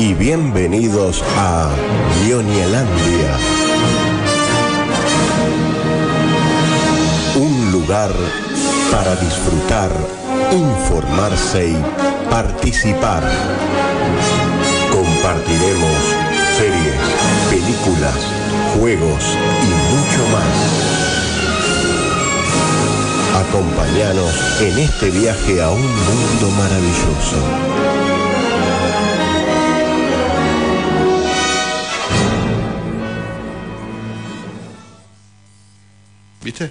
y 0.00 0.14
bienvenidos 0.14 1.22
a 1.36 1.68
Ñoñelandia. 2.26 3.36
Un 7.36 7.70
lugar 7.70 8.10
para 8.90 9.14
disfrutar, 9.16 9.90
informarse 10.52 11.68
y 11.68 11.76
participar. 12.30 13.22
Compartiremos 14.90 15.98
series, 16.56 16.96
películas, 17.50 18.16
juegos 18.78 19.22
y 19.62 19.70
mucho 19.92 20.22
más. 20.32 20.80
Acompáñanos 23.46 24.34
en 24.62 24.78
este 24.78 25.10
viaje 25.10 25.62
a 25.62 25.70
un 25.70 25.82
mundo 25.82 26.50
maravilloso. 26.56 28.09
¿Viste? 36.50 36.68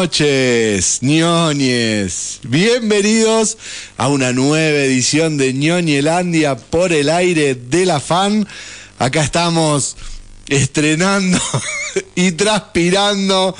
Noches, 0.00 1.00
ñoñes. 1.02 2.38
Bienvenidos 2.44 3.58
a 3.96 4.06
una 4.06 4.32
nueva 4.32 4.78
edición 4.78 5.36
de 5.38 5.52
ñoñelandia 5.52 6.56
por 6.56 6.92
el 6.92 7.08
aire 7.10 7.56
de 7.56 7.84
la 7.84 7.98
fan. 7.98 8.46
Acá 9.00 9.24
estamos 9.24 9.96
estrenando 10.46 11.40
y 12.14 12.32
transpirando 12.32 13.54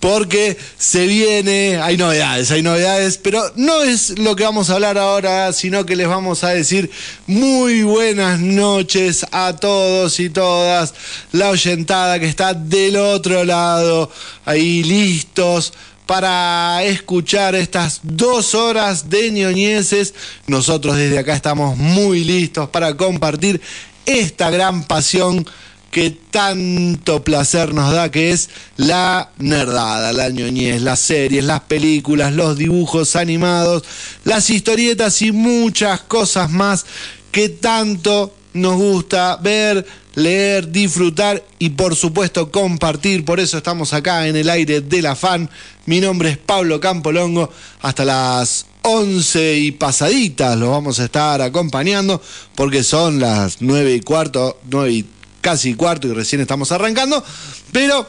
porque 0.00 0.56
se 0.78 1.06
viene, 1.06 1.78
hay 1.82 1.96
novedades, 1.96 2.50
hay 2.50 2.62
novedades, 2.62 3.18
pero 3.18 3.42
no 3.56 3.82
es 3.82 4.18
lo 4.18 4.36
que 4.36 4.44
vamos 4.44 4.70
a 4.70 4.74
hablar 4.74 4.98
ahora, 4.98 5.52
sino 5.52 5.86
que 5.86 5.96
les 5.96 6.08
vamos 6.08 6.44
a 6.44 6.50
decir 6.50 6.90
muy 7.26 7.82
buenas 7.82 8.40
noches 8.40 9.26
a 9.32 9.56
todos 9.56 10.20
y 10.20 10.30
todas, 10.30 10.94
la 11.32 11.50
oyentada 11.50 12.18
que 12.18 12.26
está 12.26 12.54
del 12.54 12.96
otro 12.96 13.44
lado, 13.44 14.10
ahí 14.44 14.82
listos 14.82 15.72
para 16.06 16.84
escuchar 16.84 17.54
estas 17.54 18.00
dos 18.02 18.54
horas 18.54 19.08
de 19.08 19.30
ñoñeces. 19.30 20.14
Nosotros 20.46 20.96
desde 20.96 21.18
acá 21.18 21.34
estamos 21.34 21.76
muy 21.76 22.24
listos 22.24 22.68
para 22.68 22.96
compartir 22.96 23.60
esta 24.06 24.50
gran 24.50 24.84
pasión 24.84 25.46
que 25.94 26.10
tanto 26.10 27.22
placer 27.22 27.72
nos 27.72 27.92
da, 27.92 28.10
que 28.10 28.32
es 28.32 28.50
la 28.76 29.30
nerdada, 29.38 30.12
la 30.12 30.28
ñoñez, 30.28 30.82
las 30.82 30.98
series, 30.98 31.44
las 31.44 31.60
películas, 31.60 32.32
los 32.32 32.58
dibujos 32.58 33.14
animados, 33.14 33.84
las 34.24 34.50
historietas 34.50 35.22
y 35.22 35.30
muchas 35.30 36.00
cosas 36.00 36.50
más 36.50 36.84
que 37.30 37.48
tanto 37.48 38.34
nos 38.54 38.74
gusta 38.74 39.36
ver, 39.36 39.86
leer, 40.16 40.72
disfrutar 40.72 41.44
y 41.60 41.70
por 41.70 41.94
supuesto 41.94 42.50
compartir. 42.50 43.24
Por 43.24 43.38
eso 43.38 43.58
estamos 43.58 43.92
acá 43.92 44.26
en 44.26 44.34
el 44.34 44.50
aire 44.50 44.80
de 44.80 45.00
la 45.00 45.14
fan. 45.14 45.48
Mi 45.86 46.00
nombre 46.00 46.30
es 46.30 46.38
Pablo 46.38 46.80
Campolongo. 46.80 47.52
Hasta 47.82 48.04
las 48.04 48.66
11 48.82 49.58
y 49.58 49.70
pasaditas 49.70 50.58
los 50.58 50.70
vamos 50.70 50.98
a 50.98 51.04
estar 51.04 51.40
acompañando 51.40 52.20
porque 52.56 52.82
son 52.82 53.20
las 53.20 53.62
9 53.62 53.94
y 53.94 54.00
cuarto, 54.00 54.58
9 54.68 54.92
y 54.92 55.06
casi 55.44 55.74
cuarto 55.74 56.08
y 56.08 56.14
recién 56.14 56.40
estamos 56.40 56.72
arrancando, 56.72 57.22
pero 57.70 58.08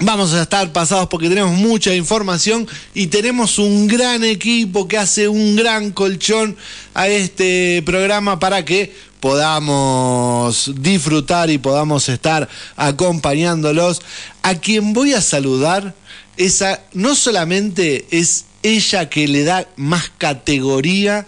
vamos 0.00 0.32
a 0.32 0.40
estar 0.40 0.72
pasados 0.72 1.06
porque 1.08 1.28
tenemos 1.28 1.52
mucha 1.52 1.94
información 1.94 2.66
y 2.94 3.08
tenemos 3.08 3.58
un 3.58 3.86
gran 3.86 4.24
equipo 4.24 4.88
que 4.88 4.96
hace 4.96 5.28
un 5.28 5.56
gran 5.56 5.92
colchón 5.92 6.56
a 6.94 7.06
este 7.06 7.82
programa 7.84 8.38
para 8.38 8.64
que 8.64 8.94
podamos 9.20 10.72
disfrutar 10.80 11.50
y 11.50 11.58
podamos 11.58 12.08
estar 12.08 12.48
acompañándolos. 12.76 14.00
A 14.40 14.54
quien 14.54 14.94
voy 14.94 15.12
a 15.12 15.20
saludar, 15.20 15.94
esa 16.38 16.80
no 16.94 17.14
solamente 17.14 18.06
es 18.10 18.46
ella 18.62 19.10
que 19.10 19.28
le 19.28 19.44
da 19.44 19.68
más 19.76 20.10
categoría, 20.16 21.26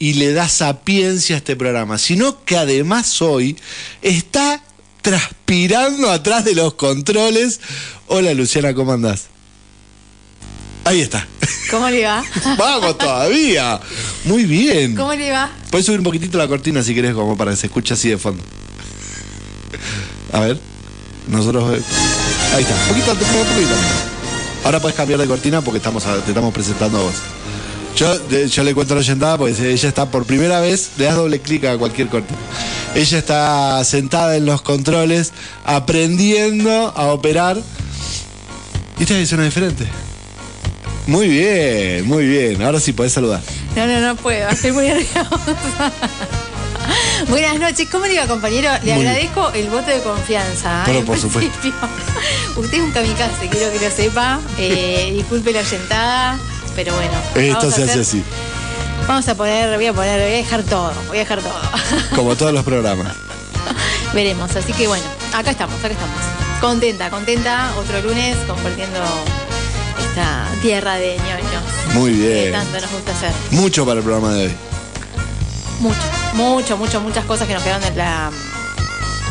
y 0.00 0.14
le 0.14 0.32
da 0.32 0.48
sapiencia 0.48 1.36
a 1.36 1.38
este 1.38 1.54
programa, 1.54 1.98
sino 1.98 2.42
que 2.44 2.56
además 2.56 3.20
hoy 3.22 3.56
está 4.02 4.60
transpirando 5.02 6.10
atrás 6.10 6.44
de 6.44 6.54
los 6.54 6.74
controles. 6.74 7.60
Hola 8.08 8.32
Luciana, 8.34 8.74
¿cómo 8.74 8.92
andás? 8.92 9.26
Ahí 10.84 11.02
está. 11.02 11.28
¿Cómo 11.70 11.88
le 11.90 12.04
va? 12.06 12.24
Vamos 12.58 12.96
todavía. 12.96 13.78
Muy 14.24 14.44
bien. 14.44 14.96
¿Cómo 14.96 15.12
le 15.12 15.30
va? 15.30 15.50
Puedes 15.70 15.84
subir 15.84 16.00
un 16.00 16.04
poquitito 16.04 16.38
la 16.38 16.48
cortina 16.48 16.82
si 16.82 16.94
querés, 16.94 17.12
como 17.14 17.36
para 17.36 17.50
que 17.50 17.58
se 17.58 17.66
escuche 17.66 17.92
así 17.92 18.08
de 18.08 18.16
fondo. 18.16 18.42
A 20.32 20.40
ver. 20.40 20.58
Nosotros. 21.28 21.78
eh, 21.78 21.82
Ahí 22.54 22.62
está. 22.62 22.74
Un 22.74 22.88
poquito, 22.88 23.12
un 23.12 23.18
poquito. 23.18 23.74
Ahora 24.64 24.80
puedes 24.80 24.96
cambiar 24.96 25.20
de 25.20 25.26
cortina 25.26 25.60
porque 25.60 25.76
estamos, 25.76 26.02
te 26.04 26.30
estamos 26.30 26.52
presentando 26.54 26.98
a 26.98 27.02
vos. 27.02 27.14
Yo, 27.96 28.18
de- 28.18 28.48
yo 28.48 28.62
le 28.64 28.74
cuento 28.74 28.94
a 28.94 28.96
la 28.96 29.00
oyentada 29.00 29.36
porque 29.36 29.72
ella 29.72 29.88
está 29.88 30.06
por 30.10 30.24
primera 30.24 30.60
vez, 30.60 30.90
le 30.96 31.04
das 31.04 31.16
doble 31.16 31.40
clic 31.40 31.64
a 31.64 31.76
cualquier 31.76 32.08
corte. 32.08 32.32
Ella 32.94 33.18
está 33.18 33.84
sentada 33.84 34.36
en 34.36 34.46
los 34.46 34.62
controles, 34.62 35.32
aprendiendo 35.66 36.92
a 36.96 37.12
operar. 37.12 37.58
Y 38.98 39.02
esta 39.02 39.18
es 39.18 39.32
una 39.32 39.44
diferente. 39.44 39.86
Muy 41.06 41.28
bien, 41.28 42.06
muy 42.06 42.26
bien. 42.26 42.62
Ahora 42.62 42.80
sí 42.80 42.92
podés 42.92 43.12
saludar. 43.12 43.42
No, 43.76 43.86
no, 43.86 44.00
no 44.00 44.16
puedo. 44.16 44.48
Estoy 44.48 44.72
muy 44.72 44.86
nerviosa. 44.88 45.28
Buenas 47.28 47.58
noches. 47.58 47.88
¿Cómo 47.90 48.06
le 48.06 48.18
va, 48.18 48.26
compañero? 48.26 48.70
Le 48.82 48.94
Muy 48.94 49.06
agradezco 49.06 49.50
el 49.52 49.68
voto 49.68 49.90
de 49.90 50.00
confianza. 50.00 50.80
¿eh? 50.80 50.82
Pero 50.86 51.04
por 51.04 51.18
supuesto. 51.18 51.50
Usted 52.56 52.78
es 52.78 52.82
un 52.84 52.92
kamikaze, 52.92 53.48
quiero 53.50 53.72
que 53.72 53.84
lo 53.84 53.94
sepa. 53.94 54.40
Eh, 54.58 55.12
disculpe 55.14 55.52
la 55.52 55.60
oyentada, 55.60 56.38
pero 56.76 56.94
bueno. 56.94 57.12
Esto 57.34 57.70
se 57.70 57.82
hace 57.84 57.92
hacer- 57.92 58.00
así, 58.02 58.24
Vamos 59.08 59.26
a 59.28 59.34
poner, 59.34 59.74
voy 59.76 59.86
a 59.86 59.92
poner, 59.92 60.20
voy 60.20 60.32
a 60.32 60.36
dejar 60.36 60.62
todo, 60.62 60.92
voy 61.08 61.16
a 61.16 61.20
dejar 61.20 61.40
todo. 61.40 61.52
como 62.14 62.36
todos 62.36 62.52
los 62.52 62.62
programas. 62.64 63.14
Veremos, 64.14 64.54
así 64.54 64.72
que 64.72 64.86
bueno, 64.88 65.04
acá 65.32 65.50
estamos, 65.50 65.76
acá 65.78 65.88
estamos. 65.88 66.16
Contenta, 66.60 67.10
contenta, 67.10 67.72
otro 67.78 68.00
lunes 68.02 68.36
compartiendo 68.46 68.98
esta 70.08 70.46
tierra 70.62 70.96
de 70.96 71.16
ñoños. 71.16 71.94
Muy 71.94 72.12
Que 72.12 72.18
bien. 72.18 72.52
tanto 72.52 72.80
nos 72.80 72.90
gusta 72.90 73.12
hacer. 73.12 73.32
Mucho 73.52 73.84
para 73.86 73.98
el 73.98 74.04
programa 74.04 74.32
de 74.34 74.46
hoy. 74.46 74.54
Mucho, 75.80 75.96
mucho, 76.34 76.76
mucho, 76.76 77.00
muchas 77.00 77.24
cosas 77.24 77.48
que 77.48 77.54
nos 77.54 77.62
quedaron 77.62 77.82
del 77.82 77.96
la- 77.96 78.30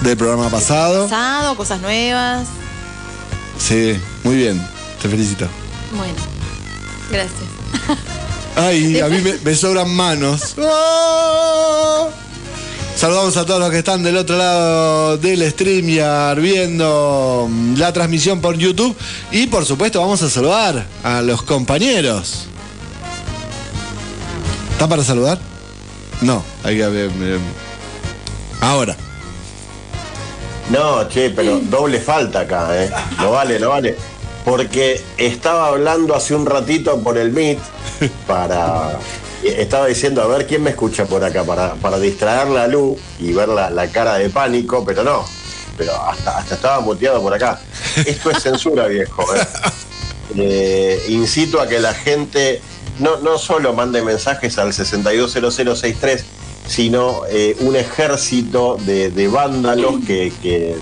Del 0.01 0.17
programa 0.17 0.49
pasado. 0.49 1.03
pasado, 1.07 1.55
cosas 1.55 1.79
nuevas. 1.81 2.47
Sí, 3.57 3.99
muy 4.23 4.35
bien. 4.35 4.65
Te 5.01 5.07
felicito. 5.07 5.47
Bueno, 5.95 6.13
gracias. 7.11 7.39
Ay, 8.55 8.99
a 8.99 9.07
mí 9.07 9.19
me, 9.21 9.33
me 9.43 9.55
sobran 9.55 9.89
manos. 9.89 10.55
¡Oh! 10.57 12.09
Saludamos 12.95 13.37
a 13.37 13.45
todos 13.45 13.61
los 13.61 13.71
que 13.71 13.77
están 13.77 14.03
del 14.03 14.17
otro 14.17 14.35
lado 14.37 15.17
del 15.17 15.49
StreamYard 15.49 16.41
viendo 16.41 17.49
la 17.77 17.93
transmisión 17.93 18.41
por 18.41 18.57
YouTube. 18.57 18.93
Y 19.31 19.47
por 19.47 19.65
supuesto 19.65 20.01
vamos 20.01 20.21
a 20.21 20.29
saludar 20.29 20.85
a 21.03 21.21
los 21.21 21.41
compañeros. 21.43 22.47
¿Está 24.73 24.87
para 24.89 25.03
saludar? 25.03 25.39
No, 26.21 26.43
hay 26.63 26.75
que 26.77 26.87
ver. 26.87 27.11
eh, 27.21 27.39
Ahora. 28.59 28.97
No, 30.69 31.07
che, 31.07 31.29
pero 31.29 31.59
doble 31.59 31.99
falta 32.01 32.41
acá, 32.41 32.67
¿eh? 32.83 32.91
No 33.19 33.31
vale, 33.31 33.57
no 33.59 33.69
vale. 33.69 33.95
Porque 34.49 34.99
estaba 35.19 35.67
hablando 35.67 36.15
hace 36.15 36.33
un 36.33 36.47
ratito 36.47 36.99
por 37.03 37.19
el 37.19 37.31
Meet 37.31 37.59
para. 38.27 38.97
Estaba 39.43 39.85
diciendo 39.85 40.23
a 40.23 40.27
ver 40.27 40.47
quién 40.47 40.63
me 40.63 40.71
escucha 40.71 41.05
por 41.05 41.23
acá 41.23 41.43
para, 41.43 41.75
para 41.75 41.99
distraer 41.99 42.47
la 42.47 42.67
luz 42.67 42.99
y 43.19 43.31
ver 43.31 43.47
la, 43.47 43.87
cara 43.91 44.15
de 44.15 44.31
pánico, 44.31 44.83
pero 44.83 45.03
no. 45.03 45.23
Pero 45.77 45.93
hasta, 46.01 46.39
hasta 46.39 46.55
estaba 46.55 46.79
muteado 46.79 47.21
por 47.21 47.31
acá. 47.31 47.61
Esto 47.95 48.31
es 48.31 48.41
censura, 48.41 48.87
viejo. 48.87 49.23
¿eh? 49.35 49.39
Eh, 50.35 51.05
incito 51.09 51.61
a 51.61 51.67
que 51.67 51.79
la 51.79 51.93
gente 51.93 52.59
no, 52.97 53.17
no 53.17 53.37
solo 53.37 53.73
mande 53.73 54.01
mensajes 54.01 54.57
al 54.57 54.73
620063, 54.73 56.25
sino 56.67 57.21
eh, 57.29 57.55
un 57.59 57.75
ejército 57.75 58.77
de, 58.81 59.11
de 59.11 59.27
vándalos 59.27 60.03
que, 60.07 60.33
que 60.41 60.75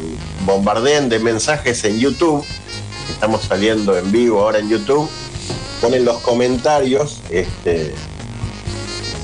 bombardean 0.45 1.09
de 1.09 1.19
mensajes 1.19 1.83
en 1.83 1.99
YouTube. 1.99 2.45
Estamos 3.09 3.43
saliendo 3.43 3.97
en 3.97 4.11
vivo 4.11 4.41
ahora 4.41 4.59
en 4.59 4.69
YouTube. 4.69 5.09
Ponen 5.81 6.05
los 6.05 6.17
comentarios, 6.21 7.19
este, 7.29 7.93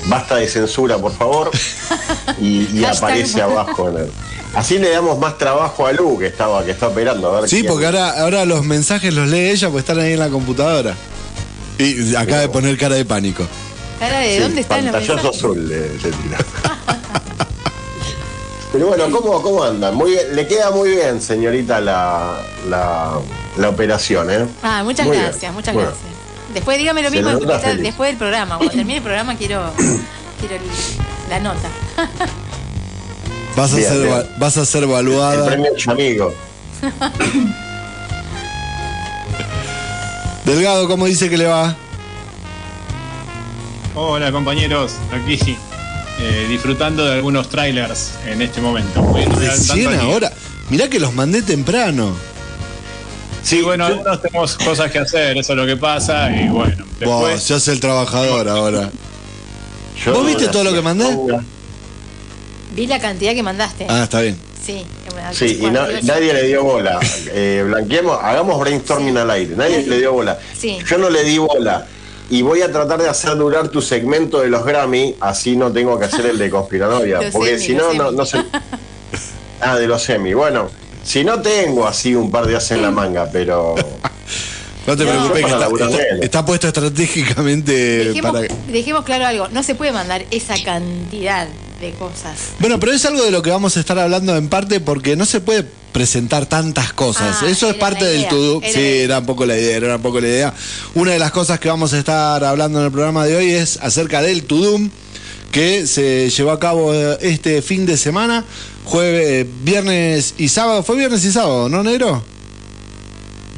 basta 0.06 0.36
de 0.36 0.46
censura, 0.48 0.98
por 0.98 1.12
favor, 1.12 1.50
y, 2.40 2.84
aparece 2.84 3.42
abajo. 3.42 3.88
en 3.90 3.96
el- 3.98 4.10
Así 4.54 4.78
le 4.78 4.90
damos 4.90 5.18
más 5.18 5.36
trabajo 5.36 5.84
a 5.86 5.92
Lu 5.92 6.16
que 6.16 6.26
estaba 6.26 6.64
que 6.64 6.70
está 6.70 6.86
operando. 6.88 7.34
A 7.36 7.40
ver 7.40 7.50
Sí, 7.50 7.56
quién- 7.62 7.72
porque 7.72 7.86
ahora, 7.86 8.20
ahora 8.22 8.44
los 8.44 8.64
mensajes 8.64 9.12
los 9.12 9.28
lee 9.28 9.50
ella 9.50 9.66
porque 9.68 9.80
están 9.80 9.98
ahí 9.98 10.12
en 10.12 10.20
la 10.20 10.28
computadora. 10.28 10.94
Y 11.78 12.14
acaba 12.14 12.38
de 12.42 12.48
poner 12.48 12.78
cara 12.78 12.94
de 12.94 13.04
pánico. 13.04 13.44
Cara 13.98 14.20
de 14.20 14.36
Sí, 14.36 14.42
dónde 14.42 14.60
está 14.60 14.80
la 14.80 14.92
pantallazo 14.92 15.30
azul 15.30 15.68
le, 15.68 15.88
le 15.94 15.98
tira. 15.98 16.38
Pero 18.74 18.88
bueno, 18.88 19.08
¿cómo, 19.12 19.40
¿cómo 19.40 19.62
andan? 19.62 19.94
Muy 19.94 20.10
bien, 20.10 20.34
le 20.34 20.48
queda 20.48 20.72
muy 20.72 20.90
bien, 20.90 21.22
señorita, 21.22 21.80
la, 21.80 22.42
la, 22.68 23.12
la 23.56 23.68
operación, 23.68 24.28
¿eh? 24.32 24.46
Ah, 24.64 24.82
muchas 24.82 25.06
Muy 25.06 25.14
bien. 25.16 25.28
gracias, 25.28 25.54
muchas 25.54 25.74
Bueno, 25.74 25.90
gracias. 25.90 26.12
Después 26.52 26.76
dígame 26.78 27.02
lo 27.04 27.10
Se 27.10 27.22
mismo 27.22 27.38
después 27.78 28.10
del 28.10 28.16
programa. 28.18 28.56
Cuando 28.56 28.74
termine 28.74 28.96
el 28.96 29.02
programa 29.04 29.36
quiero, 29.36 29.62
quiero 30.40 30.56
la 31.30 31.38
nota. 31.38 31.68
Vas 33.56 33.72
a, 33.72 33.76
Bien, 33.76 33.88
ser, 33.88 34.00
bien. 34.02 34.12
va- 34.12 34.24
vas 34.38 34.56
a 34.56 34.66
ser 34.66 34.82
El 34.82 34.88
evaluada. 34.90 35.46
premio 35.46 35.70
amigo. 35.86 36.34
Delgado, 40.44 40.88
¿cómo 40.88 41.06
dice 41.06 41.30
que 41.30 41.38
le 41.38 41.46
va? 41.46 41.76
Hola 43.94 44.32
compañeros, 44.32 44.96
aquí 45.12 45.56
eh, 46.26 46.46
disfrutando 46.48 47.04
de 47.04 47.12
algunos 47.14 47.48
trailers 47.48 48.12
en 48.26 48.40
este 48.42 48.60
momento. 48.60 49.14
Recién 49.38 49.92
ahora. 50.00 50.32
Mirá 50.70 50.88
que 50.88 50.98
los 50.98 51.12
mandé 51.14 51.42
temprano. 51.42 52.16
Sí, 53.42 53.60
bueno, 53.60 53.86
yo- 53.88 53.94
algunos 53.96 54.22
tenemos 54.22 54.56
cosas 54.56 54.90
que 54.90 54.98
hacer, 55.00 55.36
eso 55.36 55.52
es 55.52 55.58
lo 55.58 55.66
que 55.66 55.76
pasa 55.76 56.30
y 56.34 56.48
bueno, 56.48 56.84
Vos, 56.86 56.98
después 56.98 57.42
se 57.42 57.54
hace 57.54 57.72
el 57.72 57.80
trabajador 57.80 58.48
ahora. 58.48 58.90
yo 60.02 60.14
¿Vos 60.14 60.26
viste 60.26 60.48
todo 60.48 60.64
lo 60.64 60.72
que 60.72 60.80
mandé? 60.80 61.06
Vi 62.74 62.86
la 62.86 62.98
cantidad 62.98 63.34
que 63.34 63.42
mandaste. 63.42 63.86
Ah, 63.88 64.04
está 64.04 64.20
bien. 64.22 64.36
Sí. 64.64 64.84
Sí, 65.32 65.58
y 65.62 65.66
na- 65.70 65.86
nadie 66.02 66.32
le 66.32 66.42
dio 66.44 66.64
bola. 66.64 66.98
Eh, 67.32 67.62
blanqueemos, 67.66 68.18
hagamos 68.22 68.58
brainstorming 68.60 69.16
al 69.18 69.30
aire. 69.30 69.54
Nadie 69.56 69.82
Sí. 69.84 69.90
le 69.90 69.98
dio 69.98 70.12
bola. 70.12 70.38
Sí. 70.58 70.78
Yo 70.88 70.96
no 70.98 71.10
le 71.10 71.22
di 71.22 71.36
bola. 71.38 71.86
Y 72.30 72.42
voy 72.42 72.62
a 72.62 72.72
tratar 72.72 73.00
de 73.02 73.08
hacer 73.08 73.36
durar 73.36 73.68
tu 73.68 73.82
segmento 73.82 74.40
de 74.40 74.48
los 74.48 74.64
Grammy, 74.64 75.14
así 75.20 75.56
no 75.56 75.70
tengo 75.72 75.98
que 75.98 76.06
hacer 76.06 76.26
el 76.26 76.38
de 76.38 76.48
conspiranoia. 76.50 77.20
Porque 77.32 77.58
si 77.58 77.74
no, 77.74 77.92
no, 77.94 78.10
no 78.10 78.24
se. 78.26 78.38
Ah, 79.60 79.76
de 79.78 79.86
los 79.86 80.06
Emmy. 80.10 80.34
Bueno, 80.34 80.68
si 81.04 81.24
no 81.24 81.40
tengo 81.40 81.86
así 81.86 82.14
un 82.14 82.30
par 82.30 82.46
de 82.46 82.56
as 82.56 82.70
en 82.72 82.82
la 82.82 82.90
manga, 82.90 83.28
pero. 83.32 83.74
No 84.86 84.94
te 84.96 85.04
No. 85.04 85.10
preocupes, 85.10 85.44
que 85.46 85.50
está, 85.50 85.98
está 86.20 86.44
puesto 86.44 86.66
estratégicamente 86.66 87.72
Dejemos, 88.08 88.32
para. 88.32 88.46
dejemos 88.70 89.04
claro 89.04 89.26
algo, 89.26 89.48
no 89.48 89.62
se 89.62 89.74
puede 89.74 89.92
mandar 89.92 90.24
esa 90.30 90.54
cantidad 90.62 91.46
de 91.84 91.92
cosas. 91.92 92.38
Bueno, 92.58 92.80
pero 92.80 92.92
es 92.92 93.04
algo 93.04 93.22
de 93.22 93.30
lo 93.30 93.42
que 93.42 93.50
vamos 93.50 93.76
a 93.76 93.80
estar 93.80 93.98
hablando 93.98 94.36
en 94.36 94.48
parte 94.48 94.80
porque 94.80 95.16
no 95.16 95.26
se 95.26 95.40
puede 95.40 95.64
presentar 95.92 96.46
tantas 96.46 96.92
cosas. 96.92 97.38
Ah, 97.42 97.48
Eso 97.48 97.68
es 97.70 97.76
parte 97.76 98.04
del 98.04 98.26
todo. 98.28 98.60
Sí, 98.60 98.80
era 98.80 99.18
un 99.20 99.26
poco 99.26 99.46
la 99.46 99.56
idea, 99.56 99.76
era 99.76 99.96
un 99.96 100.02
poco 100.02 100.20
la 100.20 100.28
idea. 100.28 100.54
Una 100.94 101.12
de 101.12 101.18
las 101.18 101.30
cosas 101.30 101.60
que 101.60 101.68
vamos 101.68 101.92
a 101.92 101.98
estar 101.98 102.42
hablando 102.44 102.80
en 102.80 102.86
el 102.86 102.92
programa 102.92 103.24
de 103.26 103.36
hoy 103.36 103.50
es 103.52 103.78
acerca 103.80 104.20
del 104.22 104.44
Tudum 104.44 104.90
que 105.52 105.86
se 105.86 106.30
llevó 106.30 106.50
a 106.50 106.58
cabo 106.58 106.92
eh, 106.92 107.16
este 107.20 107.62
fin 107.62 107.86
de 107.86 107.96
semana, 107.96 108.44
jueves, 108.84 109.46
viernes 109.62 110.34
y 110.36 110.48
sábado. 110.48 110.82
Fue 110.82 110.96
viernes 110.96 111.24
y 111.24 111.30
sábado, 111.30 111.68
¿no, 111.68 111.84
negro? 111.84 112.24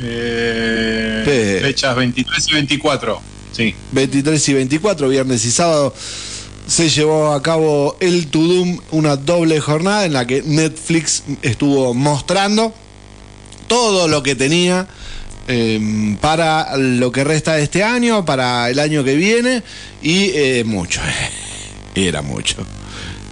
eh, 0.02 1.58
fechas 1.62 1.96
23 1.96 2.48
y 2.48 2.52
24. 2.52 3.20
Sí. 3.52 3.74
23 3.92 4.48
y 4.48 4.52
24, 4.54 5.08
viernes 5.08 5.44
y 5.46 5.50
sábado, 5.50 5.94
se 6.66 6.88
llevó 6.88 7.32
a 7.32 7.42
cabo 7.42 7.96
el 8.00 8.26
Tudum, 8.26 8.78
una 8.90 9.16
doble 9.16 9.60
jornada 9.60 10.04
en 10.04 10.12
la 10.12 10.26
que 10.26 10.42
Netflix 10.42 11.22
estuvo 11.42 11.94
mostrando 11.94 12.74
todo 13.68 14.08
lo 14.08 14.22
que 14.22 14.34
tenía 14.34 14.88
eh, 15.48 16.16
para 16.20 16.76
lo 16.76 17.12
que 17.12 17.22
resta 17.22 17.54
de 17.54 17.62
este 17.62 17.84
año, 17.84 18.24
para 18.24 18.68
el 18.68 18.80
año 18.80 19.04
que 19.04 19.14
viene, 19.14 19.62
y 20.02 20.30
eh, 20.34 20.64
mucho, 20.64 21.00
era 21.94 22.22
mucho, 22.22 22.56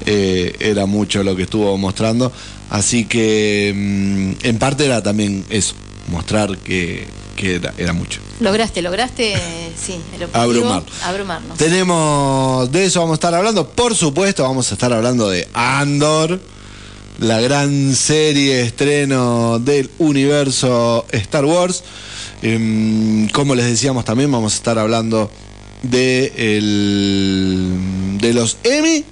Eh, 0.06 0.54
era 0.60 0.86
mucho 0.86 1.22
lo 1.24 1.34
que 1.34 1.44
estuvo 1.44 1.76
mostrando, 1.78 2.30
así 2.68 3.06
que 3.06 3.72
mm, 3.74 4.46
en 4.46 4.58
parte 4.58 4.84
era 4.84 5.02
también 5.02 5.44
eso, 5.48 5.74
mostrar 6.08 6.58
que, 6.58 7.06
que 7.36 7.56
era, 7.56 7.74
era 7.78 7.92
mucho. 7.92 8.20
Lograste, 8.40 8.82
lograste, 8.82 9.34
sí, 9.76 9.94
el 10.16 10.24
objetivo. 10.24 10.42
Abrumar. 10.42 10.82
Abrumarnos. 11.04 11.58
Tenemos, 11.58 12.70
de 12.72 12.84
eso 12.86 13.00
vamos 13.00 13.14
a 13.14 13.16
estar 13.16 13.34
hablando. 13.34 13.68
Por 13.68 13.94
supuesto, 13.94 14.42
vamos 14.42 14.70
a 14.70 14.74
estar 14.74 14.92
hablando 14.92 15.28
de 15.28 15.48
Andor, 15.52 16.40
la 17.18 17.40
gran 17.40 17.94
serie 17.94 18.62
estreno 18.62 19.58
del 19.58 19.90
universo 19.98 21.06
Star 21.12 21.44
Wars. 21.44 21.82
Em, 22.42 23.28
como 23.30 23.54
les 23.54 23.66
decíamos, 23.66 24.04
también 24.04 24.30
vamos 24.30 24.52
a 24.52 24.56
estar 24.56 24.78
hablando 24.78 25.30
de, 25.82 26.32
el- 26.36 28.18
de 28.20 28.32
los 28.34 28.56
Emmy. 28.64 29.04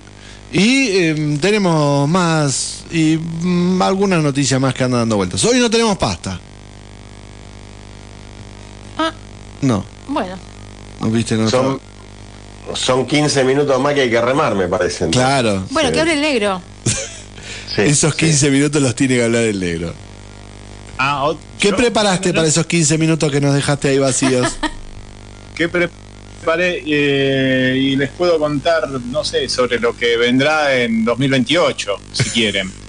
Y 0.53 0.89
em, 0.99 1.39
tenemos 1.39 2.07
más 2.09 2.85
y 2.93 3.17
mm, 3.17 3.81
algunas 3.81 4.23
noticias 4.23 4.61
más 4.61 4.75
que 4.75 4.85
andan 4.85 5.01
dando 5.01 5.17
vueltas. 5.17 5.43
Hoy 5.45 5.59
no 5.61 5.71
tenemos 5.71 5.97
pasta. 5.97 6.39
Ah, 9.09 9.13
No, 9.63 9.85
bueno, 10.09 10.37
¿no 11.01 11.11
viste? 11.11 11.35
No 11.37 11.49
Son, 11.49 11.81
son 12.75 13.07
15 13.07 13.45
minutos 13.45 13.81
más 13.81 13.95
que 13.95 14.03
hay 14.03 14.11
que 14.11 14.21
remar, 14.21 14.55
me 14.55 14.69
parece. 14.69 15.05
entonces. 15.05 15.23
Claro. 15.29 15.65
bueno, 15.71 15.89
Sí. 15.89 15.95
que 15.95 16.01
hable 16.01 16.13
el 16.15 16.21
negro. 16.23 16.63
Sí, 17.75 17.83
Esos 17.83 18.13
sí. 18.15 18.27
15 18.27 18.51
minutos 18.51 18.83
los 18.83 18.95
tiene 18.95 19.17
que 19.17 19.25
hablar 19.25 19.45
el 19.45 19.59
negro. 19.59 19.95
Ah, 20.99 21.25
o- 21.29 21.39
¿Qué 21.59 21.71
yo- 21.71 21.77
preparaste 21.77 22.29
no, 22.29 22.37
para 22.37 22.49
esos 22.49 22.67
15 22.67 22.99
minutos 22.99 23.31
que 23.33 23.41
nos 23.41 23.55
dejaste 23.55 23.89
ahí 23.89 23.99
vacíos? 23.99 24.59
¿Qué 25.57 25.69
preparé? 25.69 26.83
Eh, 26.87 27.77
y 27.79 27.97
les 27.97 28.11
puedo 28.11 28.39
contar, 28.39 28.89
no 28.89 29.25
sé, 29.25 29.49
sobre 29.49 29.79
lo 29.81 29.97
que 29.97 30.17
vendrá 30.17 30.75
en 30.77 31.05
2028, 31.05 31.97
si 32.13 32.25
quieren. 32.31 32.71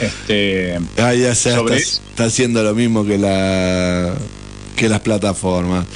Este, 0.00 0.78
Ah, 0.98 1.12
ya 1.12 1.34
sé, 1.34 1.52
Sobre 1.54 1.76
está, 1.76 1.88
eso. 1.90 2.02
está 2.10 2.24
haciendo 2.24 2.62
lo 2.62 2.74
mismo 2.74 3.04
que 3.04 3.18
la 3.18 4.14
que 4.76 4.88
las 4.88 5.00
plataformas. 5.00 5.86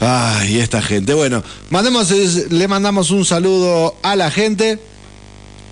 Ay, 0.00 0.58
esta 0.58 0.80
gente. 0.80 1.14
Bueno, 1.14 1.42
mandemos, 1.68 2.10
le 2.50 2.68
mandamos 2.68 3.10
un 3.10 3.24
saludo 3.24 3.96
a 4.02 4.16
la 4.16 4.30
gente 4.30 4.78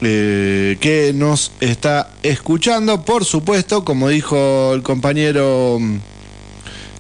eh, 0.01 0.77
que 0.81 1.13
nos 1.15 1.53
está 1.61 2.13
escuchando. 2.23 3.05
Por 3.05 3.25
supuesto, 3.25 3.85
como 3.85 4.09
dijo 4.09 4.75
el 4.75 4.83
compañero 4.83 5.79
mm, 5.81 5.97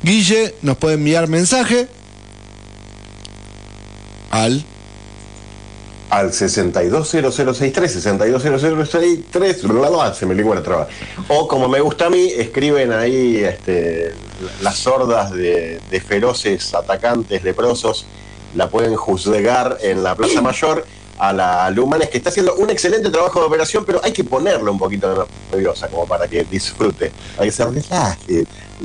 Guille, 0.02 0.54
nos 0.62 0.78
puede 0.78 0.94
enviar 0.94 1.28
mensaje 1.28 1.88
al 4.30 4.64
al 6.10 6.32
620063, 6.32 7.92
620063, 7.92 9.62
bla, 9.64 9.90
bla, 9.90 10.14
se 10.14 10.26
me 10.26 10.34
lengua 10.34 10.54
la 10.54 10.62
traba. 10.62 10.88
O 11.28 11.46
como 11.46 11.68
me 11.68 11.80
gusta 11.80 12.06
a 12.06 12.10
mí, 12.10 12.32
escriben 12.36 12.92
ahí 12.92 13.36
este, 13.36 14.14
las 14.62 14.86
hordas 14.86 15.32
de, 15.32 15.80
de 15.90 16.00
feroces 16.00 16.74
atacantes 16.74 17.42
leprosos, 17.44 18.06
la 18.54 18.70
pueden 18.70 18.96
juzgar 18.96 19.78
en 19.82 20.02
la 20.02 20.14
Plaza 20.14 20.40
Mayor 20.40 20.86
a 21.18 21.32
la 21.32 21.70
Lumanes, 21.70 22.08
que 22.10 22.18
está 22.18 22.30
haciendo 22.30 22.54
un 22.56 22.70
excelente 22.70 23.10
trabajo 23.10 23.40
de 23.40 23.46
operación, 23.46 23.84
pero 23.84 24.00
hay 24.04 24.12
que 24.12 24.25
ponerle 24.25 24.70
un 24.70 24.78
poquito 24.78 25.28
nerviosa 25.50 25.88
como 25.88 26.06
para 26.06 26.28
que 26.28 26.44
disfrute. 26.44 27.10
Hay 27.38 27.46
que 27.48 27.52
ser 27.52 27.68
relaje. 27.70 28.44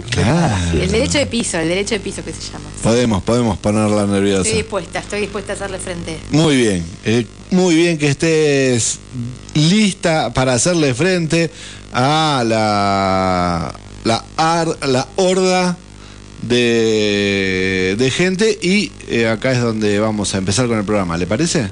Claro. 0.09 0.55
El 0.81 0.91
derecho 0.91 1.19
de 1.19 1.27
piso, 1.27 1.59
el 1.59 1.67
derecho 1.69 1.93
de 1.95 1.99
piso 1.99 2.23
que 2.25 2.33
se 2.33 2.41
llama. 2.51 2.65
Podemos, 2.81 3.21
podemos 3.21 3.57
ponerla 3.59 4.07
nerviosa. 4.07 4.41
Estoy 4.41 4.61
dispuesta, 4.63 4.99
estoy 4.99 5.21
dispuesta 5.21 5.53
a 5.53 5.55
hacerle 5.55 5.77
frente. 5.77 6.17
Muy 6.31 6.57
bien, 6.57 6.83
eh, 7.05 7.27
muy 7.51 7.75
bien 7.75 7.97
que 7.99 8.07
estés 8.07 8.97
lista 9.53 10.33
para 10.33 10.53
hacerle 10.53 10.95
frente 10.95 11.51
a 11.93 12.43
la 12.45 13.73
la, 14.03 14.25
ar- 14.35 14.87
la 14.87 15.07
horda 15.15 15.77
de, 16.41 17.95
de 17.97 18.11
gente 18.11 18.57
y 18.61 18.91
eh, 19.07 19.27
acá 19.29 19.51
es 19.51 19.61
donde 19.61 19.99
vamos 19.99 20.33
a 20.35 20.39
empezar 20.39 20.67
con 20.67 20.77
el 20.77 20.83
programa, 20.85 21.17
¿le 21.17 21.27
parece? 21.27 21.69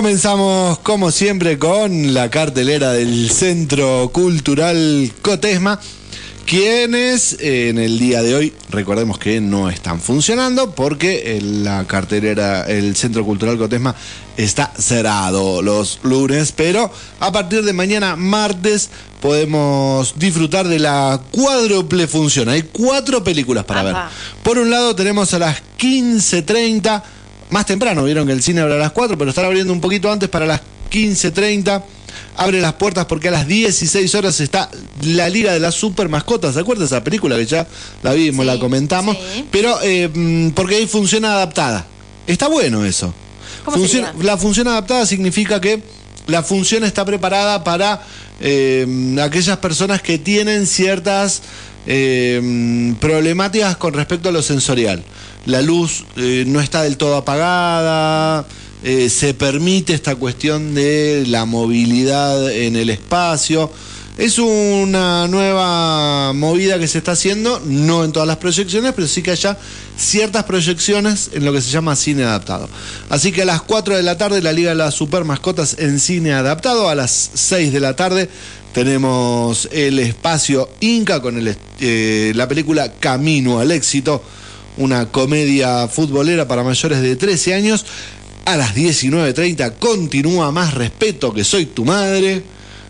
Comenzamos 0.00 0.78
como 0.78 1.10
siempre 1.10 1.58
con 1.58 2.14
la 2.14 2.30
cartelera 2.30 2.92
del 2.92 3.30
Centro 3.30 4.08
Cultural 4.10 5.12
Cotesma, 5.20 5.78
quienes 6.46 7.34
eh, 7.34 7.68
en 7.68 7.76
el 7.76 7.98
día 7.98 8.22
de 8.22 8.34
hoy, 8.34 8.54
recordemos 8.70 9.18
que 9.18 9.42
no 9.42 9.68
están 9.68 10.00
funcionando 10.00 10.74
porque 10.74 11.38
la 11.42 11.84
cartelera, 11.86 12.64
el 12.64 12.96
Centro 12.96 13.26
Cultural 13.26 13.58
Cotesma 13.58 13.94
está 14.38 14.72
cerrado 14.78 15.60
los 15.60 16.00
lunes, 16.02 16.52
pero 16.52 16.90
a 17.20 17.30
partir 17.30 17.62
de 17.62 17.74
mañana 17.74 18.16
martes 18.16 18.88
podemos 19.20 20.14
disfrutar 20.16 20.66
de 20.66 20.78
la 20.78 21.20
cuádruple 21.30 22.08
función. 22.08 22.48
Hay 22.48 22.62
cuatro 22.62 23.22
películas 23.22 23.66
para 23.66 23.82
ver. 23.82 23.96
Por 24.42 24.56
un 24.56 24.70
lado 24.70 24.96
tenemos 24.96 25.34
a 25.34 25.40
las 25.40 25.62
15.30 25.78 27.02
más 27.50 27.66
temprano, 27.66 28.04
vieron 28.04 28.26
que 28.26 28.32
el 28.32 28.42
cine 28.42 28.60
abre 28.60 28.74
a 28.74 28.78
las 28.78 28.92
4, 28.92 29.16
pero 29.18 29.30
están 29.30 29.44
abriendo 29.44 29.72
un 29.72 29.80
poquito 29.80 30.10
antes 30.10 30.28
para 30.28 30.46
las 30.46 30.60
15.30. 30.90 31.82
Abre 32.36 32.60
las 32.60 32.72
puertas 32.74 33.06
porque 33.06 33.28
a 33.28 33.30
las 33.30 33.46
16 33.46 34.14
horas 34.14 34.40
está 34.40 34.70
la 35.02 35.28
Liga 35.28 35.52
de 35.52 35.60
las 35.60 35.74
Super 35.74 36.08
Mascotas. 36.08 36.54
¿Se 36.54 36.60
acuerdan 36.60 36.80
de 36.80 36.86
esa 36.86 37.04
película 37.04 37.36
que 37.36 37.46
ya 37.46 37.66
la 38.02 38.12
vimos, 38.14 38.44
Sí, 38.44 38.50
la 38.52 38.58
comentamos? 38.58 39.16
sí. 39.34 39.44
Pero 39.50 39.78
eh, 39.82 40.08
mm, 40.12 40.50
porque 40.50 40.76
hay 40.76 40.86
función 40.86 41.24
adaptada. 41.24 41.86
Está 42.26 42.48
bueno 42.48 42.84
eso. 42.84 43.12
¿Cómo 43.64 43.76
Función- 43.76 44.06
sería? 44.06 44.24
la 44.24 44.36
función 44.38 44.68
adaptada 44.68 45.06
significa 45.06 45.60
que 45.60 45.82
la 46.26 46.42
función 46.42 46.84
está 46.84 47.04
preparada 47.04 47.62
para 47.64 48.02
eh, 48.40 49.16
aquellas 49.22 49.58
personas 49.58 50.00
que 50.02 50.18
tienen 50.18 50.66
ciertas 50.66 51.42
eh, 51.86 52.94
problemáticas 53.00 53.76
con 53.76 53.94
respecto 53.94 54.28
a 54.28 54.32
lo 54.32 54.42
sensorial. 54.42 55.02
La 55.46 55.62
luz 55.62 56.04
eh, 56.16 56.44
no 56.46 56.60
está 56.60 56.82
del 56.82 56.96
todo 56.96 57.16
apagada, 57.16 58.46
eh, 58.82 59.08
se 59.10 59.34
permite 59.34 59.94
esta 59.94 60.16
cuestión 60.16 60.74
de 60.74 61.24
la 61.26 61.44
movilidad 61.44 62.50
en 62.50 62.76
el 62.76 62.90
espacio. 62.90 63.70
Es 64.18 64.38
una 64.38 65.28
nueva 65.28 66.34
movida 66.34 66.78
que 66.78 66.88
se 66.88 66.98
está 66.98 67.12
haciendo, 67.12 67.60
no 67.64 68.04
en 68.04 68.12
todas 68.12 68.26
las 68.26 68.36
proyecciones, 68.36 68.92
pero 68.94 69.08
sí 69.08 69.22
que 69.22 69.30
haya 69.30 69.56
ciertas 69.96 70.44
proyecciones 70.44 71.30
en 71.32 71.44
lo 71.44 71.52
que 71.52 71.62
se 71.62 71.70
llama 71.70 71.96
cine 71.96 72.24
adaptado. 72.24 72.68
Así 73.08 73.32
que 73.32 73.42
a 73.42 73.46
las 73.46 73.62
4 73.62 73.96
de 73.96 74.02
la 74.02 74.18
tarde 74.18 74.42
la 74.42 74.52
Liga 74.52 74.70
de 74.70 74.76
las 74.76 74.94
Super 74.94 75.24
Mascotas 75.24 75.76
en 75.78 75.98
cine 76.00 76.34
adaptado, 76.34 76.90
a 76.90 76.94
las 76.94 77.30
6 77.32 77.72
de 77.72 77.80
la 77.80 77.96
tarde 77.96 78.28
tenemos 78.72 79.68
el 79.72 79.98
espacio 79.98 80.68
Inca 80.80 81.20
con 81.20 81.36
eh, 81.80 82.32
la 82.34 82.46
película 82.46 82.92
Camino 82.92 83.58
al 83.58 83.72
éxito, 83.72 84.22
una 84.76 85.06
comedia 85.06 85.88
futbolera 85.88 86.46
para 86.46 86.62
mayores 86.62 87.00
de 87.00 87.16
13 87.16 87.54
años. 87.54 87.84
A 88.44 88.56
las 88.56 88.74
19.30 88.74 89.74
continúa 89.78 90.50
Más 90.50 90.74
Respeto 90.74 91.32
que 91.32 91.44
Soy 91.44 91.66
Tu 91.66 91.84
Madre, 91.84 92.42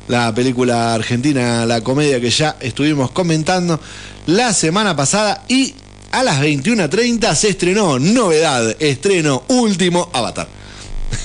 la 0.08 0.34
película 0.34 0.94
argentina, 0.94 1.66
la 1.66 1.80
comedia 1.80 2.20
que 2.20 2.30
ya 2.30 2.56
estuvimos 2.60 3.10
comentando 3.10 3.80
la 4.26 4.52
semana 4.54 4.94
pasada. 4.94 5.44
Y 5.48 5.74
a 6.12 6.22
las 6.22 6.40
21.30 6.40 7.34
se 7.34 7.48
estrenó 7.50 7.98
novedad, 7.98 8.76
estreno 8.78 9.42
último 9.48 10.08
Avatar. 10.12 10.48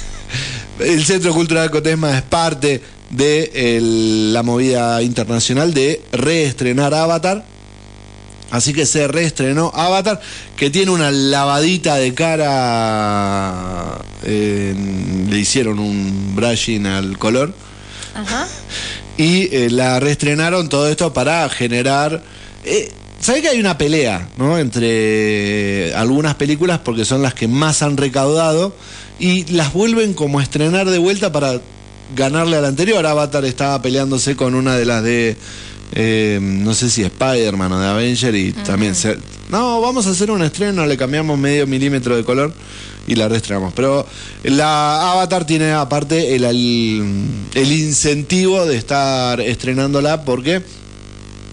El 0.80 1.06
Centro 1.06 1.34
Cultural 1.34 1.70
Cotesma 1.70 2.18
es 2.18 2.24
parte 2.24 2.82
de 3.16 3.52
el- 3.78 4.34
la 4.34 4.44
movida 4.44 5.02
internacional 5.02 5.74
de 5.74 6.02
reestrenar 6.12 6.94
Avatar. 6.94 7.44
Así 8.52 8.74
que 8.74 8.86
se 8.86 9.08
reestrenó 9.08 9.72
Avatar, 9.74 10.22
que 10.56 10.70
tiene 10.70 10.92
una 10.92 11.12
lavadita 11.12 11.96
de 11.96 12.14
cara. 12.14 14.00
eh, 14.24 14.74
le 15.30 15.38
hicieron 15.40 15.78
un 15.80 16.36
brushing 16.36 16.86
al 16.88 17.18
color. 17.18 17.54
Ajá. 18.14 18.48
Y 19.18 19.48
eh, 19.56 19.70
la 19.70 20.02
reestrenaron 20.02 20.68
todo 20.68 20.90
esto 20.90 21.14
para 21.14 21.48
generar. 21.48 22.22
Eh, 22.66 22.92
¿Sabés 23.22 23.42
que 23.44 23.48
hay 23.48 23.62
una 23.62 23.78
pelea 23.78 24.28
¿no? 24.36 24.58
entre 24.58 25.96
algunas 25.96 26.36
películas 26.36 26.80
porque 26.84 27.06
son 27.06 27.22
las 27.22 27.34
que 27.34 27.48
más 27.48 27.82
han 27.82 27.96
recaudado 27.96 28.76
y 29.18 29.46
las 29.54 29.72
vuelven 29.72 30.14
como 30.16 30.40
a 30.40 30.44
estrenar 30.44 30.90
de 30.90 30.98
vuelta 30.98 31.32
para 31.32 31.62
ganarle 32.16 32.58
a 32.58 32.62
la 32.62 32.68
anterior? 32.68 33.06
Avatar 33.06 33.46
estaba 33.46 33.82
peleándose 33.82 34.36
con 34.36 34.56
una 34.56 34.76
de 34.76 34.86
las 34.86 35.04
de. 35.04 35.38
eh, 35.94 36.40
no 36.42 36.74
sé 36.74 36.90
si 36.90 37.04
Spider-Man 37.04 37.72
o 37.72 37.80
de 37.80 37.88
Avenger 37.88 38.36
y 38.36 38.52
también 38.52 38.96
se. 38.96 39.18
No, 39.50 39.80
vamos 39.82 40.08
a 40.08 40.12
hacer 40.12 40.32
un 40.32 40.42
estreno, 40.42 40.86
le 40.86 40.98
cambiamos 40.98 41.38
medio 41.38 41.68
milímetro 41.68 42.16
de 42.16 42.24
color 42.24 42.54
y 43.08 43.16
la 43.16 43.28
reestrenamos. 43.28 43.74
Pero 43.74 44.06
la 44.44 45.12
Avatar 45.12 45.46
tiene 45.46 45.72
aparte 45.72 46.36
el, 46.36 46.44
el, 46.44 47.28
el 47.54 47.72
incentivo 47.72 48.66
de 48.66 48.78
estar 48.78 49.40
estrenándola 49.40 50.24
porque 50.24 50.64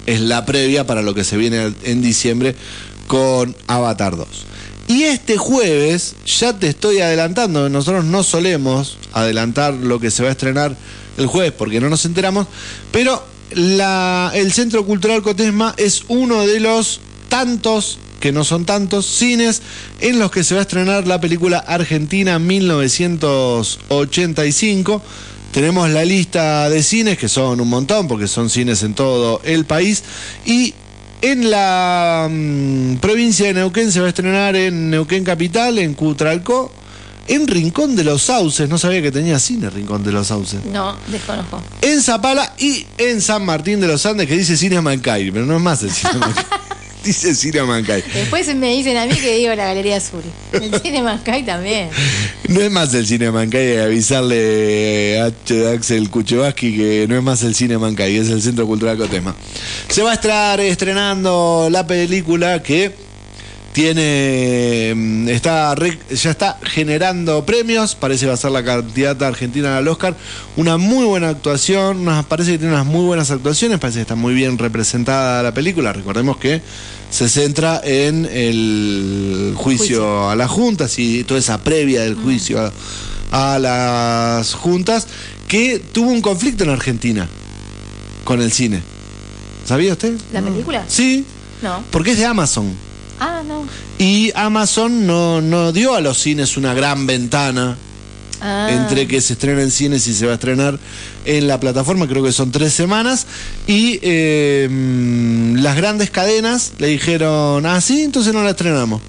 es 0.07 0.21
la 0.21 0.45
previa 0.47 0.87
para 0.87 1.03
lo 1.03 1.15
que 1.15 1.25
se 1.25 1.37
viene 1.37 1.75
en 1.85 2.03
diciembre 2.03 2.57
con 3.07 3.55
Avatar 3.67 4.17
2. 4.17 4.27
Y 4.89 5.05
este 5.05 5.39
jueves, 5.39 6.17
ya 6.27 6.59
te 6.59 6.69
estoy 6.69 7.01
adelantando, 7.01 7.69
nosotros 7.69 8.05
no 8.05 8.23
solemos 8.23 8.99
adelantar 9.13 9.75
lo 9.75 10.01
que 10.01 10.11
se 10.11 10.23
va 10.23 10.29
a 10.29 10.33
estrenar 10.33 10.77
el 11.17 11.27
jueves 11.27 11.53
porque 11.57 11.81
no 11.81 11.89
nos 11.89 12.05
enteramos, 12.05 12.47
pero 12.91 13.25
el 13.55 14.53
Centro 14.53 14.85
Cultural 14.85 15.23
Cotesma 15.23 15.75
es 15.77 16.03
uno 16.09 16.45
de 16.47 16.61
los 16.61 17.01
tantos, 17.29 17.99
que 18.21 18.33
no 18.33 18.45
son 18.45 18.65
tantos, 18.65 19.07
cines 19.07 19.61
en 20.01 20.19
los 20.19 20.31
que 20.31 20.45
se 20.45 20.55
va 20.55 20.61
a 20.61 20.63
estrenar 20.63 21.07
la 21.07 21.21
película 21.21 21.59
Argentina 21.59 22.39
1985. 22.39 25.03
Tenemos 25.53 25.91
la 25.91 26.03
lista 26.05 26.71
de 26.71 26.83
cines, 26.83 27.19
que 27.19 27.29
son 27.29 27.61
un 27.61 27.69
montón, 27.69 28.09
porque 28.09 28.27
son 28.27 28.49
cines 28.49 28.83
en 28.85 28.95
todo 28.95 29.43
el 29.45 29.67
país. 29.67 30.03
Y 30.47 30.73
en 31.23 31.51
la 31.51 32.29
mm, 32.31 32.97
provincia 32.97 33.47
de 33.47 33.55
Neuquén 33.55 33.91
se 33.91 34.01
va 34.01 34.07
a 34.07 34.09
estrenar 34.09 34.57
en 34.57 34.91
Neuquén 34.91 35.25
Capital, 35.25 35.79
en 35.79 35.95
Cutralcó, 35.95 36.73
en 37.29 37.47
Rincón 37.47 37.95
de 37.95 38.05
los 38.05 38.23
Sauces. 38.23 38.69
No 38.69 38.77
sabía 38.77 39.01
que 39.01 39.13
tenía 39.13 39.39
cine 39.39 39.71
Rincón 39.71 40.03
de 40.03 40.13
los 40.13 40.27
Sauces. 40.27 40.65
No, 40.65 40.97
desconozco. 41.07 41.63
En 41.81 42.03
Zapala 42.03 42.55
y 42.59 42.85
en 42.99 43.21
San 43.21 43.45
Martín 43.47 43.81
de 43.81 43.87
los 43.87 44.05
Andes, 44.05 44.27
que 44.27 44.37
dice 44.37 44.57
Cine 44.57 44.81
Mancay, 44.81 45.31
pero 45.31 45.47
no 45.47 45.57
es 45.57 45.63
más 45.63 45.83
el 45.85 45.93
Cine 45.93 46.15
Mancay. 46.19 46.45
dice 47.05 47.35
Cine 47.35 47.63
Mancay. 47.63 48.03
Después 48.15 48.55
me 48.55 48.73
dicen 48.75 48.97
a 48.97 49.07
mí 49.07 49.15
que 49.15 49.37
digo 49.37 49.55
la 49.55 49.67
Galería 49.67 49.97
Azul. 49.97 50.23
El 50.53 50.81
cine 50.81 51.03
Mascay 51.03 51.45
también. 51.45 51.89
No 52.49 52.61
es 52.61 52.71
más 52.71 52.93
el 52.95 53.07
cine 53.07 53.31
Mancay, 53.31 53.79
avisarle 53.79 55.21
a 55.21 55.33
Axel 55.73 56.11
Kuchevaski 56.11 56.77
que 56.77 57.07
no 57.09 57.17
es 57.17 57.23
más 57.23 57.43
el 57.43 57.55
cine 57.55 57.79
Mancay, 57.79 58.17
es 58.17 58.31
el 58.31 58.43
Centro 58.43 58.67
Cultural 58.67 58.97
Cotesma. 58.97 59.35
Se 59.89 60.03
va 60.03 60.13
a 60.13 60.15
estar 60.15 60.61
estrenando 60.61 61.69
la 61.71 61.87
película 61.87 62.63
que 62.63 63.02
tiene 63.73 64.93
mm, 64.95 65.29
está 65.29 65.75
ya 66.11 66.31
está 66.31 66.59
generando 66.63 67.45
premios, 67.47 67.95
parece 67.95 68.23
que 68.23 68.29
va 68.29 68.35
a 68.35 68.37
ser 68.37 68.51
la 68.51 68.63
candidata 68.65 69.27
argentina 69.29 69.79
al 69.79 69.89
Oscar, 69.89 70.15
una 70.57 70.77
muy 70.77 71.05
buena 71.07 71.31
actuación, 71.31 72.01
unas- 72.01 72.25
parece 72.27 72.53
que 72.53 72.59
tiene 72.59 72.75
unas 72.75 72.87
muy 72.87 73.05
buenas 73.05 73.31
actuaciones, 73.31 73.79
parece 73.79 73.99
que 73.99 74.03
está 74.03 74.15
muy 74.15 74.35
bien 74.35 74.59
representada 74.59 75.43
la 75.43 75.55
película, 75.55 75.93
recordemos 75.93 76.37
que 76.37 76.61
se 77.11 77.29
centra 77.29 77.81
en 77.85 78.27
el 78.31 79.53
juicio, 79.57 79.79
Juicio. 79.87 80.31
a 80.31 80.37
las 80.37 80.51
juntas 80.51 80.99
y 80.99 81.25
toda 81.25 81.41
esa 81.41 81.59
previa 81.63 82.03
del 82.03 82.15
juicio 82.15 82.61
a, 83.31 83.55
a 83.55 83.59
las 83.59 84.55
juntas, 84.55 85.07
que 85.49 85.79
tuvo 85.79 86.11
un 86.11 86.23
conflicto 86.23 86.65
en 86.65 86.71
Argentina 86.71 87.29
con 88.25 88.41
el 88.41 88.53
cine. 88.53 88.83
¿Sabía 89.67 89.93
usted? 89.93 90.15
¿La 90.33 90.41
película? 90.43 90.85
Sí, 90.89 91.25
No. 91.63 91.83
porque 91.91 92.13
es 92.13 92.19
de 92.19 92.25
Amazon. 92.27 92.75
Ah, 93.25 93.43
no. 93.47 93.67
Y 93.99 94.33
Amazon 94.35 95.07
no, 95.07 95.41
no 95.41 95.71
dio 95.73 95.95
a 95.95 96.01
los 96.01 96.19
cines 96.19 96.57
una 96.57 96.75
gran 96.75 97.07
ventana 97.07 97.77
Ah. 98.45 98.67
entre 98.73 99.07
que 99.07 99.21
se 99.21 99.35
estrena 99.35 99.63
en 99.63 99.71
cines 99.71 100.05
y 100.09 100.15
se 100.15 100.27
va 100.27 100.33
a 100.33 100.35
estrenar 100.35 100.77
en 101.25 101.47
la 101.47 101.61
plataforma, 101.61 102.09
creo 102.09 102.25
que 102.25 102.33
son 102.33 102.51
tres 102.51 102.73
semanas, 102.73 103.25
y 103.69 104.01
eh, 104.03 104.67
mm, 104.69 105.59
las 105.63 105.77
grandes 105.77 106.11
cadenas 106.11 106.73
le 106.79 106.89
dijeron, 106.89 107.65
ah, 107.67 107.81
sí, 107.81 108.03
entonces 108.03 108.35
no 108.35 108.43
la 108.43 108.51
estrenamos. 108.51 109.01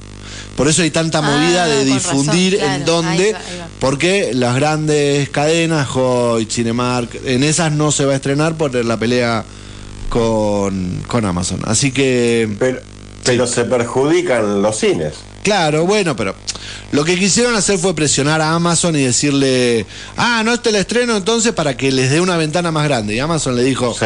Por 0.55 0.67
eso 0.67 0.83
hay 0.83 0.91
tanta 0.91 1.17
Ah, 1.17 1.21
movida 1.23 1.65
de 1.65 1.83
difundir 1.83 2.59
razón, 2.59 2.71
en 2.75 2.85
dónde, 2.85 3.23
ahí 3.25 3.31
va, 3.31 3.39
ahí 3.39 3.57
va. 3.61 3.67
porque 3.79 4.29
las 4.35 4.55
grandes 4.55 5.29
cadenas, 5.29 5.87
Hoy, 5.95 6.45
Cinemark, 6.45 7.09
en 7.25 7.41
esas 7.43 7.71
no 7.71 7.91
se 7.91 8.05
va 8.05 8.13
a 8.13 8.17
estrenar 8.17 8.53
por 8.55 8.75
la 8.85 8.97
pelea 8.99 9.43
con, 10.09 11.01
con 11.07 11.25
Amazon. 11.25 11.61
Así 11.65 11.91
que... 11.91 12.47
Pero, 12.59 12.81
pero 13.23 13.47
se 13.47 13.65
perjudican 13.65 14.61
los 14.61 14.77
cines. 14.77 15.13
Claro, 15.43 15.85
bueno, 15.85 16.15
pero 16.15 16.35
lo 16.91 17.03
que 17.03 17.17
quisieron 17.17 17.55
hacer 17.55 17.77
fue 17.77 17.93
presionar 17.93 18.41
a 18.41 18.53
Amazon 18.53 18.95
y 18.95 19.03
decirle, 19.03 19.85
ah, 20.17 20.41
no 20.45 20.53
este 20.53 20.69
el 20.69 20.75
estreno 20.75 21.17
entonces 21.17 21.51
para 21.53 21.75
que 21.75 21.91
les 21.91 22.09
dé 22.11 22.21
una 22.21 22.37
ventana 22.37 22.71
más 22.71 22.85
grande. 22.85 23.15
Y 23.15 23.19
Amazon 23.19 23.55
le 23.55 23.63
dijo, 23.63 23.93
Sí. 23.93 24.05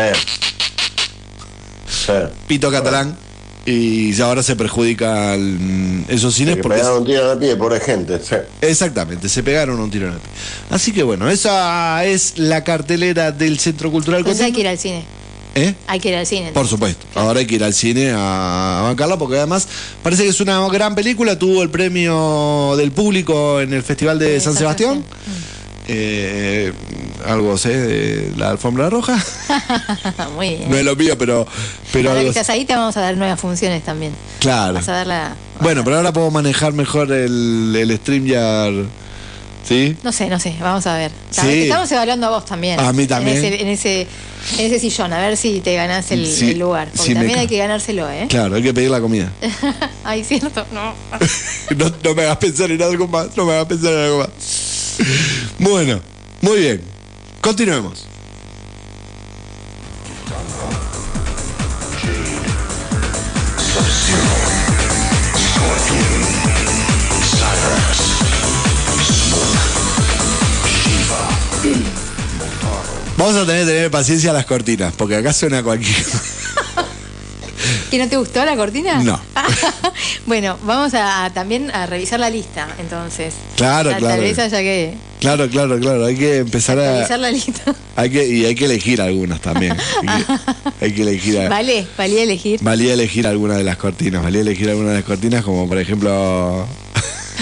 Sí. 1.89 2.13
pito 2.47 2.71
catalán, 2.71 3.17
Y 3.65 4.19
ahora 4.21 4.41
se 4.43 4.55
perjudican 4.55 6.05
esos 6.07 6.33
cines 6.33 6.55
Que 6.55 6.61
porque... 6.61 6.77
pegaron 6.77 6.99
un 6.99 7.05
tiro 7.05 7.25
en 7.25 7.31
el 7.31 7.37
pie, 7.37 7.55
pobre 7.57 7.79
gente. 7.81 8.19
sí. 8.23 8.35
Exactamente, 8.61 9.27
se 9.29 9.43
pegaron 9.43 9.79
un 9.79 9.91
tiro 9.91 10.07
en 10.07 10.13
el 10.13 10.19
pie. 10.19 10.29
Así 10.69 10.91
que 10.93 11.03
bueno, 11.03 11.29
esa 11.29 12.03
es 12.05 12.37
la 12.37 12.63
cartelera 12.63 13.31
del 13.31 13.59
Centro 13.59 13.91
Cultural 13.91 14.19
Entonces 14.21 14.45
hay 14.45 14.53
que 14.53 14.61
ir 14.61 14.67
al 14.69 14.77
cine. 14.77 15.03
¿Eh? 15.57 15.73
Hay 15.87 15.99
que 15.99 16.09
ir 16.09 16.15
al 16.15 16.27
cine. 16.27 16.51
Por 16.51 16.67
supuesto. 16.67 17.05
Ahora 17.15 17.39
hay 17.39 17.47
que 17.47 17.55
ir 17.55 17.63
al 17.63 17.73
cine 17.73 18.11
a, 18.11 18.79
a 18.79 18.81
bancarla 18.83 19.17
porque 19.17 19.37
además 19.37 19.67
parece 20.03 20.23
que 20.23 20.29
es 20.29 20.39
una 20.39 20.67
gran 20.69 20.93
película. 20.93 21.39
Tuvo 21.39 21.63
el 21.63 21.69
premio 21.69 22.75
del 22.77 22.91
público 22.91 23.59
en 23.59 23.73
el 23.73 23.81
Festival 23.81 24.19
de 24.19 24.39
San 24.39 24.55
Sebastián. 24.55 25.03
Sebastián. 25.03 25.57
Eh, 25.89 26.73
algo 27.25 27.57
sé 27.57 27.75
de 27.75 28.33
la 28.37 28.49
alfombra 28.49 28.89
roja. 28.89 29.17
Muy 30.35 30.49
bien. 30.57 30.69
no 30.69 30.77
es 30.77 30.85
lo 30.85 30.95
mío, 30.95 31.17
pero, 31.17 31.47
pero 31.91 32.09
Ahora 32.09 32.21
que 32.21 32.29
estás 32.29 32.49
ahí 32.49 32.65
te 32.65 32.75
vamos 32.75 32.95
a 32.97 33.01
dar 33.01 33.17
nuevas 33.17 33.39
funciones 33.39 33.83
también. 33.83 34.11
Claro. 34.39 34.75
Vas 34.75 34.89
a 34.89 34.91
dar 34.91 35.07
la... 35.07 35.35
Bueno, 35.61 35.83
pero 35.83 35.95
ahora 35.97 36.13
puedo 36.13 36.29
manejar 36.29 36.73
mejor 36.73 37.11
el, 37.11 37.73
el 37.75 37.97
StreamYard. 37.97 38.85
¿Sí? 39.63 39.95
No 40.03 40.11
sé, 40.11 40.27
no 40.27 40.39
sé, 40.39 40.55
vamos 40.59 40.87
a 40.87 40.97
ver. 40.97 41.11
Sí. 41.29 41.63
Estamos 41.63 41.91
evaluando 41.91 42.27
a 42.27 42.29
vos 42.31 42.45
también. 42.45 42.79
A 42.79 42.93
mí 42.93 43.05
también. 43.05 43.37
En 43.37 43.45
ese, 43.45 43.61
en 43.61 43.67
ese, 43.67 44.07
en 44.57 44.65
ese 44.65 44.79
sillón, 44.79 45.13
a 45.13 45.19
ver 45.19 45.37
si 45.37 45.59
te 45.59 45.75
ganás 45.75 46.11
el, 46.11 46.25
Sí, 46.25 46.51
el 46.51 46.59
lugar. 46.59 46.87
Porque 46.89 47.09
sí 47.09 47.13
también 47.13 47.39
hay 47.39 47.47
que 47.47 47.57
ganárselo, 47.57 48.09
¿eh? 48.09 48.27
Claro, 48.29 48.55
hay 48.55 48.63
que 48.63 48.73
pedir 48.73 48.89
la 48.89 49.01
comida. 49.01 49.31
Ay, 50.03 50.23
cierto, 50.23 50.65
no. 50.71 50.93
no, 51.77 51.93
no 52.03 52.15
me 52.15 52.23
hagas 52.23 52.37
pensar 52.37 52.71
en 52.71 52.81
algo 52.81 53.07
más, 53.07 53.35
no 53.35 53.45
me 53.45 53.53
hagas 53.53 53.65
pensar 53.65 53.93
en 53.93 53.99
algo 53.99 54.19
más. 54.19 54.97
Bueno, 55.59 56.01
muy 56.41 56.59
bien. 56.59 56.81
Continuemos. 57.41 58.05
Vamos 73.17 73.35
a 73.35 73.45
tener 73.45 73.65
que 73.65 73.71
tener 73.71 73.91
paciencia 73.91 74.29
a 74.29 74.33
las 74.33 74.45
cortinas, 74.45 74.93
porque 74.95 75.15
acá 75.15 75.33
suena 75.33 75.63
cualquier. 75.63 75.95
¿Que 77.89 77.97
no 77.97 78.07
te 78.07 78.17
gustó 78.17 78.45
la 78.45 78.55
cortina? 78.55 79.01
No. 79.01 79.19
bueno, 80.25 80.57
vamos 80.63 80.93
a, 80.93 81.25
a 81.25 81.33
también 81.33 81.71
a 81.71 81.85
revisar 81.85 82.19
la 82.19 82.29
lista, 82.29 82.67
entonces. 82.79 83.33
Claro, 83.55 83.89
claro. 83.97 84.07
Tal 84.15 84.19
vez 84.19 84.37
haya 84.39 84.59
que 84.59 84.93
Claro, 85.19 85.49
claro, 85.49 85.79
claro. 85.79 86.05
Hay 86.05 86.15
que 86.15 86.37
empezar 86.39 86.77
a. 86.79 86.93
revisar 86.97 87.19
la 87.19 87.31
lista. 87.31 87.73
Hay 87.95 88.09
que, 88.11 88.27
y 88.27 88.45
hay 88.45 88.53
que 88.53 88.65
elegir 88.65 89.01
algunas 89.01 89.41
también. 89.41 89.75
Hay 90.05 90.23
que, 90.23 90.33
hay 90.85 90.93
que 90.93 91.01
elegir. 91.01 91.39
a- 91.39 91.49
Vale, 91.49 91.87
valía 91.97 92.23
elegir. 92.23 92.59
Valía 92.61 92.93
elegir 92.93 93.25
alguna 93.25 93.55
de 93.55 93.63
las 93.63 93.77
cortinas. 93.77 94.21
Valía 94.21 94.41
elegir 94.41 94.69
alguna 94.69 94.89
de 94.89 94.95
las 94.95 95.03
cortinas, 95.05 95.43
como 95.43 95.67
por 95.67 95.79
ejemplo. 95.79 96.67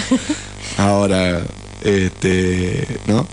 ahora. 0.78 1.42
Este. 1.82 2.86
¿No? 3.06 3.26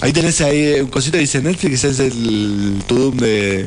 Ahí 0.00 0.12
tenés 0.12 0.40
ahí 0.40 0.80
un 0.80 0.88
cosito 0.88 1.14
que 1.14 1.20
dice 1.22 1.40
Netflix, 1.42 1.84
es 1.84 1.98
el 1.98 2.82
tudum 2.86 3.16
de. 3.16 3.66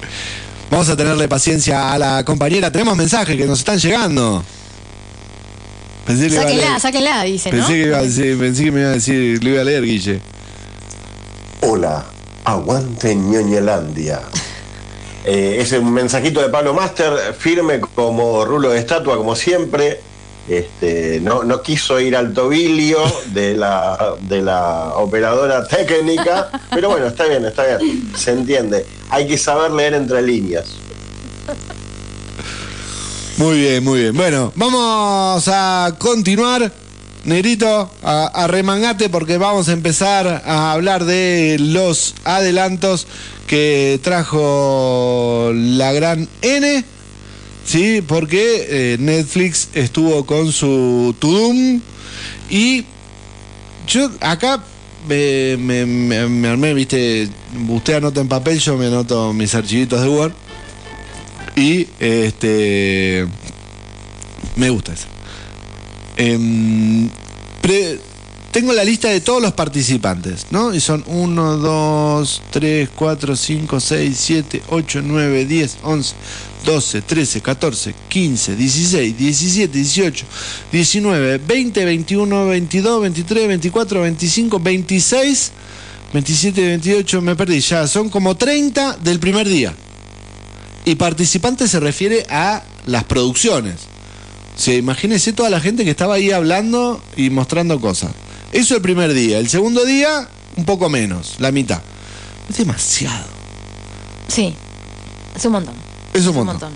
Vamos 0.70 0.88
a 0.88 0.96
tenerle 0.96 1.28
paciencia 1.28 1.92
a 1.92 1.98
la 1.98 2.24
compañera. 2.24 2.70
Tenemos 2.70 2.96
mensajes 2.96 3.36
que 3.36 3.44
nos 3.44 3.58
están 3.58 3.78
llegando. 3.78 4.42
Pensé 6.06 6.28
que, 6.28 6.32
iba 6.34 6.40
a 6.42 6.44
Sáquenla, 6.44 6.64
leer- 6.76 6.80
sáquenla, 6.80 7.22
dice, 7.24 7.50
¿no? 7.52 7.56
pensé 7.58 7.72
que, 7.74 7.86
iba 7.86 7.98
a 7.98 8.02
decir- 8.02 8.38
pensé 8.38 8.64
que 8.64 8.72
me 8.72 8.80
iba 8.80 8.88
a 8.90 8.92
decir, 8.94 9.44
lo 9.44 9.50
iba 9.50 9.60
a 9.60 9.64
leer, 9.64 9.84
Guille. 9.84 10.20
Hola, 11.62 12.04
aguante 12.44 13.14
ñoñelandia. 13.14 14.20
Eh, 15.22 15.58
es 15.60 15.70
un 15.72 15.92
mensajito 15.92 16.40
de 16.40 16.48
Pablo 16.48 16.72
Master, 16.72 17.36
firme 17.38 17.78
como 17.78 18.42
rulo 18.46 18.70
de 18.70 18.78
estatua, 18.78 19.18
como 19.18 19.36
siempre. 19.36 20.00
Este, 20.48 21.20
no, 21.20 21.44
no 21.44 21.62
quiso 21.62 22.00
ir 22.00 22.16
al 22.16 22.32
tobilio 22.32 22.98
de 23.26 23.56
la, 23.56 24.14
de 24.22 24.42
la 24.42 24.94
operadora 24.96 25.66
técnica, 25.66 26.50
pero 26.70 26.90
bueno, 26.90 27.06
está 27.06 27.26
bien, 27.26 27.44
está 27.44 27.64
bien, 27.64 28.10
se 28.16 28.32
entiende. 28.32 28.84
Hay 29.10 29.28
que 29.28 29.38
saber 29.38 29.70
leer 29.70 29.94
entre 29.94 30.22
líneas. 30.22 30.66
Muy 33.36 33.58
bien, 33.58 33.84
muy 33.84 34.00
bien. 34.00 34.16
Bueno, 34.16 34.52
vamos 34.56 35.48
a 35.48 35.94
continuar. 35.98 36.72
Negrito, 37.24 37.90
a, 38.02 38.26
a 38.26 38.46
remangate 38.46 39.08
porque 39.08 39.36
vamos 39.36 39.68
a 39.68 39.72
empezar 39.72 40.42
a 40.44 40.72
hablar 40.72 41.04
de 41.04 41.58
los 41.60 42.14
adelantos 42.24 43.06
que 43.46 44.00
trajo 44.02 45.50
la 45.54 45.92
gran 45.92 46.28
N. 46.40 46.84
Sí, 47.64 48.02
porque 48.02 48.66
eh, 48.68 48.96
Netflix 48.98 49.68
estuvo 49.74 50.24
con 50.26 50.50
su 50.52 51.14
Tudum 51.18 51.80
y 52.48 52.84
yo 53.86 54.10
acá 54.20 54.62
me, 55.08 55.56
me- 55.56 55.86
me- 55.86 56.28
me 56.28 56.48
armé, 56.48 56.74
viste, 56.74 57.28
usted 57.68 57.94
anota 57.94 58.20
en 58.20 58.28
papel, 58.28 58.58
yo 58.58 58.76
me 58.76 58.86
anoto 58.86 59.32
mis 59.32 59.54
archivitos 59.54 60.00
de 60.02 60.08
Word. 60.08 60.32
Y 61.56 61.86
este. 61.98 63.26
Me 64.56 64.70
gusta 64.70 64.92
eso. 64.92 65.06
Em, 66.16 67.08
pre- 67.60 67.98
tengo 68.52 68.72
la 68.72 68.84
lista 68.84 69.08
de 69.08 69.20
todos 69.20 69.42
los 69.42 69.52
participantes, 69.52 70.46
¿no? 70.50 70.74
Y 70.74 70.80
son 70.80 71.04
1, 71.06 71.56
2, 71.58 72.42
3, 72.50 72.88
4, 72.94 73.36
5, 73.36 73.80
6, 73.80 74.16
7, 74.18 74.62
8, 74.68 75.00
9, 75.04 75.44
10, 75.44 75.78
11, 75.82 76.14
12, 76.64 77.02
13, 77.02 77.40
14, 77.40 77.94
15, 78.08 78.56
16, 78.56 79.16
17, 79.16 79.78
18, 79.78 80.26
19, 80.72 81.38
20, 81.38 81.84
21, 81.84 82.46
22, 82.46 83.02
23, 83.02 83.48
24, 83.48 84.02
25, 84.02 84.60
26, 84.60 85.52
27, 86.12 86.60
28, 86.60 87.22
me 87.22 87.36
perdí 87.36 87.60
ya. 87.60 87.86
Son 87.86 88.08
como 88.08 88.36
30 88.36 88.98
del 88.98 89.20
primer 89.20 89.48
día. 89.48 89.74
Y 90.84 90.94
participante 90.94 91.68
se 91.68 91.80
refiere 91.80 92.26
a 92.30 92.62
las 92.86 93.04
producciones. 93.04 93.76
O 94.56 94.60
sea, 94.60 94.74
imagínense 94.74 95.32
toda 95.32 95.50
la 95.50 95.60
gente 95.60 95.84
que 95.84 95.90
estaba 95.90 96.14
ahí 96.14 96.30
hablando 96.30 97.00
y 97.16 97.30
mostrando 97.30 97.80
cosas. 97.80 98.12
Eso 98.52 98.74
el 98.76 98.82
primer 98.82 99.14
día. 99.14 99.38
El 99.38 99.48
segundo 99.48 99.84
día, 99.84 100.28
un 100.56 100.64
poco 100.64 100.88
menos, 100.88 101.36
la 101.38 101.52
mitad. 101.52 101.80
Es 102.48 102.58
demasiado. 102.58 103.26
Sí, 104.28 104.54
es 105.36 105.44
un 105.44 105.52
montón. 105.52 105.89
Es 106.12 106.26
un 106.26 106.34
montón. 106.36 106.72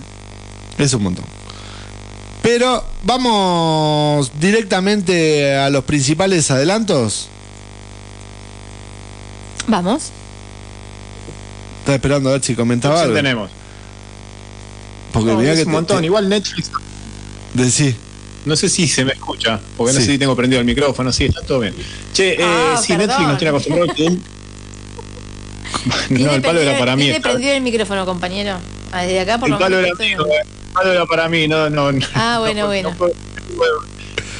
Es 0.77 0.93
un 0.93 1.03
montón. 1.03 1.25
Pero 2.41 2.83
vamos 3.03 4.31
directamente 4.39 5.55
a 5.55 5.69
los 5.69 5.83
principales 5.83 6.49
adelantos. 6.51 7.27
Vamos. 9.67 10.03
Estaba 11.79 11.95
esperando 11.95 12.29
a 12.29 12.33
ver 12.33 12.43
si 12.43 12.55
comentaba 12.55 12.97
Sí, 12.97 13.03
algo. 13.03 13.15
tenemos. 13.15 13.49
Porque 15.11 15.31
No, 15.33 15.41
es 15.41 15.47
que 15.55 15.59
un 15.61 15.65
te- 15.65 15.71
montón. 15.71 15.99
te- 16.01 16.05
Igual 16.05 16.29
Netflix, 16.29 16.71
decí. 17.53 17.95
no 18.45 18.55
sé 18.55 18.69
si 18.69 18.87
se 18.87 19.05
me 19.05 19.13
escucha, 19.13 19.59
porque 19.77 19.93
no 19.93 19.99
sé 19.99 20.05
si 20.05 20.17
tengo 20.17 20.35
prendido 20.35 20.59
el 20.59 20.65
micrófono, 20.65 21.11
sí, 21.11 21.25
está 21.25 21.41
todo 21.41 21.59
bien. 21.61 21.73
Che, 22.13 22.33
eh, 22.33 22.37
Ah, 22.43 22.77
sí, 22.81 22.89
perdón. 22.93 23.07
Netflix 23.07 23.27
nos 23.29 23.37
tiene 23.37 23.49
acostumbrado 23.49 23.93
que... 23.93 24.09
no, 26.23 26.31
el 26.31 26.41
palo 26.41 26.59
era 26.61 26.77
para 26.77 26.95
mí. 26.95 27.03
Tiene 27.05 27.21
prendido 27.21 27.53
el 27.53 27.61
micrófono, 27.61 28.05
compañero. 28.05 28.57
Ah, 28.91 29.03
Desde 29.03 29.19
acá 29.19 29.37
por 29.37 29.47
El 29.47 29.53
lo 29.53 29.59
palo 29.59 29.79
era 29.79 29.93
menos 29.93 29.99
estoy- 29.99 30.13
eh. 30.33 30.39
el 30.67 30.73
palo 30.73 30.91
era 30.93 31.05
para 31.05 31.27
mí, 31.29 31.47
no, 31.47 31.69
no. 31.69 31.91
no 31.91 32.05
Ah, 32.13 32.37
bueno, 32.39 32.61
no, 32.61 32.67
bueno. 32.67 32.89
No 32.91 32.97
puedo, 32.97 33.13
no 33.13 33.55
puedo 33.57 33.79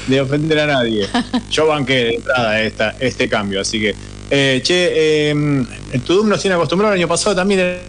de 0.08 0.22
ofender 0.22 0.60
a 0.60 0.68
nadie. 0.68 1.08
Yo 1.50 1.68
banqué 1.68 1.94
de 1.96 2.14
entrada 2.16 2.62
esta, 2.62 2.96
este 3.00 3.28
cambio, 3.28 3.62
así 3.62 3.80
que. 3.82 3.96
Eh, 4.30 4.60
che, 4.64 4.92
eh, 4.94 5.66
el 5.94 6.02
Tudum 6.02 6.28
nos 6.30 6.42
tiene 6.42 6.56
acostumbrado 6.56 6.94
el 6.94 7.00
año 7.00 7.08
pasado 7.08 7.36
también 7.36 7.80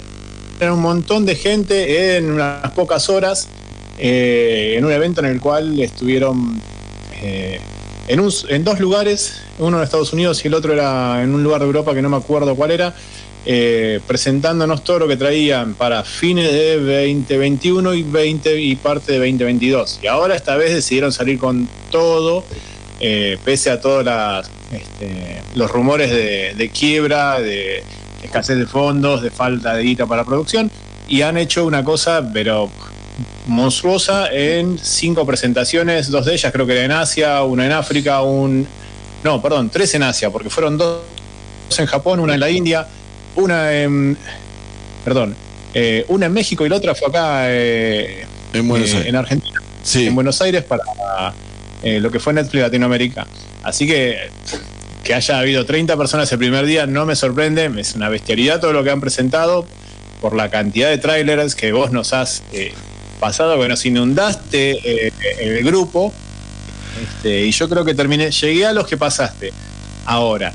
era 0.60 0.72
un 0.72 0.80
montón 0.80 1.24
de 1.24 1.34
gente 1.34 2.16
en 2.16 2.30
unas 2.30 2.70
pocas 2.72 3.08
horas 3.08 3.48
eh, 3.98 4.74
en 4.76 4.84
un 4.84 4.92
evento 4.92 5.20
en 5.20 5.26
el 5.26 5.40
cual 5.40 5.80
estuvieron 5.80 6.60
eh, 7.22 7.58
en, 8.08 8.20
un- 8.20 8.32
en 8.48 8.64
dos 8.64 8.80
lugares, 8.80 9.40
uno 9.58 9.78
en 9.78 9.82
Estados 9.84 10.12
Unidos 10.12 10.44
y 10.44 10.48
el 10.48 10.54
otro 10.54 10.72
era 10.72 11.22
en 11.22 11.34
un 11.34 11.42
lugar 11.42 11.60
de 11.60 11.66
Europa 11.66 11.94
que 11.94 12.02
no 12.02 12.08
me 12.08 12.16
acuerdo 12.16 12.54
cuál 12.54 12.70
era, 12.70 12.94
eh, 13.48 14.00
presentándonos 14.06 14.82
todo 14.82 15.00
lo 15.00 15.08
que 15.08 15.16
traían 15.16 15.74
para 15.74 16.02
fines 16.02 16.50
de 16.52 16.76
2021 16.78 17.94
y 17.94 18.02
20 18.02 18.60
y 18.60 18.74
parte 18.76 19.12
de 19.12 19.18
2022. 19.18 20.00
Y 20.02 20.06
ahora 20.08 20.34
esta 20.34 20.56
vez 20.56 20.74
decidieron 20.74 21.12
salir 21.12 21.38
con 21.38 21.68
todo, 21.90 22.44
eh, 23.00 23.38
pese 23.44 23.70
a 23.70 23.80
todos 23.80 24.04
este, 24.72 25.42
los 25.54 25.70
rumores 25.70 26.10
de, 26.10 26.54
de 26.56 26.68
quiebra, 26.70 27.40
de 27.40 27.82
escasez 28.24 28.58
de 28.58 28.66
fondos, 28.66 29.22
de 29.22 29.30
falta 29.30 29.74
de 29.76 29.84
guita 29.84 30.06
para 30.06 30.24
producción, 30.24 30.70
y 31.08 31.22
han 31.22 31.36
hecho 31.38 31.64
una 31.64 31.84
cosa, 31.84 32.28
pero 32.32 32.68
monstruosa 33.46 34.28
en 34.32 34.78
cinco 34.78 35.24
presentaciones, 35.26 36.10
dos 36.10 36.26
de 36.26 36.34
ellas 36.34 36.52
creo 36.52 36.66
que 36.66 36.72
era 36.74 36.84
en 36.84 36.92
Asia, 36.92 37.42
una 37.42 37.64
en 37.66 37.72
África, 37.72 38.22
un... 38.22 38.66
No, 39.24 39.40
perdón, 39.40 39.70
tres 39.70 39.94
en 39.94 40.02
Asia, 40.02 40.30
porque 40.30 40.50
fueron 40.50 40.76
dos 40.76 41.00
en 41.78 41.86
Japón, 41.86 42.20
una 42.20 42.34
en 42.34 42.40
la 42.40 42.50
India, 42.50 42.86
una 43.36 43.72
en... 43.72 44.16
Perdón, 45.04 45.34
Eh, 45.74 46.04
una 46.08 46.26
en 46.26 46.32
México 46.32 46.64
y 46.64 46.68
la 46.70 46.76
otra 46.76 46.94
fue 46.94 47.08
acá 47.08 47.50
eh, 47.50 48.24
En 48.54 48.66
Buenos 48.66 48.90
eh, 48.90 48.96
Aires. 48.96 49.08
en 49.08 49.16
Argentina, 49.16 49.60
Sí. 49.82 50.06
en 50.06 50.14
Buenos 50.14 50.40
Aires 50.40 50.62
para 50.64 50.82
eh, 51.82 52.00
lo 52.00 52.10
que 52.10 52.18
fue 52.18 52.32
Netflix 52.32 52.62
Latinoamérica. 52.62 53.26
Así 53.62 53.86
que 53.86 54.30
que 55.04 55.14
haya 55.14 55.38
habido 55.38 55.64
30 55.64 55.96
personas 55.96 56.32
el 56.32 56.38
primer 56.38 56.66
día 56.66 56.84
no 56.86 57.06
me 57.06 57.14
sorprende, 57.14 57.70
es 57.78 57.94
una 57.94 58.08
bestialidad 58.08 58.60
todo 58.60 58.72
lo 58.72 58.82
que 58.82 58.90
han 58.90 59.00
presentado 59.00 59.64
por 60.20 60.34
la 60.34 60.50
cantidad 60.50 60.88
de 60.88 60.98
trailers 60.98 61.54
que 61.54 61.70
vos 61.70 61.92
nos 61.92 62.12
has 62.12 62.42
eh, 62.52 62.72
pasado, 63.26 63.60
que 63.60 63.68
nos 63.68 63.84
inundaste 63.84 64.78
eh, 64.84 65.12
el 65.40 65.64
grupo. 65.64 66.12
Este, 67.02 67.44
y 67.44 67.50
yo 67.50 67.68
creo 67.68 67.84
que 67.84 67.94
terminé, 67.94 68.30
llegué 68.30 68.66
a 68.66 68.72
los 68.72 68.86
que 68.86 68.96
pasaste 68.96 69.52
ahora. 70.04 70.52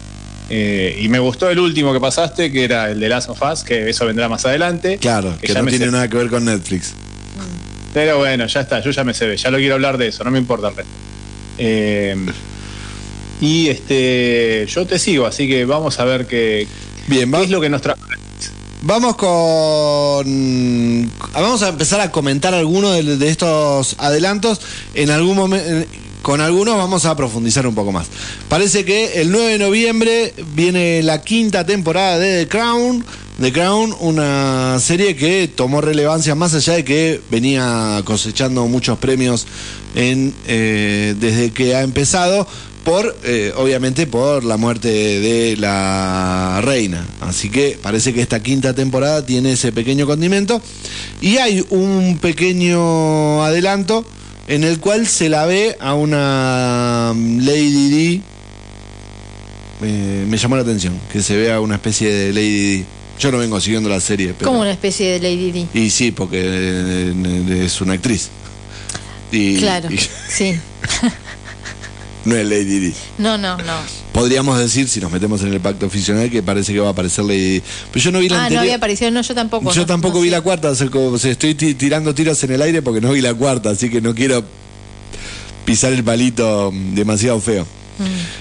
Eh, 0.50 1.00
y 1.02 1.10
me 1.10 1.20
gustó 1.20 1.50
el 1.50 1.60
último 1.60 1.92
que 1.94 2.00
pasaste, 2.00 2.52
que 2.52 2.64
era 2.64 2.90
el 2.90 3.00
de 3.00 3.10
Last 3.10 3.30
of 3.30 3.42
Us, 3.42 3.64
que 3.64 3.90
eso 3.90 4.06
vendrá 4.06 4.30
más 4.30 4.46
adelante. 4.46 4.98
Claro, 5.00 5.38
que 5.40 5.48
ya 5.48 5.62
no 5.62 5.68
tiene 5.68 5.86
sé. 5.86 5.92
nada 5.92 6.08
que 6.08 6.18
ver 6.18 6.30
con 6.30 6.46
Netflix. 6.46 6.94
Pero 7.94 8.20
bueno, 8.20 8.48
ya 8.48 8.62
está, 8.62 8.80
yo 8.80 8.92
ya 8.92 9.04
me 9.04 9.14
sé, 9.14 9.36
ya 9.36 9.52
lo 9.52 9.58
quiero 9.58 9.76
hablar 9.76 9.98
de 9.98 10.08
eso, 10.08 10.24
no 10.24 10.32
me 10.32 10.40
importa 10.40 10.70
el 10.70 10.76
resto. 10.78 10.92
Eh, 11.58 12.16
y 13.42 13.68
este, 13.68 14.66
yo 14.68 14.86
te 14.86 14.98
sigo, 14.98 15.26
así 15.26 15.46
que 15.46 15.66
vamos 15.66 16.00
a 16.00 16.06
ver 16.06 16.26
qué, 16.26 16.68
Bien, 17.08 17.30
qué 17.30 17.44
es 17.44 17.50
lo 17.50 17.60
que 17.60 17.70
nos 17.70 17.82
trae. 17.82 17.98
Vamos 18.82 19.16
con. 19.16 20.22
Vamos 21.34 21.64
a 21.64 21.70
empezar 21.70 22.02
a 22.02 22.12
comentar 22.12 22.54
algunos 22.54 22.94
de, 23.20 23.30
estos 23.30 23.96
adelantos. 23.98 24.62
En 24.94 25.10
algún 25.12 25.38
momento. 25.38 25.88
Con 26.22 26.40
algunos 26.40 26.78
vamos 26.78 27.06
a 27.06 27.16
profundizar 27.16 27.66
un 27.66 27.74
poco 27.74 27.92
más. 27.92 28.06
Parece 28.48 28.86
que 28.86 29.22
el 29.22 29.32
9 29.32 29.54
de 29.54 29.58
noviembre 29.58 30.34
viene 30.54 31.02
la 31.02 31.24
quinta 31.24 31.66
temporada 31.66 32.20
de 32.20 32.46
The 32.46 32.48
Crown. 32.48 33.04
The 33.42 33.52
Crown, 33.52 33.96
una 34.02 34.78
serie 34.80 35.16
que 35.16 35.48
tomó 35.48 35.82
relevancia 35.82 36.36
más 36.36 36.54
allá 36.54 36.74
de 36.74 36.84
que 36.86 37.20
venía 37.32 38.04
cosechando 38.06 38.68
muchos 38.68 39.00
premios 39.00 39.48
en, 39.96 40.36
eh, 40.46 41.16
desde 41.20 41.50
que 41.50 41.74
ha 41.76 41.82
empezado, 41.82 42.48
por 42.84 43.16
eh, 43.24 43.54
obviamente 43.56 44.08
por 44.08 44.44
la 44.44 44.58
muerte 44.58 44.90
de 44.90 45.56
la 45.58 46.60
reina. 46.64 47.06
Así 47.22 47.50
que 47.50 47.78
parece 47.82 48.14
que 48.14 48.22
esta 48.22 48.42
quinta 48.42 48.74
temporada 48.74 49.26
tiene 49.26 49.54
ese 49.54 49.72
pequeño 49.72 50.06
condimento. 50.06 50.62
Y 51.22 51.38
hay 51.38 51.66
un 51.70 52.18
pequeño 52.20 53.44
adelanto 53.44 54.06
en 54.48 54.64
el 54.64 54.80
cual 54.80 55.08
se 55.08 55.30
la 55.30 55.46
ve 55.46 55.78
a 55.80 55.94
una 55.94 57.14
mm, 57.16 57.40
Lady. 57.40 58.22
Eh, 59.84 60.26
me 60.28 60.38
llamó 60.38 60.56
la 60.56 60.62
atención 60.62 60.94
que 61.12 61.22
se 61.22 61.36
vea 61.36 61.60
una 61.60 61.76
especie 61.76 62.12
de 62.12 62.34
Lady 62.34 62.78
Di. 62.78 62.86
Yo 63.20 63.32
no 63.32 63.38
vengo 63.38 63.62
siguiendo 63.62 63.88
la 63.90 64.00
serie, 64.00 64.34
pero. 64.38 64.50
Como 64.50 64.62
una 64.62 64.72
especie 64.72 65.12
de 65.12 65.20
Lady 65.20 65.52
Di. 65.52 65.68
Y 65.74 65.90
sí, 65.90 66.12
porque 66.12 66.42
eh, 66.44 67.64
es 67.66 67.82
una 67.82 67.94
actriz. 67.94 68.30
Y, 69.32 69.58
Claro, 69.58 69.90
y 69.92 69.98
sí. 70.28 70.56
no 72.26 72.36
es 72.36 72.48
Lady 72.48 72.80
Di. 72.80 72.94
No, 73.18 73.38
no, 73.38 73.58
no. 73.58 73.74
Podríamos 74.14 74.60
decir, 74.60 74.88
si 74.90 75.00
nos 75.00 75.12
metemos 75.12 75.42
en 75.44 75.54
el 75.54 75.60
pacto 75.60 75.86
oficial, 75.88 76.30
que 76.30 76.44
parece 76.44 76.74
que 76.74 76.80
va 76.80 76.90
a 76.90 76.92
aparecer 76.92 77.26
Lady 77.26 77.54
Di. 77.60 77.64
Pero 77.92 78.04
yo 78.04 78.12
no 78.12 78.20
vi 78.20 78.30
la 78.30 78.46
Ah, 78.46 78.50
no 78.50 78.60
había 78.60 78.76
aparecido, 78.76 79.10
no, 79.12 79.22
yo 79.22 79.34
tampoco. 79.34 79.72
Yo 79.74 79.82
no, 79.82 79.88
tampoco 79.88 80.16
no 80.18 80.22
vi 80.22 80.30
sé. 80.30 80.36
la 80.36 80.42
cuarta, 80.42 80.70
o 80.70 80.76
sea, 80.76 80.88
como- 80.90 81.08
o 81.08 81.18
sea, 81.18 81.32
estoy 81.32 81.56
ti- 81.56 81.74
tirando 81.76 82.14
tiros 82.14 82.44
en 82.44 82.52
el 82.52 82.62
aire 82.62 82.82
porque 82.82 83.02
no 83.02 83.12
vi 83.12 83.22
la 83.22 83.34
cuarta, 83.34 83.70
así 83.72 83.90
que 83.90 84.02
no 84.02 84.14
quiero 84.14 84.44
pisar 85.66 85.94
el 85.94 86.04
palito 86.04 86.72
mm, 86.74 86.96
demasiado 86.96 87.40
feo. 87.40 87.66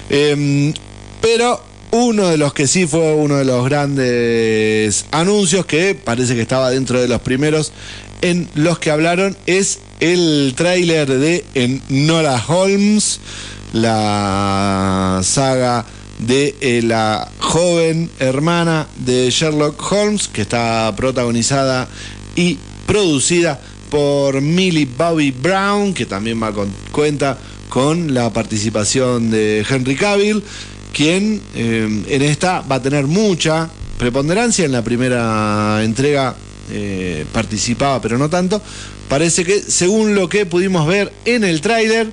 Em, 0.08 0.72
pero 1.20 1.62
uno 1.92 2.28
de 2.28 2.38
los 2.38 2.52
que 2.54 2.66
sí 2.66 2.86
fue 2.86 3.14
uno 3.14 3.36
de 3.36 3.44
los 3.44 3.64
grandes 3.64 5.04
anuncios 5.10 5.66
que 5.66 5.94
parece 5.94 6.34
que 6.34 6.40
estaba 6.42 6.70
dentro 6.70 7.00
de 7.00 7.08
los 7.08 7.20
primeros 7.20 7.72
en 8.22 8.48
los 8.54 8.78
que 8.78 8.90
hablaron 8.90 9.36
es 9.46 9.80
el 10.00 10.54
tráiler 10.56 11.08
de 11.08 11.44
Enola 11.54 12.42
Holmes, 12.48 13.20
la 13.72 15.20
saga 15.22 15.84
de 16.18 16.54
eh, 16.60 16.82
la 16.82 17.30
joven 17.38 18.10
hermana 18.18 18.86
de 18.96 19.30
Sherlock 19.30 19.80
Holmes, 19.90 20.28
que 20.28 20.42
está 20.42 20.92
protagonizada 20.96 21.88
y 22.36 22.58
producida 22.86 23.60
por 23.90 24.40
Millie 24.40 24.86
Bobby 24.86 25.30
Brown, 25.30 25.94
que 25.94 26.06
también 26.06 26.42
va 26.42 26.52
con 26.52 26.70
cuenta 26.92 27.38
con 27.68 28.12
la 28.12 28.32
participación 28.32 29.30
de 29.30 29.64
Henry 29.68 29.96
Cavill, 29.96 30.42
quien 30.92 31.40
eh, 31.54 32.04
en 32.08 32.22
esta 32.22 32.60
va 32.60 32.76
a 32.76 32.82
tener 32.82 33.06
mucha 33.06 33.70
preponderancia. 33.98 34.64
En 34.64 34.72
la 34.72 34.82
primera 34.82 35.82
entrega 35.82 36.34
eh, 36.70 37.24
participaba, 37.32 38.00
pero 38.00 38.18
no 38.18 38.28
tanto. 38.28 38.60
Parece 39.08 39.44
que, 39.44 39.60
según 39.60 40.14
lo 40.14 40.28
que 40.28 40.46
pudimos 40.46 40.86
ver 40.86 41.12
en 41.24 41.44
el 41.44 41.60
tráiler, 41.60 42.12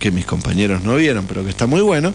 que 0.00 0.10
mis 0.10 0.26
compañeros 0.26 0.82
no 0.82 0.96
vieron, 0.96 1.26
pero 1.26 1.44
que 1.44 1.50
está 1.50 1.68
muy 1.68 1.82
bueno. 1.82 2.12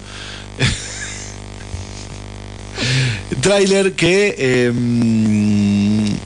Tráiler 3.41 3.93
que 3.93 4.35
eh, 4.37 4.73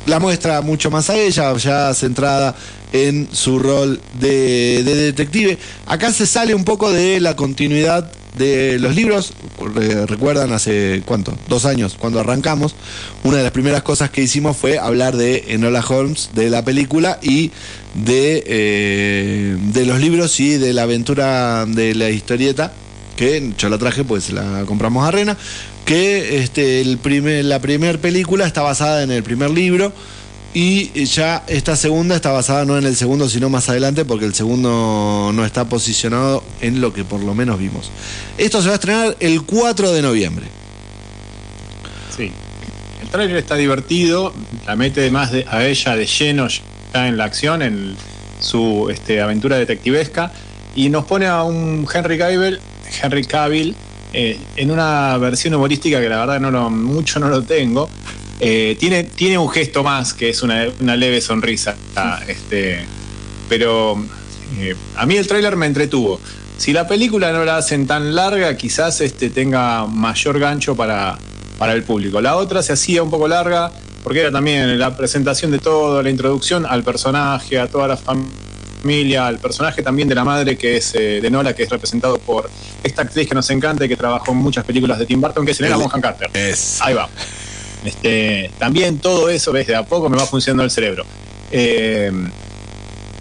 la 0.08 0.19
muestra 0.19 0.62
mucho 0.62 0.89
más 0.89 1.12
a 1.12 1.17
ella, 1.17 1.56
ya 1.58 1.93
centrada 1.93 2.56
en 2.91 3.30
su 3.32 3.60
rol 3.60 4.02
de, 4.19 4.84
de 4.84 4.95
detective. 4.95 5.60
Acá 5.86 6.12
se 6.12 6.26
sale 6.26 6.56
un 6.56 6.63
poco 6.63 6.91
de 6.91 7.19
la 7.19 7.36
continuidad 7.36 8.12
de 8.37 8.79
los 8.79 8.95
libros. 8.95 9.33
Re- 9.75 10.05
Recuerdan 10.05 10.53
hace 10.53 11.01
cuánto, 11.05 11.33
dos 11.47 11.65
años, 11.65 11.95
cuando 11.99 12.19
arrancamos, 12.19 12.75
una 13.23 13.37
de 13.37 13.43
las 13.43 13.51
primeras 13.51 13.83
cosas 13.83 14.09
que 14.09 14.21
hicimos 14.21 14.55
fue 14.57 14.77
hablar 14.79 15.17
de 15.17 15.45
Enola 15.49 15.83
Holmes, 15.87 16.29
de 16.33 16.49
la 16.49 16.63
película 16.63 17.19
y 17.21 17.51
de, 17.95 18.43
eh, 18.45 19.57
de 19.73 19.85
los 19.85 19.99
libros 19.99 20.39
y 20.39 20.57
de 20.57 20.73
la 20.73 20.83
aventura 20.83 21.65
de 21.65 21.95
la 21.95 22.09
historieta 22.09 22.71
que 23.15 23.51
yo 23.57 23.67
la 23.67 23.77
traje 23.77 24.05
pues 24.05 24.29
la 24.29 24.63
compramos 24.65 25.05
a 25.05 25.11
Rena 25.11 25.35
que 25.83 26.41
este 26.41 26.79
el 26.79 26.97
primer, 26.99 27.43
la 27.43 27.59
primera 27.59 27.97
película 27.97 28.45
está 28.45 28.61
basada 28.61 29.03
en 29.03 29.11
el 29.11 29.23
primer 29.23 29.49
libro 29.49 29.91
y 30.53 31.05
ya 31.05 31.43
esta 31.47 31.75
segunda 31.75 32.15
está 32.15 32.31
basada 32.31 32.65
no 32.65 32.77
en 32.77 32.85
el 32.85 32.95
segundo 32.95 33.29
sino 33.29 33.49
más 33.49 33.69
adelante 33.69 34.03
porque 34.05 34.25
el 34.25 34.33
segundo 34.33 35.31
no 35.33 35.45
está 35.45 35.65
posicionado 35.65 36.43
en 36.62 36.81
lo 36.81 36.91
que 36.91 37.03
por 37.05 37.21
lo 37.21 37.35
menos 37.35 37.59
vimos 37.59 37.91
esto 38.38 38.59
se 38.62 38.67
va 38.67 38.73
a 38.73 38.75
estrenar 38.75 39.15
el 39.19 39.43
4 39.43 39.91
de 39.91 40.01
noviembre 40.01 40.45
Sí. 42.15 42.31
El 43.01 43.07
tráiler 43.09 43.38
está 43.38 43.55
divertido, 43.55 44.33
la 44.67 44.75
mete 44.75 45.09
más 45.09 45.31
de- 45.31 45.45
a 45.49 45.65
ella 45.65 45.95
de 45.95 46.05
lleno 46.05 46.47
ya 46.49 47.07
en 47.07 47.15
la 47.17 47.23
acción, 47.25 47.62
en 47.62 47.95
su 48.41 48.89
este, 48.91 49.21
aventura 49.21 49.57
detectivesca, 49.57 50.31
y 50.75 50.89
nos 50.89 51.05
pone 51.05 51.25
a 51.27 51.43
un 51.43 51.88
Henry 51.91 52.17
Cavill, 52.17 52.59
Henry 53.01 53.23
Cavill 53.23 53.73
eh, 54.12 54.38
en 54.57 54.71
una 54.71 55.17
versión 55.17 55.53
humorística 55.53 56.01
que 56.01 56.09
la 56.09 56.19
verdad 56.19 56.39
no 56.41 56.51
lo, 56.51 56.69
mucho 56.69 57.19
no 57.19 57.29
lo 57.29 57.41
tengo. 57.43 57.88
Eh, 58.39 58.78
tiene, 58.80 59.04
tiene 59.04 59.38
un 59.38 59.49
gesto 59.49 59.84
más, 59.84 60.13
que 60.13 60.30
es 60.30 60.41
una, 60.43 60.65
una 60.80 60.95
leve 60.95 61.19
sonrisa. 61.21 61.75
Este, 62.28 62.86
pero 63.49 64.02
eh, 64.60 64.75
a 64.95 65.06
mí 65.06 65.15
el 65.17 65.28
tráiler 65.28 65.56
me 65.56 65.65
entretuvo. 65.65 66.19
Si 66.58 66.73
la 66.73 66.88
película 66.88 67.32
no 67.32 67.43
la 67.45 67.58
hacen 67.58 67.88
tan 67.88 68.15
larga, 68.15 68.56
quizás 68.58 69.02
este, 69.02 69.30
tenga 69.30 69.86
mayor 69.88 70.39
gancho 70.39 70.75
para, 70.75 71.17
para 71.58 71.73
el 71.73 71.84
público. 71.84 72.21
La 72.21 72.36
otra 72.38 72.62
se 72.63 72.73
hacía 72.73 73.02
un 73.04 73.10
poco 73.10 73.28
larga, 73.28 73.71
porque 74.04 74.21
era 74.21 74.32
también 74.32 74.78
la 74.80 74.95
presentación 74.95 75.52
de 75.52 75.60
todo, 75.60 76.02
la 76.04 76.10
introducción 76.10 76.65
al 76.65 76.84
personaje, 76.84 77.60
a 77.60 77.67
toda 77.67 77.88
la 77.88 77.97
familia, 77.97 79.28
al 79.28 79.39
personaje 79.39 79.82
también 79.84 80.08
de 80.08 80.15
la 80.15 80.23
madre, 80.25 80.58
que 80.58 80.78
es 80.78 80.95
eh, 80.95 81.19
de 81.21 81.30
Nola, 81.30 81.54
que 81.54 81.63
es 81.63 81.69
representado 81.69 82.17
por 82.17 82.49
esta 82.84 83.02
actriz 83.04 83.28
que 83.28 83.36
nos 83.36 83.49
encanta 83.49 83.86
y 83.86 83.89
que 83.89 83.97
trabajó 83.97 84.32
en 84.32 84.38
muchas 84.38 84.63
películas 84.65 84.99
de 84.99 85.06
Tim 85.06 85.19
Burton, 85.21 85.45
que 85.45 85.52
es 85.52 85.60
Elena 85.60 85.75
El- 85.75 85.82
Bonham 85.84 86.02
Carter. 86.02 86.30
es 86.34 86.82
Ahí 86.82 86.93
va. 86.93 87.10
Este, 87.83 88.51
también 88.57 88.99
todo 88.99 89.29
eso, 89.29 89.51
ves, 89.51 89.67
de 89.67 89.75
a 89.75 89.83
poco 89.83 90.09
me 90.09 90.17
va 90.17 90.25
funcionando 90.25 90.63
el 90.63 90.71
cerebro. 90.71 91.05
Eh, 91.51 92.11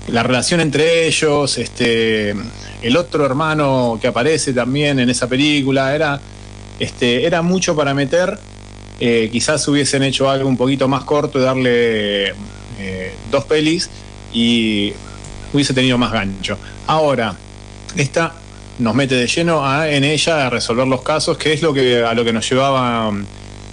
la 0.08 0.22
relación 0.22 0.60
entre 0.60 1.06
ellos, 1.06 1.58
este, 1.58 2.34
el 2.82 2.96
otro 2.96 3.24
hermano 3.24 3.98
que 4.00 4.08
aparece 4.08 4.52
también 4.52 4.98
en 4.98 5.10
esa 5.10 5.28
película, 5.28 5.94
era, 5.94 6.20
este, 6.78 7.26
era 7.26 7.42
mucho 7.42 7.76
para 7.76 7.94
meter. 7.94 8.38
Eh, 9.00 9.28
quizás 9.30 9.66
hubiesen 9.68 10.02
hecho 10.02 10.28
algo 10.28 10.48
un 10.48 10.56
poquito 10.56 10.88
más 10.88 11.04
corto 11.04 11.38
y 11.38 11.42
darle 11.42 12.28
eh, 12.80 13.12
dos 13.30 13.44
pelis 13.44 13.88
y 14.32 14.92
hubiese 15.52 15.72
tenido 15.72 15.98
más 15.98 16.10
gancho. 16.10 16.58
Ahora, 16.86 17.34
esta 17.96 18.34
nos 18.78 18.94
mete 18.94 19.14
de 19.14 19.26
lleno 19.26 19.64
a, 19.64 19.88
en 19.88 20.04
ella 20.04 20.46
a 20.46 20.50
resolver 20.50 20.86
los 20.86 21.02
casos, 21.02 21.36
que 21.36 21.52
es 21.52 21.62
lo 21.62 21.72
que 21.72 22.02
a 22.02 22.14
lo 22.14 22.24
que 22.24 22.32
nos 22.32 22.48
llevaban 22.48 23.26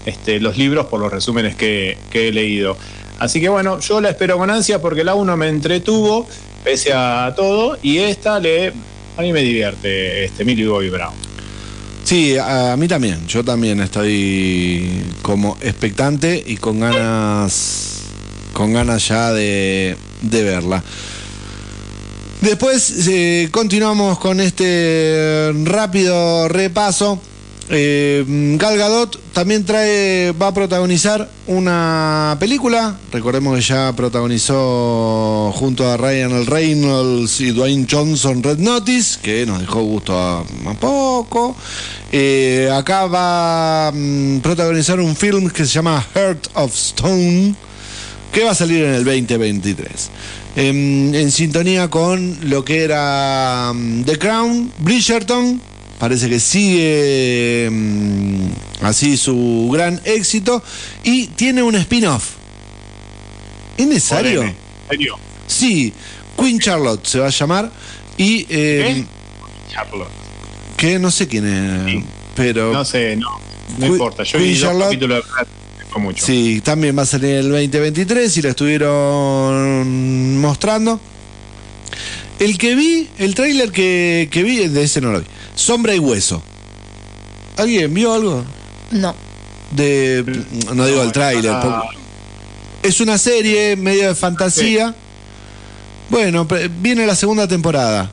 este, 0.05 0.39
los 0.39 0.57
libros 0.57 0.85
por 0.87 0.99
los 0.99 1.11
resúmenes 1.11 1.55
que, 1.55 1.97
he 2.13 2.31
leído. 2.31 2.77
Así 3.19 3.39
que 3.39 3.49
bueno, 3.49 3.79
yo 3.79 4.01
la 4.01 4.09
espero 4.09 4.37
con 4.37 4.49
ansia 4.49 4.81
porque 4.81 5.03
la 5.03 5.15
1 5.15 5.37
me 5.37 5.47
entretuvo, 5.47 6.27
pese 6.63 6.93
a 6.93 7.33
todo, 7.35 7.77
y 7.81 7.97
esta 7.97 8.39
le 8.39 8.73
a 9.17 9.21
mí 9.21 9.31
me 9.31 9.41
divierte, 9.41 10.25
este 10.25 10.43
Millie 10.43 10.67
Bobby 10.67 10.89
Brown. 10.89 11.13
Sí, 12.03 12.37
a, 12.37 12.75
mí 12.77 12.87
también. 12.87 13.25
Yo 13.27 13.43
también 13.43 13.79
estoy 13.79 15.03
como 15.21 15.57
expectante 15.61 16.43
y 16.45 16.57
con 16.57 16.79
ganas 16.79 18.03
con 18.53 18.73
ganas 18.73 19.07
ya 19.07 19.33
de, 19.33 19.97
de 20.21 20.43
verla. 20.43 20.83
Después 22.41 23.07
eh, 23.07 23.49
continuamos 23.51 24.19
con 24.19 24.39
este 24.39 25.51
rápido 25.63 26.47
repaso. 26.47 27.19
Eh, 27.69 28.23
Gal 28.59 28.77
Gadot 28.77 29.19
también 29.33 29.65
trae, 29.65 30.31
va 30.33 30.47
a 30.47 30.53
protagonizar 30.53 31.29
una 31.47 32.37
película. 32.39 32.97
Recordemos 33.11 33.55
que 33.55 33.61
ya 33.61 33.93
protagonizó 33.95 35.51
junto 35.55 35.89
a 35.89 35.97
Ryan 35.97 36.45
Reynolds 36.45 37.41
y 37.41 37.51
Dwayne 37.51 37.87
Johnson 37.89 38.43
Red 38.43 38.59
Notice, 38.59 39.19
que 39.21 39.45
nos 39.45 39.61
dejó 39.61 39.81
gusto 39.81 40.17
a, 40.17 40.45
poco. 40.79 41.55
Eh, 42.11 42.69
acá 42.71 43.07
va 43.07 43.87
a 43.87 43.91
mm, 43.91 44.39
protagonizar 44.39 44.99
un 44.99 45.15
film 45.15 45.49
que 45.49 45.65
se 45.65 45.73
llama 45.73 46.05
Heart 46.13 46.49
of 46.53 46.73
Stone, 46.73 47.55
que 48.31 48.43
va 48.43 48.51
a 48.51 48.55
salir 48.55 48.83
en 48.83 48.93
el 48.93 49.03
2023. 49.03 50.11
En, 50.57 51.13
en 51.15 51.31
sintonía 51.31 51.89
con 51.89 52.37
lo 52.43 52.63
que 52.63 52.83
era 52.83 53.73
mm, 53.73 54.03
The 54.03 54.19
Crown, 54.19 54.71
Bridgerton, 54.79 55.59
parece 55.99 56.29
que 56.29 56.39
sigue 56.39 57.69
mm, 57.71 58.85
así 58.85 59.17
su 59.17 59.69
gran 59.71 59.99
éxito 60.05 60.61
y 61.03 61.27
tiene 61.27 61.63
un 61.63 61.75
spin-off. 61.75 62.31
¿Es 63.77 63.87
necesario? 63.87 64.41
Jodeme, 64.41 64.55
¿En 64.83 64.89
serio? 64.89 65.15
Sí, 65.47 65.93
Queen 66.37 66.59
Charlotte 66.59 67.05
se 67.05 67.19
va 67.19 67.27
a 67.27 67.31
llamar 67.31 67.71
y 68.17 68.45
eh, 68.49 69.03
Charlotte. 69.71 70.07
que 70.77 70.97
no 70.99 71.11
sé 71.11 71.27
quién 71.27 71.45
es, 71.45 71.91
Sí. 71.91 72.03
pero 72.35 72.71
No 72.73 72.85
sé, 72.85 73.15
no. 73.15 73.29
No 73.77 73.85
importa. 73.87 74.23
Yo 74.23 74.37
Queen 74.37 74.43
vi 74.53 74.59
dos 74.59 74.61
Charlotte- 74.69 74.85
capítulos 74.85 75.23
de 75.93 75.99
mucho. 76.01 76.25
Sí, 76.25 76.61
también 76.63 76.97
va 76.97 77.03
a 77.03 77.05
salir 77.05 77.35
el 77.35 77.49
2023 77.49 78.35
y 78.37 78.41
lo 78.41 78.49
estuvieron 78.49 80.37
mostrando. 80.39 80.99
El 82.39 82.57
que 82.57 82.75
vi, 82.75 83.07
el 83.17 83.33
tráiler 83.35 83.71
que, 83.71 84.27
que 84.31 84.43
vi, 84.43 84.67
de 84.67 84.83
ese 84.83 84.99
no 85.01 85.11
lo 85.11 85.19
vi. 85.21 85.25
Sombra 85.55 85.95
y 85.95 85.99
hueso. 85.99 86.43
¿Alguien 87.57 87.93
vio 87.93 88.13
algo? 88.13 88.43
No. 88.91 89.15
De. 89.71 90.23
No 90.73 90.85
digo 90.85 91.01
el 91.01 91.11
tráiler. 91.11 91.51
ah. 91.53 91.61
porque- 91.61 91.97
Es 92.87 92.99
una 93.01 93.17
serie 93.17 93.75
medio 93.77 94.09
de 94.09 94.15
fantasía. 94.15 94.93
Bueno, 96.09 96.47
viene 96.81 97.07
la 97.07 97.15
segunda 97.15 97.47
temporada. 97.47 98.09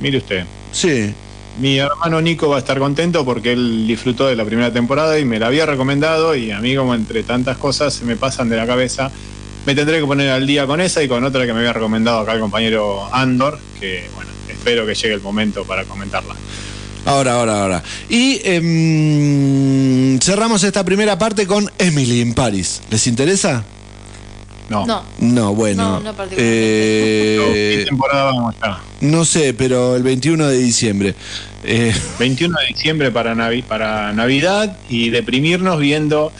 Mire 0.00 0.18
usted. 0.18 0.44
Sí. 0.72 1.12
Mi 1.58 1.76
hermano 1.78 2.22
Nico 2.22 2.48
va 2.48 2.56
a 2.56 2.58
estar 2.60 2.78
contento 2.78 3.24
porque 3.24 3.52
él 3.52 3.86
disfrutó 3.86 4.26
de 4.28 4.36
la 4.36 4.44
primera 4.46 4.72
temporada 4.72 5.18
y 5.18 5.24
me 5.26 5.38
la 5.38 5.48
había 5.48 5.66
recomendado 5.66 6.34
y 6.34 6.50
a 6.52 6.60
mí 6.60 6.74
como 6.76 6.94
entre 6.94 7.22
tantas 7.24 7.58
cosas 7.58 7.92
se 7.92 8.04
me 8.06 8.16
pasan 8.16 8.48
de 8.48 8.56
la 8.56 8.66
cabeza, 8.66 9.10
me 9.66 9.74
tendré 9.74 10.00
que 10.00 10.06
poner 10.06 10.30
al 10.30 10.46
día 10.46 10.66
con 10.66 10.80
esa 10.80 11.02
y 11.02 11.08
con 11.08 11.22
otra 11.24 11.46
que 11.46 11.52
me 11.52 11.60
había 11.60 11.72
recomendado 11.72 12.20
acá 12.20 12.32
el 12.32 12.40
compañero 12.40 13.08
Andor, 13.14 13.58
que 13.78 14.08
bueno, 14.14 14.30
espero 14.48 14.86
que 14.86 14.94
llegue 14.94 15.14
el 15.14 15.20
momento 15.20 15.64
para 15.64 15.84
comentarla. 15.84 16.34
Ahora, 17.06 17.34
ahora, 17.34 17.62
ahora. 17.62 17.82
Y 18.10 18.40
em, 18.44 20.18
cerramos 20.20 20.62
esta 20.64 20.84
primera 20.84 21.18
parte 21.18 21.46
con 21.46 21.70
Emily 21.78 22.20
en 22.20 22.34
Paris. 22.34 22.82
¿Les 22.90 23.06
interesa? 23.06 23.64
No, 24.68 24.86
No. 24.86 25.02
No, 25.18 25.54
bueno. 25.54 25.82
No, 25.82 26.00
no 26.00 26.14
particularmente. 26.14 27.36
No, 27.38 27.44
¿Qué 27.52 27.82
eh, 27.82 27.84
temporada 27.86 28.24
vamos 28.24 28.54
ya? 28.62 28.78
no 29.00 29.24
sé, 29.24 29.54
pero 29.54 29.96
el 29.96 30.02
21 30.02 30.46
de 30.46 30.58
diciembre. 30.58 31.14
Eh, 31.64 31.92
21 32.18 32.56
de 32.60 32.66
diciembre 32.74 33.10
para, 33.10 33.34
Navi- 33.34 33.64
para 33.64 34.12
Navidad 34.12 34.76
y 34.88 35.10
deprimirnos 35.10 35.80
viendo 35.80 36.32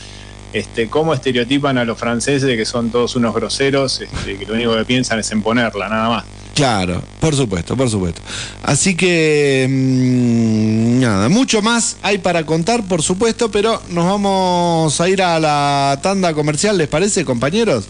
este, 0.52 0.88
cómo 0.88 1.14
estereotipan 1.14 1.78
a 1.78 1.84
los 1.84 1.98
franceses 1.98 2.56
que 2.56 2.64
son 2.64 2.90
todos 2.90 3.16
unos 3.16 3.34
groseros, 3.34 4.00
este, 4.00 4.36
que 4.36 4.46
lo 4.46 4.54
único 4.54 4.76
que 4.76 4.84
piensan 4.84 5.18
es 5.18 5.30
en 5.30 5.42
ponerla, 5.42 5.88
nada 5.88 6.08
más. 6.08 6.24
claro, 6.54 7.02
por 7.20 7.34
supuesto, 7.34 7.76
por 7.76 7.88
supuesto. 7.88 8.20
Así 8.62 8.96
que, 8.96 9.66
mm, 9.68 11.00
nada, 11.00 11.28
mucho 11.28 11.62
más 11.62 11.96
hay 12.02 12.18
para 12.18 12.44
contar, 12.44 12.86
por 12.86 13.02
supuesto, 13.02 13.50
pero 13.50 13.80
nos 13.90 14.04
vamos 14.04 15.00
a 15.00 15.08
ir 15.08 15.22
a 15.22 15.38
la 15.38 15.98
tanda 16.02 16.34
comercial, 16.34 16.76
¿les 16.76 16.88
parece, 16.88 17.24
compañeros? 17.24 17.86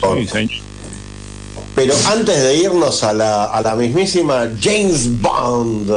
Sí, 0.00 0.26
señor. 0.26 0.50
Pero 1.74 1.94
antes 2.06 2.40
de 2.42 2.56
irnos 2.56 3.02
a 3.02 3.12
la, 3.12 3.44
a 3.44 3.60
la 3.60 3.74
mismísima 3.74 4.48
James 4.60 5.20
Bond, 5.20 5.90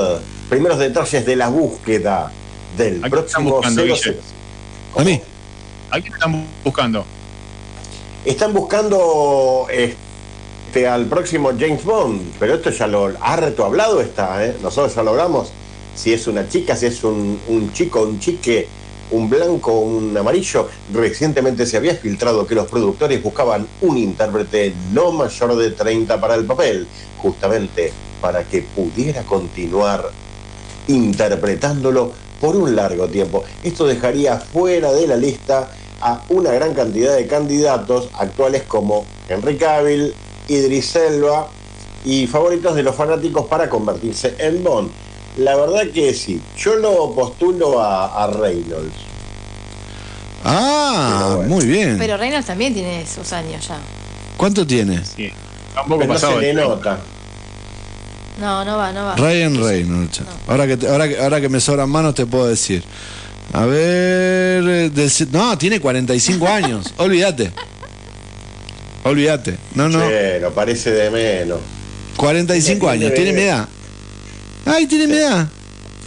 primeros 0.50 0.80
detalles 0.80 1.26
de 1.26 1.36
la 1.36 1.50
búsqueda 1.50 2.32
del 2.78 3.04
Aquí 3.04 3.12
próximo 3.12 3.62
están 3.62 3.76
buscando, 3.76 3.96
007. 3.96 4.10
Guille. 4.10 4.37
A 4.96 5.04
mí. 5.04 5.22
¿A 5.92 6.02
quién 6.02 6.14
están 6.14 6.46
buscando? 6.64 7.06
Están 8.26 8.54
buscando 8.54 9.68
este, 9.70 10.88
al 10.88 11.06
próximo 11.06 11.52
James 11.58 11.84
Bond, 11.84 12.34
pero 12.40 12.56
esto 12.56 12.72
ya 12.72 12.88
lo 12.88 13.14
harto 13.22 13.66
hablado 13.66 14.02
está, 14.02 14.46
¿eh? 14.46 14.56
Nosotros 14.62 14.94
ya 14.96 15.04
logramos 15.04 15.50
si 15.96 16.14
es 16.14 16.28
una 16.28 16.48
chica, 16.50 16.76
si 16.76 16.88
es 16.88 17.04
un, 17.04 17.40
un 17.48 17.72
chico, 17.74 18.02
un 18.04 18.20
chique, 18.20 18.68
un 19.12 19.30
blanco, 19.30 19.80
un 19.80 20.16
amarillo. 20.18 20.68
Recientemente 20.94 21.66
se 21.66 21.78
había 21.78 21.96
filtrado 21.96 22.46
que 22.46 22.56
los 22.56 22.68
productores 22.68 23.22
buscaban 23.24 23.68
un 23.82 23.98
intérprete 23.98 24.74
no 24.92 25.12
mayor 25.12 25.56
de 25.56 25.72
30 25.72 26.20
para 26.20 26.36
el 26.36 26.46
papel, 26.46 26.88
justamente 27.18 27.94
para 28.22 28.44
que 28.44 28.62
pudiera 28.62 29.24
continuar 29.24 30.12
interpretándolo 30.88 32.14
por 32.40 32.56
un 32.56 32.76
largo 32.76 33.08
tiempo. 33.08 33.44
Esto 33.64 33.86
dejaría 33.86 34.38
fuera 34.38 34.92
de 34.94 35.08
la 35.08 35.16
lista 35.18 35.70
a 36.02 36.22
una 36.30 36.52
gran 36.52 36.74
cantidad 36.74 37.16
de 37.16 37.28
candidatos 37.28 38.10
actuales 38.18 38.64
como 38.64 39.06
Henry 39.28 39.58
Cavill, 39.58 40.14
Idris 40.48 40.96
Elba 40.96 41.48
y 42.06 42.28
favoritos 42.28 42.76
de 42.76 42.84
los 42.84 42.96
fanáticos 42.96 43.46
para 43.48 43.70
convertirse 43.70 44.36
en 44.38 44.64
Bond. 44.64 44.90
La 45.38 45.56
verdad 45.56 45.84
que 45.94 46.14
sí, 46.14 46.42
yo 46.58 46.76
lo 46.76 47.14
postulo 47.14 47.80
a, 47.82 48.24
a 48.24 48.28
Reynolds. 48.28 48.96
Ah, 50.44 51.34
bueno. 51.36 51.50
muy 51.56 51.66
bien. 51.66 51.98
Pero 51.98 52.18
Reynolds 52.18 52.48
también 52.48 52.74
tiene 52.74 53.06
sus 53.06 53.34
años 53.34 53.68
ya. 53.68 53.78
¿Cuánto 54.38 54.66
tiene? 54.66 55.04
Sí. 55.04 55.32
Tampoco 55.74 56.00
Pero 56.00 56.08
no 56.08 56.14
pasado. 56.14 56.40
se 56.40 56.42
le 56.42 56.54
nota. 56.54 57.00
No, 58.40 58.64
no 58.66 58.78
va, 58.78 58.92
no 58.94 59.06
va. 59.06 59.16
Ryan 59.16 59.56
Reynolds. 59.64 60.22
Ahora 60.48 60.68
que, 60.68 60.78
te- 60.78 60.88
ahora, 60.88 61.08
que- 61.08 61.18
ahora 61.20 61.42
que 61.42 61.50
me 61.50 61.60
sobran 61.60 61.90
manos 61.90 62.14
te 62.16 62.26
puedo 62.26 62.48
decir. 62.48 62.84
A 63.54 63.66
ver... 63.66 64.64
eh, 64.68 64.92
del 64.94 65.12
no, 65.32 65.58
tiene 65.58 65.80
45 65.80 66.48
años. 66.50 66.94
Olvídate. 66.98 67.52
Olvídate. 69.04 69.58
No, 69.74 69.88
no. 69.90 70.00
Pero 70.00 70.54
parece 70.54 70.92
de 70.92 71.10
menos. 71.10 71.60
45 72.18 72.80
Tiene 72.92 73.06
años. 73.06 73.16
Tiene 73.16 73.34
mi 73.34 73.42
edad. 73.42 73.68
Ay, 74.66 74.86
tiene 74.88 75.08
mi 75.08 75.16
edad. 75.16 75.48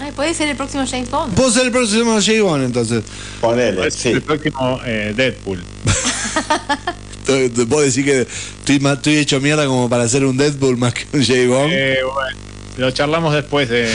Ay, 0.01 0.13
puede 0.13 0.35
ser 0.35 0.49
el 0.49 0.57
próximo 0.57 0.85
James 0.89 1.11
Bond. 1.11 1.35
Puedo 1.35 1.51
ser 1.51 1.67
el 1.67 1.73
próximo 1.73 2.15
J. 2.15 2.43
Bond, 2.43 2.65
entonces. 2.65 3.03
Ponele, 3.41 3.91
sí. 3.91 4.11
el 4.11 4.23
próximo 4.23 4.81
eh, 4.85 5.13
Deadpool. 5.17 5.63
Te 7.31 7.67
puedo 7.67 7.83
decir 7.83 8.05
que 8.05 8.21
estoy, 8.23 8.81
estoy 8.85 9.17
hecho 9.17 9.41
mierda 9.41 9.67
como 9.67 9.89
para 9.89 10.05
hacer 10.05 10.25
un 10.25 10.37
Deadpool 10.37 10.77
más 10.77 10.95
que 10.95 11.05
un 11.13 11.25
J. 11.25 11.47
Bond. 11.49 11.73
Eh, 11.73 11.99
bueno, 12.03 12.39
lo 12.79 12.91
charlamos 12.91 13.35
después 13.35 13.69
de, 13.69 13.89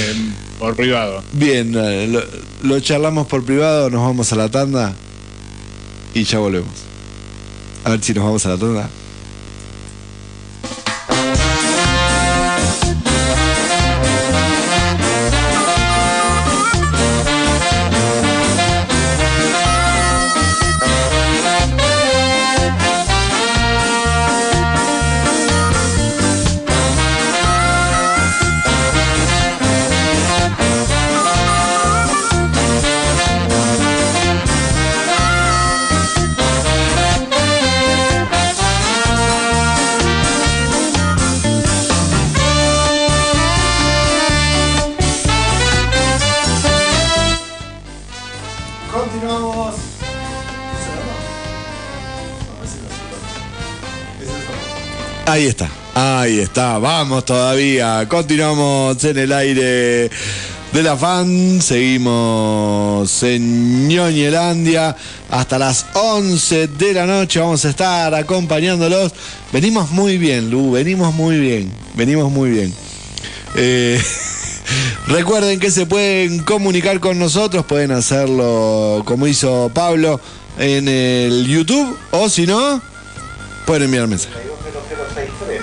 por 0.60 0.76
privado. 0.76 1.24
Bien, 1.34 1.74
eh, 1.76 2.08
lo, 2.08 2.24
lo 2.63 2.80
charlamos 2.80 3.28
por 3.28 3.43
privado, 3.43 3.89
nos 3.89 4.02
vamos 4.02 4.32
a 4.32 4.36
la 4.36 4.50
tanda 4.50 4.93
y 6.13 6.24
ya 6.24 6.39
volvemos. 6.39 6.74
A 7.84 7.91
ver 7.91 8.04
si 8.04 8.13
nos 8.13 8.24
vamos 8.24 8.45
a 8.45 8.50
la 8.50 8.58
tanda. 8.58 8.89
Ahí 55.36 55.48
está, 55.48 55.69
ahí 55.95 56.39
está, 56.39 56.78
vamos 56.78 57.26
todavía, 57.26 58.08
continuamos 58.08 59.04
en 59.04 59.17
el 59.17 59.34
aire 59.34 60.10
de 60.71 60.82
la 60.82 60.95
fan. 60.95 61.62
Seguimos 61.62 63.21
en 63.21 63.89
Ñoñelandia 63.89 64.95
hasta 65.30 65.60
las 65.60 65.88
11 65.93 66.69
de 66.69 66.93
la 66.93 67.06
noche. 67.06 67.41
Vamos 67.41 67.65
a 67.65 67.69
estar 67.69 68.15
acompañándolos. 68.15 69.12
Venimos 69.52 69.91
muy 69.91 70.17
bien, 70.17 70.50
Lu, 70.50 70.71
venimos 70.71 71.13
muy 71.13 71.38
bien. 71.38 71.69
Venimos 71.95 72.32
muy 72.32 72.52
bien. 72.52 72.74
Eh, 73.58 74.02
recuerden 75.08 75.60
que 75.60 75.69
se 75.69 75.86
pueden 75.86 76.43
comunicar 76.43 77.02
con 77.02 77.19
nosotros, 77.19 77.65
pueden 77.65 77.91
hacerlo 77.91 79.04
como 79.04 79.28
hizo 79.28 79.69
Pablo 79.74 80.17
en 80.58 80.88
el 80.88 81.45
YouTube 81.45 81.98
o 82.12 82.30
si 82.30 82.48
no, 82.48 82.82
pueden 83.65 83.84
enviar 83.84 84.08
mensaje. 84.08 84.55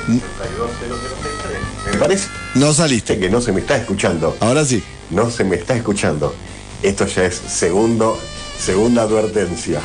Me 0.08 1.98
parece 1.98 2.28
No 2.54 2.72
saliste. 2.72 3.18
que 3.18 3.28
no 3.30 3.40
se 3.40 3.52
me 3.52 3.60
está 3.60 3.76
escuchando. 3.76 4.36
Ahora 4.40 4.64
sí. 4.64 4.82
No 5.10 5.30
se 5.30 5.44
me 5.44 5.56
está 5.56 5.74
escuchando. 5.76 6.34
Esto 6.82 7.06
ya 7.06 7.24
es 7.24 7.34
segundo, 7.48 8.18
segunda 8.58 9.02
advertencia. 9.02 9.80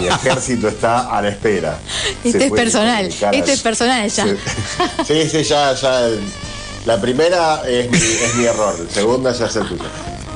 Mi 0.00 0.06
ejército 0.08 0.68
está 0.68 1.10
a 1.16 1.22
la 1.22 1.28
espera. 1.28 1.78
Este 2.24 2.38
Se 2.38 2.46
es 2.46 2.52
personal, 2.52 3.06
este 3.06 3.26
al- 3.26 3.34
es 3.34 3.60
personal 3.60 4.10
ya. 4.10 4.24
Sí, 4.26 4.32
sí, 5.06 5.28
sí, 5.30 5.42
ya, 5.44 5.74
ya. 5.74 6.08
La 6.84 7.00
primera 7.00 7.62
es 7.68 7.90
mi, 7.90 7.96
es 7.98 8.34
mi 8.36 8.44
error, 8.44 8.78
la 8.78 8.90
segunda 8.92 9.32
ya 9.32 9.46
es 9.46 9.56
el 9.56 9.68
tuyo. 9.68 9.82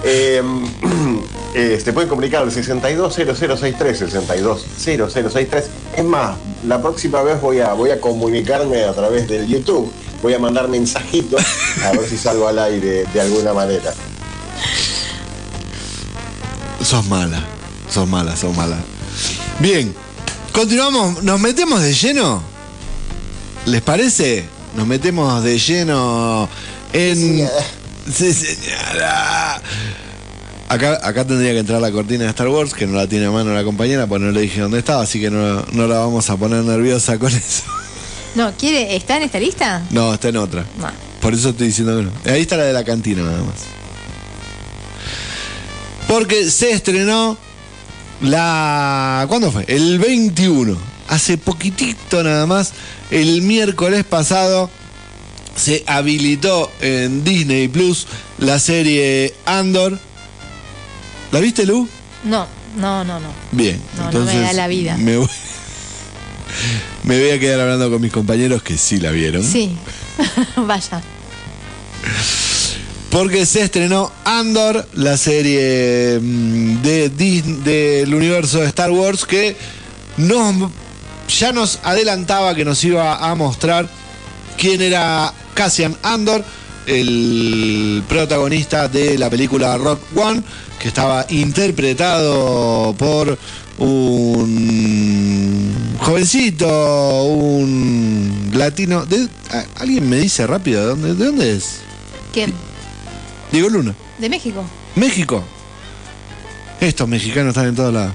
Eh, 0.05 0.43
eh, 1.55 1.81
se 1.83 1.93
pueden 1.93 2.09
comunicar 2.09 2.43
al 2.43 2.53
620063, 2.53 3.99
620063. 3.99 5.71
Es 5.97 6.05
más, 6.05 6.37
la 6.67 6.81
próxima 6.81 7.23
vez 7.23 7.41
voy 7.41 7.61
a, 7.61 7.73
voy 7.73 7.91
a 7.91 8.01
comunicarme 8.01 8.85
a 8.85 8.93
través 8.93 9.29
del 9.29 9.47
YouTube. 9.47 9.91
Voy 10.23 10.35
a 10.35 10.39
mandar 10.39 10.69
mensajitos 10.69 11.43
a 11.85 11.93
ver 11.93 12.07
si 12.09 12.19
salgo 12.19 12.47
al 12.47 12.59
aire 12.59 13.05
de 13.13 13.21
alguna 13.21 13.53
manera. 13.55 13.95
Sos 16.83 17.07
mala, 17.07 17.45
sos 17.89 18.09
mala, 18.09 18.37
sos 18.37 18.57
mala. 18.57 18.77
Bien, 19.59 19.95
continuamos, 20.53 21.23
nos 21.23 21.41
metemos 21.41 21.83
de 21.83 21.95
lleno. 21.95 22.43
¿Les 23.67 23.83
parece? 23.83 24.45
Nos 24.77 24.87
metemos 24.87 25.43
de 25.43 25.59
lleno 25.59 26.49
en. 26.93 27.49
Sí, 28.11 28.33
señora. 28.33 29.61
Acá, 30.71 31.01
acá 31.03 31.27
tendría 31.27 31.51
que 31.51 31.59
entrar 31.59 31.81
la 31.81 31.91
cortina 31.91 32.23
de 32.23 32.31
Star 32.31 32.47
Wars, 32.47 32.75
que 32.75 32.87
no 32.87 32.95
la 32.97 33.09
tiene 33.09 33.27
a 33.27 33.33
mano 33.33 33.53
la 33.53 33.65
compañera, 33.65 34.07
pues 34.07 34.23
no 34.23 34.31
le 34.31 34.43
dije 34.43 34.61
dónde 34.61 34.79
estaba, 34.79 35.03
así 35.03 35.19
que 35.21 35.29
no, 35.29 35.65
no 35.73 35.89
la 35.89 35.99
vamos 35.99 36.31
a 36.31 36.37
poner 36.37 36.63
nerviosa 36.63 37.19
con 37.19 37.33
eso. 37.35 37.65
No, 38.37 38.53
¿quiere? 38.57 38.95
¿Está 38.95 39.17
en 39.17 39.25
esta 39.25 39.41
lista? 39.41 39.83
No, 39.91 40.15
está 40.15 40.29
en 40.29 40.37
otra. 40.37 40.65
No. 40.79 40.87
Por 41.21 41.35
eso 41.35 41.49
estoy 41.49 41.67
diciendo 41.67 41.97
que 41.97 42.05
no. 42.05 42.33
Ahí 42.33 42.43
está 42.43 42.57
la 42.57 42.63
de 42.63 42.73
la 42.73 42.85
cantina 42.85 43.23
nada 43.23 43.43
más. 43.43 43.65
Porque 46.07 46.49
se 46.49 46.71
estrenó 46.71 47.37
la... 48.23 49.27
¿Cuándo 49.29 49.51
fue? 49.51 49.65
El 49.67 49.99
21. 49.99 50.77
Hace 51.09 51.37
poquitito 51.37 52.23
nada 52.23 52.47
más. 52.47 52.75
El 53.11 53.43
miércoles 53.43 54.05
pasado 54.05 54.71
se 55.57 55.83
habilitó 55.89 56.71
en 56.81 57.25
Disney 57.25 57.67
Plus 57.67 58.07
la 58.39 58.61
serie 58.61 59.35
Andor. 59.47 59.99
¿La 61.33 61.41
viste, 61.41 61.65
Lu? 61.67 61.89
No, 62.25 62.47
no, 62.77 63.05
no, 63.05 63.21
no. 63.21 63.29
Bien. 63.53 63.81
No, 63.97 64.11
no 64.11 64.25
me 64.25 64.39
da 64.41 64.53
la 64.53 64.67
vida. 64.69 64.97
Me 64.97 65.17
voy, 65.17 65.29
me 67.05 67.19
voy 67.21 67.31
a 67.31 67.39
quedar 67.39 67.61
hablando 67.61 67.91
con 67.91 68.01
mis 68.01 68.13
compañeros 68.13 68.63
que 68.63 68.77
sí 68.77 68.99
la 68.99 69.11
vieron. 69.11 69.43
Sí, 69.45 69.71
vaya. 70.57 71.01
Porque 73.11 73.45
se 73.45 73.63
estrenó 73.63 74.13
Andor, 74.25 74.87
la 74.95 75.17
serie 75.17 76.19
mm, 76.21 76.83
de 76.83 77.11
Dis- 77.13 77.63
del 77.65 78.15
universo 78.15 78.61
de 78.61 78.67
Star 78.69 78.91
Wars 78.93 79.25
que 79.25 79.57
nos, 80.17 80.71
ya 81.29 81.53
nos 81.53 81.81
adelantaba 81.83 82.55
que 82.55 82.65
nos 82.65 82.83
iba 82.85 83.17
a 83.17 83.35
mostrar 83.35 83.89
quién 84.57 84.81
era 84.81 85.33
Cassian 85.55 85.97
Andor, 86.03 86.45
el 86.87 88.03
protagonista 88.09 88.87
de 88.89 89.19
la 89.19 89.29
película 89.29 89.77
Rock 89.77 90.01
One, 90.17 90.43
que 90.81 90.89
estaba 90.89 91.27
interpretado 91.29 92.95
por 92.99 93.39
un 93.79 95.75
jovencito, 95.99 97.25
un 97.25 98.51
latino. 98.55 99.05
de- 99.05 99.29
a- 99.53 99.81
¿Alguien 99.83 100.09
me 100.09 100.17
dice 100.17 100.47
rápido 100.47 100.81
de 100.81 100.87
dónde, 100.89 101.15
de 101.15 101.25
dónde 101.27 101.57
es? 101.57 101.81
¿Quién? 102.33 102.53
Diego 103.53 103.69
Luna. 103.69 103.95
¿De 104.19 104.29
México? 104.29 104.65
México. 104.97 105.45
Estos 106.81 107.07
mexicanos 107.09 107.51
están 107.51 107.67
en 107.69 107.77
todos 107.77 107.93
lados. 107.93 108.13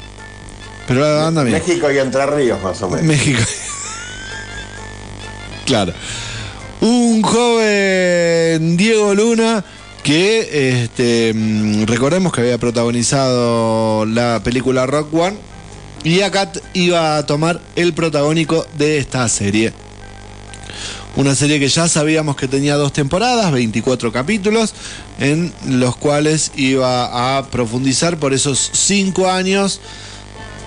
Pero 0.87 1.21
anda 1.25 1.43
bien. 1.43 1.57
México 1.59 1.91
y 1.91 1.97
Entre 1.99 2.25
Ríos, 2.25 2.61
más 2.63 2.81
o 2.81 2.89
menos. 2.89 3.05
México. 3.05 3.41
claro. 5.65 5.93
Un 6.81 7.21
joven 7.21 8.77
Diego 8.77 9.13
Luna 9.15 9.63
que 10.05 10.83
este, 10.83 11.33
mm, 11.33 11.85
recordemos 11.85 12.31
que 12.31 12.41
había 12.41 12.59
protagonizado 12.59 14.05
la 14.05 14.39
película 14.43 14.85
Rock 14.85 15.11
One 15.11 15.35
y 16.03 16.21
acá 16.21 16.51
iba 16.73 17.17
a 17.17 17.25
tomar 17.25 17.59
el 17.75 17.93
protagónico 17.93 18.67
de 18.77 18.99
esta 18.99 19.27
serie. 19.29 19.73
Una 21.15 21.33
serie 21.33 21.59
que 21.59 21.69
ya 21.69 21.87
sabíamos 21.87 22.35
que 22.35 22.47
tenía 22.47 22.75
dos 22.75 22.93
temporadas, 22.93 23.51
24 23.51 24.11
capítulos, 24.11 24.75
en 25.17 25.51
los 25.65 25.95
cuales 25.95 26.51
iba 26.55 27.37
a 27.39 27.47
profundizar 27.47 28.19
por 28.19 28.35
esos 28.35 28.69
cinco 28.73 29.31
años 29.31 29.81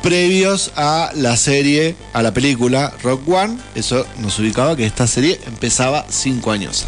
previos 0.03 0.73
a 0.75 1.13
la 1.15 1.37
serie, 1.37 1.95
a 2.13 2.23
la 2.23 2.35
película 2.35 2.93
Rock 3.05 3.29
One. 3.29 3.57
Eso 3.77 4.05
nos 4.19 4.37
ubicaba 4.41 4.75
que 4.75 4.85
esta 4.85 5.07
serie 5.07 5.39
empezaba 5.47 6.07
cinco 6.09 6.51
años. 6.51 6.87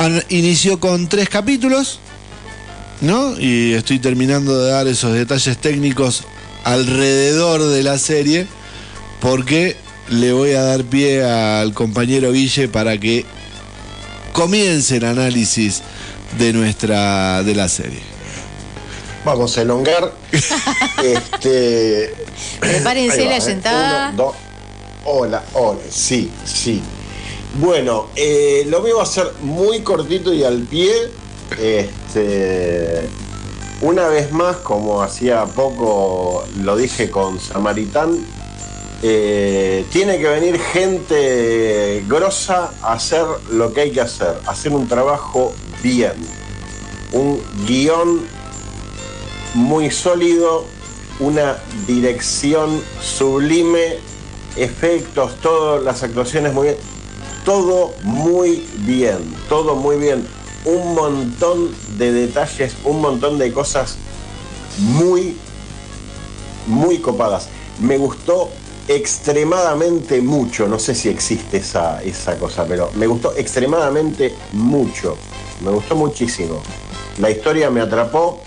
An- 0.00 0.24
inició 0.30 0.80
con 0.80 1.08
tres 1.08 1.28
capítulos, 1.28 1.98
¿no? 3.02 3.38
Y 3.38 3.74
estoy 3.74 3.98
terminando 3.98 4.58
de 4.64 4.70
dar 4.70 4.86
esos 4.88 5.12
detalles 5.12 5.58
técnicos 5.58 6.24
alrededor 6.64 7.62
de 7.62 7.82
la 7.82 7.98
serie, 7.98 8.46
porque 9.20 9.76
le 10.08 10.32
voy 10.32 10.52
a 10.52 10.62
dar 10.62 10.84
pie 10.84 11.22
al 11.22 11.74
compañero 11.74 12.32
Guille 12.32 12.68
para 12.68 12.96
que 12.96 13.26
comience 14.32 14.96
el 14.96 15.04
análisis 15.04 15.82
de 16.38 16.54
nuestra 16.54 17.42
de 17.42 17.54
la 17.54 17.68
serie. 17.68 18.00
Vamos 19.24 19.58
a 19.58 19.62
elongar. 19.62 20.14
este. 21.04 22.14
Prepárense 22.58 23.24
va, 23.24 23.30
la 23.30 23.36
¿eh? 23.36 23.40
sentada. 23.42 24.08
Uno, 24.14 24.16
dos. 24.16 24.36
Hola, 25.04 25.44
hola. 25.52 25.80
Sí, 25.90 26.30
sí. 26.46 26.80
Bueno, 27.54 28.06
eh, 28.14 28.64
lo 28.68 28.80
mío 28.80 28.98
va 28.98 29.02
a 29.02 29.06
ser 29.06 29.32
muy 29.42 29.80
cortito 29.80 30.32
y 30.32 30.44
al 30.44 30.62
pie. 30.62 31.10
Este. 31.60 33.08
Una 33.82 34.08
vez 34.08 34.30
más, 34.30 34.56
como 34.58 35.02
hacía 35.02 35.44
poco 35.46 36.44
lo 36.62 36.76
dije 36.76 37.10
con 37.10 37.40
Samaritán, 37.40 38.18
eh, 39.02 39.86
tiene 39.90 40.18
que 40.18 40.28
venir 40.28 40.60
gente 40.60 42.04
grosa 42.06 42.72
a 42.82 42.92
hacer 42.92 43.24
lo 43.50 43.72
que 43.72 43.80
hay 43.80 43.90
que 43.90 44.02
hacer, 44.02 44.38
hacer 44.46 44.72
un 44.72 44.86
trabajo 44.86 45.54
bien, 45.82 46.12
un 47.12 47.40
guion 47.66 48.20
muy 49.54 49.90
sólido, 49.90 50.66
una 51.18 51.56
dirección 51.86 52.82
sublime, 53.00 53.98
efectos, 54.56 55.36
todas 55.40 55.82
las 55.82 56.02
actuaciones 56.02 56.52
muy 56.52 56.68
bien, 56.68 56.76
todo 57.44 57.92
muy 58.02 58.66
bien, 58.78 59.18
todo 59.48 59.76
muy 59.76 59.96
bien, 59.96 60.26
un 60.64 60.94
montón 60.94 61.74
de 61.96 62.12
detalles, 62.12 62.74
un 62.84 63.00
montón 63.00 63.38
de 63.38 63.52
cosas 63.52 63.96
muy, 64.78 65.36
muy 66.66 66.98
copadas. 66.98 67.48
Me 67.80 67.96
gustó 67.96 68.50
extremadamente 68.88 70.20
mucho, 70.20 70.66
no 70.66 70.78
sé 70.78 70.94
si 70.94 71.08
existe 71.08 71.58
esa, 71.58 72.02
esa 72.02 72.38
cosa, 72.38 72.64
pero 72.66 72.90
me 72.94 73.06
gustó 73.06 73.34
extremadamente 73.36 74.34
mucho, 74.52 75.16
me 75.64 75.70
gustó 75.70 75.96
muchísimo. 75.96 76.60
La 77.18 77.30
historia 77.30 77.70
me 77.70 77.80
atrapó, 77.80 78.40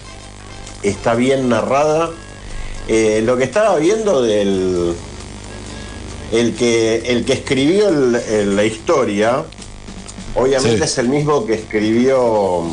está 0.81 1.15
bien 1.15 1.49
narrada. 1.49 2.11
Eh, 2.87 3.21
lo 3.23 3.37
que 3.37 3.45
estaba 3.45 3.77
viendo 3.77 4.21
del. 4.21 4.95
El 6.33 6.55
que, 6.55 7.03
el 7.05 7.23
que 7.25 7.33
escribió 7.33 7.89
el- 7.89 8.15
el- 8.15 8.55
la 8.55 8.63
historia, 8.65 9.43
obviamente 10.35 10.77
Sí. 10.79 10.83
es 10.83 10.97
el 10.97 11.07
mismo 11.09 11.45
que 11.45 11.53
escribió. 11.53 12.63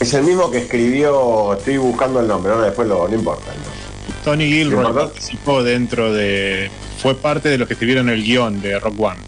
Es 0.00 0.14
el 0.14 0.22
mismo 0.24 0.50
que 0.50 0.58
escribió. 0.58 1.54
Estoy 1.54 1.76
buscando 1.78 2.20
el 2.20 2.28
nombre, 2.28 2.52
ahora 2.52 2.66
después 2.66 2.86
lo, 2.88 3.08
no 3.08 3.14
importa. 3.14 3.52
¿no? 3.52 4.14
Tony 4.24 4.46
Gilroy 4.46 4.92
participó 4.92 5.62
dentro 5.62 6.12
de. 6.12 6.70
Fue 7.02 7.14
parte 7.16 7.48
de 7.48 7.58
los 7.58 7.66
que 7.68 7.74
escribieron 7.74 8.08
el 8.08 8.22
guion 8.22 8.60
de 8.62 8.78
Rock 8.78 8.94
One. 9.00 9.18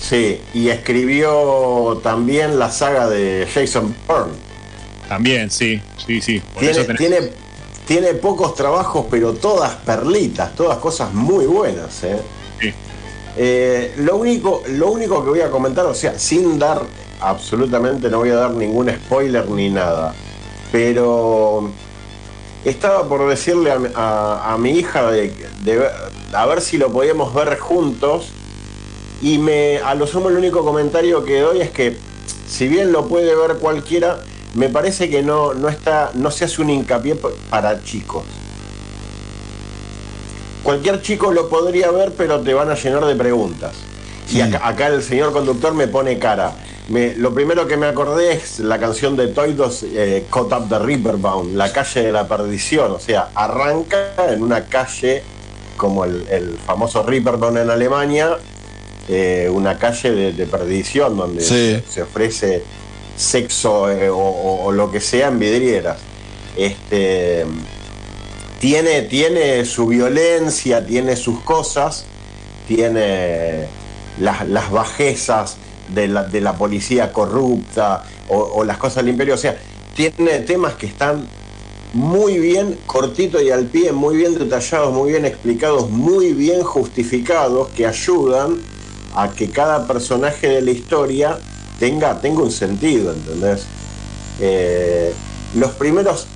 Sí, 0.00 0.40
y 0.54 0.68
escribió 0.68 2.00
también 2.04 2.58
la 2.58 2.70
saga 2.70 3.08
de 3.08 3.46
Jason 3.52 3.94
Bourne. 4.06 4.32
También, 5.08 5.50
sí, 5.50 5.80
sí, 6.06 6.20
sí. 6.20 6.38
Por 6.40 6.60
Tiene, 6.60 6.70
eso 6.78 6.86
tenés- 6.86 6.98
tiene, 6.98 7.18
tiene 7.88 8.14
pocos 8.14 8.54
trabajos, 8.54 9.06
pero 9.10 9.32
todas 9.32 9.74
perlitas, 9.76 10.54
todas 10.54 10.76
cosas 10.78 11.12
muy 11.14 11.46
buenas. 11.46 12.04
¿eh? 12.04 12.20
sí. 12.60 12.72
Eh, 13.40 13.94
lo, 13.98 14.16
único, 14.16 14.62
lo 14.68 14.90
único 14.90 15.22
que 15.24 15.30
voy 15.30 15.40
a 15.40 15.50
comentar, 15.50 15.86
o 15.86 15.94
sea, 15.94 16.18
sin 16.18 16.58
dar 16.58 16.82
absolutamente, 17.20 18.10
no 18.10 18.18
voy 18.18 18.30
a 18.30 18.34
dar 18.36 18.50
ningún 18.50 18.90
spoiler 18.90 19.48
ni 19.48 19.70
nada, 19.70 20.12
pero 20.72 21.70
estaba 22.64 23.08
por 23.08 23.28
decirle 23.28 23.70
a, 23.72 23.78
mi- 23.78 23.88
a- 23.94 24.52
a 24.54 24.58
mi 24.58 24.70
hija 24.72 25.10
de, 25.12 25.32
a 26.32 26.46
ver 26.46 26.60
si 26.60 26.78
lo 26.78 26.92
podíamos 26.92 27.32
ver 27.32 27.58
juntos 27.58 28.26
y 29.22 29.38
me 29.38 29.78
a 29.78 29.94
lo 29.94 30.06
sumo 30.06 30.28
el 30.28 30.36
único 30.36 30.64
comentario 30.64 31.24
que 31.24 31.40
doy 31.40 31.60
es 31.60 31.70
que 31.70 31.96
si 32.48 32.66
bien 32.68 32.90
lo 32.92 33.06
puede 33.06 33.34
ver 33.36 33.58
cualquiera, 33.58 34.18
me 34.54 34.68
parece 34.68 35.08
que 35.10 35.22
no, 35.22 35.54
no 35.54 35.68
está, 35.68 36.10
no 36.14 36.30
se 36.30 36.44
hace 36.46 36.60
un 36.62 36.70
hincapié 36.70 37.16
para 37.50 37.82
chicos. 37.82 38.24
Cualquier 40.62 41.00
chico 41.02 41.32
lo 41.32 41.48
podría 41.48 41.90
ver, 41.90 42.12
pero 42.16 42.40
te 42.40 42.52
van 42.52 42.70
a 42.70 42.74
llenar 42.74 43.04
de 43.06 43.14
preguntas. 43.14 43.74
Y 44.30 44.40
acá, 44.40 44.66
acá 44.66 44.88
el 44.88 45.02
señor 45.02 45.32
conductor 45.32 45.72
me 45.74 45.88
pone 45.88 46.18
cara. 46.18 46.52
Me- 46.88 47.14
lo 47.14 47.32
primero 47.32 47.66
que 47.66 47.76
me 47.76 47.86
acordé 47.86 48.32
es 48.32 48.60
la 48.60 48.78
canción 48.78 49.16
de 49.16 49.28
Toidos, 49.28 49.82
eh, 49.84 50.26
Caught 50.30 50.52
Up 50.52 50.68
the 50.68 50.78
Riverbound, 50.78 51.56
la 51.56 51.72
calle 51.72 52.02
de 52.02 52.12
la 52.12 52.26
perdición. 52.28 52.92
O 52.92 52.98
sea, 53.00 53.30
arranca 53.34 54.12
en 54.30 54.42
una 54.42 54.64
calle 54.66 55.22
como 55.76 56.04
el, 56.04 56.26
el 56.28 56.58
famoso 56.66 57.02
Riverbound 57.02 57.58
en 57.58 57.70
Alemania, 57.70 58.36
eh, 59.08 59.48
una 59.50 59.78
calle 59.78 60.10
de, 60.10 60.32
de 60.32 60.46
perdición 60.46 61.16
donde 61.16 61.40
Sí. 61.40 61.48
se, 61.48 61.84
se 61.88 62.02
ofrece 62.02 62.62
sexo 63.18 63.90
eh, 63.90 64.08
o, 64.10 64.70
lo 64.72 64.90
que 64.90 65.00
sea 65.00 65.28
en 65.28 65.38
vidrieras. 65.38 65.98
Este, 66.56 67.44
tiene, 68.60 69.02
tiene 69.02 69.64
su 69.64 69.86
violencia, 69.86 70.86
tiene 70.86 71.16
sus 71.16 71.40
cosas, 71.40 72.04
tiene 72.66 73.66
las, 74.20 74.48
las 74.48 74.70
bajezas 74.70 75.56
de 75.94 76.08
la, 76.08 76.24
de 76.24 76.40
la 76.40 76.54
policía 76.54 77.12
corrupta 77.12 78.04
o, 78.28 78.36
o 78.38 78.64
las 78.64 78.78
cosas 78.78 78.96
del 79.04 79.10
imperio. 79.10 79.34
O 79.34 79.38
sea, 79.38 79.56
tiene 79.94 80.40
temas 80.40 80.74
que 80.74 80.86
están 80.86 81.26
muy 81.92 82.38
bien 82.38 82.78
cortito 82.86 83.40
y 83.40 83.50
al 83.50 83.66
pie, 83.66 83.92
muy 83.92 84.16
bien 84.16 84.38
detallados, 84.38 84.92
muy 84.92 85.10
bien 85.10 85.24
explicados, 85.24 85.90
muy 85.90 86.32
bien 86.34 86.62
justificados, 86.62 87.68
que 87.68 87.86
ayudan 87.86 88.58
a 89.14 89.30
que 89.30 89.50
cada 89.50 89.86
personaje 89.86 90.48
de 90.48 90.62
la 90.62 90.70
historia 90.70 91.38
tenga, 91.78 92.20
un 92.22 92.50
sentido, 92.50 93.12
¿entendés? 93.12 93.62
Eh, 94.40 95.12
los 95.54 95.72
primeros 95.72 96.26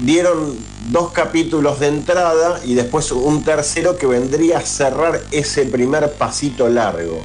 dieron 0.00 0.56
dos 0.90 1.12
capítulos 1.12 1.80
de 1.80 1.88
entrada 1.88 2.60
y 2.64 2.74
después 2.74 3.10
un 3.12 3.42
tercero 3.42 3.96
que 3.96 4.06
vendría 4.06 4.58
a 4.58 4.60
cerrar 4.60 5.20
ese 5.32 5.66
primer 5.66 6.12
pasito 6.12 6.68
largo. 6.68 7.20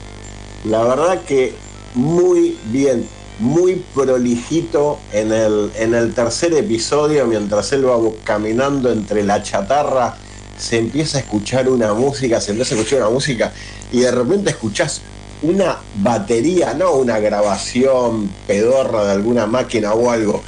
La 0.65 0.83
verdad 0.83 1.21
que 1.23 1.53
muy 1.95 2.57
bien, 2.65 3.07
muy 3.39 3.83
prolijito 3.93 4.99
en 5.11 5.31
el, 5.31 5.71
en 5.75 5.93
el 5.93 6.13
tercer 6.13 6.53
episodio, 6.53 7.27
mientras 7.27 7.71
él 7.73 7.87
va 7.87 7.97
caminando 8.23 8.91
entre 8.91 9.23
la 9.23 9.43
chatarra, 9.43 10.17
se 10.57 10.77
empieza 10.77 11.17
a 11.17 11.21
escuchar 11.21 11.69
una 11.69 11.93
música, 11.93 12.39
se 12.39 12.51
empieza 12.51 12.75
a 12.75 12.77
escuchar 12.77 13.01
una 13.01 13.09
música 13.09 13.51
y 13.91 13.99
de 13.99 14.11
repente 14.11 14.51
escuchás 14.51 15.01
una 15.43 15.77
batería, 15.95 16.73
no 16.73 16.93
una 16.93 17.19
grabación 17.19 18.29
pedorra 18.47 19.05
de 19.05 19.11
alguna 19.11 19.45
máquina 19.45 19.93
o 19.93 20.09
algo. 20.09 20.41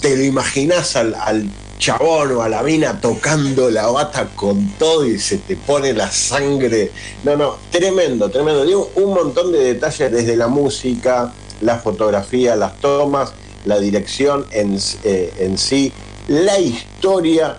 Te 0.00 0.16
lo 0.16 0.22
imaginás 0.22 0.96
al, 0.96 1.14
al 1.14 1.48
chabón 1.78 2.32
o 2.32 2.42
a 2.42 2.48
la 2.48 2.62
mina 2.62 3.00
tocando 3.00 3.70
la 3.70 3.88
bata 3.88 4.28
con 4.36 4.68
todo 4.78 5.04
y 5.04 5.18
se 5.18 5.38
te 5.38 5.56
pone 5.56 5.92
la 5.92 6.10
sangre. 6.10 6.92
No, 7.24 7.36
no, 7.36 7.56
tremendo, 7.70 8.30
tremendo. 8.30 8.64
Digo, 8.64 8.90
un 8.96 9.14
montón 9.14 9.52
de 9.52 9.64
detalles 9.64 10.12
desde 10.12 10.36
la 10.36 10.48
música, 10.48 11.32
la 11.60 11.78
fotografía, 11.78 12.54
las 12.54 12.78
tomas, 12.80 13.32
la 13.64 13.80
dirección 13.80 14.46
en, 14.50 14.78
eh, 15.04 15.32
en 15.38 15.56
sí, 15.56 15.92
la 16.28 16.58
historia, 16.58 17.56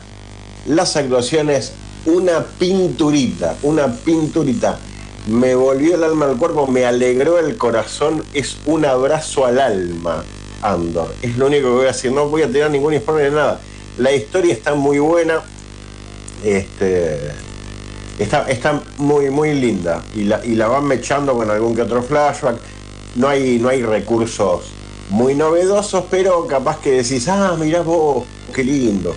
las 0.67 0.95
actuaciones, 0.95 1.73
una 2.05 2.45
pinturita, 2.45 3.57
una 3.63 3.93
pinturita. 3.93 4.77
Me 5.28 5.55
volvió 5.55 5.95
el 5.95 6.03
alma 6.03 6.26
al 6.26 6.38
cuerpo, 6.38 6.67
me 6.67 6.86
alegró 6.86 7.39
el 7.39 7.55
corazón, 7.55 8.24
es 8.34 8.57
un 8.65 8.84
abrazo 8.84 9.45
al 9.45 9.59
alma, 9.59 10.24
Andor. 10.61 11.15
Es 11.21 11.38
lo 11.38 11.47
único 11.47 11.69
que 11.69 11.74
voy 11.74 11.84
a 11.86 11.88
decir, 11.88 12.11
no 12.11 12.28
voy 12.28 12.41
a 12.41 12.51
tirar 12.51 12.69
ningún 12.69 12.93
informe 12.93 13.21
de 13.21 13.32
nada. 13.32 13.61
La 13.97 14.11
historia 14.11 14.53
está 14.53 14.76
muy 14.76 14.99
buena, 14.99 15.41
este, 16.43 17.32
está, 18.19 18.82
muy, 18.97 19.30
muy 19.30 19.53
linda 19.53 20.03
y 20.13 20.24
la, 20.26 20.67
van 20.67 20.86
mechando 20.86 21.34
con 21.36 21.49
algún 21.49 21.74
que 21.74 21.84
otro 21.84 22.03
flashback. 22.03 22.57
No 23.15 23.30
hay, 23.30 23.59
no 23.59 23.69
hay 23.69 23.82
recursos 23.82 24.63
muy 25.09 25.36
novedosos, 25.36 26.05
pero 26.09 26.47
capaz 26.47 26.80
que 26.80 26.91
decís, 27.03 27.28
ah, 27.30 27.55
mirá 27.57 27.82
vos, 27.82 28.26
qué 28.53 28.63
lindo. 28.63 29.15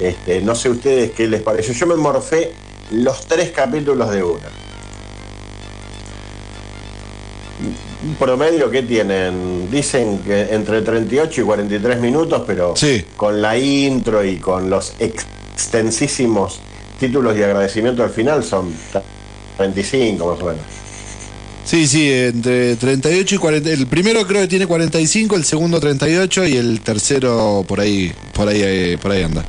Este, 0.00 0.40
no 0.40 0.54
sé 0.54 0.70
ustedes 0.70 1.12
qué 1.12 1.28
les 1.28 1.42
pareció. 1.42 1.72
Yo 1.74 1.86
me 1.86 1.94
morfé 1.94 2.52
los 2.90 3.26
tres 3.26 3.50
capítulos 3.50 4.10
de 4.10 4.22
una. 4.24 4.69
Un 8.02 8.14
promedio 8.14 8.70
que 8.70 8.82
tienen, 8.82 9.70
dicen 9.70 10.20
que 10.20 10.54
entre 10.54 10.80
38 10.80 11.40
y 11.40 11.44
43 11.44 12.00
minutos, 12.00 12.42
pero 12.46 12.74
Sí. 12.74 13.04
con 13.16 13.42
la 13.42 13.58
intro 13.58 14.24
y 14.24 14.36
con 14.36 14.70
los 14.70 14.94
extensísimos 14.98 16.60
títulos 16.98 17.36
y 17.36 17.42
agradecimiento 17.42 18.02
al 18.02 18.10
final 18.10 18.42
son 18.42 18.72
25 19.58 20.32
más 20.32 20.42
o 20.42 20.46
menos. 20.46 20.62
Sí, 21.64 21.86
sí, 21.86 22.10
entre 22.10 22.76
38 22.76 23.34
y 23.34 23.38
40. 23.38 23.70
El 23.70 23.86
primero 23.86 24.26
creo 24.26 24.40
que 24.42 24.48
tiene 24.48 24.66
45, 24.66 25.36
el 25.36 25.44
segundo 25.44 25.78
38 25.78 26.46
y 26.46 26.56
el 26.56 26.80
tercero 26.80 27.64
por 27.68 27.80
ahí, 27.80 28.10
por 28.32 28.48
ahí, 28.48 28.60
eh, 28.64 28.98
por 29.00 29.12
ahí 29.12 29.22
anda. 29.22 29.44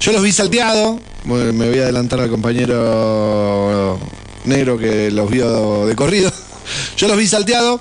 Yo 0.00 0.12
los 0.12 0.20
vi 0.22 0.32
salteado, 0.32 0.98
me 1.24 1.52
me 1.52 1.68
voy 1.70 1.78
a 1.78 1.84
adelantar 1.84 2.20
al 2.20 2.28
compañero 2.28 3.98
negro 4.44 4.76
que 4.76 5.10
los 5.12 5.30
vio 5.30 5.86
de 5.86 5.94
corrido. 5.94 6.30
Yo 6.96 7.08
los 7.08 7.16
vi 7.16 7.26
salteado, 7.26 7.80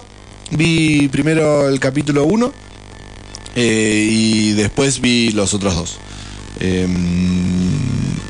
vi 0.51 1.07
primero 1.09 1.69
el 1.69 1.79
capítulo 1.79 2.25
1 2.25 2.53
y 3.55 4.51
después 4.53 4.99
vi 5.01 5.31
los 5.31 5.53
otros 5.53 5.75
dos. 5.75 5.97
Eh, 6.59 6.87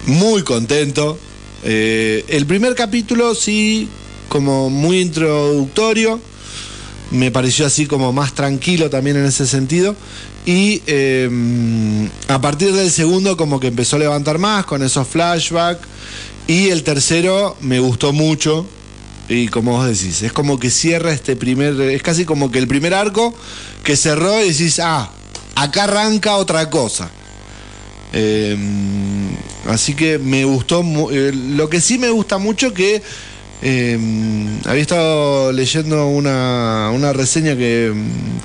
muy 0.05 0.43
contento. 0.43 1.17
Eh, 1.63 2.25
el 2.27 2.45
primer 2.45 2.75
capítulo 2.75 3.35
sí, 3.35 3.87
como 4.29 4.69
muy 4.69 4.99
introductorio, 4.99 6.19
me 7.11 7.31
pareció 7.31 7.65
así 7.65 7.85
como 7.85 8.11
más 8.11 8.33
tranquilo 8.33 8.89
también 8.89 9.17
en 9.17 9.25
ese 9.25 9.45
sentido. 9.45 9.95
Y 10.45 10.81
eh, 10.87 11.29
a 12.27 12.41
partir 12.41 12.73
del 12.73 12.91
segundo 12.91 13.37
como 13.37 13.59
que 13.59 13.67
empezó 13.67 13.95
a 13.95 13.99
levantar 13.99 14.39
más 14.39 14.65
con 14.65 14.83
esos 14.83 15.07
flashbacks. 15.07 15.87
Y 16.47 16.69
el 16.69 16.83
tercero 16.83 17.55
me 17.61 17.79
gustó 17.79 18.11
mucho. 18.11 18.65
Y 19.29 19.47
como 19.47 19.71
vos 19.71 19.87
decís, 19.87 20.21
es 20.21 20.33
como 20.33 20.59
que 20.59 20.69
cierra 20.69 21.13
este 21.13 21.35
primer, 21.35 21.79
es 21.81 22.01
casi 22.03 22.25
como 22.25 22.51
que 22.51 22.59
el 22.59 22.67
primer 22.67 22.93
arco 22.93 23.33
que 23.83 23.95
cerró 23.95 24.43
y 24.43 24.49
decís, 24.49 24.79
ah, 24.83 25.09
acá 25.55 25.85
arranca 25.85 26.35
otra 26.35 26.69
cosa. 26.69 27.09
Eh, 28.11 28.55
así 29.67 29.93
que 29.95 30.19
me 30.19 30.45
gustó, 30.45 30.83
eh, 31.11 31.31
lo 31.33 31.69
que 31.69 31.81
sí 31.81 31.97
me 31.97 32.09
gusta 32.09 32.37
mucho 32.37 32.73
que 32.73 33.01
eh, 33.61 33.97
había 34.65 34.81
estado 34.81 35.51
leyendo 35.53 36.05
una, 36.07 36.91
una 36.93 37.13
reseña 37.13 37.55
que, 37.55 37.93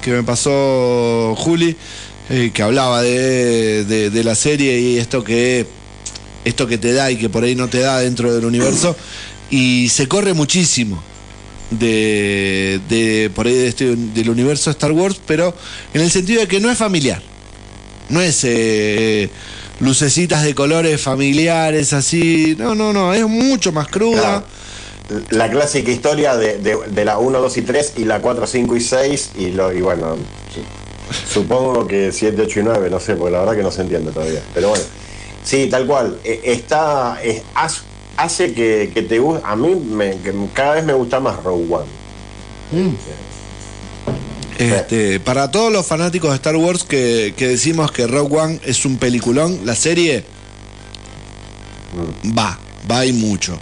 que 0.00 0.12
me 0.12 0.22
pasó 0.22 1.34
Juli, 1.36 1.76
eh, 2.30 2.50
que 2.54 2.62
hablaba 2.62 3.02
de, 3.02 3.84
de- 3.84 4.10
de 4.10 4.24
la 4.24 4.34
serie 4.36 4.78
y 4.80 4.98
esto 4.98 5.24
que, 5.24 5.66
esto 6.44 6.66
que 6.66 6.78
te 6.78 6.92
da 6.92 7.10
y 7.10 7.16
que 7.16 7.28
por 7.28 7.42
ahí 7.42 7.54
no 7.56 7.68
te 7.68 7.80
da 7.80 7.98
dentro 8.00 8.32
del 8.32 8.44
universo, 8.44 8.96
y 9.50 9.88
se 9.88 10.06
corre 10.08 10.34
muchísimo 10.34 11.02
de, 11.70 12.80
de 12.88 13.30
por 13.34 13.46
ahí 13.46 13.54
de 13.54 13.68
este, 13.68 13.96
del 13.96 14.30
universo 14.30 14.70
Star 14.70 14.92
Wars, 14.92 15.20
pero 15.26 15.54
en 15.94 16.00
el 16.00 16.10
sentido 16.10 16.40
de 16.40 16.48
que 16.48 16.60
no 16.60 16.70
es 16.70 16.78
familiar. 16.78 17.22
No 18.08 18.20
es 18.22 18.40
eh, 18.44 19.28
lucecitas 19.80 20.42
de 20.42 20.54
colores 20.54 21.00
familiares 21.02 21.92
así. 21.92 22.56
No, 22.58 22.74
no, 22.74 22.92
no. 22.94 23.12
Es 23.12 23.26
mucho 23.26 23.70
más 23.72 23.88
cruda. 23.88 24.44
Claro. 25.08 25.24
La 25.30 25.50
clásica 25.50 25.90
historia 25.90 26.36
de, 26.36 26.58
de- 26.58 26.78
de 26.88 27.04
la 27.04 27.18
1, 27.18 27.38
2 27.40 27.56
y 27.58 27.62
3 27.62 27.92
y 27.98 28.04
la 28.04 28.20
4, 28.20 28.46
5 28.46 28.76
y 28.76 28.80
6 28.80 29.30
y, 29.38 29.46
lo, 29.52 29.72
y 29.72 29.80
bueno, 29.82 30.16
su- 30.54 31.32
supongo 31.40 31.86
que 31.86 32.12
7, 32.12 32.42
8 32.42 32.60
y 32.60 32.62
9, 32.62 32.90
no 32.90 33.00
sé, 33.00 33.14
porque 33.16 33.32
la 33.32 33.40
verdad 33.40 33.56
que 33.56 33.62
no 33.62 33.70
se 33.70 33.82
entiende 33.82 34.10
todavía. 34.12 34.42
Pero 34.54 34.70
bueno, 34.70 34.84
sí, 35.44 35.66
tal 35.70 35.86
cual. 35.86 36.18
Eh, 36.24 36.40
Está, 36.44 37.18
haz- 37.54 37.82
hace 38.18 38.52
que, 38.52 38.90
que 38.92 39.02
te 39.02 39.18
guste, 39.18 39.42
a 39.46 39.56
mí 39.56 39.74
me- 39.74 40.18
que 40.18 40.34
cada 40.52 40.74
vez 40.74 40.84
me 40.84 40.92
gusta 40.92 41.20
más 41.20 41.42
Rogue 41.42 41.66
One. 41.70 41.86
Este, 44.58 45.20
para 45.20 45.50
todos 45.50 45.72
los 45.72 45.86
fanáticos 45.86 46.30
de 46.30 46.36
Star 46.36 46.56
Wars 46.56 46.82
que, 46.82 47.32
que 47.36 47.46
decimos 47.46 47.92
que 47.92 48.06
Rogue 48.08 48.36
One 48.36 48.60
es 48.64 48.84
un 48.84 48.96
peliculón, 48.98 49.60
la 49.64 49.76
serie 49.76 50.24
va, 52.36 52.58
va 52.90 53.06
y 53.06 53.12
mucho. 53.12 53.58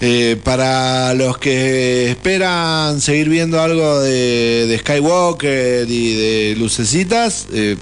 Eh, 0.00 0.36
para 0.42 1.14
los 1.14 1.38
que 1.38 2.10
esperan 2.10 3.00
seguir 3.00 3.28
viendo 3.28 3.60
algo 3.60 4.00
de, 4.00 4.66
de 4.66 4.78
Skywalker 4.78 5.88
y 5.88 6.14
de 6.14 6.56
lucecitas, 6.56 7.46
eh, 7.52 7.76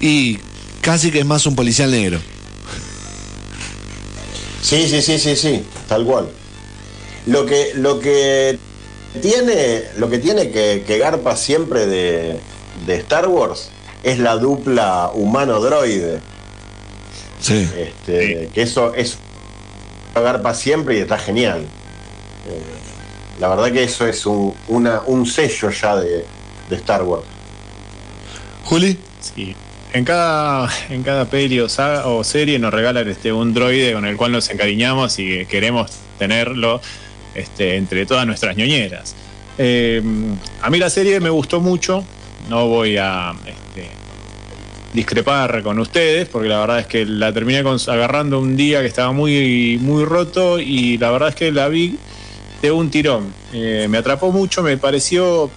y 0.00 0.38
casi 0.80 1.10
que 1.12 1.20
es 1.20 1.26
más 1.26 1.46
un 1.46 1.54
policial 1.54 1.90
negro. 1.92 2.18
Sí, 4.62 4.88
sí, 4.88 5.02
sí, 5.02 5.18
sí, 5.18 5.36
sí, 5.36 5.66
tal 5.88 6.04
cual. 6.06 6.28
Lo 7.26 7.44
que, 7.44 7.72
lo 7.74 7.98
que 8.00 8.58
tiene, 9.20 9.82
lo 9.98 10.08
que 10.08 10.18
tiene 10.18 10.50
que, 10.50 10.84
que 10.86 10.98
garpa 10.98 11.36
siempre 11.36 11.86
de, 11.86 12.38
de 12.86 12.94
Star 12.96 13.28
Wars 13.28 13.68
es 14.02 14.18
la 14.18 14.36
dupla 14.36 15.10
humano-droide. 15.14 16.20
Sí. 17.40 17.68
Este, 17.76 18.48
Que 18.54 18.62
eso 18.62 18.94
es 18.94 19.18
garpa 20.14 20.54
siempre 20.54 20.96
y 20.96 21.00
está 21.00 21.18
genial. 21.18 21.60
Eh, 21.62 22.62
la 23.40 23.48
verdad 23.48 23.72
que 23.72 23.82
eso 23.84 24.06
es 24.06 24.24
un, 24.26 24.54
una- 24.68 25.02
un 25.06 25.26
sello 25.26 25.70
ya 25.70 25.96
de, 25.96 26.24
de 26.70 26.76
Star 26.76 27.02
Wars. 27.02 27.24
Juli. 28.64 28.96
Sí. 29.20 29.54
En 29.94 30.04
cada, 30.04 30.70
en 30.88 31.02
cada 31.02 31.26
peli 31.26 31.60
o, 31.60 31.68
saga- 31.68 32.06
o 32.06 32.24
serie 32.24 32.58
nos 32.58 32.72
regalan 32.72 33.06
este, 33.08 33.30
un 33.30 33.52
droide 33.52 33.92
con 33.92 34.06
el 34.06 34.16
cual 34.16 34.32
nos 34.32 34.48
encariñamos 34.48 35.18
y 35.18 35.28
que 35.28 35.46
queremos 35.46 35.90
tenerlo 36.18 36.80
este, 37.34 37.76
entre 37.76 38.06
todas 38.06 38.26
nuestras 38.26 38.56
ñoñeras. 38.56 39.14
Eh, 39.58 40.02
a 40.62 40.70
mí 40.70 40.78
la 40.78 40.88
serie 40.88 41.20
me 41.20 41.28
gustó 41.28 41.60
mucho, 41.60 42.04
no 42.48 42.68
voy 42.68 42.96
a 42.96 43.34
este, 43.46 43.86
discrepar 44.94 45.62
con 45.62 45.78
ustedes, 45.78 46.26
porque 46.26 46.48
la 46.48 46.60
verdad 46.60 46.78
es 46.80 46.86
que 46.86 47.04
la 47.04 47.30
terminé 47.30 47.58
agarrando 47.58 48.40
un 48.40 48.56
día 48.56 48.80
que 48.80 48.86
estaba 48.86 49.12
muy, 49.12 49.78
muy 49.78 50.06
roto 50.06 50.58
y 50.58 50.96
la 50.96 51.10
verdad 51.10 51.28
es 51.28 51.34
que 51.34 51.52
la 51.52 51.68
vi 51.68 51.98
de 52.62 52.72
un 52.72 52.90
tirón. 52.90 53.34
Eh, 53.52 53.88
me 53.90 53.98
atrapó 53.98 54.32
mucho, 54.32 54.62
me 54.62 54.78
pareció 54.78 55.50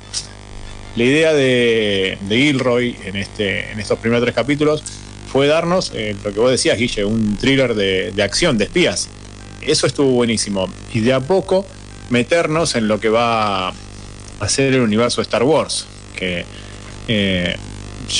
la 0.95 1.03
idea 1.03 1.33
de, 1.33 2.17
de 2.21 2.37
Gilroy 2.37 2.95
en, 3.05 3.15
este, 3.15 3.71
en 3.71 3.79
estos 3.79 3.99
primeros 3.99 4.23
tres 4.23 4.35
capítulos 4.35 4.83
fue 5.27 5.47
darnos 5.47 5.91
eh, 5.93 6.15
lo 6.23 6.33
que 6.33 6.39
vos 6.39 6.51
decías, 6.51 6.77
Guille, 6.77 7.03
un 7.03 7.35
thriller 7.35 7.75
de, 7.75 8.11
de 8.11 8.23
acción, 8.23 8.57
de 8.57 8.65
espías. 8.65 9.09
Eso 9.61 9.87
estuvo 9.87 10.11
buenísimo. 10.11 10.69
Y 10.93 11.01
de 11.01 11.13
a 11.13 11.19
poco 11.19 11.65
meternos 12.09 12.75
en 12.75 12.87
lo 12.87 12.99
que 12.99 13.09
va 13.09 13.69
a 13.69 14.49
ser 14.49 14.73
el 14.73 14.81
universo 14.81 15.17
de 15.17 15.23
Star 15.23 15.43
Wars, 15.43 15.87
que 16.15 16.45
eh, 17.07 17.55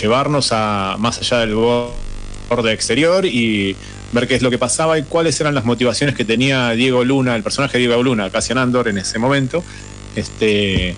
llevarnos 0.02 0.50
a 0.52 0.98
más 1.00 1.20
allá 1.20 1.40
del 1.40 1.56
borde 1.56 2.74
exterior 2.74 3.26
y 3.26 3.76
ver 4.12 4.28
qué 4.28 4.36
es 4.36 4.42
lo 4.42 4.50
que 4.50 4.58
pasaba 4.58 4.98
y 4.98 5.04
cuáles 5.04 5.40
eran 5.40 5.56
las 5.56 5.66
motivaciones 5.66 6.16
que 6.16 6.26
tenía 6.26 6.72
Diego 6.72 7.04
Luna, 7.04 7.36
el 7.36 7.44
personaje 7.44 7.78
de 7.78 7.88
Diego 7.88 8.04
Luna, 8.04 8.30
Cassian 8.30 8.58
Andor 8.58 8.88
en 8.88 8.98
ese 8.98 9.20
momento, 9.20 9.64
este, 10.16 10.96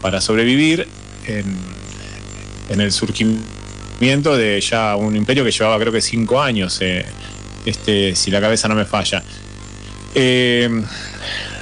para 0.00 0.20
sobrevivir 0.20 0.86
en, 1.26 2.80
el 2.80 2.92
surgimiento 2.92 4.36
de 4.36 4.60
ya 4.60 4.96
un 4.96 5.14
imperio 5.14 5.44
que 5.44 5.50
llevaba 5.50 5.78
creo 5.78 5.92
que 5.92 6.00
cinco 6.00 6.40
años, 6.40 6.78
eh, 6.80 7.04
este, 7.66 8.16
si 8.16 8.30
la 8.30 8.40
cabeza 8.40 8.68
no 8.68 8.74
me 8.74 8.84
falla. 8.84 9.22
Eh, 10.14 10.68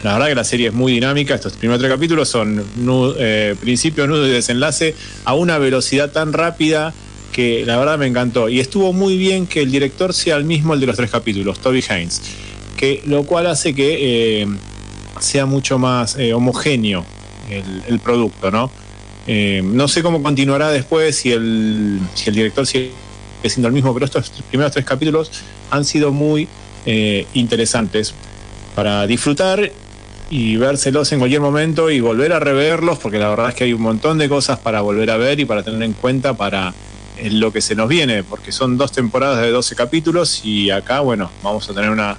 la 0.02 0.14
verdad 0.14 0.28
que 0.28 0.34
la 0.34 0.44
serie 0.44 0.68
es 0.68 0.72
muy 0.72 0.92
dinámica, 0.92 1.34
estos 1.34 1.52
primeros 1.54 1.80
tres 1.80 1.92
capítulos 1.92 2.28
son 2.28 2.64
nu- 2.76 3.14
eh, 3.18 3.54
principio, 3.60 4.06
nudo 4.06 4.26
y 4.26 4.30
desenlace 4.30 4.94
a 5.24 5.34
una 5.34 5.58
velocidad 5.58 6.10
tan 6.10 6.32
rápida 6.32 6.94
que 7.32 7.64
la 7.66 7.76
verdad 7.76 7.98
me 7.98 8.06
encantó. 8.06 8.48
Y 8.48 8.60
estuvo 8.60 8.92
muy 8.92 9.16
bien 9.18 9.46
que 9.46 9.60
el 9.60 9.70
director 9.70 10.14
sea 10.14 10.36
el 10.36 10.44
mismo 10.44 10.74
el 10.74 10.80
de 10.80 10.86
los 10.86 10.96
tres 10.96 11.10
capítulos, 11.10 11.60
Toby 11.60 11.84
Haynes, 11.88 12.22
que, 12.76 13.02
lo 13.04 13.24
cual 13.24 13.46
hace 13.46 13.74
que 13.74 14.42
eh, 14.42 14.46
sea 15.20 15.44
mucho 15.44 15.78
más 15.78 16.16
homogéneo 16.34 17.04
el 17.88 17.98
producto, 17.98 18.50
¿no? 18.50 18.70
Eh, 19.26 19.62
no 19.64 19.88
sé 19.88 20.02
cómo 20.02 20.22
continuará 20.22 20.70
después 20.70 21.16
si 21.16 21.32
el, 21.32 22.00
si 22.14 22.30
el 22.30 22.34
director 22.34 22.66
sigue 22.66 22.92
siendo 23.44 23.68
el 23.68 23.74
mismo, 23.74 23.92
pero 23.94 24.06
estos 24.06 24.30
primeros 24.48 24.72
tres 24.72 24.84
capítulos 24.84 25.30
han 25.70 25.84
sido 25.84 26.12
muy 26.12 26.48
eh, 26.86 27.26
interesantes 27.34 28.14
para 28.74 29.06
disfrutar 29.06 29.70
y 30.30 30.56
vérselos 30.56 31.10
en 31.12 31.18
cualquier 31.18 31.40
momento 31.40 31.90
y 31.90 32.00
volver 32.00 32.32
a 32.32 32.38
reverlos, 32.38 32.98
porque 32.98 33.18
la 33.18 33.28
verdad 33.28 33.48
es 33.50 33.54
que 33.54 33.64
hay 33.64 33.72
un 33.72 33.82
montón 33.82 34.18
de 34.18 34.28
cosas 34.28 34.58
para 34.58 34.80
volver 34.80 35.10
a 35.10 35.16
ver 35.16 35.40
y 35.40 35.44
para 35.44 35.62
tener 35.62 35.82
en 35.82 35.92
cuenta 35.92 36.34
para 36.34 36.72
eh, 37.18 37.30
lo 37.30 37.52
que 37.52 37.60
se 37.60 37.74
nos 37.74 37.88
viene, 37.88 38.22
porque 38.22 38.52
son 38.52 38.78
dos 38.78 38.92
temporadas 38.92 39.42
de 39.42 39.50
12 39.50 39.74
capítulos 39.74 40.42
y 40.44 40.70
acá, 40.70 41.00
bueno, 41.00 41.30
vamos 41.42 41.68
a 41.68 41.74
tener 41.74 41.90
una 41.90 42.16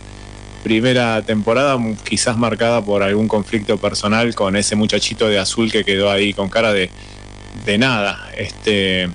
primera 0.64 1.22
temporada 1.22 1.78
quizás 2.04 2.38
marcada 2.38 2.84
por 2.84 3.04
algún 3.04 3.28
conflicto 3.28 3.78
personal 3.78 4.34
con 4.36 4.56
ese 4.56 4.76
muchachito 4.76 5.28
de 5.28 5.40
azul 5.40 5.72
que 5.72 5.84
quedó 5.84 6.10
ahí 6.10 6.34
con 6.34 6.50
cara 6.50 6.74
de, 6.74 6.90
de 7.66 7.78
nada, 7.78 8.30
este 8.38 9.10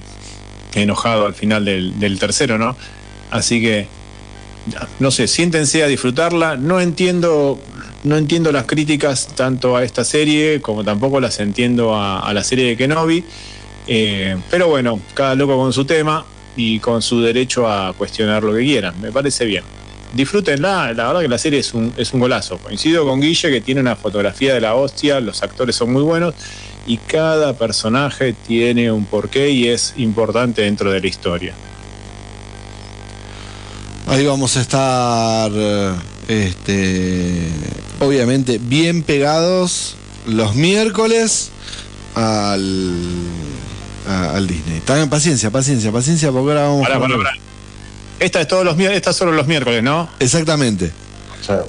enojado 0.74 1.26
al 1.26 1.34
final 1.34 1.64
del, 1.64 1.99
del 1.99 2.18
tercero, 2.18 2.59
¿no? 2.59 2.76
Así 3.30 3.61
que 3.61 3.88
no 4.99 5.11
sé, 5.11 5.28
siéntense 5.28 5.82
a 5.82 5.86
disfrutarla. 5.86 6.57
No 6.57 6.80
entiendo, 6.80 7.59
no 8.05 8.16
entiendo 8.16 8.53
las 8.53 8.64
críticas 8.64 9.28
tanto 9.34 9.76
a 9.76 9.84
esta 9.84 10.05
serie 10.05 10.61
como 10.61 10.84
tampoco 10.84 11.20
las 11.20 11.38
entiendo 11.40 11.94
a, 11.94 12.20
a 12.20 12.34
la 12.34 12.42
serie 12.42 12.66
de 12.66 12.76
Kenobi. 12.76 13.24
Eh, 13.86 14.36
pero 14.51 14.68
bueno, 14.68 15.01
cada 15.14 15.34
loco 15.34 15.57
con 15.57 15.72
su 15.72 15.84
tema 15.84 16.24
y 16.57 16.80
con 16.80 17.03
su 17.03 17.20
derecho 17.20 17.70
a 17.70 17.92
cuestionar 17.92 18.42
lo 18.42 18.55
que 18.55 18.64
quieran. 18.64 19.01
Me 19.01 19.12
parece 19.12 19.44
bien. 19.44 19.76
Disfrútenla, 20.17 20.93
la 20.95 21.07
verdad 21.09 21.21
que 21.21 21.29
la 21.29 21.39
serie 21.39 21.59
es 21.61 21.75
un, 21.75 21.93
es 21.97 22.12
un 22.12 22.21
golazo. 22.21 22.59
Coincido 22.59 23.05
con 23.07 23.21
Guille 23.21 23.51
que 23.51 23.61
tiene 23.61 23.81
una 23.83 23.97
fotografía 23.97 24.55
de 24.55 24.61
la 24.62 24.75
hostia, 24.75 25.21
los 25.21 25.43
actores 25.43 25.77
son 25.77 25.93
muy 25.93 26.03
buenos 26.03 26.35
y 26.87 26.97
cada 26.97 27.53
personaje 27.53 28.35
tiene 28.47 28.91
un 28.91 29.05
porqué 29.05 29.51
y 29.51 29.69
es 29.69 29.93
importante 29.99 30.62
dentro 30.62 30.91
de 30.91 31.01
la 31.01 31.07
historia. 31.07 31.55
Ahí 34.09 34.25
vamos 34.25 34.57
a 34.57 34.61
estar, 34.61 35.51
eh, 35.55 35.93
este, 36.29 37.49
obviamente, 38.01 38.59
bien 38.59 39.03
pegados 39.03 39.97
los 40.27 40.55
miércoles 40.55 41.51
al, 42.14 42.95
a- 44.09 44.37
al 44.37 44.47
Disney. 44.47 44.81
Tengan 44.87 45.11
paciencia, 45.11 45.51
paciencia, 45.51 45.91
paciencia, 45.91 46.31
porque 46.31 46.51
ahora 46.53 46.62
vamos 46.69 46.87
Pará, 46.87 46.99
con- 47.01 47.11
pará, 47.11 47.17
pará. 47.25 47.39
Esta 48.19 48.41
es 48.41 48.49
todos 48.49 48.64
los 48.64 48.77
miércoles, 48.77 48.97
esta 48.99 49.11
es 49.11 49.17
solo 49.17 49.33
los 49.33 49.47
miércoles, 49.47 49.83
¿no? 49.83 50.09
Exactamente. 50.19 50.91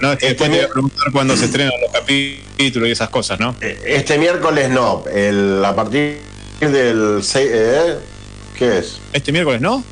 No, 0.01 0.13
es 0.13 0.17
que 0.19 0.27
este, 0.29 0.47
después 0.47 0.49
te 0.49 0.49
voy 0.49 0.59
a 0.59 0.61
mi- 0.67 0.71
preguntar 0.73 1.11
cuándo 1.11 1.37
se 1.37 1.45
estrenan 1.45 1.73
los 1.81 1.91
capítulos 1.91 2.89
y 2.89 2.91
esas 2.91 3.09
cosas, 3.09 3.39
¿no? 3.39 3.55
este 3.61 4.17
miércoles 4.17 4.69
no, 4.71 5.03
el, 5.13 5.63
a 5.63 5.75
partir 5.75 6.19
del 6.59 7.19
6, 7.21 7.47
¿eh? 7.53 7.95
¿qué 8.57 8.79
es? 8.79 8.97
Este 9.13 9.31
miércoles, 9.31 9.61
¿no? 9.61 9.83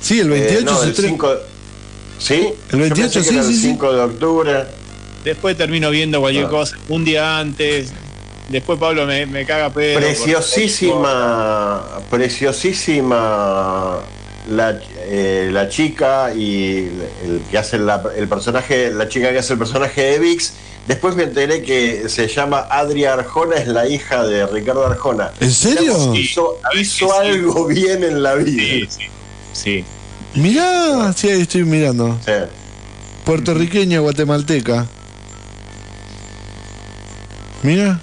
Sí, 0.00 0.20
el 0.20 0.28
28 0.30 0.60
Eh, 0.60 0.62
no, 0.64 0.76
se 0.76 0.84
el 0.84 0.90
estrena. 0.90 1.10
5, 1.12 1.34
¿Sí? 2.18 2.48
El 2.70 2.78
28, 2.80 2.96
Yo 2.96 3.02
pensé 3.02 3.18
que 3.18 3.24
sí, 3.24 3.36
el 3.38 3.44
sí, 3.44 3.54
sí. 3.54 3.60
5 3.70 3.92
de 3.92 4.00
octubre. 4.02 4.64
Después 5.24 5.56
termino 5.56 5.90
viendo 5.90 6.20
cualquier 6.20 6.44
Ah. 6.44 6.50
cosa 6.50 6.76
un 6.88 7.04
día 7.04 7.38
antes. 7.38 7.92
Después 8.50 8.78
Pablo 8.78 9.04
me, 9.06 9.24
me 9.26 9.44
caga 9.46 9.70
pedo. 9.70 9.98
Preciosísima, 9.98 11.82
preciosísima 12.10 13.98
la, 14.50 14.78
eh, 15.06 15.48
la 15.52 15.68
chica 15.68 16.32
y 16.34 16.88
el 17.24 17.42
que 17.50 17.58
hace 17.58 17.78
la- 17.78 18.02
el 18.16 18.28
personaje, 18.28 18.90
la 18.90 19.08
chica 19.08 19.32
que 19.32 19.38
hace 19.38 19.54
el 19.54 19.58
personaje 19.58 20.02
de 20.02 20.18
Vix. 20.18 20.52
Después 20.86 21.16
me 21.16 21.22
enteré 21.22 21.62
que 21.62 22.08
se 22.10 22.28
llama 22.28 22.66
Adria 22.70 23.14
Arjona, 23.14 23.56
es 23.56 23.66
la 23.68 23.88
hija 23.88 24.22
de 24.26 24.46
Ricardo 24.46 24.84
Arjona. 24.86 25.30
¿En 25.40 25.50
serio? 25.50 26.14
Hizo, 26.14 26.58
algo 27.18 27.66
bien 27.66 28.04
en 28.04 28.22
la 28.22 28.34
vida. 28.34 28.62
Sí, 28.62 28.86
sí. 28.90 29.04
Sí. 29.54 29.84
Mirá, 30.34 31.12
sí, 31.16 31.30
ahí 31.30 31.40
estoy 31.42 31.64
mirando. 31.64 32.18
Sí. 32.26 32.32
Puertorriqueña, 33.24 34.00
guatemalteca. 34.00 34.86
Mira. 37.62 37.98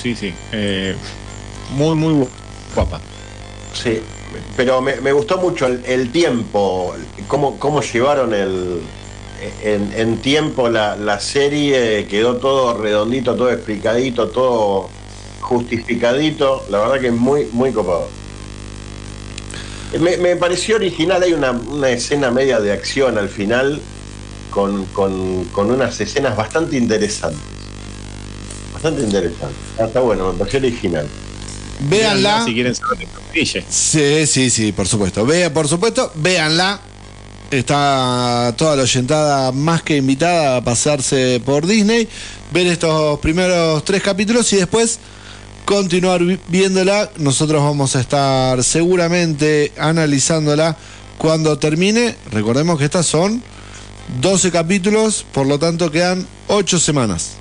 Sí, 0.00 0.14
sí. 0.14 0.32
Eh, 0.52 0.94
muy, 1.76 1.96
muy 1.96 2.14
gu- 2.14 2.28
guapa. 2.74 3.00
Sí, 3.72 4.00
pero 4.56 4.80
me, 4.80 5.00
me 5.00 5.12
gustó 5.12 5.38
mucho 5.38 5.66
el, 5.66 6.10
tiempo, 6.12 6.94
cómo, 7.28 7.58
cómo 7.58 7.80
llevaron 7.82 8.32
el 8.34 8.80
en, 9.62 9.92
en 9.96 10.18
tiempo 10.18 10.68
la, 10.70 10.96
la 10.96 11.20
serie, 11.20 12.06
quedó 12.06 12.36
todo 12.36 12.78
redondito, 12.80 13.34
todo 13.34 13.50
explicadito, 13.50 14.28
todo 14.28 14.88
justificadito, 15.40 16.64
la 16.70 16.78
verdad 16.78 17.00
que 17.00 17.08
es 17.08 17.12
muy, 17.12 17.46
muy 17.52 17.70
copado. 17.72 18.08
Me, 20.00 20.16
pareció 20.36 20.76
original, 20.76 21.22
hay 21.22 21.32
una, 21.34 21.52
una 21.52 21.90
escena 21.90 22.30
media 22.30 22.58
de 22.58 22.72
acción 22.72 23.16
al 23.18 23.28
final 23.28 23.80
con, 24.50 24.86
con- 24.86 25.44
con 25.52 25.70
unas 25.70 26.00
escenas 26.00 26.36
bastante 26.36 26.76
interesantes. 26.76 27.40
bastante 28.72 29.02
interesante. 29.02 29.54
Ah, 29.78 29.84
Está 29.84 30.00
bueno, 30.00 30.32
me 30.32 30.38
pareció 30.38 30.58
original. 30.58 31.06
Véanla. 31.80 32.44
Si 32.44 32.54
quieren 32.54 32.74
saber 32.74 32.98
de. 32.98 33.64
Sí, 33.68 34.26
sí, 34.26 34.50
sí, 34.50 34.72
por 34.72 34.86
supuesto. 34.88 35.24
Vea, 35.26 35.52
por 35.52 35.68
supuesto, 35.68 36.10
véanla. 36.16 36.80
Está 37.50 38.52
toda 38.56 38.74
la 38.76 38.82
oyentada 38.82 39.52
más 39.52 39.82
que 39.82 39.96
invitada 39.96 40.56
a 40.56 40.64
pasarse 40.64 41.40
por 41.44 41.66
Disney, 41.66 42.08
ver 42.52 42.66
estos 42.66 43.20
primeros 43.20 43.84
tres 43.84 44.02
capítulos 44.02 44.52
y 44.52 44.56
después 44.56 44.98
continuar 45.64 46.22
vi- 46.24 46.38
viéndola. 46.48 47.10
Nosotros 47.18 47.62
vamos 47.62 47.94
a 47.96 48.00
estar 48.00 48.64
seguramente 48.64 49.72
analizándola 49.78 50.76
cuando 51.18 51.58
termine. 51.58 52.16
Recordemos 52.32 52.78
que 52.78 52.86
estas 52.86 53.06
son 53.06 53.42
12 54.20 54.50
capítulos, 54.50 55.24
por 55.32 55.46
lo 55.46 55.58
tanto 55.58 55.90
quedan 55.90 56.26
8 56.48 56.78
semanas. 56.80 57.32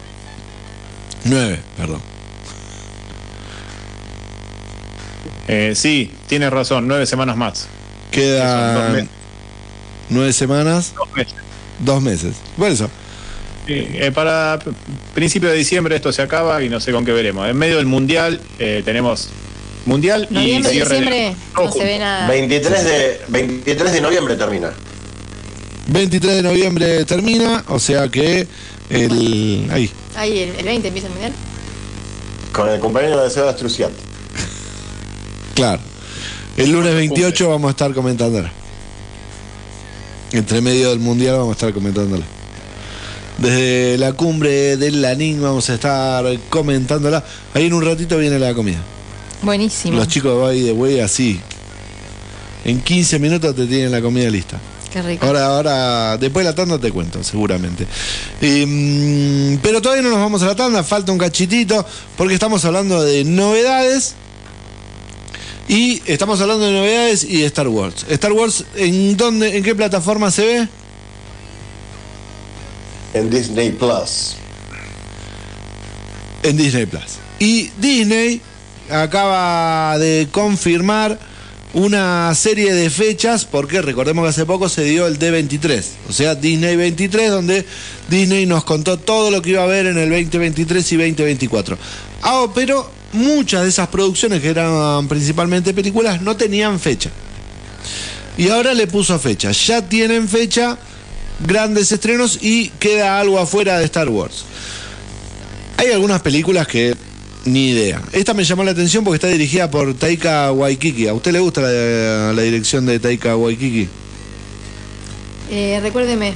9, 1.23 1.59
perdón. 1.77 2.01
Eh, 5.47 5.73
sí, 5.75 6.11
tienes 6.27 6.51
razón, 6.51 6.87
nueve 6.87 7.05
semanas 7.05 7.35
más. 7.37 7.67
Quedan. 8.11 9.09
9 10.09 10.33
semanas, 10.33 10.93
Dos 10.95 11.09
meses. 11.15 11.33
dos 11.79 12.01
meses. 12.01 12.35
Bueno, 12.57 12.73
eso. 12.75 12.89
Sí, 13.65 13.73
eh, 13.93 14.11
para 14.13 14.59
principio 15.15 15.49
de 15.49 15.55
diciembre 15.55 15.95
esto 15.95 16.11
se 16.11 16.21
acaba 16.21 16.61
y 16.61 16.69
no 16.69 16.79
sé 16.79 16.91
con 16.91 17.05
qué 17.05 17.11
veremos. 17.13 17.47
En 17.49 17.57
medio 17.57 17.77
del 17.77 17.85
mundial 17.85 18.39
eh, 18.59 18.81
tenemos 18.85 19.29
mundial 19.85 20.27
y 20.29 20.33
Noviembre, 20.33 20.71
cierre 20.71 20.89
de- 20.89 20.95
diciembre, 21.01 21.35
no 21.55 21.61
se 21.61 21.67
junto. 21.69 21.79
ve 21.85 21.99
nada. 21.99 22.27
23 22.27 22.83
de, 22.83 23.21
23 23.29 23.93
de 23.93 24.01
noviembre 24.01 24.35
termina. 24.35 24.71
23 25.87 26.35
de 26.35 26.43
noviembre 26.43 27.05
termina, 27.05 27.63
o 27.69 27.79
sea 27.79 28.07
que 28.09 28.45
el. 28.89 29.67
Ahí. 29.71 29.89
Ahí, 30.15 30.39
el, 30.39 30.55
el 30.57 30.65
20 30.65 30.87
empieza 30.89 31.07
el 31.07 31.13
mundial. 31.13 31.33
Con 32.51 32.69
el 32.69 32.79
compañero 32.79 33.23
de 33.23 33.29
Seba 33.29 33.53
Struciat. 33.53 33.91
Claro. 35.53 35.81
El 36.57 36.71
lunes 36.71 36.93
28 36.93 37.49
vamos 37.49 37.69
a 37.69 37.71
estar 37.71 37.93
comentándola. 37.93 38.51
Entre 40.31 40.61
medio 40.61 40.89
del 40.89 40.99
mundial 40.99 41.37
vamos 41.37 41.49
a 41.49 41.53
estar 41.53 41.73
comentándola. 41.73 42.25
Desde 43.37 43.97
la 43.97 44.13
cumbre 44.13 44.77
del 44.77 45.01
Lanín 45.01 45.41
vamos 45.41 45.69
a 45.69 45.75
estar 45.75 46.25
comentándola. 46.49 47.23
Ahí 47.53 47.65
en 47.65 47.73
un 47.73 47.85
ratito 47.85 48.17
viene 48.17 48.39
la 48.39 48.53
comida. 48.53 48.79
Buenísimo. 49.41 49.97
Los 49.97 50.07
chicos 50.07 50.35
de 50.35 50.41
Bay 50.41 50.61
de 50.61 50.71
Way 50.71 50.99
así. 50.99 51.39
En 52.65 52.81
15 52.81 53.19
minutos 53.19 53.55
te 53.55 53.65
tienen 53.65 53.91
la 53.91 54.01
comida 54.01 54.29
lista. 54.29 54.59
Qué 54.91 55.01
rico. 55.01 55.25
Ahora, 55.25 55.45
ahora, 55.47 56.17
después 56.17 56.45
de 56.45 56.51
la 56.51 56.55
tanda 56.55 56.77
te 56.77 56.91
cuento, 56.91 57.23
seguramente. 57.23 57.87
Y, 58.41 58.65
mm, 58.65 59.59
pero 59.61 59.81
todavía 59.81 60.03
no 60.03 60.09
nos 60.09 60.19
vamos 60.19 60.43
a 60.43 60.45
la 60.45 60.55
tanda, 60.55 60.83
falta 60.83 61.11
un 61.11 61.17
cachitito, 61.17 61.85
porque 62.15 62.35
estamos 62.35 62.63
hablando 62.63 63.03
de 63.03 63.23
novedades. 63.23 64.15
Y 65.67 66.01
estamos 66.05 66.41
hablando 66.41 66.65
de 66.65 66.71
novedades 66.71 67.23
y 67.23 67.37
de 67.37 67.45
Star 67.45 67.67
Wars. 67.67 68.05
Star 68.09 68.33
Wars, 68.33 68.65
¿en 68.75 69.15
dónde, 69.15 69.57
en 69.57 69.63
qué 69.63 69.75
plataforma 69.75 70.29
se 70.29 70.45
ve? 70.45 70.67
En 73.13 73.29
Disney 73.29 73.71
Plus. 73.71 74.35
En 76.43 76.57
Disney 76.57 76.85
Plus. 76.85 77.17
Y 77.39 77.69
Disney 77.77 78.41
acaba 78.89 79.97
de 79.97 80.27
confirmar 80.31 81.17
una 81.73 82.33
serie 82.35 82.73
de 82.73 82.89
fechas, 82.89 83.45
porque 83.45 83.81
recordemos 83.81 84.23
que 84.23 84.29
hace 84.29 84.45
poco 84.45 84.69
se 84.69 84.83
dio 84.83 85.07
el 85.07 85.17
D23, 85.17 85.83
o 86.07 86.13
sea, 86.13 86.35
Disney 86.35 86.75
23, 86.75 87.31
donde 87.31 87.65
Disney 88.09 88.45
nos 88.45 88.63
contó 88.63 88.97
todo 88.99 89.31
lo 89.31 89.41
que 89.41 89.51
iba 89.51 89.61
a 89.61 89.65
haber 89.65 89.87
en 89.87 89.97
el 89.97 90.09
2023 90.09 90.91
y 90.91 90.95
2024. 90.97 91.77
Ah, 92.21 92.45
pero 92.53 92.89
muchas 93.13 93.63
de 93.63 93.69
esas 93.69 93.87
producciones, 93.87 94.41
que 94.41 94.49
eran 94.49 95.07
principalmente 95.07 95.73
películas, 95.73 96.21
no 96.21 96.35
tenían 96.35 96.79
fecha. 96.79 97.09
Y 98.37 98.49
ahora 98.49 98.73
le 98.73 98.87
puso 98.87 99.17
fecha. 99.19 99.51
Ya 99.51 99.87
tienen 99.87 100.27
fecha, 100.27 100.77
grandes 101.39 101.91
estrenos 101.91 102.39
y 102.41 102.69
queda 102.79 103.19
algo 103.19 103.39
afuera 103.39 103.77
de 103.77 103.85
Star 103.85 104.09
Wars. 104.09 104.45
Hay 105.77 105.91
algunas 105.91 106.21
películas 106.21 106.67
que 106.67 106.95
ni 107.45 107.69
idea. 107.71 108.01
Esta 108.11 108.33
me 108.33 108.43
llamó 108.43 108.63
la 108.63 108.71
atención 108.71 109.03
porque 109.03 109.15
está 109.15 109.27
dirigida 109.27 109.69
por 109.69 109.93
Taika 109.93 110.51
Waikiki. 110.51 111.07
¿A 111.07 111.13
usted 111.13 111.31
le 111.31 111.39
gusta 111.39 111.61
la, 111.61 112.33
la 112.33 112.41
dirección 112.41 112.85
de 112.85 112.99
Taika 112.99 113.35
Waikiki? 113.35 113.87
Eh, 115.51 115.79
recuérdeme, 115.81 116.33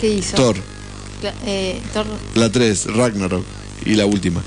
¿qué 0.00 0.08
hizo? 0.08 0.36
Thor, 0.36 0.56
eh, 1.46 1.80
Thor. 1.92 2.06
la 2.34 2.50
3, 2.52 2.94
Ragnarok 2.94 3.44
y 3.84 3.94
la 3.94 4.06
última. 4.06 4.42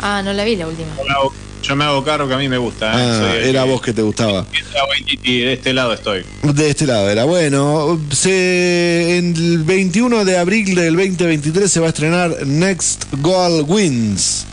Ah, 0.00 0.22
no 0.24 0.32
la 0.32 0.44
vi 0.44 0.56
la 0.56 0.66
última. 0.68 0.88
Yo 0.96 1.04
me 1.04 1.10
hago- 1.12 1.32
Yo 1.60 1.74
me 1.76 1.84
hago 1.84 2.04
cargo 2.04 2.28
que 2.28 2.34
a 2.34 2.38
mí 2.38 2.48
me 2.48 2.56
gusta. 2.56 2.86
¿eh? 2.86 2.90
Ah, 2.94 3.18
Soy 3.32 3.48
era 3.50 3.64
que- 3.64 3.70
vos 3.70 3.82
que 3.82 3.92
te 3.92 4.02
gustaba. 4.02 4.46
De 5.24 5.52
este 5.52 5.72
lado 5.74 5.92
estoy. 5.92 6.22
De 6.42 6.70
este 6.70 6.86
lado 6.86 7.10
era. 7.10 7.24
Bueno, 7.24 8.00
se, 8.12 9.18
en 9.18 9.34
el 9.36 9.58
21 9.64 10.24
de 10.24 10.38
abril 10.38 10.74
del 10.76 10.94
2023 10.96 11.70
se 11.70 11.80
va 11.80 11.86
a 11.86 11.88
estrenar 11.88 12.46
Next 12.46 13.06
Goal 13.20 13.64
Wins. 13.66 14.46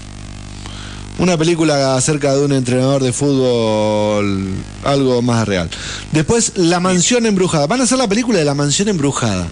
Una 1.19 1.37
película 1.37 1.95
acerca 1.95 2.33
de 2.35 2.43
un 2.43 2.51
entrenador 2.51 3.01
de 3.03 3.13
fútbol, 3.13 4.49
algo 4.83 5.21
más 5.21 5.47
real. 5.47 5.69
Después, 6.11 6.53
La 6.55 6.79
Mansión 6.81 7.25
Embrujada. 7.25 7.67
Van 7.67 7.79
a 7.79 7.83
hacer 7.85 7.97
la 7.99 8.07
película 8.07 8.39
de 8.39 8.45
La 8.45 8.55
Mansión 8.55 8.89
Embrujada. 8.89 9.47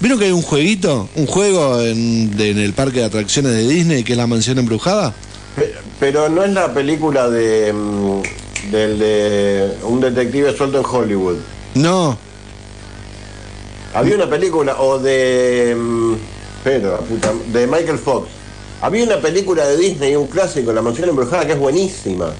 ¿Vieron 0.00 0.18
que 0.18 0.26
hay 0.26 0.32
un 0.32 0.42
jueguito? 0.42 1.08
Un 1.16 1.26
juego 1.26 1.80
en, 1.80 2.36
de- 2.36 2.50
en 2.50 2.58
el 2.58 2.72
parque 2.74 2.98
de 3.00 3.04
atracciones 3.06 3.52
de 3.52 3.66
Disney 3.66 4.04
que 4.04 4.12
es 4.12 4.18
La 4.18 4.26
Mansión 4.26 4.58
Embrujada. 4.58 5.14
Pe- 5.56 5.74
Pero 5.98 6.28
no 6.28 6.44
es 6.44 6.52
la 6.52 6.72
película 6.74 7.28
de 7.30 7.72
mm, 7.72 8.22
del 8.70 8.98
de 8.98 9.70
un 9.84 10.00
detective 10.00 10.54
suelto 10.56 10.78
en 10.78 10.84
Hollywood. 10.84 11.36
No, 11.74 12.18
Había 13.94 14.16
una 14.16 14.28
película 14.28 14.80
o 14.80 14.98
de 14.98 15.74
mm, 15.78 16.14
pero 16.64 16.98
puta, 17.00 17.32
de 17.52 17.66
Michael 17.66 17.98
Fox. 17.98 18.28
Había 18.82 19.04
una 19.04 19.16
película 19.20 19.66
de 19.66 19.76
Disney, 19.78 20.14
un 20.16 20.26
clásico, 20.26 20.72
La 20.72 20.82
Mansión 20.82 21.08
Embrujada, 21.08 21.46
que 21.46 21.52
es 21.52 21.58
buenísima. 21.58 22.34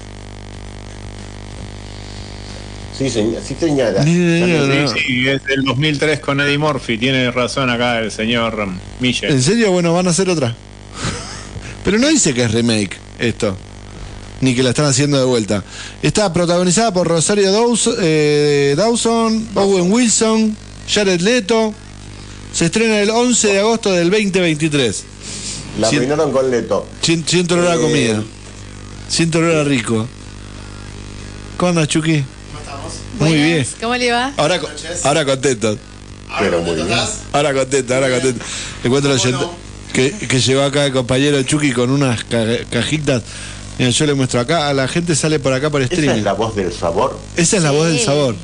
Sí, 2.97 3.09
señora. 3.09 3.41
Sí, 3.43 3.55
señora. 3.59 4.03
Sí, 4.03 4.93
sí, 5.05 5.27
es 5.27 5.43
del 5.43 5.63
2003 5.63 6.19
con 6.19 6.39
Eddie 6.41 6.57
Murphy. 6.57 6.97
Tiene 6.97 7.29
razón 7.31 7.69
acá 7.69 7.99
el 7.99 8.11
señor 8.11 8.67
Miller. 8.99 9.31
¿En 9.31 9.41
serio? 9.41 9.71
Bueno, 9.71 9.93
van 9.93 10.07
a 10.07 10.09
hacer 10.11 10.29
otra. 10.29 10.55
Pero 11.83 11.99
no 11.99 12.07
dice 12.07 12.33
que 12.33 12.43
es 12.43 12.51
remake 12.51 12.97
esto. 13.19 13.55
Ni 14.41 14.53
que 14.55 14.61
la 14.63 14.69
están 14.69 14.85
haciendo 14.85 15.17
de 15.17 15.25
vuelta. 15.25 15.63
Está 16.01 16.31
protagonizada 16.31 16.91
por 16.93 17.07
Rosario 17.07 17.51
Dawson, 17.51 17.95
eh, 17.99 18.73
Dawson 18.77 19.47
Owen 19.55 19.91
Wilson, 19.91 20.55
Jared 20.87 21.21
Leto. 21.21 21.73
Se 22.53 22.65
estrena 22.65 22.99
el 22.99 23.09
11 23.09 23.47
de 23.47 23.59
agosto 23.59 23.91
del 23.91 24.09
2023. 24.09 25.03
La 25.79 25.87
arruinaron 25.89 26.31
con 26.31 26.49
Leto. 26.49 26.87
Sien- 27.01 27.23
Siento 27.27 27.55
olor 27.55 27.67
a 27.67 27.75
Eh. 27.75 27.79
comida. 27.79 28.23
Siento 29.07 29.37
olor 29.39 29.55
a 29.57 29.63
rico. 29.63 30.07
¿Cómo 31.57 31.69
andas, 31.69 31.87
Chucky? 31.87 32.23
Muy 33.19 33.29
Buenas, 33.29 33.45
bien. 33.45 33.67
¿Cómo 33.81 33.95
le 33.95 34.11
va? 34.11 34.33
Ahora, 34.37 34.59
ahora 35.03 35.25
contento. 35.25 35.77
Pero 36.39 36.61
muy 36.61 36.75
bien. 36.75 36.87
Ahora 37.33 37.53
contento, 37.53 37.95
ahora 37.95 38.09
contento. 38.09 38.43
Lo 38.83 38.91
oyente- 39.13 39.47
que, 39.93 40.11
que 40.11 40.39
llegó 40.39 40.61
acá 40.63 40.85
el 40.85 40.93
compañero 40.93 41.41
Chucky 41.43 41.71
con 41.71 41.89
unas 41.89 42.23
ca- 42.25 42.45
cajitas. 42.69 43.23
Mira, 43.79 43.89
yo 43.91 44.05
le 44.05 44.13
muestro 44.13 44.39
acá, 44.39 44.67
a 44.69 44.73
la 44.73 44.87
gente 44.87 45.15
sale 45.15 45.39
por 45.39 45.53
acá 45.53 45.69
por 45.69 45.81
Esa 45.81 45.93
streaming. 45.93 46.17
es 46.19 46.23
la 46.23 46.33
voz 46.33 46.55
del 46.55 46.71
sabor. 46.73 47.17
Esa 47.35 47.57
es 47.57 47.63
la 47.63 47.69
Sí. 47.69 47.75
voz 47.75 47.87
del 47.87 47.99
sabor. 47.99 48.35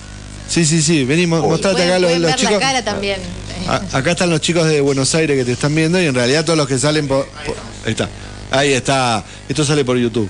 Sí, 0.48 0.66
sí, 0.66 0.82
sí. 0.82 1.06
Vení, 1.06 1.28
mo- 1.28 1.40
Uy. 1.42 1.50
mostrate 1.50 1.76
Pueden, 1.76 1.90
acá 1.90 2.00
los, 2.00 2.08
pueden 2.10 2.22
los 2.22 2.32
ver 2.32 2.40
chicos. 2.40 2.54
la 2.54 2.60
cara 2.60 2.84
también. 2.84 3.20
A- 3.68 3.98
acá 3.98 4.12
están 4.12 4.30
los 4.30 4.42
chicos 4.42 4.68
de 4.68 4.82
Buenos 4.82 5.14
Aires 5.16 5.38
que 5.38 5.46
te 5.46 5.52
están 5.54 5.74
viendo 5.76 6.02
y 6.02 6.06
en 6.06 6.16
realidad 6.16 6.44
todos 6.46 6.58
los 6.58 6.68
que 6.68 6.78
salen 6.80 7.08
por. 7.08 7.26
por- 7.28 7.56
ahí 7.86 7.92
está. 7.92 8.10
Ahí 8.52 8.74
está. 8.74 9.24
Esto 9.50 9.64
sale 9.66 9.84
por 9.86 9.98
YouTube. 9.98 10.30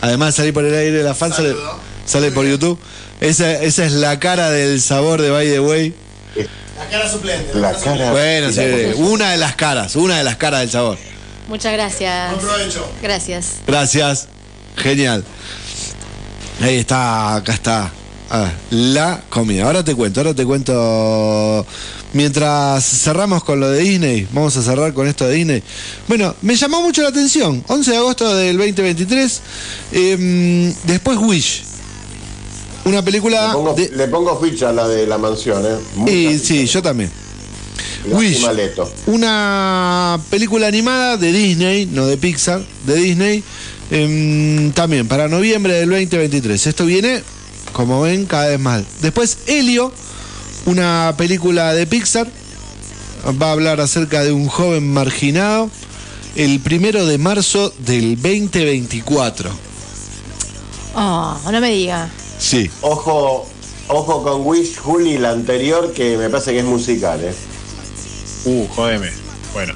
Además 0.00 0.34
de 0.34 0.36
salir 0.36 0.52
por 0.54 0.64
el 0.64 0.74
aire 0.74 0.98
de 0.98 1.02
la 1.04 1.14
fan, 1.14 1.32
sale, 1.32 1.54
sale 2.06 2.30
por 2.32 2.44
YouTube. 2.46 2.78
Esa, 3.24 3.52
esa 3.62 3.84
es 3.86 3.92
la 3.92 4.18
cara 4.18 4.50
del 4.50 4.80
sabor 4.80 5.20
de 5.22 5.30
By 5.30 5.48
the 5.48 5.60
Way. 5.60 5.94
La 6.76 6.86
cara 6.90 7.10
suplente. 7.10 7.58
La 7.58 7.72
cara. 7.72 8.10
Bueno, 8.10 8.50
sí, 8.50 8.56
la- 8.56 8.96
una 8.96 9.30
de 9.30 9.36
las 9.38 9.54
caras, 9.54 9.96
una 9.96 10.18
de 10.18 10.24
las 10.24 10.36
caras 10.36 10.60
del 10.60 10.70
sabor. 10.70 10.98
Muchas 11.48 11.72
gracias. 11.72 12.32
Buen 12.32 12.44
provecho. 12.46 12.86
Gracias. 13.02 13.46
Gracias. 13.66 14.28
Genial. 14.76 15.24
Ahí 16.60 16.76
está, 16.76 17.36
acá 17.36 17.52
está. 17.54 17.90
Ah, 18.30 18.50
la 18.70 19.22
comida. 19.28 19.64
Ahora 19.64 19.84
te 19.84 19.94
cuento, 19.94 20.20
ahora 20.20 20.34
te 20.34 20.44
cuento. 20.44 21.66
Mientras 22.14 22.84
cerramos 22.84 23.42
con 23.44 23.58
lo 23.60 23.70
de 23.70 23.80
Disney, 23.80 24.26
vamos 24.32 24.56
a 24.56 24.62
cerrar 24.62 24.92
con 24.94 25.06
esto 25.08 25.26
de 25.26 25.34
Disney. 25.34 25.62
Bueno, 26.08 26.34
me 26.42 26.56
llamó 26.56 26.80
mucho 26.82 27.02
la 27.02 27.08
atención. 27.08 27.62
11 27.68 27.90
de 27.90 27.96
agosto 27.96 28.34
del 28.36 28.56
2023. 28.56 29.40
em, 29.92 30.74
después 30.84 31.18
Wish. 31.18 31.62
Una 32.84 33.02
película 33.02 33.48
Le 33.48 33.52
pongo, 33.54 33.74
de, 33.74 33.88
le 33.90 34.08
pongo 34.08 34.40
ficha 34.40 34.68
a 34.68 34.72
la 34.72 34.86
de 34.88 35.06
la 35.06 35.18
mansión, 35.18 35.64
¿eh? 35.64 35.76
Mucha 35.96 36.12
y 36.12 36.34
ficha. 36.34 36.44
sí, 36.44 36.66
yo 36.66 36.82
también. 36.82 37.10
Wish, 38.06 38.44
una 39.06 40.20
película 40.28 40.66
animada 40.66 41.16
de 41.16 41.32
Disney, 41.32 41.86
no 41.86 42.06
de 42.06 42.18
Pixar, 42.18 42.62
de 42.84 42.96
Disney, 42.96 43.42
em, 43.90 44.72
también 44.72 45.08
para 45.08 45.28
noviembre 45.28 45.72
del 45.74 45.88
2023. 45.88 46.66
Esto 46.66 46.84
viene, 46.84 47.22
como 47.72 48.02
ven, 48.02 48.26
cada 48.26 48.48
vez 48.48 48.60
más. 48.60 48.82
Después, 49.00 49.38
Helio, 49.46 49.90
una 50.66 51.14
película 51.16 51.72
de 51.72 51.86
Pixar, 51.86 52.28
va 53.40 53.48
a 53.48 53.52
hablar 53.52 53.80
acerca 53.80 54.22
de 54.22 54.32
un 54.32 54.48
joven 54.48 54.92
marginado, 54.92 55.70
el 56.36 56.60
primero 56.60 57.06
de 57.06 57.16
marzo 57.16 57.72
del 57.78 58.16
2024. 58.16 59.50
Oh, 60.94 61.38
no 61.50 61.60
me 61.60 61.70
diga. 61.70 62.10
Sí, 62.44 62.70
Ojo, 62.82 63.48
ojo 63.88 64.22
con 64.22 64.46
Wish, 64.46 64.76
Juli, 64.76 65.16
la 65.16 65.30
anterior, 65.30 65.94
que 65.94 66.18
me 66.18 66.28
parece 66.28 66.52
que 66.52 66.58
es 66.58 66.64
musical, 66.66 67.18
¿eh? 67.24 67.32
Uh, 68.44 68.66
jodeme. 68.68 69.10
Bueno, 69.54 69.72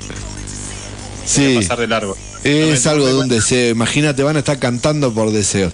sí. 1.25 1.55
pasar 1.57 1.79
de 1.79 1.87
largo. 1.87 2.15
Es 2.45 2.85
No 2.85 2.91
algo 2.91 3.07
de 3.07 3.15
un 3.15 3.29
deseo. 3.29 3.71
Imagínate, 3.71 4.23
van 4.23 4.37
a 4.37 4.41
estar 4.41 4.59
cantando 4.59 5.15
por 5.15 5.31
deseos. 5.31 5.73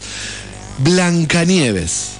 Blancanieves. 0.78 2.10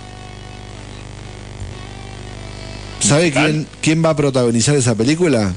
¿Sabe 2.98 3.30
quién, 3.30 3.68
quién 3.80 4.04
va 4.04 4.10
a 4.10 4.16
protagonizar 4.16 4.74
esa 4.74 4.96
película? 4.96 5.54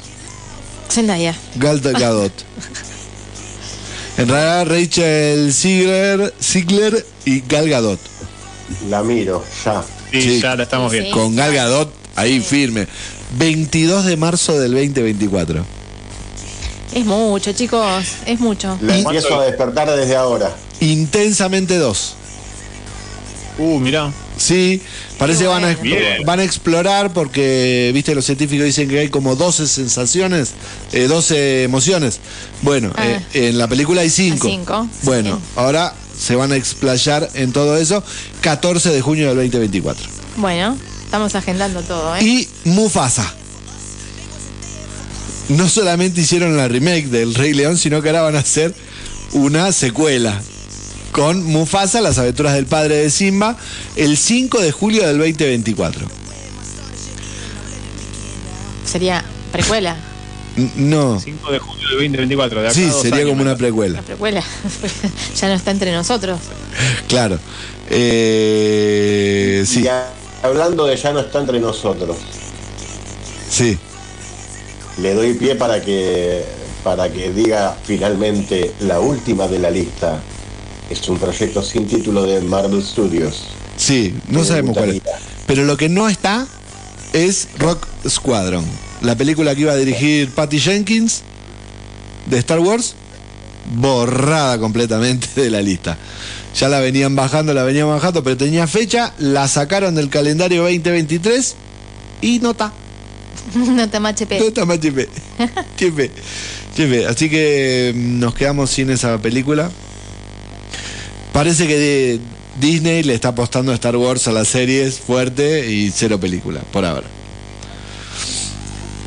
Zendaya. 0.91 1.35
Gal 1.55 1.81
Gadot. 1.81 2.31
En 4.17 4.27
realidad, 4.27 4.65
Rachel 4.65 5.53
Ziegler, 5.53 6.33
Ziegler 6.41 7.05
y 7.23 7.41
Gal 7.41 7.69
Gadot. 7.69 7.99
La 8.89 9.03
miro, 9.03 9.43
ya. 9.65 9.83
Sí, 10.11 10.21
Sí. 10.21 10.41
ya 10.41 10.55
la 10.55 10.63
estamos 10.63 10.91
Sí. 10.91 10.99
viendo. 10.99 11.17
Con 11.17 11.35
Gal 11.35 11.53
Gadot 11.53 11.91
ahí 12.15 12.39
firme. 12.39 12.87
22 13.37 14.05
de 14.05 14.15
marzo 14.17 14.57
del 14.59 14.71
2024. 14.73 15.65
Es 16.93 17.05
mucho, 17.05 17.51
chicos. 17.53 18.05
Es 18.25 18.39
mucho. 18.39 18.77
La 18.81 18.97
empiezo 18.97 19.39
a 19.39 19.45
despertar 19.45 19.89
desde 19.95 20.15
ahora. 20.15 20.55
Intensamente 20.79 21.77
2. 21.77 22.15
Uh, 23.59 23.79
mirá. 23.79 24.11
Sí, 24.37 24.81
parece 25.17 25.41
que 25.41 25.47
van 25.47 25.65
a, 25.65 25.73
Bien. 25.73 26.23
van 26.25 26.39
a 26.39 26.43
explorar 26.43 27.11
porque, 27.11 27.89
viste, 27.93 28.13
los 28.13 28.23
científicos 28.23 28.65
dicen 28.65 28.87
que 28.87 28.99
hay 28.99 29.09
como 29.09 29.35
12 29.35 29.65
sensaciones, 29.67 30.51
eh, 30.93 31.07
12 31.07 31.63
emociones. 31.63 32.19
Bueno, 32.61 32.91
Ah. 32.95 33.03
eh, 33.07 33.21
en 33.49 33.57
la 33.57 33.67
película 33.67 34.01
hay 34.01 34.11
5. 34.11 34.45
Hay 34.47 34.53
cinco, 34.57 34.87
Bueno, 35.03 35.37
sí. 35.37 35.41
ahora 35.55 35.93
se 36.19 36.35
van 36.35 36.51
a 36.51 36.55
explayar 36.55 37.29
en 37.33 37.51
todo 37.51 37.77
eso 37.77 38.03
14 38.47 38.91
de 38.91 39.01
junio 39.01 39.27
del 39.27 39.35
2024. 39.35 40.07
Bueno, 40.37 40.77
estamos 41.03 41.35
agendando 41.35 41.81
todo, 41.81 42.15
¿eh? 42.15 42.23
Y 42.23 42.47
Mufasa. 42.63 43.29
No 45.49 45.67
solamente 45.67 46.21
hicieron 46.21 46.55
la 46.55 46.69
remake 46.69 47.07
del 47.07 47.35
Rey 47.35 47.53
León, 47.53 47.77
sino 47.77 48.01
que 48.01 48.07
ahora 48.07 48.21
van 48.21 48.37
a 48.37 48.39
hacer 48.39 48.73
una 49.33 49.73
secuela 49.73 50.41
con 51.11 51.43
Mufasa, 51.43 51.99
las 51.99 52.19
aventuras 52.19 52.53
del 52.53 52.67
padre 52.67 52.95
de 52.95 53.09
Simba, 53.09 53.57
el 53.97 54.15
5 54.15 54.61
de 54.61 54.71
julio 54.71 55.05
del 55.05 55.17
2024. 55.17 56.07
Sería 58.85 59.25
precuela. 59.51 59.97
No, 60.75 61.19
5 61.19 61.51
de 61.51 61.59
julio 61.59 61.87
del 61.89 61.97
2024. 61.97 62.61
De 62.61 62.67
acá 62.67 62.73
sí, 62.75 62.89
sería 63.01 63.17
años, 63.17 63.29
como 63.29 63.41
una 63.43 63.55
precuela, 63.55 63.97
La 63.97 64.01
precuela. 64.01 64.43
ya 65.35 65.47
no 65.47 65.53
está 65.53 65.71
entre 65.71 65.91
nosotros. 65.91 66.39
claro. 67.07 67.39
Eh, 67.89 69.63
sí, 69.65 69.87
hablando 70.43 70.85
de 70.85 70.97
ya 70.97 71.13
no 71.13 71.19
está 71.19 71.39
entre 71.39 71.59
nosotros, 71.59 72.17
sí. 73.49 73.77
le 74.97 75.13
doy 75.13 75.35
pie 75.35 75.55
para 75.55 75.81
que 75.81 76.43
para 76.83 77.11
que 77.11 77.31
diga 77.31 77.75
finalmente 77.83 78.73
la 78.79 78.99
última 78.99 79.47
de 79.47 79.59
la 79.59 79.69
lista. 79.69 80.21
Es 80.89 81.07
un 81.09 81.17
proyecto 81.17 81.61
sin 81.61 81.85
título 81.85 82.23
de 82.23 82.39
Marvel 82.39 82.81
Studios. 82.81 83.43
Sí, 83.75 84.15
no 84.29 84.43
sabemos 84.45 84.77
cuál 84.77 84.91
es. 84.91 85.01
Pero 85.45 85.65
lo 85.65 85.75
que 85.75 85.89
no 85.89 86.07
está 86.07 86.47
es 87.11 87.49
Rock 87.57 87.85
Squadron, 88.09 88.65
la 89.01 89.15
película 89.15 89.53
que 89.55 89.61
iba 89.61 89.71
a 89.73 89.75
dirigir 89.77 90.29
Patty 90.31 90.59
Jenkins 90.59 91.21
de 92.27 92.37
Star 92.39 92.59
Wars, 92.59 92.95
borrada 93.75 94.57
completamente 94.59 95.27
de 95.41 95.49
la 95.49 95.61
lista. 95.61 95.97
Ya 96.55 96.69
la 96.69 96.79
venían 96.79 97.15
bajando, 97.15 97.53
la 97.53 97.63
venían 97.63 97.87
bajando, 97.87 98.23
pero 98.23 98.35
tenía 98.37 98.65
fecha, 98.67 99.13
la 99.19 99.47
sacaron 99.47 99.93
del 99.95 100.09
calendario 100.09 100.63
2023 100.63 101.55
y 102.21 102.39
no 102.39 102.51
está. 102.51 102.73
no 103.55 103.89
te 103.89 103.99
machepe. 103.99 104.39
No 104.39 104.45
está 104.47 104.65
más 104.65 104.79
chepe. 104.79 105.07
Chepe. 105.77 106.11
Chepe. 106.75 107.05
Así 107.05 107.29
que 107.29 107.93
mm, 107.95 108.19
nos 108.19 108.33
quedamos 108.33 108.69
sin 108.71 108.89
esa 108.89 109.17
película. 109.21 109.69
Parece 111.33 111.67
que 111.67 111.77
de- 111.77 112.19
Disney 112.59 113.03
le 113.03 113.13
está 113.13 113.29
apostando 113.29 113.71
a 113.71 113.75
Star 113.75 113.95
Wars 113.95 114.27
a 114.27 114.31
las 114.31 114.47
series 114.47 114.99
fuerte 114.99 115.71
y 115.71 115.91
cero 115.91 116.19
película, 116.19 116.61
por 116.71 116.83
ahora. 116.85 117.05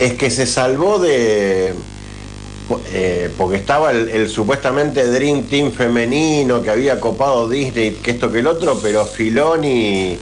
Es 0.01 0.15
que 0.15 0.31
se 0.31 0.47
salvó 0.47 0.99
de. 0.99 1.75
eh, 2.93 3.31
porque 3.37 3.57
estaba 3.57 3.93
el, 3.93 4.29
supuestamente 4.31 5.07
Dream 5.07 5.43
Team 5.45 5.73
femenino 5.73 6.63
que 6.63 6.71
había 6.71 6.99
copado 6.99 7.49
Disney, 7.49 7.93
que 8.03 8.13
esto 8.13 8.33
que 8.33 8.39
el 8.39 8.47
otro, 8.47 8.79
pero 8.83 9.05
Filoni 9.05 10.19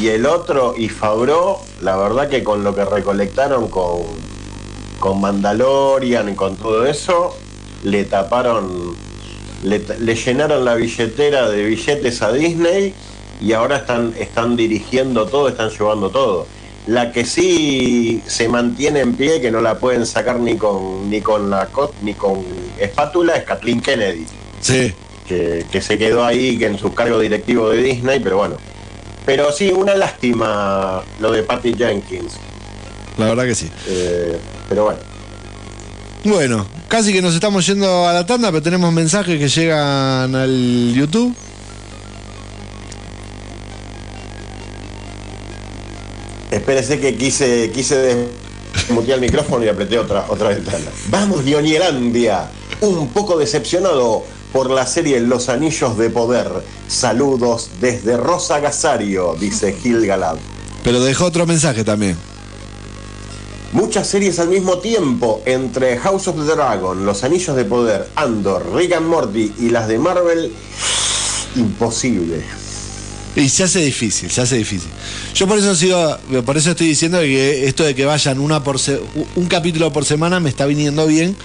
y 0.00 0.08
el 0.08 0.26
otro 0.26 0.74
y 0.76 0.88
Fabro, 0.88 1.58
la 1.82 1.96
verdad 1.96 2.28
que 2.28 2.44
con 2.44 2.62
lo 2.62 2.74
que 2.74 2.84
recolectaron 2.84 3.68
con, 3.68 4.02
con 5.00 5.20
Mandalorian 5.20 6.28
y 6.28 6.34
con 6.34 6.56
todo 6.56 6.86
eso, 6.86 7.34
le 7.82 8.04
taparon, 8.04 8.94
le, 9.64 9.82
le 9.98 10.14
llenaron 10.14 10.64
la 10.64 10.76
billetera 10.76 11.48
de 11.50 11.64
billetes 11.64 12.22
a 12.22 12.30
Disney 12.30 12.94
y 13.40 13.52
ahora 13.54 13.78
están, 13.78 14.14
están 14.18 14.54
dirigiendo 14.56 15.26
todo, 15.26 15.48
están 15.48 15.70
llevando 15.70 16.10
todo. 16.10 16.46
La 16.86 17.10
que 17.10 17.24
sí 17.24 18.22
se 18.26 18.48
mantiene 18.48 19.00
en 19.00 19.14
pie, 19.14 19.40
que 19.40 19.50
no 19.50 19.60
la 19.60 19.78
pueden 19.78 20.06
sacar 20.06 20.38
ni 20.38 20.56
con 20.56 21.10
ni 21.10 21.20
con 21.20 21.50
la 21.50 21.68
ni 22.02 22.14
con 22.14 22.44
espátula, 22.78 23.34
es 23.36 23.44
Kathleen 23.44 23.80
Kennedy, 23.80 24.24
Sí. 24.60 24.92
que, 25.26 25.66
que 25.70 25.80
se 25.82 25.98
quedó 25.98 26.24
ahí 26.24 26.56
que 26.58 26.66
en 26.66 26.78
su 26.78 26.94
cargo 26.94 27.18
directivo 27.18 27.70
de 27.70 27.82
Disney, 27.82 28.20
pero 28.20 28.36
bueno. 28.38 28.56
Pero 29.24 29.50
sí, 29.50 29.72
una 29.72 29.96
lástima 29.96 31.02
lo 31.18 31.32
de 31.32 31.42
Patty 31.42 31.74
Jenkins. 31.76 32.34
La 33.18 33.26
verdad 33.26 33.44
que 33.46 33.54
sí. 33.56 33.68
eh, 33.88 34.38
pero 34.68 34.84
bueno. 34.84 35.00
Bueno, 36.22 36.66
casi 36.88 37.12
que 37.12 37.22
nos 37.22 37.34
estamos 37.34 37.66
yendo 37.66 38.06
a 38.06 38.12
la 38.12 38.26
tanda, 38.26 38.50
pero 38.50 38.62
tenemos 38.62 38.92
mensajes 38.92 39.38
que 39.38 39.48
llegan 39.48 40.34
al 40.34 40.92
YouTube. 40.94 41.34
Espérese 46.66 46.98
que 46.98 47.16
quise, 47.16 47.70
quise 47.70 48.26
desmutear 48.88 49.20
el 49.20 49.20
micrófono 49.20 49.64
y 49.64 49.68
apreté 49.68 50.00
otra, 50.00 50.26
otra 50.28 50.48
ventana. 50.48 50.86
Vamos, 51.10 51.44
Lionielandia. 51.44 52.50
Un 52.80 53.10
poco 53.10 53.38
decepcionado 53.38 54.24
por 54.52 54.70
la 54.70 54.84
serie 54.84 55.20
Los 55.20 55.48
Anillos 55.48 55.96
de 55.96 56.10
Poder. 56.10 56.50
Saludos 56.88 57.70
desde 57.80 58.16
Rosa 58.16 58.58
Gasario, 58.58 59.36
dice 59.38 59.74
Gil 59.74 60.04
Galad. 60.08 60.38
Pero 60.82 60.98
dejó 61.04 61.26
otro 61.26 61.46
mensaje 61.46 61.84
también. 61.84 62.16
Muchas 63.70 64.08
series 64.08 64.40
al 64.40 64.48
mismo 64.48 64.78
tiempo, 64.78 65.42
entre 65.46 65.96
House 65.98 66.26
of 66.26 66.34
the 66.34 66.52
Dragon, 66.52 67.06
Los 67.06 67.22
Anillos 67.22 67.54
de 67.54 67.64
Poder, 67.64 68.08
Andor, 68.16 68.74
Rick 68.74 68.94
and 68.94 69.06
Morty 69.06 69.54
y 69.60 69.70
las 69.70 69.86
de 69.86 70.00
Marvel, 70.00 70.52
imposible. 71.54 72.65
Y 73.36 73.48
se 73.50 73.64
hace 73.64 73.80
difícil, 73.80 74.30
se 74.30 74.40
hace 74.40 74.56
difícil. 74.56 74.88
Yo 75.34 75.46
por 75.46 75.58
eso 75.58 75.74
sigo, 75.76 76.16
por 76.46 76.56
eso 76.56 76.70
estoy 76.70 76.88
diciendo 76.88 77.20
que 77.20 77.66
esto 77.68 77.84
de 77.84 77.94
que 77.94 78.04
vayan 78.06 78.40
una 78.40 78.64
por 78.64 78.78
se- 78.78 78.98
un 79.34 79.46
capítulo 79.46 79.92
por 79.92 80.04
semana 80.06 80.40
me 80.40 80.48
está 80.48 80.64
viniendo 80.64 81.06
bien, 81.06 81.36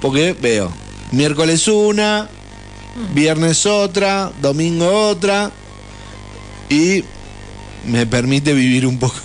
porque 0.00 0.34
veo 0.40 0.72
miércoles 1.12 1.68
una, 1.68 2.28
viernes 3.12 3.66
otra, 3.66 4.32
domingo 4.40 4.90
otra, 5.08 5.50
y 6.70 7.04
me 7.86 8.06
permite 8.06 8.54
vivir 8.54 8.86
un 8.86 8.98
poco. 8.98 9.16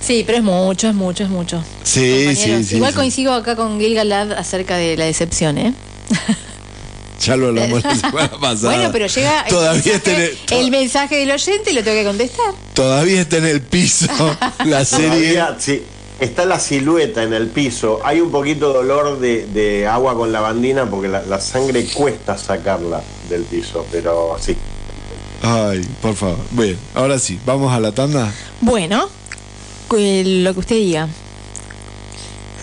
Sí, 0.00 0.22
pero 0.24 0.38
es 0.38 0.44
mucho, 0.44 0.88
es 0.88 0.94
mucho, 0.94 1.24
es 1.24 1.28
mucho. 1.30 1.62
Sí, 1.82 2.34
sí, 2.36 2.64
sí. 2.64 2.76
Igual 2.76 2.92
sí. 2.92 2.96
coincido 2.96 3.34
acá 3.34 3.56
con 3.56 3.78
Gil 3.80 3.94
Galad 3.94 4.32
acerca 4.32 4.76
de 4.76 4.96
la 4.96 5.04
decepción, 5.04 5.58
¿eh? 5.58 5.74
Ya 7.26 7.36
lo 7.36 7.48
hablamos 7.48 7.82
la 7.82 7.96
semana 8.00 8.30
pasada. 8.40 8.74
Bueno, 8.76 8.90
pero 8.92 9.06
llega 9.08 9.40
el 9.42 9.48
Todavía 9.48 9.94
está 9.96 10.10
en 10.12 10.18
mensaje, 10.20 10.54
el, 10.54 10.64
el 10.64 10.70
mensaje 10.70 11.16
del 11.16 11.30
oyente 11.32 11.70
y 11.70 11.74
lo 11.74 11.82
tengo 11.82 11.96
que 11.98 12.04
contestar. 12.04 12.54
todavía 12.74 13.20
está 13.20 13.38
en 13.38 13.46
el 13.46 13.60
piso 13.62 14.06
la 14.64 14.84
serie. 14.84 15.08
Todavía, 15.34 15.56
sí, 15.58 15.82
está 16.20 16.44
la 16.44 16.60
silueta 16.60 17.24
en 17.24 17.32
el 17.32 17.48
piso. 17.48 18.00
Hay 18.04 18.20
un 18.20 18.30
poquito 18.30 18.72
de 18.72 18.78
olor 18.78 19.18
de, 19.18 19.46
de 19.46 19.86
agua 19.88 20.14
con 20.14 20.30
lavandina 20.30 20.88
porque 20.88 21.08
la, 21.08 21.22
la 21.22 21.40
sangre 21.40 21.84
cuesta 21.86 22.38
sacarla 22.38 23.02
del 23.28 23.42
piso, 23.42 23.84
pero 23.90 24.36
sí. 24.40 24.56
Ay, 25.42 25.86
por 26.00 26.14
favor. 26.14 26.38
Bien, 26.52 26.78
ahora 26.94 27.18
sí, 27.18 27.38
vamos 27.44 27.72
a 27.72 27.80
la 27.80 27.92
tanda. 27.92 28.32
Bueno, 28.60 29.08
Lo 29.90 30.54
que 30.54 30.60
usted 30.60 30.76
diga. 30.76 31.08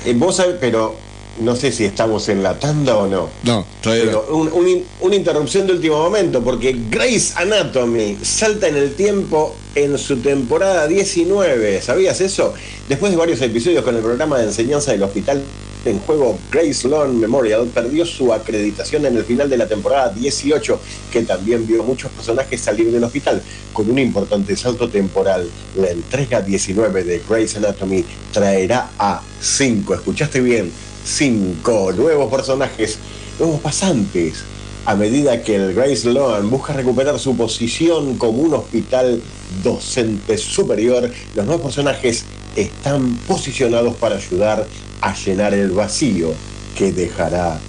Eh, 0.05 0.13
vos 0.15 0.35
sabés, 0.35 0.55
pero 0.59 0.95
no 1.41 1.55
sé 1.55 1.71
si 1.71 1.85
estamos 1.85 2.29
en 2.29 2.43
la 2.43 2.59
tanda 2.59 2.95
o 2.97 3.07
no. 3.07 3.29
No, 3.43 3.65
todavía 3.81 4.05
no. 4.05 4.21
Pero 4.23 4.35
un- 4.37 4.51
un 4.53 4.67
in- 4.67 4.83
una 5.01 5.15
interrupción 5.15 5.65
de 5.67 5.73
último 5.73 5.97
momento, 5.97 6.43
porque 6.43 6.75
Grey's 6.89 7.35
Anatomy 7.35 8.17
salta 8.21 8.67
en 8.67 8.75
el 8.77 8.93
tiempo 8.95 9.55
en 9.75 9.97
su 9.97 10.17
temporada 10.17 10.87
19. 10.87 11.81
¿Sabías 11.81 12.21
eso? 12.21 12.53
Después 12.87 13.11
de 13.11 13.17
varios 13.17 13.41
episodios 13.41 13.83
con 13.83 13.95
el 13.95 14.01
programa 14.01 14.37
de 14.39 14.45
enseñanza 14.45 14.91
del 14.91 15.03
hospital 15.03 15.41
en 15.85 15.99
juego, 15.99 16.37
Grace 16.49 16.87
Lawn 16.87 17.19
Memorial 17.19 17.67
perdió 17.73 18.05
su 18.05 18.31
acreditación 18.31 19.05
en 19.05 19.17
el 19.17 19.25
final 19.25 19.49
de 19.49 19.57
la 19.57 19.67
temporada 19.67 20.13
18, 20.13 20.79
que 21.11 21.23
también 21.23 21.67
vio 21.67 21.83
muchos 21.83 22.09
personajes 22.11 22.61
salir 22.61 22.89
del 22.89 23.03
hospital. 23.03 23.41
Con 23.73 23.89
un 23.89 23.99
importante 23.99 24.55
salto 24.55 24.87
temporal, 24.87 25.49
la 25.75 25.89
entrega 25.89 26.41
19 26.41 27.03
de 27.03 27.21
Grey's 27.27 27.57
Anatomy 27.57 28.05
traerá 28.31 28.91
a 28.97 29.21
5, 29.41 29.95
escuchaste 29.95 30.39
bien, 30.39 30.71
5 31.03 31.93
nuevos 31.93 32.31
personajes, 32.31 32.97
nuevos 33.39 33.59
pasantes. 33.61 34.43
A 34.85 34.95
medida 34.95 35.41
que 35.41 35.55
el 35.55 35.73
Grace 35.73 36.11
Lawn 36.11 36.49
busca 36.49 36.73
recuperar 36.73 37.17
su 37.17 37.37
posición 37.37 38.17
como 38.17 38.39
un 38.39 38.53
hospital 38.53 39.21
docente 39.63 40.37
superior, 40.37 41.09
los 41.35 41.45
nuevos 41.45 41.63
personajes 41.63 42.25
están 42.55 43.15
posicionados 43.27 43.95
para 43.95 44.17
ayudar 44.17 44.67
a 45.01 45.15
llenar 45.15 45.53
el 45.53 45.71
vacío 45.71 46.33
que 46.77 46.91
dejará 46.91 47.59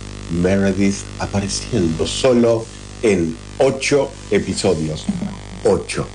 Meredith 0.43 0.97
apareciendo 1.18 2.07
solo 2.07 2.64
en 3.03 3.37
8 3.59 4.11
episodios. 4.30 5.05
8. 5.64 6.07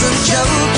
was 0.00 0.30
a 0.30 0.32
joke. 0.32 0.77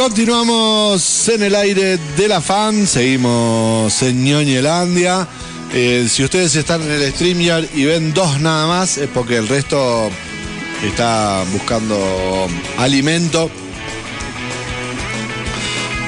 Continuamos 0.00 1.28
en 1.28 1.42
el 1.42 1.54
aire 1.54 1.98
de 1.98 2.26
la 2.26 2.40
fan, 2.40 2.86
seguimos 2.86 4.02
en 4.02 4.24
Ñoñelandia. 4.24 5.28
Eh, 5.74 6.08
si 6.08 6.24
ustedes 6.24 6.56
están 6.56 6.80
en 6.80 6.90
el 6.90 7.12
StreamYard 7.12 7.66
y 7.74 7.84
ven 7.84 8.14
dos 8.14 8.40
nada 8.40 8.66
más, 8.66 8.96
es 8.96 9.10
porque 9.10 9.36
el 9.36 9.46
resto 9.46 10.08
está 10.82 11.44
buscando 11.52 12.48
alimento. 12.78 13.50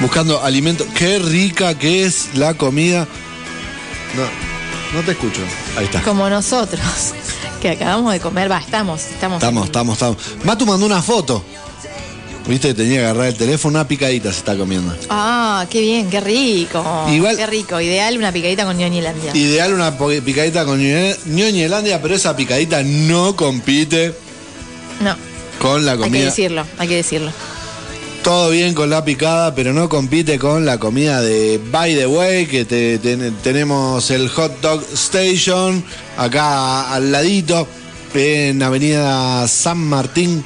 Buscando 0.00 0.42
alimento. 0.42 0.86
Qué 0.94 1.18
rica 1.18 1.78
que 1.78 2.06
es 2.06 2.30
la 2.32 2.54
comida. 2.54 3.06
No, 4.16 4.98
no 4.98 5.04
te 5.04 5.12
escucho. 5.12 5.42
Ahí 5.76 5.84
está. 5.84 6.00
Como 6.00 6.30
nosotros, 6.30 6.80
que 7.60 7.68
acabamos 7.68 8.14
de 8.14 8.20
comer. 8.20 8.50
Va, 8.50 8.56
estamos, 8.56 9.02
estamos. 9.02 9.36
Estamos, 9.36 9.66
estamos, 9.66 9.92
estamos. 9.92 10.16
Matu 10.44 10.64
mandó 10.64 10.86
una 10.86 11.02
foto. 11.02 11.44
Viste, 12.46 12.74
tenía 12.74 12.98
que 12.98 13.04
agarrar 13.04 13.26
el 13.28 13.34
teléfono, 13.36 13.78
una 13.78 13.86
picadita 13.86 14.32
se 14.32 14.38
está 14.38 14.56
comiendo. 14.56 14.94
Ah, 15.08 15.64
qué 15.70 15.80
bien, 15.80 16.10
qué 16.10 16.20
rico. 16.20 16.84
Igual- 17.10 17.36
Qué 17.36 17.46
rico. 17.46 17.80
Ideal 17.80 18.16
una 18.18 18.32
picadita 18.32 18.64
con 18.64 18.76
ñoñilandia. 18.76 19.34
Ideal 19.34 19.72
una 19.72 19.96
po- 19.96 20.10
picadita 20.24 20.64
con 20.64 20.80
Ñoñe- 20.80 21.16
Ñoñelandia, 21.26 22.02
pero 22.02 22.14
esa 22.16 22.34
picadita 22.34 22.82
no 22.82 23.36
compite 23.36 24.12
No, 25.00 25.14
con 25.60 25.84
la 25.84 25.92
hay 25.92 25.98
que 25.98 26.02
comida. 26.04 26.24
decirlo, 26.26 26.66
hay 26.78 26.88
que 26.88 26.96
decirlo. 26.96 27.30
Todo 28.24 28.50
bien 28.50 28.74
con 28.74 28.90
la 28.90 29.04
picada, 29.04 29.54
pero 29.54 29.72
no 29.72 29.88
compite 29.88 30.38
con 30.38 30.64
la 30.64 30.78
comida 30.78 31.20
de 31.20 31.60
By 31.70 31.94
the 31.94 32.06
Way, 32.06 32.46
que 32.46 32.64
te- 32.64 32.98
ten- 32.98 33.34
tenemos 33.42 34.10
el 34.10 34.28
Hot 34.28 34.60
Dog 34.60 34.84
Station 34.94 35.82
acá 36.16 36.92
al 36.92 37.10
ladito, 37.12 37.66
en 38.14 38.62
Avenida 38.62 39.46
San 39.48 39.78
Martín. 39.78 40.44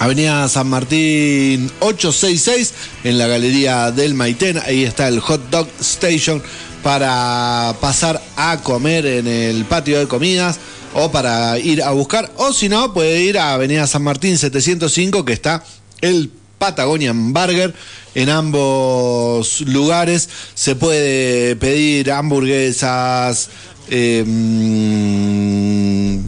Avenida 0.00 0.48
San 0.48 0.66
Martín 0.66 1.70
866 1.80 2.72
en 3.04 3.18
la 3.18 3.26
Galería 3.26 3.90
del 3.90 4.14
Maitén. 4.14 4.56
Ahí 4.56 4.82
está 4.84 5.08
el 5.08 5.20
Hot 5.20 5.50
Dog 5.50 5.68
Station 5.78 6.42
para 6.82 7.76
pasar 7.82 8.18
a 8.34 8.62
comer 8.62 9.04
en 9.04 9.26
el 9.26 9.66
patio 9.66 9.98
de 9.98 10.08
comidas 10.08 10.58
o 10.94 11.12
para 11.12 11.58
ir 11.58 11.82
a 11.82 11.90
buscar. 11.90 12.32
O 12.36 12.54
si 12.54 12.70
no, 12.70 12.94
puede 12.94 13.20
ir 13.20 13.36
a 13.36 13.52
Avenida 13.52 13.86
San 13.86 14.02
Martín 14.02 14.38
705 14.38 15.22
que 15.26 15.34
está 15.34 15.62
el 16.00 16.30
Patagonian 16.56 17.34
Burger. 17.34 17.74
En 18.14 18.30
ambos 18.30 19.60
lugares 19.60 20.30
se 20.54 20.76
puede 20.76 21.56
pedir 21.56 22.10
hamburguesas, 22.10 23.50
eh, 23.90 24.24
mm, 24.26 26.20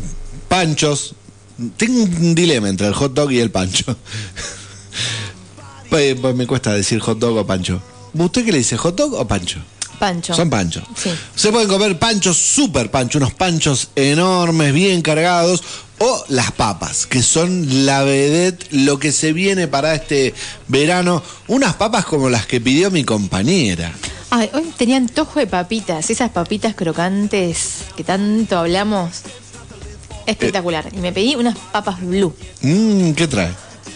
panchos. 0.49 1.15
Tengo 1.77 2.03
un 2.03 2.35
dilema 2.35 2.69
entre 2.69 2.87
el 2.87 2.95
hot 2.95 3.13
dog 3.13 3.33
y 3.33 3.41
el 3.41 3.51
pancho. 3.51 3.97
Pues, 5.91 6.15
pues 6.21 6.35
me 6.35 6.47
cuesta 6.47 6.73
decir 6.73 7.01
hot 7.01 7.19
dog 7.19 7.37
o 7.37 7.47
pancho. 7.47 7.83
¿Usted 8.15 8.45
qué 8.45 8.53
le 8.53 8.59
dice, 8.59 8.77
hot 8.77 8.97
dog 8.97 9.15
o 9.15 9.27
pancho? 9.27 9.61
Pancho. 9.99 10.35
Son 10.35 10.51
panchos. 10.51 10.83
Sí. 10.97 11.11
Se 11.35 11.53
pueden 11.53 11.69
comer 11.69 11.99
panchos, 11.99 12.37
super 12.37 12.91
panchos, 12.91 13.23
unos 13.23 13.35
panchos 13.35 13.89
enormes, 13.95 14.73
bien 14.73 15.01
cargados, 15.01 15.63
o 15.99 16.25
las 16.29 16.51
papas, 16.51 17.07
que 17.07 17.23
son 17.23 17.87
la 17.87 18.03
vedette, 18.03 18.67
lo 18.73 18.99
que 18.99 19.13
se 19.13 19.33
viene 19.33 19.69
para 19.69 19.95
este 19.95 20.35
verano. 20.67 21.23
Unas 21.47 21.75
papas 21.75 22.05
como 22.05 22.29
las 22.29 22.47
que 22.47 22.61
pidió 22.61 22.91
mi 22.91 23.05
compañera. 23.05 23.93
Ay, 24.31 24.51
hoy 24.55 24.73
tenía 24.77 24.97
antojo 24.97 25.39
de 25.39 25.47
papitas, 25.47 26.11
esas 26.11 26.31
papitas 26.31 26.75
crocantes 26.75 27.85
que 27.97 28.03
tanto 28.03 28.59
hablamos. 28.59 29.23
Espectacular. 30.27 30.89
Y 30.93 30.99
me 30.99 31.13
pedí 31.13 31.35
unas 31.35 31.57
papas 31.59 32.01
blue. 32.01 32.35
Mm, 32.63 33.13
¿Qué 33.13 33.27
trae? 33.29 33.51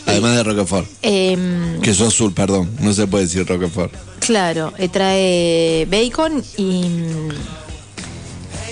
Además 0.07 0.37
de 0.37 0.43
Roquefort. 0.45 0.87
Em, 1.03 1.81
Queso 1.81 2.07
azul, 2.07 2.33
perdón. 2.33 2.71
No 2.81 2.93
se 2.93 3.07
puede 3.07 3.25
decir 3.25 3.47
Roquefort. 3.47 3.93
claro, 4.21 4.73
eh, 4.79 4.89
trae 4.89 5.87
bacon 5.91 6.43
y. 6.57 6.85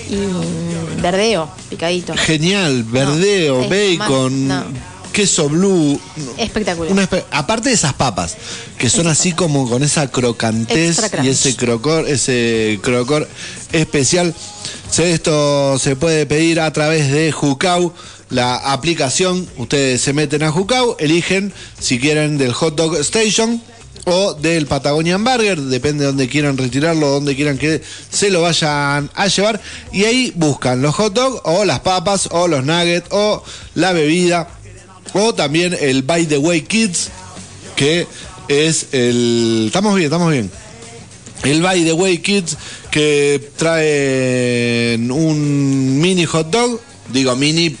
y 0.09 1.01
verdeo, 1.01 1.49
picadito. 1.69 2.13
Genial, 2.15 2.83
verdeo, 2.83 3.61
es 3.63 3.69
bacon. 3.99 4.47
más- 4.47 4.65
no. 4.65 4.94
Queso 5.15 5.47
blue. 5.47 5.97
Espectacular. 6.37 6.91
Una 6.91 7.09
espe- 7.09 7.23
aparte 7.31 7.69
de 7.69 7.75
esas 7.75 7.93
papas, 7.93 8.35
que 8.77 8.89
son 8.89 9.07
así 9.07 9.31
como 9.31 9.69
con 9.69 9.81
esa 9.81 10.11
crocantez 10.11 10.99
y 11.23 11.29
ese 11.29 11.55
crocor, 11.55 12.05
ese 12.07 12.79
crocor 12.81 13.27
especial. 13.71 14.35
Esto 14.97 15.79
se 15.79 15.95
puede 15.95 16.25
pedir 16.25 16.59
a 16.59 16.71
través 16.73 17.11
de 17.11 17.31
Jucau, 17.31 17.93
la 18.29 18.55
aplicación. 18.57 19.47
Ustedes 19.57 20.01
se 20.01 20.11
meten 20.13 20.43
a 20.43 20.51
Jucau, 20.51 20.97
eligen 20.99 21.53
si 21.79 21.97
quieren 21.99 22.37
del 22.37 22.51
Hot 22.53 22.75
Dog 22.75 22.97
Station 22.97 23.61
o 24.05 24.33
del 24.33 24.67
Patagonian 24.67 25.23
Burger, 25.23 25.59
depende 25.59 26.01
de 26.03 26.07
donde 26.07 26.27
quieran 26.27 26.57
retirarlo, 26.57 27.07
donde 27.07 27.35
quieran 27.35 27.57
que 27.57 27.81
se 28.11 28.29
lo 28.29 28.41
vayan 28.41 29.09
a 29.15 29.27
llevar. 29.27 29.61
Y 29.93 30.03
ahí 30.03 30.31
buscan 30.35 30.81
los 30.81 30.93
hot 30.95 31.13
dogs 31.13 31.41
o 31.43 31.63
las 31.65 31.79
papas 31.79 32.27
o 32.31 32.47
los 32.47 32.63
nuggets 32.65 33.07
o 33.11 33.43
la 33.75 33.93
bebida 33.93 34.47
o 35.17 35.33
también 35.33 35.75
el 35.79 36.03
By 36.03 36.25
the 36.25 36.37
Way 36.37 36.61
Kids, 36.63 37.09
que 37.77 38.05
es 38.49 38.87
el... 38.91 39.63
Estamos 39.67 39.95
bien, 39.95 40.05
estamos 40.05 40.29
bien. 40.29 40.51
El 41.43 41.61
By 41.61 41.85
the 41.85 41.93
Way 41.93 42.17
Kids 42.17 42.57
que 42.91 43.51
traen 43.55 45.09
un 45.11 46.01
mini 46.01 46.25
hot 46.25 46.49
dog, 46.49 46.81
digo 47.13 47.33
mini, 47.37 47.77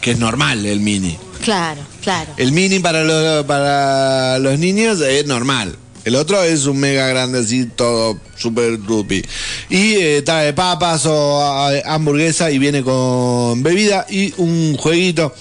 que 0.00 0.12
es 0.12 0.18
normal 0.18 0.64
el 0.64 0.80
mini. 0.80 1.18
Claro, 1.44 1.82
claro. 2.00 2.32
El 2.38 2.52
mini 2.52 2.78
para 2.78 3.04
los, 3.04 3.44
para 3.44 4.38
los 4.38 4.58
niños 4.58 5.00
es 5.02 5.26
normal. 5.26 5.76
El 6.04 6.16
otro 6.16 6.42
es 6.42 6.64
un 6.64 6.78
mega 6.80 7.06
grande 7.06 7.40
así, 7.40 7.66
todo 7.66 8.18
super 8.36 8.82
dupi. 8.82 9.22
Y 9.68 9.94
eh, 9.96 10.22
trae 10.22 10.52
papas 10.54 11.04
o 11.06 11.40
ah, 11.42 11.70
hamburguesa 11.84 12.50
y 12.50 12.58
viene 12.58 12.82
con 12.82 13.62
bebida 13.62 14.06
y 14.08 14.32
un 14.38 14.76
jueguito. 14.76 15.34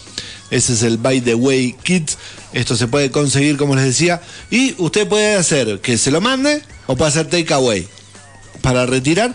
Ese 0.52 0.74
es 0.74 0.84
el 0.84 0.98
By 0.98 1.22
the 1.22 1.34
Way 1.34 1.78
Kids. 1.82 2.18
Esto 2.54 2.76
se 2.76 2.88
puede 2.88 3.10
conseguir, 3.10 3.58
como 3.58 3.76
les 3.76 3.86
decía. 3.86 4.22
Y 4.52 4.76
usted 4.78 5.08
puede 5.08 5.36
hacer 5.36 5.80
que 5.80 5.98
se 5.98 6.12
lo 6.12 6.22
mande 6.22 6.62
o 6.88 6.96
puede 6.96 7.10
hacer 7.10 7.28
takeaway 7.28 7.88
para 8.62 8.86
retirar. 8.86 9.34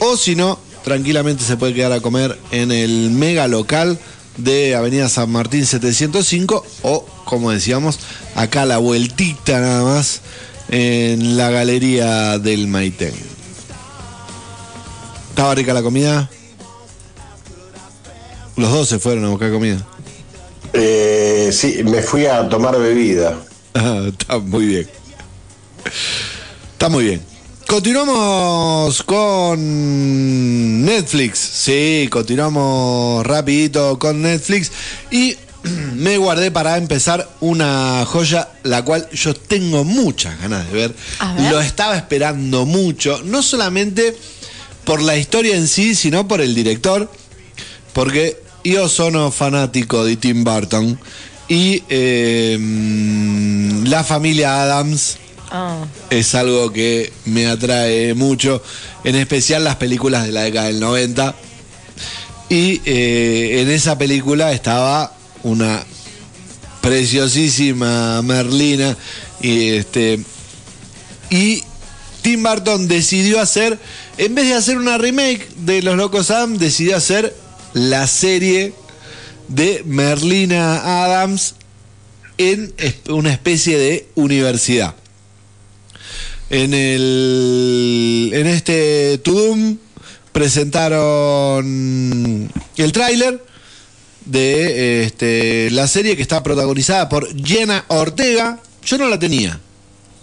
O 0.00 0.16
si 0.16 0.34
no, 0.34 0.58
tranquilamente 0.84 1.44
se 1.44 1.56
puede 1.56 1.72
quedar 1.72 1.92
a 1.92 2.00
comer 2.00 2.36
en 2.50 2.72
el 2.72 3.10
mega 3.10 3.48
local 3.48 3.98
de 4.36 4.74
Avenida 4.74 5.08
San 5.08 5.30
Martín 5.30 5.66
705 5.66 6.66
o, 6.82 7.06
como 7.24 7.50
decíamos, 7.50 8.00
acá 8.34 8.64
la 8.66 8.78
vueltita 8.78 9.60
nada 9.60 9.84
más 9.84 10.20
en 10.68 11.36
la 11.36 11.50
galería 11.50 12.38
del 12.38 12.66
Maitén. 12.66 13.14
¿Estaba 15.30 15.54
rica 15.54 15.74
la 15.74 15.82
comida? 15.82 16.30
Los 18.56 18.70
dos 18.72 18.88
se 18.88 18.98
fueron 18.98 19.24
a 19.24 19.28
buscar 19.28 19.50
comida. 19.50 19.86
Eh, 20.72 21.50
sí, 21.52 21.82
me 21.84 22.02
fui 22.02 22.26
a 22.26 22.48
tomar 22.48 22.78
bebida. 22.78 23.38
Ah, 23.74 24.04
Está 24.08 24.38
muy 24.38 24.66
bien. 24.66 24.88
Está 26.72 26.88
muy 26.88 27.04
bien. 27.04 27.30
Continuamos 27.66 29.02
con 29.04 30.84
Netflix. 30.84 31.38
Sí, 31.38 32.08
continuamos 32.10 33.24
rapidito 33.26 33.98
con 33.98 34.22
Netflix. 34.22 34.72
Y 35.10 35.36
me 35.94 36.16
guardé 36.16 36.50
para 36.50 36.76
empezar 36.76 37.28
una 37.40 38.04
joya, 38.06 38.48
la 38.64 38.84
cual 38.84 39.08
yo 39.12 39.34
tengo 39.34 39.84
muchas 39.84 40.40
ganas 40.40 40.66
de 40.66 40.72
ver. 40.72 40.94
Ver. 41.36 41.52
Lo 41.52 41.60
estaba 41.60 41.96
esperando 41.96 42.66
mucho, 42.66 43.20
no 43.24 43.42
solamente 43.42 44.16
por 44.84 45.00
la 45.00 45.16
historia 45.16 45.54
en 45.56 45.68
sí, 45.68 45.94
sino 45.94 46.26
por 46.26 46.40
el 46.40 46.54
director. 46.54 47.10
Porque 47.92 48.36
yo 48.64 48.88
sono 48.88 49.30
fanático 49.30 50.04
de 50.04 50.16
Tim 50.16 50.44
Burton. 50.44 50.98
Y 51.48 51.82
eh, 51.88 52.56
mm, 52.58 53.86
la 53.86 54.04
familia 54.04 54.62
Adams 54.62 55.18
Ah, 55.52 55.84
es 56.10 56.36
algo 56.36 56.72
que 56.72 57.12
me 57.24 57.48
atrae 57.48 58.14
mucho, 58.14 58.62
en 59.02 59.16
especial 59.16 59.64
las 59.64 59.76
películas 59.76 60.24
de 60.24 60.32
la 60.32 60.42
década 60.42 60.68
del 60.68 60.78
90. 60.78 61.34
Y 62.48 62.80
eh, 62.84 63.60
en 63.60 63.70
esa 63.70 63.98
película 63.98 64.52
estaba 64.52 65.12
una 65.42 65.84
preciosísima 66.80 68.22
Merlina. 68.22 68.96
Y, 69.40 69.70
este, 69.70 70.20
y 71.30 71.64
Tim 72.22 72.44
Burton 72.44 72.86
decidió 72.86 73.40
hacer, 73.40 73.76
en 74.18 74.34
vez 74.36 74.46
de 74.46 74.54
hacer 74.54 74.78
una 74.78 74.98
remake 74.98 75.48
de 75.56 75.82
Los 75.82 75.96
Locos 75.96 76.30
Adams, 76.30 76.60
decidió 76.60 76.96
hacer 76.96 77.34
la 77.74 78.06
serie 78.06 78.72
de 79.48 79.82
Merlina 79.84 81.04
Adams 81.04 81.54
en 82.38 82.72
una 83.08 83.32
especie 83.32 83.78
de 83.78 84.08
universidad. 84.14 84.94
En 86.50 86.72
el 86.74 88.30
en 88.34 88.46
este 88.46 89.18
Tudum 89.18 89.76
presentaron 90.32 92.50
el 92.76 92.92
tráiler 92.92 93.44
de 94.24 95.04
este, 95.04 95.70
la 95.70 95.86
serie 95.88 96.16
que 96.16 96.22
está 96.22 96.42
protagonizada 96.42 97.08
por 97.08 97.28
Jenna 97.44 97.84
Ortega. 97.88 98.60
Yo 98.84 98.98
no 98.98 99.08
la 99.08 99.18
tenía. 99.18 99.60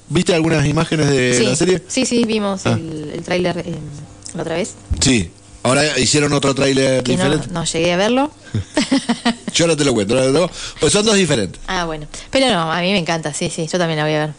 ¿Viste 0.10 0.34
algunas 0.34 0.66
imágenes 0.66 1.10
de 1.10 1.36
sí, 1.38 1.44
la 1.44 1.56
serie? 1.56 1.84
sí, 1.88 2.06
sí, 2.06 2.24
vimos 2.26 2.66
Ah. 2.66 2.74
el, 2.74 3.12
el 3.14 3.22
tráiler 3.24 3.58
eh, 3.60 3.76
la 4.34 4.42
otra 4.42 4.56
vez. 4.56 4.74
Sí. 5.02 5.30
Ahora 5.68 6.00
hicieron 6.00 6.32
otro 6.32 6.56
tráiler 6.56 7.04
no, 7.06 7.14
diferente. 7.14 7.48
no 7.52 7.66
llegué 7.66 7.92
a 7.92 7.98
verlo. 7.98 8.32
Yo 9.54 9.68
no 9.68 9.76
te 9.76 9.84
lo 9.84 9.94
cuento, 9.94 10.16
no 10.32 10.50
pues 10.80 10.94
son 10.94 11.06
dos 11.06 11.16
diferentes. 11.16 11.62
Ah, 11.68 11.84
bueno. 11.84 12.08
Pero 12.30 12.50
no, 12.50 12.72
a 12.72 12.80
mí 12.80 12.92
me 12.94 13.00
encanta, 13.00 13.34
sí, 13.34 13.52
sí, 13.54 13.68
yo 13.70 13.78
también 13.78 13.98
la 13.98 14.06
voy 14.06 14.14
a 14.14 14.20
ver. 14.28 14.34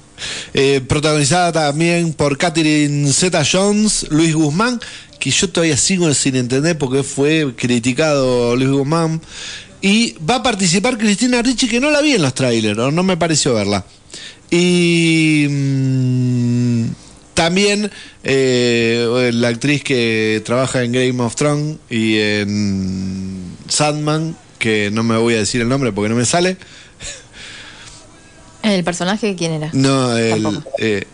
Eh, 0.55 0.81
protagonizada 0.81 1.53
también 1.53 2.15
por 2.15 2.39
Catherine 2.39 3.13
Zeta 3.13 3.43
Jones, 3.45 4.07
Luis 4.11 4.35
Guzmán, 4.35 4.81
que 5.19 5.31
yo 5.31 5.51
todavía 5.51 5.77
sigo 5.77 6.13
sin 6.15 6.37
entender 6.37 6.79
porque 6.79 7.03
fue 7.03 7.55
criticado 7.57 8.57
Luis 8.57 8.71
Guzmán. 8.71 9.21
Y 9.83 10.15
va 10.19 10.37
a 10.37 10.43
participar 10.43 10.97
Cristina 10.97 11.43
Ricci, 11.43 11.69
que 11.69 11.79
no 11.79 11.91
la 11.91 12.01
vi 12.01 12.15
en 12.15 12.23
los 12.23 12.35
trailers, 12.35 12.79
o 12.79 12.91
no 12.91 13.03
me 13.03 13.17
pareció 13.17 13.55
verla. 13.55 13.85
Y 14.51 15.47
mm, 15.49 16.85
también 17.39 17.89
eh, 18.25 19.31
la 19.33 19.47
actriz 19.47 19.85
que 19.85 20.43
trabaja 20.45 20.83
en 20.83 20.91
Game 20.91 21.23
of 21.23 21.37
Thrones 21.37 21.77
y 21.89 22.19
en 22.19 23.57
Sandman, 23.69 24.37
que 24.59 24.91
no 24.91 25.05
me 25.05 25.17
voy 25.19 25.35
a 25.35 25.39
decir 25.39 25.61
el 25.61 25.69
nombre 25.69 25.93
porque 25.93 26.09
no 26.09 26.17
me 26.17 26.25
sale. 26.25 26.57
¿El 28.65 28.83
personaje 28.83 29.37
quién 29.37 29.53
era? 29.53 29.71
No, 29.73 30.17
el, 30.17 30.65
eh, 30.79 31.05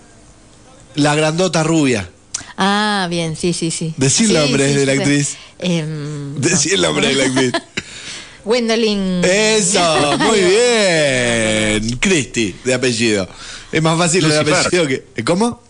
la 0.94 1.14
grandota 1.14 1.62
rubia. 1.62 2.08
Ah, 2.56 3.06
bien, 3.10 3.36
sí, 3.36 3.52
sí, 3.52 3.70
sí. 3.70 3.92
Decí 3.98 4.22
el 4.22 4.30
Sí, 4.30 4.34
nombre 4.34 4.70
sí, 4.70 4.74
de 4.76 4.86
la 4.86 4.92
actriz. 4.92 5.36
Em, 5.58 6.34
no. 6.40 6.48
el 6.48 6.80
nombre 6.80 7.08
de 7.08 7.14
la 7.16 7.24
actriz. 7.24 7.52
Gwendolyn. 8.46 9.22
Eso, 9.22 10.16
muy 10.20 10.40
bien. 10.40 11.98
Cristi, 11.98 12.56
de 12.64 12.72
apellido. 12.72 13.28
Es 13.70 13.82
más 13.82 13.98
fácil 13.98 14.24
el 14.24 14.38
apellido 14.38 14.86
que. 14.86 15.04
¿eh, 15.16 15.22
¿Cómo? 15.22 15.62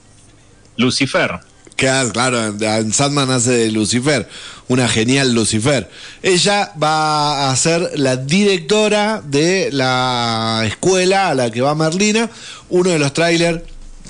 Lucifer. 0.76 1.40
Claro, 1.76 2.54
en- 2.60 2.92
Sandman 2.92 3.30
hace 3.32 3.50
de 3.50 3.70
Lucifer, 3.72 4.28
una 4.68 4.86
genial 4.88 5.34
Lucifer. 5.34 5.90
Ella 6.22 6.72
va 6.80 7.50
a 7.50 7.56
ser 7.56 7.90
la 7.98 8.16
directora 8.16 9.20
de 9.26 9.70
la 9.72 10.62
escuela 10.66 11.30
a 11.30 11.34
la 11.34 11.50
que 11.50 11.60
va 11.62 11.74
Merlina. 11.74 12.30
Uno 12.70 12.90
de 12.90 12.98
los 13.00 13.12
trailers, 13.12 13.62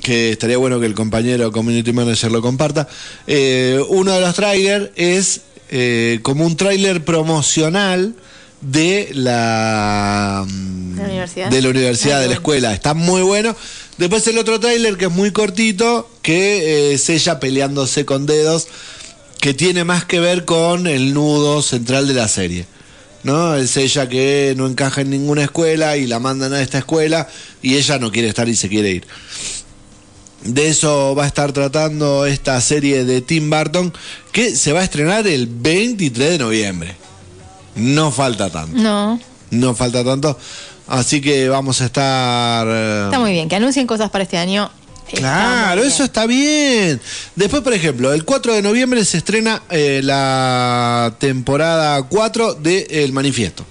que 0.03 0.31
estaría 0.33 0.59
bueno 0.59 0.79
que 0.79 0.85
el 0.87 0.95
compañero 0.95 1.51
community 1.53 1.93
manager 1.95 2.31
lo 2.31 2.43
comparta. 2.43 2.87
eh, 3.27 3.81
uno 3.89 4.13
de 4.13 4.21
los 4.21 4.35
trailers 4.35 4.91
es 4.97 5.41
eh, 5.71 6.21
como 6.23 6.45
un 6.45 6.57
trailer 6.59 7.03
promocional 7.05 8.15
de 8.61 9.09
la, 9.15 10.45
mm, 10.47 10.95
¿De 10.97 11.03
la 11.03 11.09
universidad? 11.09 11.51
de 11.51 11.63
la 11.63 11.69
universidad, 11.69 12.19
Ah, 12.19 12.21
de 12.23 12.29
la 12.29 12.35
escuela. 12.35 12.73
Está 12.75 12.95
muy 12.95 13.23
bueno. 13.23 13.57
Después 13.99 14.27
el 14.27 14.39
otro 14.39 14.59
tráiler 14.59 14.97
que 14.97 15.07
es 15.07 15.11
muy 15.11 15.31
cortito, 15.31 16.09
que 16.23 16.91
eh, 16.91 16.95
es 16.95 17.09
ella 17.09 17.39
peleándose 17.39 18.05
con 18.05 18.27
dedos, 18.27 18.67
que 19.41 19.55
tiene 19.55 19.85
más 19.85 20.05
que 20.05 20.21
ver 20.21 20.45
con 20.45 20.87
el 20.87 21.15
nudo 21.15 21.63
central 21.63 22.09
de 22.09 22.15
la 22.15 22.29
serie. 22.29 22.67
¿No? 23.23 23.55
Es 23.55 23.77
ella 23.77 24.09
que 24.09 24.55
no 24.57 24.67
encaja 24.67 25.01
en 25.01 25.11
ninguna 25.11 25.45
escuela 25.45 25.97
y 25.97 26.07
la 26.07 26.19
mandan 26.19 26.53
a 26.53 26.61
esta 26.61 26.79
escuela 26.79 27.27
y 27.63 27.77
ella 27.77 27.99
no 27.99 28.13
quiere 28.13 28.29
estar 28.29 28.49
y 28.49 28.57
se 28.57 28.69
quiere 28.69 28.91
ir. 28.91 29.07
De 30.45 30.69
eso 30.69 31.15
va 31.15 31.25
a 31.25 31.27
estar 31.27 31.53
tratando 31.53 32.27
esta 32.27 32.61
serie 32.61 33.05
de 33.05 33.23
Tim 33.23 33.49
Burton 33.49 33.95
que 34.31 34.55
se 34.55 34.75
va 34.75 34.81
a 34.81 34.85
estrenar 34.85 35.27
el 35.27 35.47
23 35.47 36.33
de 36.33 36.39
noviembre. 36.39 36.97
No 37.77 38.13
falta 38.13 38.51
tanto. 38.51 38.77
No, 38.77 39.19
No 39.51 39.75
falta 39.75 40.05
tanto. 40.05 40.39
Así 40.87 41.21
que 41.21 41.49
vamos 41.49 41.81
a 41.81 41.87
estar. 41.87 42.67
eh, 42.69 43.03
está 43.07 43.19
muy 43.19 43.33
bien. 43.33 43.49
Que 43.49 43.57
anuncien 43.57 43.87
cosas 43.87 44.11
para 44.11 44.25
este 44.25 44.37
año. 44.39 44.71
Claro, 45.13 45.83
eso 45.83 46.05
está 46.05 46.27
bien. 46.27 47.01
Después, 47.37 47.63
por 47.63 47.73
ejemplo, 47.75 48.13
el 48.13 48.25
4 48.25 48.55
de 48.55 48.63
noviembre 48.63 49.05
se 49.05 49.19
estrena 49.19 49.63
eh, 49.71 50.01
la 50.03 51.15
temporada 51.19 52.03
4 52.03 52.55
de 52.55 52.87
El 52.91 53.13
Manifiesto. 53.13 53.65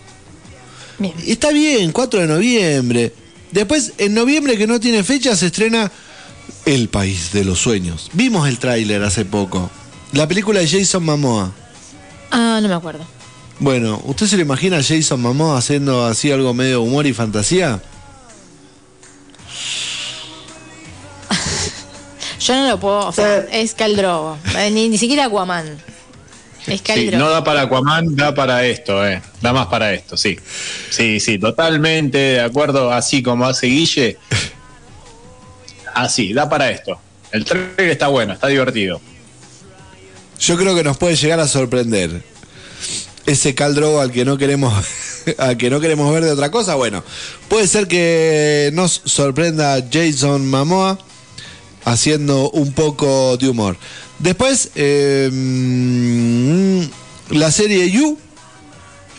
Bien. 0.99 1.13
Está 1.25 1.51
bien, 1.51 1.91
4 1.91 2.21
de 2.21 2.27
noviembre. 2.27 3.13
Después, 3.51 3.93
en 3.97 4.13
noviembre, 4.13 4.57
que 4.57 4.67
no 4.67 4.79
tiene 4.79 5.03
fecha, 5.03 5.35
se 5.35 5.47
estrena 5.47 5.91
El 6.65 6.87
País 6.89 7.31
de 7.33 7.43
los 7.43 7.59
Sueños. 7.59 8.09
Vimos 8.13 8.47
el 8.47 8.57
tráiler 8.59 9.03
hace 9.03 9.25
poco. 9.25 9.69
La 10.11 10.27
película 10.27 10.59
de 10.59 10.67
Jason 10.67 11.03
Momoa. 11.03 11.51
Ah, 12.31 12.59
no 12.61 12.67
me 12.67 12.75
acuerdo. 12.75 13.05
Bueno, 13.59 14.01
¿usted 14.05 14.25
se 14.27 14.35
lo 14.35 14.41
imagina 14.41 14.77
a 14.77 14.83
Jason 14.83 15.21
Momoa 15.21 15.57
haciendo 15.57 16.05
así 16.05 16.31
algo 16.31 16.53
medio 16.53 16.81
humor 16.81 17.05
y 17.05 17.13
fantasía? 17.13 17.81
Yo 22.39 22.55
no 22.55 22.69
lo 22.69 22.79
puedo, 22.79 23.07
o 23.07 23.11
sea, 23.11 23.39
es 23.51 23.73
Caldrogo. 23.73 24.37
Eh, 24.57 24.69
Ni, 24.71 24.89
ni 24.89 24.97
siquiera 24.97 25.25
Aquaman. 25.25 25.77
Es 26.67 26.81
Sí, 26.85 27.09
no 27.11 27.29
da 27.29 27.43
para 27.43 27.61
Aquaman, 27.63 28.15
da 28.15 28.33
para 28.33 28.65
esto, 28.65 29.05
eh. 29.05 29.21
Da 29.41 29.51
más 29.51 29.67
para 29.67 29.93
esto, 29.93 30.15
sí. 30.15 30.39
Sí, 30.89 31.19
sí, 31.19 31.37
totalmente 31.37 32.17
de 32.17 32.41
acuerdo, 32.41 32.91
así 32.91 33.21
como 33.21 33.45
hace 33.45 33.67
Guille. 33.67 34.17
Así, 35.93 36.33
da 36.33 36.49
para 36.49 36.71
esto. 36.71 36.97
El 37.31 37.45
trailer 37.45 37.89
está 37.89 38.07
bueno, 38.07 38.33
está 38.33 38.47
divertido. 38.47 39.01
Yo 40.39 40.57
creo 40.57 40.75
que 40.75 40.83
nos 40.83 40.97
puede 40.97 41.15
llegar 41.15 41.39
a 41.39 41.47
sorprender. 41.47 42.32
Ese 43.25 43.55
Caldrogo 43.55 44.01
al 44.01 44.11
que 44.11 44.25
no 44.25 44.37
queremos 44.37 44.73
al 45.37 45.57
que 45.57 45.69
no 45.69 45.79
queremos 45.79 46.13
ver 46.13 46.25
de 46.25 46.31
otra 46.31 46.51
cosa, 46.51 46.75
bueno, 46.75 47.03
puede 47.47 47.67
ser 47.67 47.87
que 47.87 48.69
nos 48.73 49.01
sorprenda 49.05 49.81
Jason 49.91 50.49
Momoa 50.49 50.99
haciendo 51.85 52.49
un 52.51 52.73
poco 52.73 53.37
de 53.37 53.49
humor. 53.49 53.77
Después, 54.19 54.71
mm, 54.75 56.81
la 57.31 57.51
serie 57.51 57.91
You, 57.91 58.17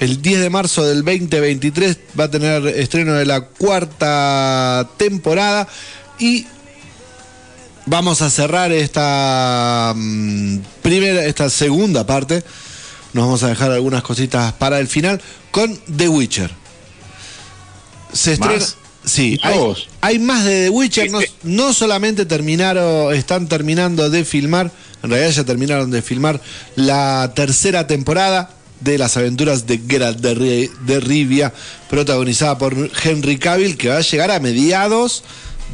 el 0.00 0.22
10 0.22 0.40
de 0.40 0.50
marzo 0.50 0.84
del 0.84 1.04
2023, 1.04 1.98
va 2.18 2.24
a 2.24 2.30
tener 2.30 2.66
estreno 2.66 3.14
de 3.14 3.26
la 3.26 3.42
cuarta 3.42 4.88
temporada 4.96 5.68
y 6.18 6.46
vamos 7.86 8.22
a 8.22 8.30
cerrar 8.30 8.72
esta 8.72 9.92
mm, 9.94 10.58
primera, 10.82 11.24
esta 11.24 11.50
segunda 11.50 12.06
parte. 12.06 12.42
Nos 13.14 13.24
vamos 13.24 13.42
a 13.42 13.48
dejar 13.48 13.70
algunas 13.72 14.02
cositas 14.02 14.52
para 14.52 14.78
el 14.80 14.86
final 14.88 15.20
con 15.50 15.74
The 15.96 16.08
Witcher. 16.08 16.50
Se 18.12 18.32
estrena. 18.34 18.54
¿Más? 18.58 18.76
Sí, 19.04 19.38
hay, 20.00 20.18
más 20.18 20.44
de 20.44 20.64
The 20.64 20.70
Witcher. 20.70 21.10
No, 21.10 21.18
no 21.42 21.72
solamente 21.74 22.24
terminaron, 22.26 23.14
están 23.14 23.48
terminando 23.48 24.08
de 24.08 24.24
filmar, 24.24 24.70
en 25.02 25.10
realidad 25.10 25.30
ya 25.30 25.44
terminaron 25.44 25.90
de 25.90 26.00
filmar 26.02 26.40
la 26.74 27.32
tercera 27.36 27.86
temporada 27.86 28.50
de 28.80 28.96
las 28.98 29.16
aventuras 29.16 29.66
de 29.66 29.78
Geralt 29.86 30.18
de, 30.20 30.34
Ri- 30.34 30.70
de 30.86 31.00
Rivia, 31.00 31.52
protagonizada 31.90 32.56
por 32.58 32.74
Henry 33.02 33.38
Cavill, 33.38 33.76
que 33.76 33.88
va 33.90 33.98
a 33.98 34.00
llegar 34.00 34.30
a 34.30 34.40
mediados 34.40 35.22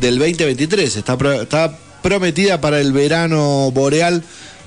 del 0.00 0.18
2023. 0.18 0.96
Está, 0.96 1.16
pro- 1.16 1.42
está 1.42 1.78
prometida 2.02 2.60
para 2.60 2.80
el 2.80 2.92
verano 2.92 3.70
boreal 3.72 4.24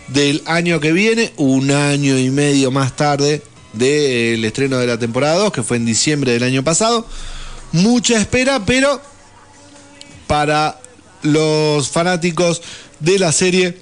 del 0.07 0.41
año 0.45 0.79
que 0.79 0.91
viene, 0.91 1.33
un 1.37 1.71
año 1.71 2.17
y 2.17 2.29
medio 2.29 2.71
más 2.71 2.95
tarde 2.95 3.41
del 3.73 4.43
estreno 4.45 4.77
de 4.77 4.87
la 4.87 4.99
temporada 4.99 5.37
2, 5.37 5.51
que 5.51 5.63
fue 5.63 5.77
en 5.77 5.85
diciembre 5.85 6.33
del 6.33 6.43
año 6.43 6.63
pasado. 6.63 7.05
Mucha 7.71 8.19
espera, 8.19 8.65
pero 8.65 9.01
para 10.27 10.79
los 11.23 11.89
fanáticos 11.89 12.61
de 12.99 13.19
la 13.19 13.31
serie, 13.31 13.77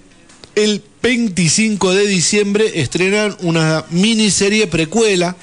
el 0.55 0.83
25 1.01 1.93
de 1.93 2.07
diciembre 2.07 2.81
estrenan 2.81 3.35
una 3.41 3.85
miniserie 3.89 4.67
precuela 4.67 5.35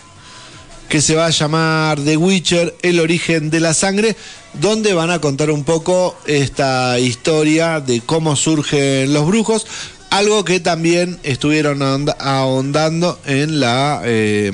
que 0.89 1.03
se 1.03 1.15
va 1.15 1.27
a 1.27 1.31
llamar 1.31 2.01
The 2.01 2.17
Witcher, 2.17 2.75
el 2.83 3.01
origen 3.01 3.51
de 3.51 3.61
la 3.61 3.75
sangre, 3.75 4.17
donde 4.55 4.95
van 4.95 5.11
a 5.11 5.21
contar 5.21 5.51
un 5.51 5.65
poco 5.65 6.17
esta 6.27 6.99
historia 6.99 7.81
de 7.81 8.01
cómo 8.01 8.37
surgen 8.37 9.13
los 9.13 9.27
brujos, 9.27 9.67
algo 10.11 10.45
que 10.45 10.61
también 10.61 11.19
estuvieron 11.23 11.81
ahonda- 11.83 12.17
ahondando 12.19 13.19
en 13.27 13.61
la 13.61 14.01
eh, 14.05 14.53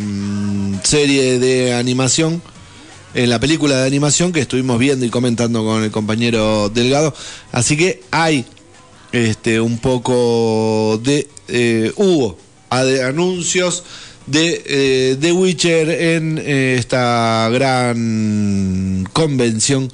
serie 0.82 1.38
de 1.38 1.74
animación, 1.74 2.42
en 3.14 3.30
la 3.30 3.38
película 3.38 3.76
de 3.80 3.86
animación 3.86 4.32
que 4.32 4.40
estuvimos 4.40 4.78
viendo 4.78 5.06
y 5.06 5.10
comentando 5.10 5.64
con 5.64 5.82
el 5.84 5.90
compañero 5.90 6.68
Delgado. 6.68 7.14
Así 7.52 7.76
que 7.76 8.02
hay 8.10 8.44
este, 9.12 9.60
un 9.60 9.78
poco 9.78 11.00
de... 11.02 11.28
eh, 11.48 11.92
hubo 11.96 12.36
anuncios 12.70 13.84
de 14.26 14.62
eh, 14.66 15.16
The 15.20 15.32
Witcher 15.32 15.88
en 15.90 16.38
eh, 16.44 16.76
esta 16.78 17.48
gran 17.52 19.06
convención 19.12 19.88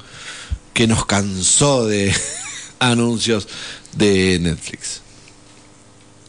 que 0.73 0.87
nos 0.87 1.05
cansó 1.05 1.87
de 1.87 2.15
anuncios 2.79 3.49
de 3.97 4.39
Netflix. 4.41 5.03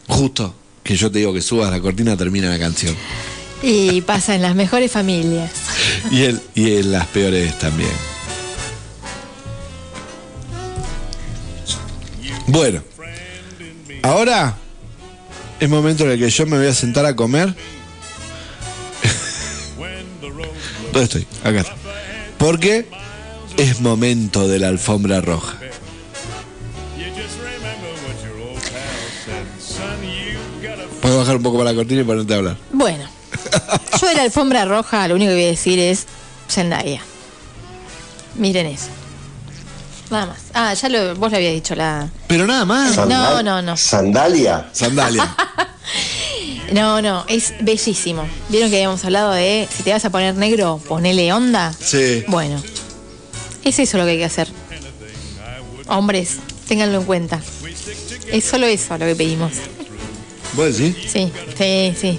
Justo 0.08 0.54
que 0.82 0.96
yo 0.96 1.10
te 1.10 1.20
digo 1.20 1.32
que 1.32 1.40
subas 1.40 1.70
la 1.70 1.80
cortina 1.80 2.16
termina 2.16 2.50
la 2.50 2.58
canción. 2.58 2.96
Y 3.62 4.00
pasa 4.00 4.34
en 4.34 4.42
las 4.42 4.56
mejores 4.56 4.90
familias. 4.90 5.52
Y, 6.10 6.22
el, 6.22 6.40
y 6.54 6.76
en 6.76 6.92
las 6.92 7.06
peores 7.06 7.58
también. 7.58 7.90
Bueno, 12.48 12.82
ahora 14.02 14.56
es 15.60 15.68
momento 15.68 16.04
en 16.04 16.10
el 16.10 16.18
que 16.18 16.28
yo 16.28 16.46
me 16.46 16.58
voy 16.58 16.66
a 16.66 16.74
sentar 16.74 17.06
a 17.06 17.14
comer. 17.14 17.54
¿Dónde 20.92 21.04
estoy? 21.04 21.26
Acá 21.44 21.60
está. 21.60 21.76
Porque 22.36 22.88
es 23.56 23.80
momento 23.80 24.48
de 24.48 24.58
la 24.58 24.68
alfombra 24.68 25.20
roja. 25.20 25.56
Puedes 31.00 31.18
bajar 31.18 31.36
un 31.36 31.42
poco 31.42 31.58
para 31.58 31.70
la 31.70 31.76
cortina 31.76 32.02
y 32.02 32.04
ponerte 32.04 32.34
a 32.34 32.36
hablar. 32.38 32.56
Bueno, 32.72 33.04
yo 34.00 34.06
de 34.06 34.14
la 34.14 34.22
alfombra 34.22 34.64
roja 34.64 35.08
lo 35.08 35.16
único 35.16 35.30
que 35.30 35.36
voy 35.36 35.44
a 35.44 35.48
decir 35.48 35.78
es 35.78 36.06
Zendaya. 36.48 37.00
Miren 38.36 38.66
eso. 38.66 38.88
Nada 40.10 40.26
más. 40.26 40.38
Ah, 40.54 40.74
ya 40.74 40.88
lo, 40.88 41.14
vos 41.16 41.30
lo 41.30 41.36
habías 41.38 41.54
dicho, 41.54 41.74
la... 41.74 42.08
Pero 42.28 42.46
nada 42.46 42.64
más. 42.64 42.96
No, 43.08 43.42
no, 43.42 43.62
no. 43.62 43.76
Sandalia. 43.76 44.68
Sandalia. 44.72 45.34
No, 46.72 47.02
no, 47.02 47.24
es 47.28 47.52
bellísimo. 47.60 48.26
¿Vieron 48.48 48.70
que 48.70 48.76
habíamos 48.76 49.04
hablado 49.04 49.32
de 49.32 49.68
si 49.70 49.82
te 49.82 49.92
vas 49.92 50.04
a 50.06 50.10
poner 50.10 50.34
negro, 50.36 50.80
ponele 50.88 51.30
onda? 51.30 51.70
Sí. 51.78 52.24
Bueno, 52.28 52.62
es 53.62 53.78
eso 53.78 53.98
lo 53.98 54.04
que 54.04 54.12
hay 54.12 54.18
que 54.18 54.24
hacer. 54.24 54.48
Hombres, 55.86 56.38
ténganlo 56.68 57.00
en 57.00 57.04
cuenta. 57.04 57.42
Es 58.30 58.44
solo 58.44 58.66
eso 58.66 58.96
lo 58.96 59.04
que 59.04 59.14
pedimos. 59.14 59.52
¿Vos 60.54 60.76
decís? 60.76 60.96
Sí, 61.10 61.32
sí, 61.56 61.94
sí. 62.00 62.18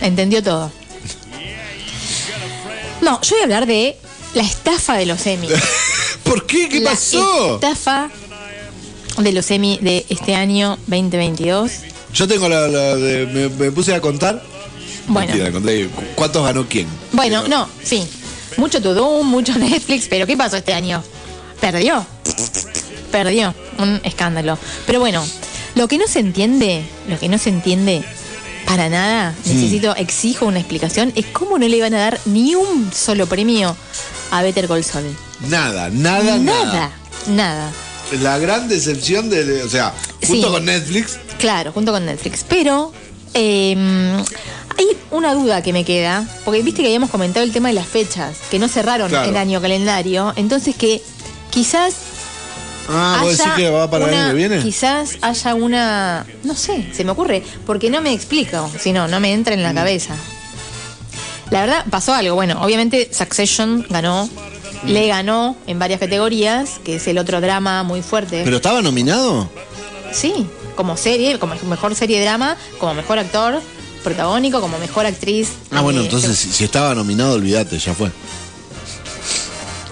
Entendió 0.00 0.42
todo. 0.42 0.70
No, 3.00 3.20
yo 3.22 3.30
voy 3.30 3.40
a 3.40 3.44
hablar 3.44 3.66
de 3.66 3.96
la 4.34 4.42
estafa 4.42 4.96
de 4.96 5.06
los 5.06 5.26
Emmy. 5.26 5.48
¿Por 6.24 6.46
qué? 6.46 6.68
¿Qué 6.68 6.80
la 6.80 6.90
pasó? 6.90 7.54
estafa 7.56 8.10
de 9.18 9.32
los 9.32 9.50
Emmy 9.50 9.78
de 9.82 10.06
este 10.08 10.34
año 10.34 10.78
2022. 10.86 11.72
Yo 12.14 12.28
tengo 12.28 12.48
la. 12.48 12.68
la 12.68 12.96
de- 12.96 13.26
me, 13.26 13.48
me 13.48 13.72
puse 13.72 13.94
a 13.94 14.00
contar. 14.00 14.42
Bueno. 15.08 15.28
Mentira, 15.32 15.50
conté 15.52 15.88
cuántos 16.14 16.44
ganó 16.44 16.66
quién. 16.68 16.86
Bueno, 17.12 17.48
no, 17.48 17.68
sí. 17.82 18.06
Mucho 18.56 18.80
Tudum, 18.80 19.26
mucho 19.28 19.52
Netflix, 19.58 20.06
pero 20.08 20.26
¿qué 20.26 20.36
pasó 20.36 20.56
este 20.56 20.72
año? 20.74 21.02
Perdió. 21.60 22.06
Perdió. 23.10 23.54
Un 23.78 24.00
escándalo. 24.04 24.58
Pero 24.86 25.00
bueno, 25.00 25.24
lo 25.74 25.88
que 25.88 25.98
no 25.98 26.06
se 26.06 26.20
entiende, 26.20 26.84
lo 27.08 27.18
que 27.18 27.28
no 27.28 27.38
se 27.38 27.48
entiende 27.50 28.02
para 28.66 28.88
nada, 28.88 29.34
necesito, 29.44 29.94
exijo 29.96 30.46
una 30.46 30.58
explicación, 30.60 31.12
es 31.16 31.26
cómo 31.26 31.58
no 31.58 31.66
le 31.66 31.76
iban 31.76 31.94
a 31.94 31.98
dar 31.98 32.20
ni 32.26 32.54
un 32.54 32.90
solo 32.92 33.26
premio 33.26 33.76
a 34.30 34.42
Better 34.42 34.68
Call 34.68 34.84
Saul. 34.84 35.14
Nada, 35.48 35.90
nada, 35.90 36.38
nada. 36.38 36.64
Nada, 36.64 36.90
nada. 37.26 37.72
La 38.20 38.38
gran 38.38 38.68
decepción 38.68 39.30
de. 39.30 39.44
de- 39.44 39.62
o 39.62 39.68
sea, 39.68 39.92
junto 40.26 40.46
Sí. 40.48 40.52
con 40.52 40.64
Netflix. 40.66 41.18
Claro, 41.38 41.72
junto 41.72 41.92
con 41.92 42.04
Netflix. 42.06 42.44
Pero 42.48 42.92
eh, 43.34 43.74
hay 44.78 44.86
una 45.10 45.34
duda 45.34 45.62
que 45.62 45.72
me 45.72 45.84
queda, 45.84 46.26
porque 46.44 46.62
viste 46.62 46.82
que 46.82 46.88
habíamos 46.88 47.10
comentado 47.10 47.44
el 47.44 47.52
tema 47.52 47.68
de 47.68 47.74
las 47.74 47.86
fechas, 47.86 48.36
que 48.50 48.58
no 48.58 48.68
cerraron 48.68 49.08
Claro. 49.08 49.28
el 49.28 49.36
año 49.36 49.60
calendario, 49.60 50.32
entonces 50.36 50.76
que 50.76 51.02
quizás 51.50 51.94
Ah, 52.88 53.20
vos 53.22 53.36
decís 53.38 53.52
que 53.56 53.70
va 53.70 53.88
para 53.90 54.06
el 54.08 54.14
año 54.14 54.28
que 54.30 54.34
viene. 54.36 54.58
Quizás 54.62 55.18
haya 55.22 55.54
una, 55.54 56.26
no 56.44 56.54
sé, 56.54 56.88
se 56.92 57.04
me 57.04 57.12
ocurre, 57.12 57.42
porque 57.66 57.90
no 57.90 58.00
me 58.00 58.12
explico, 58.12 58.70
si 58.78 58.92
no, 58.92 59.06
no 59.08 59.20
me 59.20 59.32
entra 59.32 59.54
Mm. 59.54 59.58
en 59.58 59.62
la 59.62 59.74
cabeza. 59.74 60.14
La 61.50 61.60
verdad, 61.60 61.84
pasó 61.90 62.14
algo. 62.14 62.34
Bueno, 62.34 62.60
obviamente 62.62 63.10
Succession 63.12 63.86
ganó, 63.90 64.28
le 64.86 65.06
ganó 65.06 65.56
en 65.66 65.78
varias 65.78 66.00
categorías, 66.00 66.80
que 66.84 66.96
es 66.96 67.06
el 67.08 67.18
otro 67.18 67.40
drama 67.40 67.82
muy 67.82 68.02
fuerte. 68.02 68.42
¿Pero 68.44 68.56
estaba 68.56 68.80
nominado? 68.82 69.48
Sí, 70.12 70.46
como 70.76 70.96
serie, 70.96 71.38
como 71.38 71.54
mejor 71.68 71.94
serie 71.94 72.18
de 72.18 72.24
drama, 72.24 72.56
como 72.78 72.94
mejor 72.94 73.18
actor 73.18 73.60
protagónico, 74.02 74.60
como 74.60 74.78
mejor 74.78 75.06
actriz. 75.06 75.50
Ah, 75.70 75.82
bueno, 75.82 76.00
eh, 76.00 76.04
entonces 76.04 76.36
si, 76.38 76.50
si 76.50 76.64
estaba 76.64 76.94
nominado, 76.94 77.34
olvídate, 77.34 77.78
ya 77.78 77.94
fue. 77.94 78.10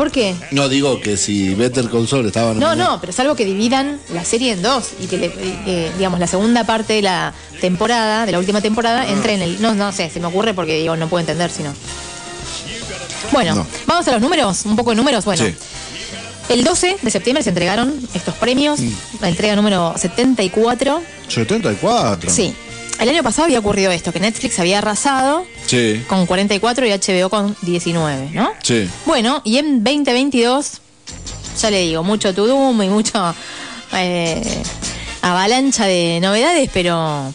¿Por 0.00 0.10
qué? 0.10 0.34
No 0.50 0.70
digo 0.70 0.98
que 0.98 1.18
si 1.18 1.54
Better 1.54 1.90
Call 1.90 2.08
Saul 2.08 2.24
estaba 2.24 2.54
No, 2.54 2.74
no, 2.74 2.98
pero 3.02 3.12
salvo 3.12 3.34
que 3.36 3.44
dividan 3.44 4.00
la 4.14 4.24
serie 4.24 4.52
en 4.52 4.62
dos 4.62 4.92
y 4.98 5.06
que, 5.06 5.18
le- 5.18 5.32
eh, 5.66 5.92
digamos, 5.98 6.18
la 6.18 6.26
segunda 6.26 6.64
parte 6.64 6.94
de 6.94 7.02
la 7.02 7.34
temporada, 7.60 8.24
de 8.24 8.32
la 8.32 8.38
última 8.38 8.62
temporada, 8.62 9.06
entre 9.06 9.34
en 9.34 9.42
el. 9.42 9.60
No, 9.60 9.74
no 9.74 9.92
sé, 9.92 10.08
se 10.08 10.18
me 10.18 10.28
ocurre 10.28 10.54
porque 10.54 10.78
digo, 10.78 10.96
no 10.96 11.06
puedo 11.10 11.20
entender 11.20 11.50
si 11.50 11.62
no. 11.64 11.74
Bueno, 13.30 13.54
No. 13.54 13.66
vamos 13.86 14.08
a 14.08 14.12
los 14.12 14.22
números, 14.22 14.64
un 14.64 14.74
poco 14.74 14.88
de 14.88 14.96
números. 14.96 15.26
Bueno, 15.26 15.44
Sí. 15.44 15.54
el 16.48 16.64
12 16.64 16.96
de 17.02 17.10
septiembre 17.10 17.42
se 17.44 17.50
entregaron 17.50 17.92
estos 18.14 18.34
premios, 18.36 18.80
Mm. 18.80 18.90
la 19.20 19.28
entrega 19.28 19.54
número 19.54 19.92
74. 19.98 21.02
74. 21.28 22.30
Sí. 22.30 22.54
El 23.00 23.08
año 23.08 23.22
pasado 23.22 23.46
había 23.46 23.58
ocurrido 23.60 23.90
esto, 23.90 24.12
que 24.12 24.20
Netflix 24.20 24.58
había 24.58 24.78
arrasado 24.78 25.44
Sí. 25.66 26.04
con 26.06 26.26
44 26.26 26.86
y 26.86 26.90
HBO 26.92 27.30
con 27.30 27.56
19, 27.62 28.30
¿no? 28.32 28.50
Sí. 28.62 28.88
Bueno, 29.06 29.40
y 29.44 29.56
en 29.56 29.82
2022, 29.82 30.80
ya 31.60 31.70
le 31.70 31.80
digo, 31.80 32.02
mucho 32.02 32.34
tudum 32.34 32.82
y 32.82 32.88
mucho 32.88 33.34
eh, 33.94 34.62
avalancha 35.22 35.86
de 35.86 36.18
novedades, 36.20 36.68
pero 36.74 37.32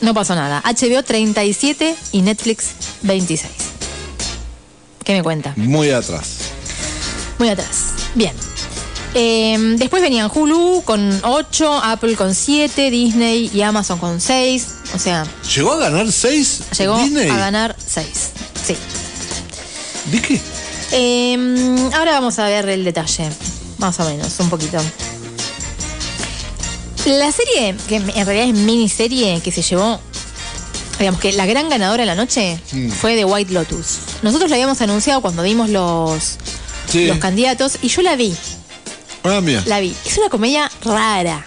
no 0.00 0.14
pasó 0.14 0.34
nada. 0.34 0.60
HBO 0.64 1.04
37 1.04 1.94
y 2.12 2.22
Netflix 2.22 2.66
26. 3.02 3.52
¿Qué 5.04 5.12
me 5.14 5.22
cuenta? 5.22 5.52
Muy 5.56 5.90
atrás. 5.90 6.36
Muy 7.38 7.48
atrás. 7.48 7.84
Bien. 8.16 8.32
Eh, 9.14 9.56
después 9.78 10.02
venían 10.02 10.30
Hulu 10.32 10.82
con 10.84 11.20
8, 11.24 11.80
Apple 11.82 12.14
con 12.14 12.34
7, 12.34 12.90
Disney 12.90 13.50
y 13.52 13.62
Amazon 13.62 13.98
con 13.98 14.20
6. 14.20 14.66
O 14.94 14.98
sea, 14.98 15.26
¿Llegó 15.54 15.72
a 15.72 15.78
ganar 15.78 16.10
6? 16.12 16.60
llegó 16.78 16.98
Disney? 16.98 17.28
a 17.30 17.36
ganar 17.36 17.76
6. 17.84 18.06
Sí. 18.66 18.76
¿De 20.12 20.20
qué? 20.22 20.40
Eh, 20.92 21.90
ahora 21.94 22.12
vamos 22.12 22.38
a 22.38 22.44
ver 22.46 22.68
el 22.68 22.84
detalle, 22.84 23.28
más 23.78 23.98
o 24.00 24.04
menos, 24.08 24.38
un 24.40 24.48
poquito. 24.50 24.78
La 27.06 27.32
serie, 27.32 27.74
que 27.88 27.96
en 27.96 28.06
realidad 28.26 28.48
es 28.48 28.54
miniserie, 28.54 29.40
que 29.40 29.50
se 29.50 29.62
llevó, 29.62 29.98
digamos 30.98 31.20
que 31.20 31.32
la 31.32 31.46
gran 31.46 31.68
ganadora 31.70 32.02
de 32.02 32.06
la 32.06 32.14
noche 32.14 32.60
Mm. 32.72 32.90
fue 32.90 33.16
The 33.16 33.24
White 33.24 33.52
Lotus. 33.52 33.98
Nosotros 34.22 34.50
la 34.50 34.56
habíamos 34.56 34.80
anunciado 34.82 35.22
cuando 35.22 35.42
vimos 35.42 35.70
los, 35.70 36.36
Sí. 36.90 37.06
los 37.06 37.18
candidatos 37.18 37.78
y 37.82 37.88
yo 37.88 38.02
la 38.02 38.16
vi, 38.16 38.34
Ah, 39.24 39.40
la 39.66 39.80
vi. 39.80 39.94
Es 40.06 40.16
una 40.18 40.28
comedia 40.28 40.70
rara, 40.84 41.44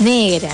negra, 0.00 0.50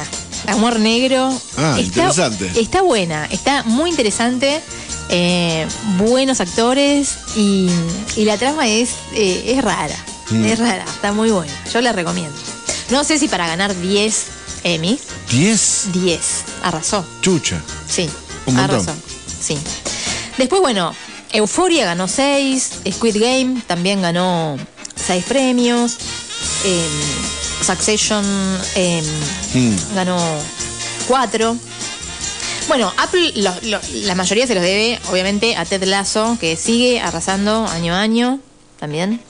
amor 0.49 0.79
negro. 0.79 1.29
Ah, 1.57 1.77
está, 1.79 1.81
interesante. 1.83 2.51
Está 2.61 2.83
buena, 2.83 3.27
está 3.27 3.63
muy 3.65 3.91
interesante. 3.91 4.61
eh, 5.09 5.67
buenos 5.99 6.41
actores 6.41 7.11
y, 7.37 7.69
y 8.17 8.25
la 8.25 8.37
trama 8.39 8.67
es, 8.69 8.91
eh, 9.15 9.55
es 9.57 9.63
rara. 9.63 9.97
Mm. 10.31 10.45
Es 10.47 10.59
rara, 10.59 10.85
está 10.85 11.13
muy 11.13 11.31
buena. 11.31 11.53
Yo 11.73 11.81
la 11.81 11.93
recomiendo. 11.93 12.37
No 12.91 13.05
sé 13.05 13.19
si 13.19 13.29
para 13.29 13.47
ganar 13.47 13.75
10 13.81 14.25
Emmy, 14.65 14.99
10 15.31 15.93
10. 15.93 16.21
Arrasó. 16.65 17.05
chucha. 17.21 17.61
Sí, 17.89 18.11
Un 18.47 18.55
montón. 18.57 18.77
arrasó. 18.77 18.93
Sí. 19.41 19.57
Después, 20.39 20.61
bueno, 20.61 20.93
Euforia 21.33 21.85
ganó 21.85 22.09
6, 22.09 22.71
Squid 22.93 23.17
Game 23.21 23.63
también 23.69 24.03
ganó 24.03 24.57
6 25.07 25.25
premios, 25.25 25.97
em, 26.65 27.65
Succession 27.65 28.25
em, 28.75 29.05
Mm. 29.55 29.77
ganó 29.95 30.19
4. 31.09 31.57
Bueno, 32.69 32.93
Apple 32.97 33.33
lo- 33.37 33.55
lo- 33.63 33.81
la 34.05 34.15
mayoría 34.15 34.47
se 34.47 34.55
los 34.55 34.63
debe, 34.63 34.99
obviamente, 35.11 35.57
a 35.57 35.65
Ted 35.65 35.85
Lasso, 35.85 36.37
que 36.41 36.57
sigue 36.57 37.01
arrasando 37.01 37.67
año 37.67 37.95
a 37.95 38.01
año 38.01 38.41
también. 38.81 39.21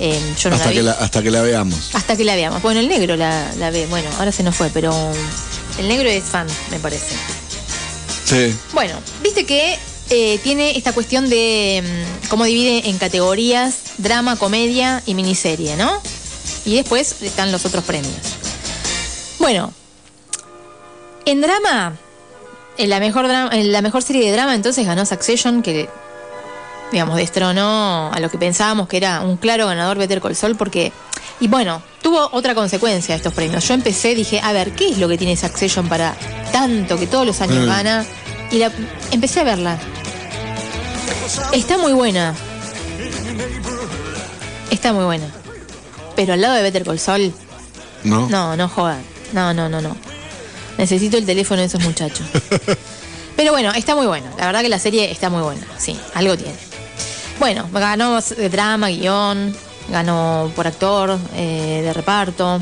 Em, 0.00 0.20
yo 0.36 0.48
no 0.50 0.56
Hasta 0.56 0.68
la 0.68 0.72
que 0.74 0.82
la, 0.82 0.92
hasta 0.92 1.22
que 1.22 1.30
la 1.30 1.42
veamos. 1.42 1.90
Hasta 1.94 2.16
que 2.16 2.24
la 2.24 2.34
veamos. 2.36 2.62
Bueno, 2.62 2.80
el 2.80 2.88
negro 2.88 3.16
la, 3.16 3.52
la 3.58 3.70
ve. 3.70 3.86
Bueno, 3.86 4.08
ahora 4.18 4.32
se 4.32 4.42
nos 4.42 4.56
fue, 4.56 4.70
pero 4.72 4.92
el 5.78 5.88
negro 5.88 6.08
es 6.08 6.24
fan, 6.24 6.46
me 6.70 6.78
parece. 6.78 7.14
Sí. 8.24 8.54
Bueno, 8.72 8.94
viste 9.22 9.44
que 9.44 9.76
eh, 10.10 10.38
tiene 10.42 10.76
esta 10.78 10.92
cuestión 10.92 11.28
de 11.28 11.82
cómo 12.28 12.44
divide 12.44 12.88
en 12.88 12.96
categorías 12.98 13.74
drama, 13.98 14.36
comedia 14.36 15.02
y 15.06 15.14
miniserie, 15.14 15.76
¿no? 15.76 16.00
Y 16.64 16.76
después 16.76 17.22
están 17.22 17.52
los 17.52 17.64
otros 17.64 17.84
premios. 17.84 18.14
Bueno, 19.38 19.72
en 21.24 21.40
drama, 21.40 21.96
en 22.76 22.90
la 22.90 23.00
mejor, 23.00 23.28
drama, 23.28 23.50
en 23.52 23.72
la 23.72 23.82
mejor 23.82 24.02
serie 24.02 24.24
de 24.24 24.32
drama 24.32 24.54
entonces 24.54 24.86
ganó 24.86 25.04
Succession, 25.06 25.62
que 25.62 25.88
digamos, 26.90 27.16
destronó 27.16 28.10
a 28.12 28.18
lo 28.18 28.30
que 28.30 28.38
pensábamos 28.38 28.88
que 28.88 28.96
era 28.96 29.20
un 29.20 29.36
claro 29.36 29.66
ganador 29.66 29.98
Better 29.98 30.20
Call 30.22 30.34
Saul 30.34 30.56
porque 30.56 30.92
y 31.40 31.46
bueno, 31.46 31.82
tuvo 32.02 32.28
otra 32.32 32.54
consecuencia 32.54 33.14
estos 33.14 33.32
premios. 33.32 33.66
Yo 33.68 33.74
empecé, 33.74 34.14
dije, 34.14 34.40
a 34.42 34.52
ver, 34.52 34.72
¿qué 34.72 34.88
es 34.88 34.98
lo 34.98 35.08
que 35.08 35.16
tiene 35.16 35.36
Succession 35.36 35.88
para 35.88 36.16
tanto 36.50 36.98
que 36.98 37.06
todos 37.06 37.26
los 37.26 37.40
años 37.40 37.64
Mm. 37.64 37.68
gana? 37.68 38.06
Y 38.50 38.58
la, 38.58 38.72
empecé 39.12 39.40
a 39.40 39.44
verla. 39.44 39.78
Está 41.52 41.78
muy 41.78 41.92
buena. 41.92 42.34
Está 44.70 44.92
muy 44.92 45.04
buena. 45.04 45.26
Pero 46.16 46.32
al 46.34 46.40
lado 46.40 46.54
de 46.54 46.62
Better 46.62 46.84
Call 46.84 46.98
Saul, 46.98 47.32
¿No? 48.04 48.28
no, 48.28 48.56
no 48.56 48.68
jodan. 48.68 49.02
No, 49.32 49.54
no, 49.54 49.68
no, 49.68 49.80
no. 49.80 49.96
Necesito 50.78 51.16
el 51.16 51.26
teléfono 51.26 51.60
de 51.60 51.66
esos 51.66 51.82
muchachos. 51.82 52.26
Pero 53.36 53.52
bueno, 53.52 53.72
está 53.72 53.94
muy 53.94 54.06
buena. 54.06 54.30
La 54.38 54.46
verdad 54.46 54.62
que 54.62 54.68
la 54.68 54.78
serie 54.78 55.10
está 55.10 55.30
muy 55.30 55.42
buena. 55.42 55.62
Sí, 55.78 55.98
algo 56.14 56.36
tiene. 56.36 56.54
Bueno, 57.38 57.68
ganó 57.72 58.20
drama, 58.50 58.88
guion, 58.88 59.54
ganó 59.90 60.50
por 60.56 60.66
actor, 60.66 61.18
eh, 61.36 61.82
de 61.84 61.92
reparto. 61.92 62.60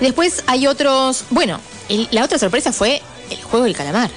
Después 0.00 0.42
hay 0.46 0.66
otros. 0.66 1.24
Bueno, 1.30 1.58
el- 1.88 2.08
la 2.10 2.24
otra 2.24 2.38
sorpresa 2.38 2.72
fue 2.72 3.00
el 3.30 3.42
juego 3.42 3.64
del 3.64 3.76
calamar. 3.76 4.10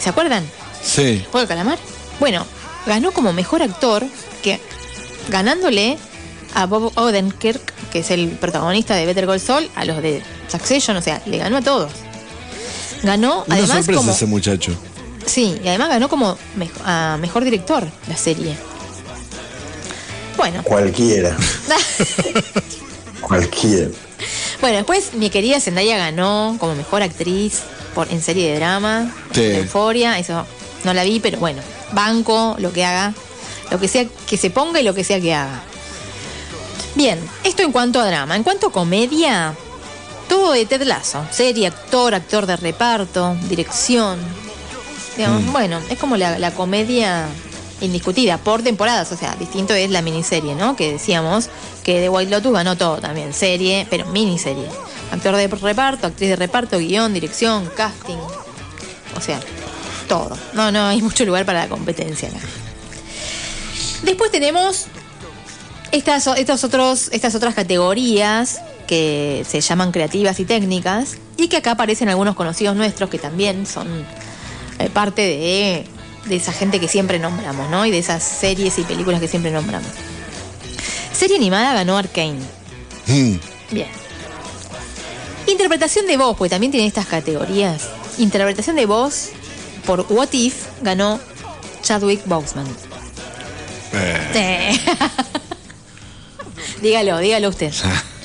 ¿Se 0.00 0.08
acuerdan? 0.08 0.44
Sí. 0.82 1.18
¿Juego 1.30 1.40
del 1.40 1.48
calamar? 1.48 1.78
Bueno, 2.18 2.46
ganó 2.86 3.12
como 3.12 3.32
mejor 3.34 3.62
actor, 3.62 4.04
que 4.42 4.58
ganándole 5.28 5.98
a 6.54 6.66
Bob 6.66 6.92
Odenkirk, 6.96 7.72
que 7.90 8.00
es 8.00 8.10
el 8.10 8.28
protagonista 8.28 8.94
de 8.94 9.06
Better 9.06 9.26
Call 9.26 9.40
Saul, 9.40 9.70
a 9.74 9.84
los 9.84 10.02
de 10.02 10.22
Succession, 10.48 10.96
o 10.96 11.02
sea, 11.02 11.22
le 11.26 11.38
ganó 11.38 11.56
a 11.58 11.62
todos. 11.62 11.90
Ganó, 13.02 13.44
Una 13.46 13.56
además, 13.56 13.76
sorpresa 13.78 14.00
como. 14.00 14.12
ese 14.12 14.26
muchacho. 14.26 14.72
Sí, 15.26 15.58
y 15.64 15.68
además 15.68 15.88
ganó 15.88 16.08
como 16.08 16.36
mejo- 16.56 16.80
a 16.84 17.16
mejor 17.20 17.44
director 17.44 17.86
la 18.08 18.16
serie. 18.16 18.56
Bueno, 20.36 20.62
Cualquiera, 20.64 21.36
cualquiera. 23.20 23.88
bueno, 24.60 24.76
después 24.78 25.14
mi 25.14 25.30
querida 25.30 25.60
Zendaya 25.60 25.96
ganó 25.98 26.56
como 26.58 26.74
mejor 26.74 27.02
actriz 27.02 27.60
por, 27.94 28.10
en 28.10 28.22
serie 28.22 28.50
de 28.52 28.56
drama, 28.58 29.12
Sí. 29.32 29.42
Euforia, 29.42 30.18
eso 30.18 30.46
no 30.84 30.94
la 30.94 31.04
vi, 31.04 31.20
pero 31.20 31.38
bueno, 31.38 31.60
banco, 31.92 32.56
lo 32.58 32.72
que 32.72 32.84
haga, 32.84 33.14
lo 33.72 33.80
que 33.80 33.88
sea 33.88 34.04
que 34.04 34.36
se 34.36 34.50
ponga 34.50 34.80
y 34.80 34.84
lo 34.84 34.94
que 34.94 35.02
sea 35.02 35.18
que 35.18 35.34
haga. 35.34 35.62
Bien, 36.94 37.18
esto 37.42 37.62
en 37.62 37.72
cuanto 37.72 38.00
a 38.00 38.06
drama. 38.06 38.36
En 38.36 38.42
cuanto 38.42 38.66
a 38.66 38.72
comedia, 38.72 39.54
todo 40.28 40.52
de 40.52 40.66
Ted 40.66 40.82
Lasso. 40.82 41.24
Serie, 41.30 41.68
actor, 41.68 42.14
actor 42.14 42.44
de 42.44 42.56
reparto, 42.56 43.34
dirección. 43.48 44.18
Digamos, 45.16 45.50
Bueno, 45.52 45.80
es 45.88 45.98
como 45.98 46.18
la, 46.18 46.38
la 46.38 46.50
comedia 46.50 47.26
indiscutida 47.80 48.36
por 48.36 48.62
temporadas. 48.62 49.10
O 49.10 49.16
sea, 49.16 49.34
distinto 49.36 49.72
es 49.72 49.88
la 49.88 50.02
miniserie, 50.02 50.54
¿no? 50.54 50.76
Que 50.76 50.92
decíamos 50.92 51.48
que 51.82 52.00
The 52.00 52.10
White 52.10 52.30
Lotus 52.30 52.52
ganó 52.52 52.76
todo 52.76 52.98
también. 52.98 53.32
Serie, 53.32 53.86
pero 53.88 54.04
miniserie. 54.06 54.68
Actor 55.12 55.36
de 55.36 55.48
reparto, 55.48 56.08
actriz 56.08 56.28
de 56.28 56.36
reparto, 56.36 56.78
guion, 56.78 57.14
dirección, 57.14 57.70
casting. 57.74 58.18
O 59.16 59.20
sea, 59.22 59.40
todo. 60.08 60.36
No, 60.52 60.70
no 60.70 60.88
hay 60.88 61.00
mucho 61.02 61.24
lugar 61.24 61.46
para 61.46 61.60
la 61.60 61.68
competencia 61.70 62.28
acá. 62.28 62.38
Después 64.02 64.30
tenemos 64.30 64.86
estas, 65.92 66.26
estos 66.26 66.64
otros, 66.64 67.08
estas 67.12 67.34
otras 67.34 67.54
categorías 67.54 68.60
que 68.86 69.44
se 69.48 69.60
llaman 69.60 69.92
creativas 69.92 70.40
y 70.40 70.44
técnicas 70.44 71.16
y 71.36 71.48
que 71.48 71.58
acá 71.58 71.72
aparecen 71.72 72.08
algunos 72.08 72.34
conocidos 72.34 72.76
nuestros 72.76 73.08
que 73.10 73.18
también 73.18 73.66
son 73.66 73.88
eh, 74.78 74.90
parte 74.90 75.22
de, 75.22 75.86
de 76.26 76.36
esa 76.36 76.52
gente 76.52 76.80
que 76.80 76.88
siempre 76.88 77.18
nombramos, 77.18 77.70
¿no? 77.70 77.86
Y 77.86 77.90
de 77.90 77.98
esas 77.98 78.22
series 78.22 78.78
y 78.78 78.82
películas 78.82 79.20
que 79.20 79.28
siempre 79.28 79.50
nombramos. 79.50 79.88
Serie 81.12 81.36
animada 81.36 81.74
ganó 81.74 81.96
Arkane. 81.96 82.40
Mm. 83.06 83.36
Bien. 83.70 83.88
Interpretación 85.46 86.06
de 86.06 86.16
voz, 86.16 86.36
pues 86.36 86.50
también 86.50 86.72
tiene 86.72 86.86
estas 86.86 87.06
categorías. 87.06 87.88
Interpretación 88.18 88.76
de 88.76 88.86
voz 88.86 89.30
por 89.86 90.06
What 90.08 90.32
If 90.32 90.66
ganó 90.82 91.20
Chadwick 91.82 92.26
Boseman. 92.26 92.66
Eh. 93.94 94.78
dígalo, 96.82 97.18
dígalo 97.18 97.48
usted. 97.48 97.72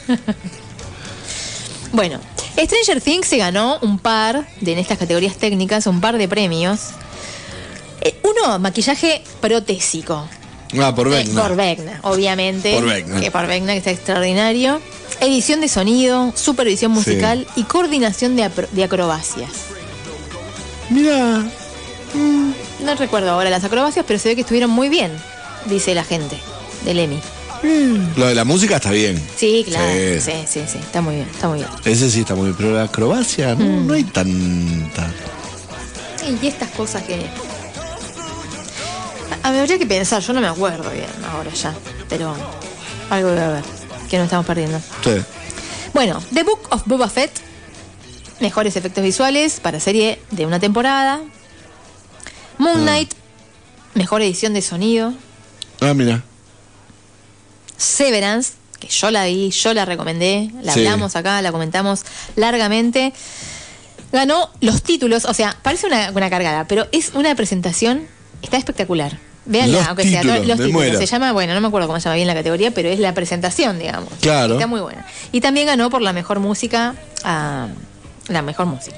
bueno, 1.91 2.19
Stranger 2.57 3.02
Things 3.02 3.27
se 3.27 3.38
ganó 3.38 3.77
un 3.81 3.99
par 3.99 4.48
de 4.61 4.73
en 4.73 4.80
estas 4.80 4.98
categorías 4.98 5.38
técnicas, 5.38 5.88
un 5.88 6.02
par 6.02 6.18
de 6.18 6.27
premios. 6.27 6.80
Eh, 8.02 8.19
Uno, 8.23 8.60
maquillaje 8.60 9.22
protésico. 9.41 10.27
Ah, 10.81 10.94
por 10.94 11.07
Eh, 11.07 11.11
Vecna. 11.11 11.41
por 11.41 11.56
Vecna, 11.56 11.99
obviamente. 12.03 12.73
Por 12.73 12.85
Vecna. 12.85 13.22
Que 13.22 13.31
por 13.31 13.48
Vecna, 13.48 13.73
que 13.73 13.77
está 13.77 13.91
extraordinario. 13.91 14.81
Edición 15.22 15.61
de 15.61 15.68
sonido, 15.68 16.34
supervisión 16.35 16.91
musical 16.91 17.48
y 17.56 17.64
coordinación 17.64 18.35
de, 18.35 18.84
acrobacias. 18.84 19.49
Mira, 20.89 21.45
No 22.84 22.95
recuerdo 22.95 23.31
ahora 23.31 23.49
las 23.49 23.64
acrobacias, 23.64 24.06
pero 24.07 24.19
se 24.19 24.30
ve 24.30 24.35
que 24.35 24.41
estuvieron 24.41 24.69
muy 24.69 24.89
bien, 24.89 25.11
dice 25.69 25.94
la 25.95 26.03
gente 26.03 26.38
del 26.85 26.99
EMI. 26.99 27.19
lo 28.15 28.27
de 28.27 28.35
la 28.35 28.44
música 28.45 28.76
está 28.76 28.91
bien. 28.91 29.22
Sí, 29.35 29.64
claro. 29.68 29.88
Sí. 29.91 30.22
Sí, 30.22 30.31
sí, 30.48 30.61
sí, 30.72 30.77
está 30.77 31.02
muy 31.02 31.15
bien, 31.15 31.27
está 31.30 31.48
muy 31.48 31.60
bien. 31.60 31.69
Ese 31.85 32.10
sí 32.11 32.19
está 32.22 32.35
muy 32.35 32.45
bien, 32.45 32.56
pero 32.57 32.73
la 32.73 32.84
acrobacia 32.84 33.56
no, 33.56 33.65
Mm. 33.65 33.88
no 33.88 33.94
hay 33.94 34.03
tanta. 34.03 35.07
Y 36.41 36.45
estas 36.48 36.69
cosas 36.72 37.03
que. 37.03 37.26
A 39.44 39.52
ver, 39.52 39.61
habría 39.61 39.77
que 39.80 39.85
pensar, 39.85 40.22
yo 40.22 40.34
no 40.34 40.41
me 40.41 40.48
acuerdo 40.48 40.89
bien 40.91 41.06
ahora 41.31 41.52
ya, 41.52 41.73
pero 42.10 42.35
algo 43.10 43.30
debe 43.30 43.41
haber, 43.44 43.64
que 44.10 44.18
no 44.18 44.26
estamos 44.26 44.45
perdiendo. 44.45 44.80
Sí. 45.03 45.11
Bueno, 45.94 46.22
The 46.34 46.44
Book 46.44 46.60
of 46.72 46.84
Boba 46.85 47.07
Fett, 47.10 47.31
mejores 48.41 48.76
efectos 48.76 49.03
visuales 49.03 49.60
para 49.61 49.80
serie 49.80 50.19
de 50.31 50.45
una 50.45 50.60
temporada. 50.60 51.22
Moon 52.57 52.81
Knight, 52.81 53.14
mejor 53.94 54.22
edición 54.22 54.53
de 54.53 54.61
sonido. 54.61 55.14
Ah, 55.82 55.94
mira. 55.94 56.24
Severance, 57.78 58.54
que 58.80 58.88
yo 58.88 59.12
la 59.12 59.26
vi, 59.26 59.52
yo 59.52 59.74
la 59.74 59.86
recomendé, 59.86 60.52
la 60.64 60.74
Sí. 60.74 60.80
hablamos 60.80 61.16
acá, 61.16 61.41
la 61.41 61.52
comentamos 61.52 62.04
largamente. 62.36 63.14
Ganó 64.12 64.49
los 64.62 64.82
títulos, 64.84 65.26
o 65.26 65.34
sea, 65.34 65.56
parece 65.62 65.86
una, 65.88 66.12
una 66.12 66.30
cargada, 66.30 66.66
pero 66.68 66.88
es 66.91 67.12
una 67.14 67.36
presentación, 67.36 68.08
está 68.41 68.58
espectacular. 68.58 69.20
Véanla, 69.45 69.78
Los 69.80 69.88
aunque 69.88 70.04
sea 70.04 70.24
los 70.24 70.36
títulos. 70.41 70.72
muero. 70.72 70.98
Se 70.99 71.06
llama, 71.06 71.32
bueno, 71.32 71.54
no 71.54 71.62
me 71.62 71.68
acuerdo 71.68 71.88
cómo 71.88 71.99
se 71.99 72.06
llama 72.06 72.16
bien 72.16 72.28
la 72.28 72.34
categoría, 72.34 72.72
pero 72.72 72.90
es 72.90 72.99
la 72.99 73.14
presentación, 73.14 73.80
digamos. 73.80 74.10
Claro. 74.22 74.56
Está 74.56 74.68
muy 74.68 74.82
buena. 74.82 75.06
Y 75.32 75.40
también 75.40 75.68
ganó 75.68 75.90
por 75.90 76.02
la 76.02 76.12
mejor 76.12 76.40
música, 76.40 76.95
ah, 77.24 77.68
la 78.28 78.41
mejor 78.41 78.66
música. 78.66 78.98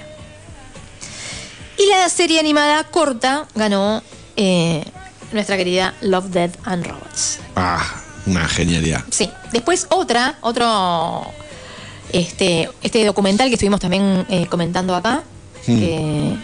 Y 1.77 1.87
la 1.89 2.09
serie 2.09 2.39
animada 2.39 2.83
corta 2.85 3.45
ganó 3.53 4.01
eh, 4.37 4.83
nuestra 5.31 5.57
querida 5.57 5.93
Love, 6.01 6.27
Dead 6.29 6.51
and 6.65 6.85
Robots. 6.85 7.39
Ah, 7.55 7.83
una 8.25 8.47
genialidad. 8.47 9.03
Sí. 9.11 9.29
Después 9.51 9.87
otra, 9.89 10.37
otro 10.41 11.25
este, 12.11 12.69
este 12.81 13.05
documental 13.05 13.47
que 13.49 13.55
estuvimos 13.55 13.79
también 13.79 14.25
eh, 14.29 14.45
comentando 14.47 14.95
acá, 14.95 15.23
que 15.65 16.35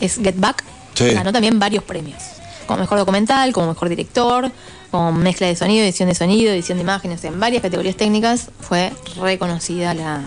es 0.00 0.16
Get 0.16 0.36
Back, 0.36 0.62
Sí. 0.94 1.10
ganó 1.10 1.32
también 1.32 1.58
varios 1.58 1.82
premios. 1.84 2.22
Como 2.66 2.80
mejor 2.80 2.98
documental, 2.98 3.52
como 3.52 3.68
mejor 3.68 3.88
director, 3.88 4.50
con 4.90 5.18
mezcla 5.18 5.46
de 5.48 5.56
sonido, 5.56 5.84
edición 5.84 6.08
de 6.08 6.14
sonido, 6.14 6.52
edición 6.52 6.78
de 6.78 6.82
imágenes, 6.82 7.24
en 7.24 7.38
varias 7.40 7.62
categorías 7.62 7.96
técnicas 7.96 8.48
fue 8.60 8.92
reconocida 9.20 9.92
la, 9.92 10.22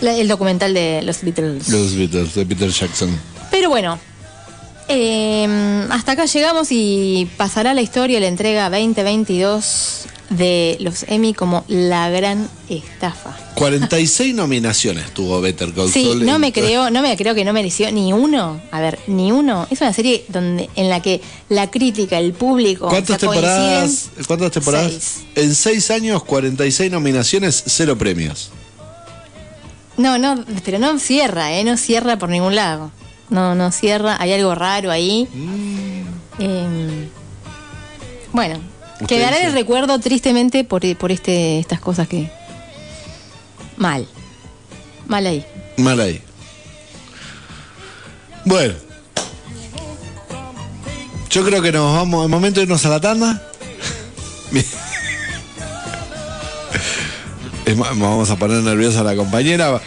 la- 0.00 0.14
el 0.16 0.28
documental 0.28 0.72
de 0.72 1.02
los 1.02 1.22
Beatles. 1.22 1.68
Los 1.68 1.94
Beatles 1.96 2.34
de 2.34 2.46
Peter 2.46 2.70
Jackson. 2.70 3.10
Pero 3.50 3.68
bueno, 3.70 3.98
eh, 4.90 5.86
hasta 5.90 6.12
acá 6.12 6.24
llegamos 6.26 6.68
y 6.70 7.28
pasará 7.36 7.74
la 7.74 7.82
historia, 7.82 8.20
la 8.20 8.26
entrega 8.26 8.68
2022 8.70 10.06
de 10.30 10.76
los 10.80 11.04
Emmy 11.08 11.34
como 11.34 11.64
la 11.66 12.08
gran 12.10 12.48
estafa. 12.68 13.36
46 13.56 14.32
nominaciones 14.34 15.12
tuvo 15.12 15.40
Better 15.40 15.72
Call 15.72 15.90
Sí, 15.90 16.04
Saul 16.04 16.24
no 16.24 16.36
en- 16.36 16.40
me 16.40 16.52
creo, 16.52 16.88
no 16.90 17.02
me 17.02 17.16
creo 17.16 17.34
que 17.34 17.44
no 17.44 17.52
mereció 17.52 17.90
ni 17.90 18.12
uno. 18.12 18.60
A 18.70 18.80
ver, 18.80 18.98
ni 19.08 19.32
uno. 19.32 19.66
Es 19.70 19.80
una 19.80 19.92
serie 19.92 20.24
donde 20.28 20.70
en 20.76 20.88
la 20.88 21.02
que 21.02 21.20
la 21.48 21.68
crítica, 21.70 22.18
el 22.18 22.32
público, 22.32 22.88
¿Cuántas 22.88 23.16
o 23.16 23.18
sea, 23.18 23.28
temporadas? 23.28 24.10
¿Cuántas 24.26 24.52
temporadas? 24.52 24.92
Seis. 24.92 25.20
En 25.34 25.54
seis 25.54 25.90
años, 25.90 26.22
46 26.22 26.90
nominaciones, 26.92 27.64
cero 27.66 27.98
premios. 27.98 28.50
No, 29.96 30.16
no, 30.16 30.44
pero 30.64 30.78
no 30.78 30.98
cierra, 30.98 31.52
¿eh? 31.58 31.64
No 31.64 31.76
cierra 31.76 32.18
por 32.18 32.28
ningún 32.28 32.54
lado. 32.54 32.92
No, 33.30 33.54
no 33.54 33.70
cierra. 33.70 34.16
Hay 34.20 34.32
algo 34.32 34.54
raro 34.54 34.90
ahí. 34.90 35.28
Eh, 36.38 37.08
bueno, 38.32 38.60
Usted 39.00 39.06
quedará 39.06 39.36
dice. 39.36 39.48
el 39.48 39.52
recuerdo 39.54 39.98
tristemente 39.98 40.64
por, 40.64 40.82
por 40.96 41.12
este, 41.12 41.58
estas 41.58 41.80
cosas 41.80 42.08
que. 42.08 42.30
Mal. 43.76 44.06
Mal 45.06 45.26
ahí. 45.26 45.44
Mal 45.78 46.00
ahí. 46.00 46.20
Bueno. 48.44 48.74
Yo 51.30 51.44
creo 51.44 51.62
que 51.62 51.70
nos 51.70 51.94
vamos, 51.94 52.24
el 52.24 52.30
momento 52.30 52.58
de 52.58 52.64
irnos 52.64 52.84
a 52.84 52.88
la 52.88 53.00
tanda. 53.00 53.42
Es 57.64 57.76
vamos 57.78 58.28
a 58.30 58.36
poner 58.36 58.62
nerviosa 58.64 59.00
a 59.00 59.04
la 59.04 59.14
compañera. 59.14 59.80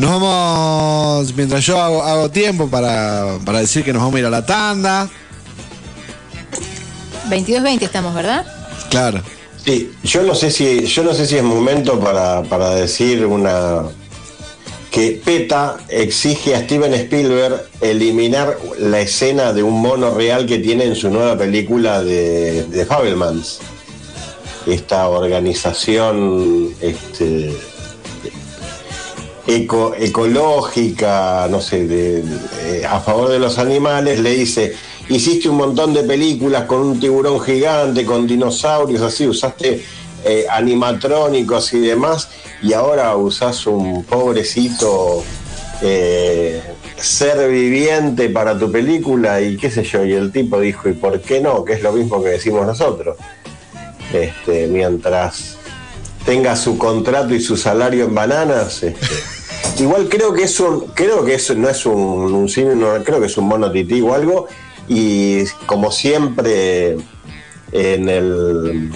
Nos 0.00 0.18
vamos, 0.18 1.34
mientras 1.36 1.62
yo 1.66 1.78
hago, 1.78 2.02
hago 2.02 2.30
tiempo 2.30 2.70
para, 2.70 3.36
para 3.44 3.60
decir 3.60 3.84
que 3.84 3.92
nos 3.92 4.00
vamos 4.00 4.16
a 4.16 4.18
ir 4.20 4.24
a 4.24 4.30
la 4.30 4.46
tanda. 4.46 5.10
22-20 7.28 7.82
estamos, 7.82 8.14
¿verdad? 8.14 8.46
Claro. 8.88 9.20
Sí, 9.62 9.92
yo 10.02 10.22
no 10.22 10.34
sé 10.34 10.50
si, 10.50 10.86
yo 10.86 11.04
no 11.04 11.12
sé 11.12 11.26
si 11.26 11.36
es 11.36 11.42
momento 11.42 12.00
para, 12.00 12.42
para 12.44 12.70
decir 12.76 13.26
una 13.26 13.82
que 14.90 15.20
PETA 15.22 15.76
exige 15.90 16.54
a 16.54 16.62
Steven 16.62 16.94
Spielberg 16.94 17.68
eliminar 17.82 18.56
la 18.78 19.00
escena 19.00 19.52
de 19.52 19.62
un 19.62 19.82
mono 19.82 20.14
real 20.14 20.46
que 20.46 20.60
tiene 20.60 20.84
en 20.84 20.96
su 20.96 21.10
nueva 21.10 21.36
película 21.36 22.02
de, 22.02 22.64
de 22.64 22.86
Fabelmans. 22.86 23.58
Esta 24.66 25.08
organización 25.08 26.70
este, 26.80 27.54
eco- 29.46 29.94
ecológica, 29.98 31.46
no 31.50 31.60
sé, 31.60 31.86
de- 31.86 32.84
a 32.88 33.00
favor 33.00 33.28
de 33.28 33.38
los 33.38 33.58
animales, 33.58 34.20
le 34.20 34.30
dice, 34.30 34.74
hiciste 35.08 35.48
un 35.48 35.56
montón 35.56 35.92
de 35.94 36.02
películas 36.04 36.64
con 36.64 36.80
un 36.80 37.00
tiburón 37.00 37.40
gigante, 37.40 38.04
con 38.04 38.26
dinosaurios, 38.26 39.02
así, 39.02 39.26
usaste 39.26 39.82
eh, 40.24 40.46
animatrónicos 40.50 41.72
y 41.72 41.80
demás, 41.80 42.28
y 42.62 42.74
ahora 42.74 43.16
usás 43.16 43.66
un 43.66 44.04
pobrecito 44.04 45.24
eh, 45.82 46.60
ser 46.98 47.48
viviente 47.50 48.28
para 48.28 48.58
tu 48.58 48.70
película, 48.70 49.40
y 49.40 49.56
qué 49.56 49.70
sé 49.70 49.82
yo, 49.82 50.04
y 50.04 50.12
el 50.12 50.30
tipo 50.30 50.60
dijo, 50.60 50.88
¿y 50.90 50.92
por 50.92 51.18
qué 51.22 51.40
no? 51.40 51.64
Que 51.64 51.72
es 51.72 51.82
lo 51.82 51.92
mismo 51.92 52.22
que 52.22 52.28
decimos 52.30 52.66
nosotros. 52.66 53.16
Este, 54.12 54.66
mientras 54.66 55.56
tenga 56.24 56.56
su 56.56 56.78
contrato 56.78 57.34
y 57.34 57.40
su 57.40 57.56
salario 57.56 58.04
en 58.04 58.14
bananas. 58.14 58.82
este. 58.82 58.96
Igual 59.82 60.08
creo 60.08 60.32
que 60.32 60.42
es 60.44 60.60
un, 60.60 60.88
creo 60.88 61.24
que 61.24 61.34
eso 61.34 61.54
no 61.54 61.68
es 61.68 61.86
un, 61.86 61.94
un 61.96 62.48
cine, 62.48 62.74
creo 63.04 63.20
que 63.20 63.26
es 63.26 63.36
un 63.36 63.46
mono 63.46 63.70
tití 63.70 64.00
o 64.00 64.14
algo. 64.14 64.46
Y 64.88 65.44
como 65.66 65.90
siempre 65.90 66.96
en 67.72 68.08
el 68.08 68.90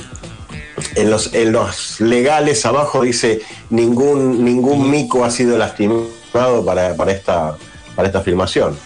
en 0.96 1.10
los, 1.10 1.32
en 1.34 1.52
los 1.52 2.00
legales 2.00 2.66
abajo 2.66 3.02
dice 3.02 3.42
ningún 3.70 4.44
ningún 4.44 4.90
mico 4.90 5.24
ha 5.24 5.30
sido 5.30 5.56
lastimado 5.56 6.64
para, 6.64 6.96
para 6.96 7.12
esta 7.12 7.56
para 7.94 8.08
esta 8.08 8.20
filmación. 8.20 8.76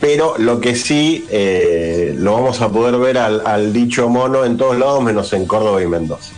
Pero 0.00 0.34
lo 0.36 0.60
que 0.60 0.74
sí 0.74 1.24
eh, 1.30 2.12
lo 2.18 2.34
vamos 2.34 2.60
a 2.60 2.68
poder 2.68 2.98
ver 2.98 3.18
al, 3.18 3.46
al 3.46 3.72
dicho 3.72 4.08
mono 4.08 4.44
en 4.44 4.56
todos 4.56 4.76
lados 4.76 5.02
menos 5.02 5.32
en 5.32 5.46
Córdoba 5.46 5.80
y 5.80 5.86
Mendoza. 5.86 6.32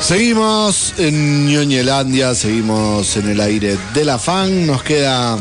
Seguimos 0.00 0.94
en 0.96 1.46
Ñoñelandia, 1.46 2.34
seguimos 2.34 3.14
en 3.18 3.28
el 3.28 3.40
aire 3.42 3.76
de 3.92 4.04
la 4.06 4.18
fan. 4.18 4.66
Nos 4.66 4.82
queda. 4.82 5.34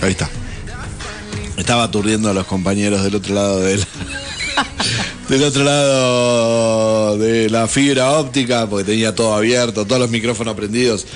Ahí 0.00 0.10
está. 0.10 0.28
Estaba 1.56 1.84
aturdiendo 1.84 2.28
a 2.30 2.34
los 2.34 2.46
compañeros 2.46 3.04
del 3.04 3.14
otro 3.14 3.32
lado 3.36 3.60
de 3.60 3.76
la, 3.76 3.86
Del 5.28 5.44
otro 5.44 5.62
lado 5.62 7.16
de 7.16 7.48
la 7.48 7.68
fibra 7.68 8.10
óptica, 8.10 8.66
porque 8.68 8.84
tenía 8.84 9.14
todo 9.14 9.34
abierto, 9.34 9.86
todos 9.86 10.00
los 10.00 10.10
micrófonos 10.10 10.56
prendidos. 10.56 11.06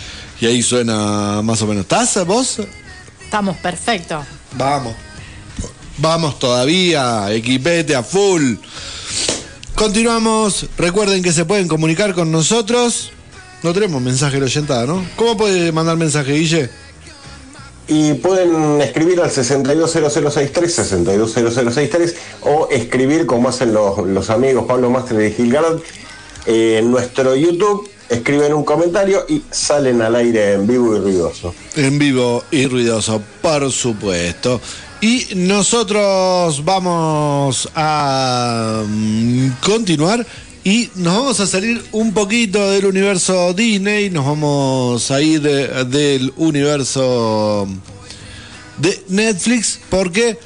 Y 0.40 0.46
ahí 0.46 0.62
suena 0.62 1.40
más 1.42 1.62
o 1.62 1.66
menos. 1.66 1.82
¿Estás 1.82 2.24
vos? 2.26 2.60
Estamos 3.22 3.56
perfectos. 3.56 4.24
Vamos. 4.52 4.94
Vamos 5.98 6.38
todavía, 6.38 7.32
equipete 7.32 7.94
a 7.94 8.02
full. 8.02 8.54
Continuamos. 9.74 10.66
Recuerden 10.76 11.22
que 11.22 11.32
se 11.32 11.44
pueden 11.44 11.68
comunicar 11.68 12.14
con 12.14 12.30
nosotros. 12.30 13.12
No 13.62 13.72
tenemos 13.72 14.02
mensaje 14.02 14.38
de 14.38 14.44
oyentada, 14.44 14.86
¿no? 14.86 15.04
¿Cómo 15.16 15.36
puede 15.36 15.72
mandar 15.72 15.96
mensaje, 15.96 16.34
Guille? 16.34 16.70
Y 17.88 18.14
pueden 18.14 18.80
escribir 18.80 19.20
al 19.20 19.30
620063, 19.30 20.74
620063, 20.74 22.16
o 22.42 22.68
escribir 22.70 23.26
como 23.26 23.48
hacen 23.48 23.72
los, 23.72 23.98
los 24.06 24.30
amigos 24.30 24.64
Pablo 24.66 24.90
Mastre 24.90 25.28
y 25.28 25.32
Gilgarad 25.32 25.78
eh, 26.46 26.78
en 26.78 26.90
nuestro 26.90 27.34
YouTube. 27.36 27.88
Escriben 28.08 28.54
un 28.54 28.64
comentario 28.64 29.24
y 29.28 29.42
salen 29.50 30.00
al 30.00 30.14
aire 30.14 30.52
en 30.54 30.66
vivo 30.66 30.94
y 30.96 31.00
ruidoso. 31.00 31.54
En 31.74 31.98
vivo 31.98 32.44
y 32.52 32.66
ruidoso, 32.66 33.20
por 33.42 33.70
supuesto. 33.72 34.60
Y 35.00 35.26
nosotros 35.34 36.64
vamos 36.64 37.68
a 37.74 38.82
mm, 38.86 39.48
continuar 39.60 40.24
y 40.62 40.88
nos 40.96 41.14
vamos 41.18 41.40
a 41.40 41.46
salir 41.46 41.82
un 41.92 42.12
poquito 42.14 42.70
del 42.70 42.86
universo 42.86 43.52
Disney, 43.52 44.08
nos 44.10 44.24
vamos 44.24 45.10
a 45.10 45.20
ir 45.20 45.40
de- 45.42 45.84
del 45.84 46.32
universo 46.36 47.68
de 48.78 49.02
Netflix 49.08 49.80
porque 49.90 50.38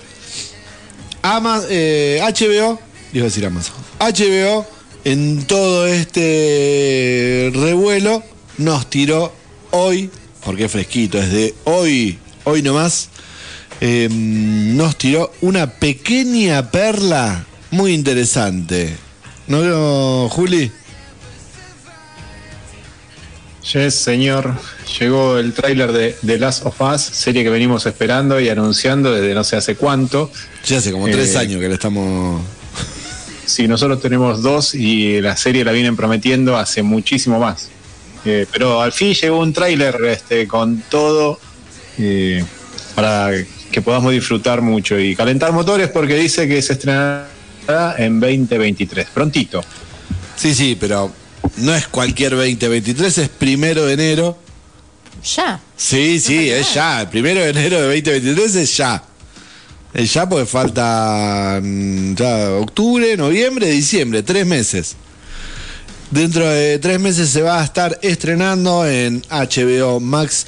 Ama, 1.23 1.63
eh, 1.69 2.21
HBO, 2.23 2.79
iba 3.13 3.25
a 3.25 3.29
decir 3.29 3.45
Amazon, 3.45 3.75
HBO 3.99 4.65
en 5.05 5.45
todo 5.47 5.87
este 5.87 6.90
revuelo 7.55 8.23
nos 8.59 8.89
tiró 8.91 9.33
hoy, 9.71 10.11
porque 10.45 10.65
es 10.65 10.73
fresquito, 10.73 11.19
es 11.19 11.31
de 11.33 11.55
hoy, 11.65 12.19
hoy 12.45 12.63
nomás, 12.63 13.09
eh, 13.81 14.09
nos 14.11 14.97
tiró 14.97 15.33
una 15.41 15.67
pequeña 15.71 16.71
perla 16.71 17.45
muy 17.71 17.93
interesante. 17.93 18.97
¿No 19.47 19.61
veo, 19.61 20.29
Juli? 20.29 20.71
Yes, 23.73 23.95
señor. 23.95 24.55
Llegó 24.99 25.39
el 25.39 25.53
tráiler 25.53 25.93
de 25.93 26.17
The 26.27 26.39
Last 26.39 26.67
of 26.67 26.81
Us, 26.81 27.01
serie 27.03 27.45
que 27.45 27.51
venimos 27.51 27.87
esperando 27.87 28.41
y 28.41 28.49
anunciando 28.49 29.13
desde 29.13 29.35
no 29.35 29.45
sé 29.45 29.57
hace 29.57 29.77
cuánto. 29.77 30.31
Ya 30.67 30.79
hace 30.79 30.91
como 30.91 31.07
tres 31.09 31.35
Eh, 31.35 31.39
años 31.39 31.61
que 31.61 31.69
le 31.69 31.75
estamos... 31.75 32.43
Sí, 33.51 33.67
nosotros 33.67 34.01
tenemos 34.01 34.43
dos 34.43 34.75
y 34.75 35.21
la 35.21 35.37
serie 35.37 35.65
la 35.65 35.73
vienen 35.73 35.97
prometiendo 35.97 36.57
hace 36.57 36.83
muchísimo 36.83 37.39
más. 37.39 37.69
Eh, 38.25 38.47
pero 38.53 38.81
al 38.81 38.93
fin 38.93 39.15
llegó 39.15 39.39
un 39.39 39.53
tráiler 39.53 39.97
este, 40.05 40.47
con 40.47 40.83
todo 40.89 41.41
eh, 41.99 42.45
para 42.95 43.31
que 43.71 43.83
podamos 43.83 44.13
disfrutar 44.13 44.63
mucho 44.63 44.99
y 44.99 45.17
calentar 45.17 45.53
motores 45.53 45.89
porque 45.89 46.15
dice 46.17 46.47
que 46.47 46.61
se 46.61 46.75
estrenará 46.75 47.27
en 47.99 48.21
2023, 48.21 49.09
prontito. 49.13 49.63
Sí, 50.37 50.55
sí, 50.55 50.77
pero 50.79 51.11
no 51.59 51.75
es 51.75 51.89
cualquier 51.89 52.37
2023, 52.37 53.19
es 53.19 53.29
primero 53.29 53.85
de 53.87 53.95
enero. 53.95 54.39
Ya. 55.37 55.61
Sí, 55.77 56.21
sí, 56.21 56.51
es 56.51 56.75
ya. 56.75 57.03
El 57.03 57.09
primero 57.09 57.41
de 57.41 57.51
enero 57.51 57.77
de 57.77 57.97
2023 57.97 58.57
es 58.57 58.77
ya. 58.77 59.03
Es 59.93 60.15
ya 60.15 60.29
porque 60.29 60.47
falta 60.47 61.61
mm, 61.63 62.15
ya 62.15 62.51
octubre, 62.53 63.17
noviembre, 63.17 63.69
diciembre, 63.69 64.23
tres 64.23 64.47
meses. 64.47 64.97
Dentro 66.11 66.49
de 66.49 66.79
tres 66.79 66.99
meses 67.01 67.31
se 67.31 67.43
va 67.43 67.61
a 67.61 67.65
estar 67.65 67.99
estrenando 68.03 68.87
en 68.87 69.23
HBO 69.31 70.01
Max 70.01 70.47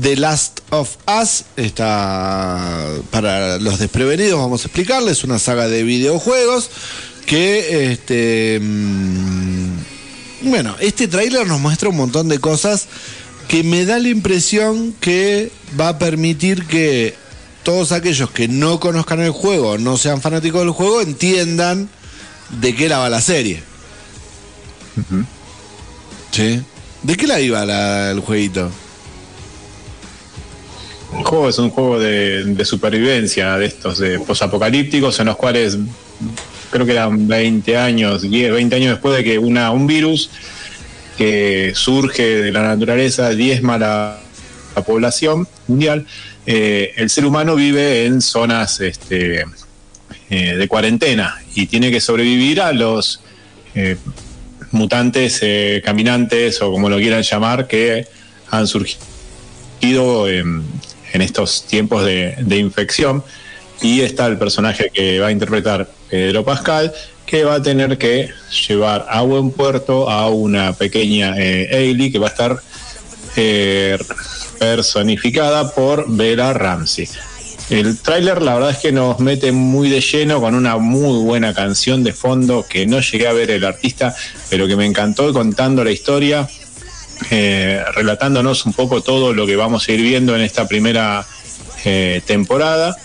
The 0.00 0.16
Last 0.16 0.60
of 0.70 0.96
Us. 1.20 1.44
Está 1.56 2.88
para 3.10 3.58
los 3.58 3.78
desprevenidos, 3.78 4.38
vamos 4.38 4.64
a 4.64 4.68
explicarles, 4.68 5.24
una 5.24 5.38
saga 5.38 5.68
de 5.68 5.82
videojuegos 5.82 6.70
que 7.26 7.92
este 7.92 8.58
mm, 8.60 10.50
bueno, 10.50 10.74
este 10.80 11.06
tráiler 11.06 11.46
nos 11.46 11.60
muestra 11.60 11.88
un 11.88 11.96
montón 11.96 12.28
de 12.28 12.38
cosas 12.38 12.88
que 13.46 13.62
me 13.62 13.84
da 13.84 13.98
la 13.98 14.08
impresión 14.08 14.92
que 15.00 15.50
va 15.78 15.90
a 15.90 15.98
permitir 15.98 16.66
que 16.66 17.14
todos 17.62 17.92
aquellos 17.92 18.30
que 18.30 18.48
no 18.48 18.80
conozcan 18.80 19.20
el 19.20 19.30
juego, 19.30 19.78
no 19.78 19.96
sean 19.96 20.20
fanáticos 20.20 20.60
del 20.62 20.70
juego, 20.70 21.00
entiendan 21.00 21.88
de 22.60 22.74
qué 22.74 22.88
la 22.88 22.98
va 22.98 23.08
la 23.08 23.20
serie. 23.20 23.62
¿Sí? 26.30 26.62
¿De 27.02 27.16
qué 27.16 27.26
la 27.26 27.40
iba 27.40 27.64
la- 27.64 28.10
el 28.10 28.20
jueguito? 28.20 28.70
El 31.18 31.24
juego 31.24 31.48
es 31.48 31.58
un 31.58 31.70
juego 31.70 31.98
de, 31.98 32.44
de 32.44 32.64
supervivencia 32.64 33.56
de 33.58 33.66
estos 33.66 33.98
de 33.98 34.18
posapocalípticos 34.20 35.20
en 35.20 35.26
los 35.26 35.36
cuales 35.36 35.76
creo 36.70 36.86
que 36.86 36.92
eran 36.92 37.28
20 37.28 37.76
años, 37.76 38.22
10, 38.22 38.52
20 38.52 38.76
años 38.76 38.90
después 38.92 39.16
de 39.16 39.24
que 39.24 39.38
una, 39.38 39.70
un 39.72 39.86
virus 39.86 40.30
que 41.18 41.72
surge 41.74 42.22
de 42.40 42.50
la 42.52 42.62
naturaleza 42.62 43.28
diezma 43.30 43.76
la, 43.76 44.18
la 44.74 44.82
población 44.82 45.46
mundial, 45.68 46.06
eh, 46.46 46.92
el 46.96 47.10
ser 47.10 47.24
humano 47.24 47.54
vive 47.54 48.06
en 48.06 48.20
zonas 48.20 48.80
este, 48.80 49.44
eh, 50.30 50.56
de 50.56 50.68
cuarentena 50.68 51.40
y 51.54 51.66
tiene 51.66 51.90
que 51.90 52.00
sobrevivir 52.00 52.60
a 52.60 52.72
los 52.72 53.20
eh, 53.74 53.96
mutantes, 54.70 55.38
eh, 55.42 55.82
caminantes 55.84 56.60
o 56.62 56.70
como 56.70 56.88
lo 56.88 56.96
quieran 56.98 57.22
llamar, 57.22 57.68
que 57.68 58.06
han 58.50 58.66
surgido 58.66 60.28
en, 60.28 60.64
estos 61.12 61.66
tiempos 61.66 62.04
de, 62.04 62.34
de 62.38 62.56
infección. 62.58 63.22
Y 63.82 64.00
está 64.00 64.26
el 64.26 64.38
personaje 64.38 64.90
que 64.92 65.18
va 65.20 65.26
a 65.26 65.32
interpretar 65.32 65.90
Pedro 66.08 66.44
Pascal, 66.44 66.92
que 67.26 67.44
va 67.44 67.54
a 67.54 67.62
tener 67.62 67.98
que 67.98 68.30
llevar 68.68 69.06
a 69.08 69.22
buen 69.22 69.50
puerto 69.50 70.10
a 70.10 70.28
una 70.28 70.74
pequeña 70.74 71.34
eh, 71.38 71.68
Ailey 71.72 72.12
que 72.12 72.18
va 72.18 72.26
a 72.26 72.30
estar 72.30 72.58
eh, 73.36 73.98
personificada 74.58 75.74
por 75.74 76.04
Bella 76.08 76.52
Ramsey. 76.52 77.08
El 77.70 77.98
tráiler 77.98 78.42
la 78.42 78.54
verdad 78.54 78.70
es 78.70 78.78
que 78.78 78.92
nos 78.92 79.18
mete 79.20 79.52
muy 79.52 79.88
de 79.88 80.00
lleno 80.00 80.40
con 80.40 80.54
una 80.54 80.76
muy 80.76 81.24
buena 81.24 81.54
canción 81.54 82.04
de 82.04 82.12
fondo 82.12 82.66
que 82.68 82.86
no 82.86 83.00
llegué 83.00 83.26
a 83.28 83.32
ver 83.32 83.50
el 83.50 83.64
artista, 83.64 84.14
pero 84.50 84.66
que 84.66 84.76
me 84.76 84.84
encantó 84.84 85.32
contando 85.32 85.82
la 85.82 85.90
historia, 85.90 86.46
eh, 87.30 87.82
relatándonos 87.94 88.66
un 88.66 88.74
poco 88.74 89.00
todo 89.00 89.32
lo 89.32 89.46
que 89.46 89.56
vamos 89.56 89.88
a 89.88 89.92
ir 89.92 90.02
viendo 90.02 90.36
en 90.36 90.42
esta 90.42 90.68
primera 90.68 91.26
eh, 91.84 92.20
temporada. 92.26 92.96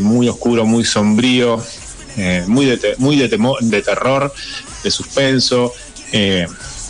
Muy 0.00 0.28
oscuro, 0.28 0.66
muy 0.66 0.84
sombrío, 0.84 1.62
muy, 2.48 2.66
de, 2.66 3.82
terror, 3.82 4.34
de 4.82 4.90
suspenso. 4.90 5.72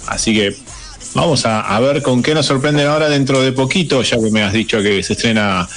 así 0.09 0.35
que 0.35 0.57
vamos 1.15 1.47
a, 1.47 1.61
a 1.61 1.81
ver 1.81 2.03
con 2.03 2.23
qué 2.23 2.35
nos 2.35 2.47
sorprenden 2.47 2.86
ahora 2.86 3.09
dentro 3.09 3.41
de 3.41 3.53
poquito, 3.53 4.03
ya 4.03 4.16
que 4.19 4.31
me 4.31 4.43
has 4.43 4.53
dicho 4.53 4.82
que 4.82 5.03
se 5.03 5.15
estrena 5.15 5.69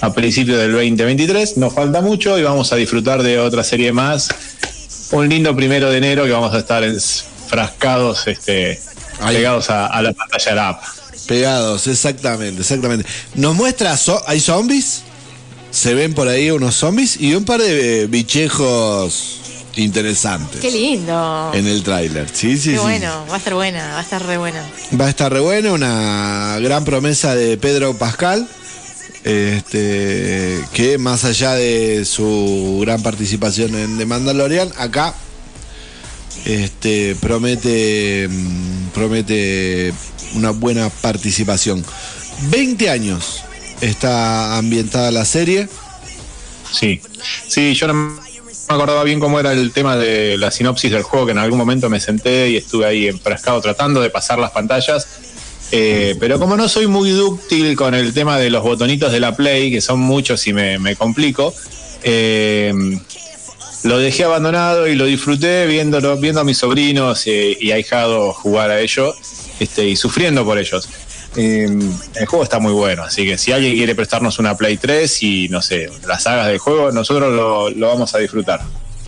a 0.00 0.12
principios 0.12 0.58
del 0.58 0.72
2023. 0.72 1.56
Nos 1.58 1.72
falta 1.74 2.00
mucho 2.00 2.38
y 2.38 2.42
vamos 2.42 2.72
a 2.72 2.76
disfrutar 2.76 3.22
de 3.22 3.38
otra 3.38 3.62
serie 3.64 3.92
más. 3.92 4.28
Un 5.12 5.28
lindo 5.28 5.54
primero 5.54 5.90
de 5.90 5.98
enero 5.98 6.24
que 6.24 6.30
vamos 6.32 6.54
a 6.54 6.58
estar 6.58 6.82
enfrascados, 6.84 8.26
este, 8.26 8.80
Ahí. 9.20 9.36
pegados 9.36 9.70
a, 9.70 9.86
a 9.86 10.02
la 10.02 10.12
pantalla 10.12 10.50
de 10.50 10.56
la 10.56 10.68
app. 10.70 10.82
Pegados, 11.28 11.86
exactamente, 11.86 12.60
exactamente. 12.60 13.06
Nos 13.34 13.54
muestra, 13.54 13.94
zo- 13.96 14.22
hay 14.26 14.40
zombies, 14.40 15.02
se 15.70 15.94
ven 15.94 16.12
por 16.14 16.28
ahí 16.28 16.50
unos 16.50 16.74
zombies 16.74 17.18
y 17.20 17.34
un 17.34 17.44
par 17.44 17.60
de 17.60 18.02
eh, 18.02 18.06
bichejos 18.06 19.40
interesantes 19.76 20.60
Qué 20.60 20.70
lindo. 20.70 21.50
en 21.54 21.66
el 21.66 21.82
tráiler. 21.82 22.28
Sí, 22.32 22.56
sí, 22.58 22.70
Qué 22.70 22.76
sí. 22.76 22.82
bueno. 22.82 23.26
Va 23.30 23.34
a 23.34 23.38
estar 23.38 23.54
buena. 23.54 23.92
Va 23.92 23.98
a 23.98 24.02
estar 24.02 24.24
re 24.24 24.38
buena. 24.38 24.64
Va 25.00 25.06
a 25.06 25.10
estar 25.10 25.32
re 25.32 25.40
buena, 25.40 25.72
una 25.72 26.58
gran 26.60 26.84
promesa 26.84 27.34
de 27.34 27.56
Pedro 27.56 27.96
Pascal. 27.96 28.48
Este, 29.24 30.60
que 30.74 30.98
más 30.98 31.24
allá 31.24 31.54
de 31.54 32.04
su 32.04 32.80
gran 32.82 33.02
participación 33.02 33.74
en 33.74 33.96
The 33.96 34.04
Mandalorian, 34.04 34.70
acá 34.76 35.14
este, 36.44 37.16
promete, 37.16 38.28
mm, 38.28 38.88
promete 38.92 39.94
una 40.34 40.50
buena 40.50 40.90
participación. 40.90 41.82
20 42.50 42.90
años 42.90 43.44
está 43.80 44.58
ambientada 44.58 45.10
la 45.10 45.24
serie. 45.24 45.68
Sí, 46.70 47.00
sí, 47.48 47.74
yo 47.74 47.86
no 47.86 48.23
me 48.68 48.74
acordaba 48.74 49.04
bien 49.04 49.20
cómo 49.20 49.38
era 49.38 49.52
el 49.52 49.72
tema 49.72 49.96
de 49.96 50.38
la 50.38 50.50
sinopsis 50.50 50.90
del 50.90 51.02
juego, 51.02 51.26
que 51.26 51.32
en 51.32 51.38
algún 51.38 51.58
momento 51.58 51.90
me 51.90 52.00
senté 52.00 52.50
y 52.50 52.56
estuve 52.56 52.86
ahí 52.86 53.08
enfrascado 53.08 53.60
tratando 53.60 54.00
de 54.00 54.10
pasar 54.10 54.38
las 54.38 54.50
pantallas. 54.50 55.06
Eh, 55.72 56.16
pero 56.20 56.38
como 56.38 56.56
no 56.56 56.68
soy 56.68 56.86
muy 56.86 57.10
dúctil 57.10 57.74
con 57.76 57.94
el 57.94 58.14
tema 58.14 58.38
de 58.38 58.50
los 58.50 58.62
botonitos 58.62 59.10
de 59.12 59.20
la 59.20 59.34
Play, 59.34 59.70
que 59.70 59.80
son 59.80 60.00
muchos 60.00 60.46
y 60.46 60.52
me, 60.52 60.78
me 60.78 60.94
complico, 60.94 61.52
eh, 62.02 62.72
lo 63.84 63.98
dejé 63.98 64.24
abandonado 64.24 64.88
y 64.88 64.94
lo 64.94 65.04
disfruté 65.04 65.66
viéndolo, 65.66 66.16
viendo 66.16 66.40
a 66.40 66.44
mis 66.44 66.58
sobrinos 66.58 67.26
eh, 67.26 67.56
y 67.60 67.70
ahijados 67.70 68.34
jugar 68.36 68.70
a 68.70 68.80
ello 68.80 69.14
este, 69.60 69.86
y 69.86 69.96
sufriendo 69.96 70.44
por 70.44 70.58
ellos. 70.58 70.88
Eh, 71.36 71.64
el 72.14 72.26
juego 72.26 72.44
está 72.44 72.58
muy 72.60 72.72
bueno, 72.72 73.02
así 73.02 73.24
que 73.24 73.36
si 73.38 73.50
alguien 73.52 73.74
quiere 73.74 73.94
prestarnos 73.94 74.38
una 74.38 74.56
Play 74.56 74.76
3 74.76 75.22
y 75.22 75.48
no 75.48 75.60
sé, 75.62 75.90
las 76.06 76.22
sagas 76.22 76.46
del 76.46 76.58
juego, 76.58 76.92
nosotros 76.92 77.32
lo, 77.32 77.70
lo 77.70 77.88
vamos 77.88 78.14
a 78.14 78.18
disfrutar. 78.18 78.60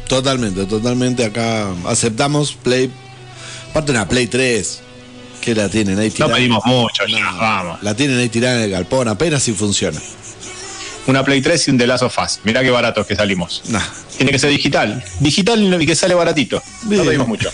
Totalmente, 0.09 0.66
totalmente. 0.66 1.24
Acá 1.24 1.69
aceptamos 1.86 2.53
Play. 2.55 2.90
Aparte 3.70 3.93
una 3.93 4.09
Play 4.09 4.27
3. 4.27 4.82
Que 5.40 5.55
la 5.55 5.69
tienen 5.69 5.98
ahí 6.01 6.09
No 6.09 6.15
tirada. 6.15 6.35
pedimos 6.35 6.65
mucho, 6.66 7.05
ya, 7.07 7.31
vamos. 7.32 7.81
La 7.82 7.94
tienen 7.94 8.19
ahí 8.19 8.28
tirada 8.28 8.57
en 8.57 8.62
el 8.62 8.70
galpón, 8.70 9.07
apenas 9.07 9.43
si 9.44 9.53
funciona. 9.53 10.01
Una 11.07 11.24
Play 11.24 11.40
3 11.40 11.69
y 11.69 11.70
un 11.70 11.78
The 11.78 11.86
Last 11.86 12.03
of 12.03 12.19
Us. 12.19 12.40
Mirá 12.43 12.62
qué 12.62 12.70
baratos 12.70 13.07
que 13.07 13.15
salimos. 13.15 13.62
Nah. 13.69 13.81
Tiene 14.16 14.32
que 14.32 14.40
ser 14.40 14.51
digital. 14.51 15.05
Digital 15.20 15.81
y 15.81 15.86
que 15.86 15.94
sale 15.94 16.15
baratito. 16.15 16.61
Bien. 16.82 17.03
No 17.03 17.07
pedimos 17.09 17.28
mucho. 17.28 17.51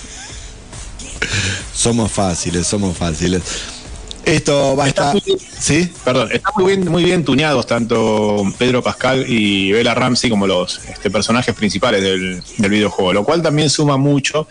Somos 1.74 2.11
fáciles, 2.11 2.66
somos 2.66 2.97
fáciles. 2.97 3.43
Esto 4.24 4.77
va 4.77 4.85
a 4.85 4.89
estar. 4.89 5.12
muy. 5.12 5.23
¿Sí? 5.59 5.90
Perdón, 6.05 6.31
están 6.32 6.53
muy 6.57 6.77
bien, 6.77 6.90
muy 6.90 7.05
bien 7.05 7.24
tuneados 7.24 7.66
tanto 7.66 8.44
Pedro 8.59 8.82
Pascal 8.82 9.24
y 9.28 9.73
Bella 9.73 9.94
Ramsey 9.94 10.31
como 10.31 10.47
los 10.47 10.81
este, 10.89 11.11
personajes 11.11 11.55
principales 11.55 12.03
del, 12.03 12.43
del 12.59 12.70
videojuego, 12.70 13.12
lo 13.12 13.24
cual 13.24 13.43
también 13.43 13.69
suma 13.69 13.97
mucho 13.97 14.49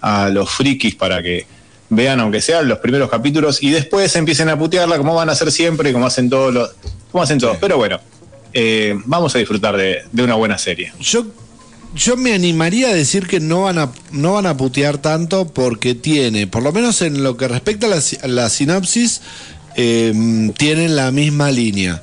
a 0.00 0.28
los 0.28 0.50
frikis 0.50 0.94
para 0.94 1.22
que 1.22 1.46
vean, 1.88 2.20
aunque 2.20 2.40
sean 2.40 2.68
los 2.68 2.78
primeros 2.78 3.10
capítulos, 3.10 3.62
y 3.62 3.70
después 3.70 4.14
empiecen 4.16 4.48
a 4.48 4.58
putearla 4.58 4.98
como 4.98 5.14
van 5.14 5.28
a 5.28 5.32
hacer 5.32 5.50
siempre, 5.50 5.92
como 5.92 6.06
hacen 6.06 6.28
todos 6.28 6.52
los, 6.52 6.70
como 7.10 7.22
hacen 7.22 7.38
todos. 7.38 7.56
Pero 7.58 7.76
bueno, 7.76 8.00
eh, 8.52 8.94
vamos 9.04 9.34
a 9.34 9.38
disfrutar 9.38 9.76
de, 9.76 10.02
de 10.12 10.22
una 10.22 10.34
buena 10.34 10.58
serie. 10.58 10.92
Yo, 11.00 11.26
yo 11.94 12.16
me 12.16 12.34
animaría 12.34 12.88
a 12.88 12.94
decir 12.94 13.26
que 13.26 13.40
no 13.40 13.62
van 13.62 13.78
a, 13.78 13.92
no 14.10 14.34
van 14.34 14.46
a 14.46 14.56
putear 14.56 14.98
tanto 14.98 15.46
porque 15.46 15.94
tiene, 15.94 16.46
por 16.46 16.62
lo 16.62 16.72
menos 16.72 17.02
en 17.02 17.22
lo 17.22 17.36
que 17.36 17.48
respecta 17.48 17.86
a 17.86 17.90
la, 17.90 18.02
la 18.26 18.48
sinopsis, 18.48 19.20
eh, 19.76 20.12
tienen 20.56 20.96
la 20.96 21.10
misma 21.10 21.50
línea. 21.50 22.02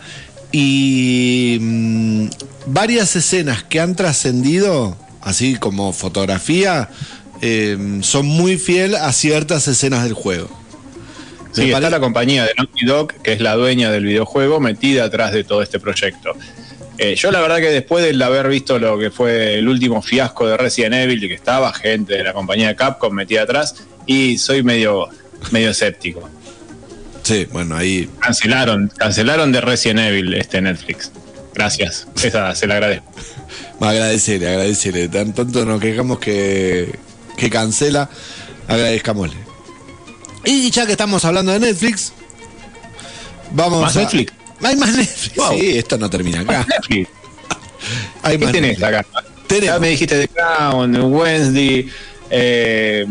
Y 0.51 1.57
mm, 1.61 2.25
varias 2.67 3.15
escenas 3.15 3.63
que 3.63 3.79
han 3.79 3.95
trascendido, 3.95 4.97
así 5.21 5.55
como 5.55 5.93
fotografía, 5.93 6.89
eh, 7.41 7.99
son 8.01 8.25
muy 8.25 8.57
fiel 8.57 8.95
a 8.95 9.11
ciertas 9.13 9.67
escenas 9.67 10.03
del 10.03 10.13
juego. 10.13 10.49
Sí, 11.53 11.69
está 11.69 11.89
la 11.89 11.99
compañía 11.99 12.45
de 12.45 12.53
Naughty 12.57 12.85
Dog, 12.85 13.13
que 13.21 13.33
es 13.33 13.41
la 13.41 13.55
dueña 13.55 13.91
del 13.91 14.05
videojuego, 14.05 14.61
metida 14.61 15.03
atrás 15.05 15.33
de 15.33 15.43
todo 15.43 15.61
este 15.61 15.79
proyecto. 15.79 16.33
Eh, 16.97 17.15
yo 17.15 17.31
la 17.31 17.41
verdad 17.41 17.57
que 17.57 17.69
después 17.71 18.03
de 18.05 18.23
haber 18.23 18.47
visto 18.47 18.77
lo 18.77 18.97
que 18.99 19.09
fue 19.09 19.55
el 19.55 19.67
último 19.67 20.01
fiasco 20.01 20.47
de 20.47 20.57
Resident 20.57 20.93
Evil, 20.95 21.19
que 21.27 21.33
estaba 21.33 21.73
gente 21.73 22.15
de 22.15 22.23
la 22.23 22.33
compañía 22.33 22.67
de 22.67 22.75
Capcom 22.75 23.13
metida 23.13 23.43
atrás, 23.43 23.75
y 24.05 24.37
soy 24.37 24.61
medio, 24.61 25.07
medio 25.51 25.71
escéptico. 25.71 26.29
Sí, 27.23 27.45
bueno, 27.51 27.75
ahí 27.77 28.09
Cancelaron, 28.19 28.91
cancelaron 28.97 29.51
de 29.51 29.61
Resident 29.61 29.99
Evil 29.99 30.33
este 30.33 30.61
Netflix. 30.61 31.11
Gracias, 31.53 32.07
esa 32.23 32.53
se 32.55 32.67
la 32.67 32.75
agradezco. 32.75 33.11
agradecerle, 33.79 34.47
agradecerle. 34.49 35.07
Tan, 35.07 35.33
tanto 35.33 35.65
nos 35.65 35.81
quejamos 35.81 36.19
que, 36.19 36.97
que 37.37 37.49
cancela, 37.49 38.09
agradezcamosle. 38.67 39.37
Y 40.45 40.69
ya 40.71 40.85
que 40.85 40.93
estamos 40.93 41.23
hablando 41.25 41.51
de 41.51 41.59
Netflix, 41.59 42.13
vamos 43.51 43.81
¿Más 43.81 43.95
a- 43.97 44.01
Netflix? 44.01 44.33
Hay 44.63 44.75
más 44.75 44.95
Netflix. 44.95 45.35
Wow. 45.35 45.57
Sí, 45.59 45.77
esto 45.77 45.97
no 45.97 46.09
termina 46.09 46.41
acá. 46.41 46.65
Netflix, 46.69 47.09
Hay 48.23 48.37
¿qué 48.37 48.43
más 48.45 48.53
tenés 48.53 48.79
Netflix. 48.79 48.99
acá? 48.99 49.05
Ya 49.61 49.79
me 49.79 49.89
dijiste 49.89 50.15
The 50.17 50.27
Crown, 50.29 50.95
Wednesday, 51.13 51.89
eh, 52.29 53.05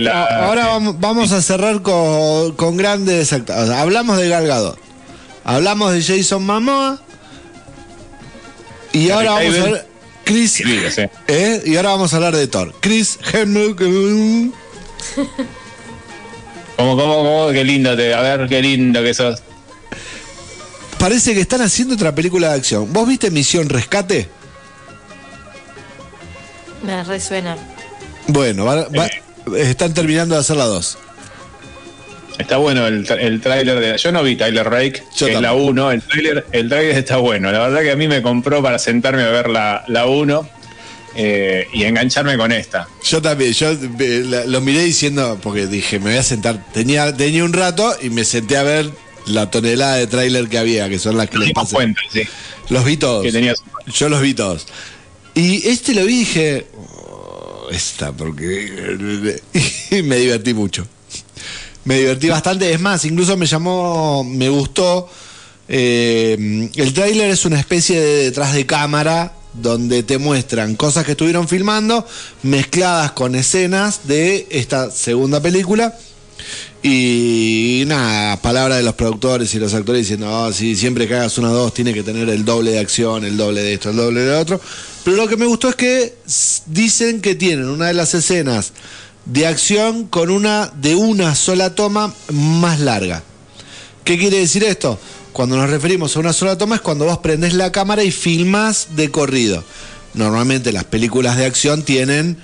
la- 0.00 0.46
ahora 0.46 0.66
vamos, 0.68 0.98
vamos 0.98 1.32
a 1.32 1.42
cerrar 1.42 1.82
con, 1.82 2.52
con 2.56 2.76
grandes 2.78 3.30
actores. 3.34 3.68
Hablamos 3.70 4.16
de 4.18 4.28
Galgado, 4.30 4.78
hablamos 5.44 5.92
de 5.92 6.02
Jason 6.02 6.46
Momoa 6.46 7.02
y 8.92 9.10
ahora 9.10 9.32
vamos 9.32 9.58
a 9.58 9.62
ver 9.64 9.86
Chris 10.24 10.52
Sí, 10.52 10.64
sí. 10.90 11.02
¿eh? 11.28 11.62
y 11.66 11.76
ahora 11.76 11.90
vamos 11.90 12.12
a 12.14 12.16
hablar 12.16 12.34
de 12.34 12.46
Thor. 12.46 12.74
Chris 12.80 13.18
Hemsworth. 13.32 13.78
¿Cómo, 16.76 16.96
cómo, 16.96 17.14
cómo? 17.16 17.48
Qué 17.52 17.62
lindo 17.64 17.94
te, 17.96 18.14
a 18.14 18.20
ver, 18.22 18.48
qué 18.48 18.62
lindo 18.62 19.02
que 19.02 19.12
sos. 19.12 19.42
Parece 21.00 21.34
que 21.34 21.40
están 21.40 21.62
haciendo 21.62 21.94
otra 21.94 22.14
película 22.14 22.50
de 22.50 22.54
acción. 22.56 22.92
¿Vos 22.92 23.08
viste 23.08 23.30
Misión 23.30 23.68
Rescate? 23.68 24.28
Me 26.84 27.02
resuena. 27.04 27.56
Bueno, 28.28 28.64
va- 28.66 28.86
va- 28.96 29.06
Eh. 29.06 29.22
están 29.70 29.92
terminando 29.94 30.34
de 30.34 30.40
hacer 30.42 30.56
la 30.56 30.66
dos. 30.66 30.98
Está 32.38 32.56
bueno 32.58 32.86
el, 32.86 33.06
el 33.18 33.40
tráiler 33.40 33.80
de... 33.80 33.98
Yo 33.98 34.12
no 34.12 34.22
vi 34.22 34.36
Tyler 34.36 34.68
Rake, 34.68 35.02
Yo 35.16 35.26
que 35.26 35.34
es 35.34 35.40
la 35.40 35.48
tampoco. 35.48 35.70
1. 35.70 35.90
El 35.92 36.02
tráiler 36.02 36.46
el 36.52 36.68
tráiler 36.68 36.98
está 36.98 37.16
bueno. 37.16 37.50
La 37.52 37.58
verdad 37.60 37.80
que 37.82 37.90
a 37.90 37.96
mí 37.96 38.06
me 38.08 38.22
compró 38.22 38.62
para 38.62 38.78
sentarme 38.78 39.22
a 39.22 39.28
ver 39.30 39.50
la, 39.50 39.84
la 39.88 40.06
1 40.06 40.48
eh, 41.16 41.66
y 41.74 41.84
engancharme 41.84 42.36
con 42.38 42.52
esta. 42.52 42.88
Yo 43.04 43.20
también, 43.20 43.52
yo 43.52 43.70
eh, 43.72 44.22
la- 44.26 44.44
lo 44.46 44.60
miré 44.62 44.80
diciendo, 44.84 45.38
porque 45.42 45.66
dije, 45.66 45.98
me 45.98 46.10
voy 46.10 46.18
a 46.18 46.22
sentar, 46.22 46.64
tenía, 46.72 47.14
tenía 47.14 47.44
un 47.44 47.52
rato 47.52 47.94
y 48.00 48.08
me 48.10 48.24
senté 48.24 48.56
a 48.56 48.62
ver 48.62 48.90
la 49.26 49.50
tonelada 49.50 49.96
de 49.96 50.06
tráiler 50.06 50.48
que 50.48 50.58
había, 50.58 50.88
que 50.88 50.98
son 50.98 51.16
las 51.16 51.28
que 51.30 51.38
les 51.38 51.52
cuenta, 51.52 52.00
sí. 52.12 52.22
Los 52.68 52.84
vi 52.84 52.96
todos. 52.96 53.22
Que 53.24 53.32
tenías- 53.32 53.62
Yo 53.94 54.08
los 54.08 54.20
vi 54.22 54.34
todos. 54.34 54.66
Y 55.34 55.66
este 55.68 55.94
lo 55.94 56.04
vi 56.04 56.14
y 56.14 56.18
dije, 56.20 56.66
"Oh, 56.76 57.68
esta, 57.70 58.12
porque... 58.12 59.38
y 59.90 60.02
me 60.02 60.16
divertí 60.16 60.54
mucho. 60.54 60.86
Me 61.84 61.98
divertí 61.98 62.28
bastante. 62.28 62.72
Es 62.72 62.80
más, 62.80 63.04
incluso 63.04 63.36
me 63.36 63.46
llamó, 63.46 64.22
me 64.24 64.48
gustó. 64.48 65.08
eh, 65.68 66.68
el 66.74 66.92
tráiler 66.94 67.30
es 67.30 67.44
una 67.44 67.58
especie 67.60 68.00
de 68.00 68.24
detrás 68.24 68.52
de 68.54 68.66
cámara 68.66 69.34
donde 69.54 70.02
te 70.02 70.18
muestran 70.18 70.74
cosas 70.76 71.04
que 71.04 71.12
estuvieron 71.12 71.48
filmando 71.48 72.06
mezcladas 72.42 73.12
con 73.12 73.34
escenas 73.34 74.00
de 74.08 74.46
esta 74.50 74.90
segunda 74.90 75.40
película. 75.40 75.96
Y 76.82 77.84
nada, 77.86 78.40
palabras 78.40 78.78
de 78.78 78.84
los 78.84 78.94
productores 78.94 79.54
y 79.54 79.58
los 79.58 79.74
actores 79.74 80.02
diciendo, 80.02 80.34
"Ah, 80.34 80.50
sí, 80.52 80.74
siempre 80.74 81.06
que 81.06 81.14
hagas 81.14 81.36
una 81.36 81.50
o 81.50 81.54
dos 81.54 81.74
tiene 81.74 81.92
que 81.92 82.02
tener 82.02 82.28
el 82.30 82.44
doble 82.44 82.70
de 82.70 82.78
acción, 82.78 83.24
el 83.24 83.36
doble 83.36 83.62
de 83.62 83.74
esto, 83.74 83.90
el 83.90 83.96
doble 83.96 84.22
de 84.22 84.34
otro. 84.34 84.58
Pero 85.04 85.16
lo 85.18 85.28
que 85.28 85.36
me 85.36 85.44
gustó 85.44 85.68
es 85.68 85.76
que 85.76 86.14
dicen 86.66 87.20
que 87.20 87.34
tienen 87.34 87.68
una 87.68 87.88
de 87.88 87.94
las 87.94 88.14
escenas 88.14 88.72
de 89.26 89.46
acción 89.46 90.06
con 90.06 90.30
una 90.30 90.72
de 90.74 90.94
una 90.94 91.34
sola 91.34 91.74
toma 91.74 92.14
más 92.32 92.80
larga. 92.80 93.22
¿Qué 94.04 94.18
quiere 94.18 94.38
decir 94.38 94.64
esto? 94.64 94.98
Cuando 95.32 95.56
nos 95.56 95.68
referimos 95.68 96.16
a 96.16 96.20
una 96.20 96.32
sola 96.32 96.56
toma 96.56 96.76
es 96.76 96.80
cuando 96.80 97.04
vos 97.04 97.18
prendés 97.18 97.52
la 97.52 97.72
cámara 97.72 98.02
y 98.02 98.10
filmás 98.10 98.88
de 98.96 99.10
corrido. 99.10 99.62
Normalmente 100.14 100.72
las 100.72 100.84
películas 100.84 101.36
de 101.36 101.44
acción 101.44 101.82
tienen, 101.82 102.38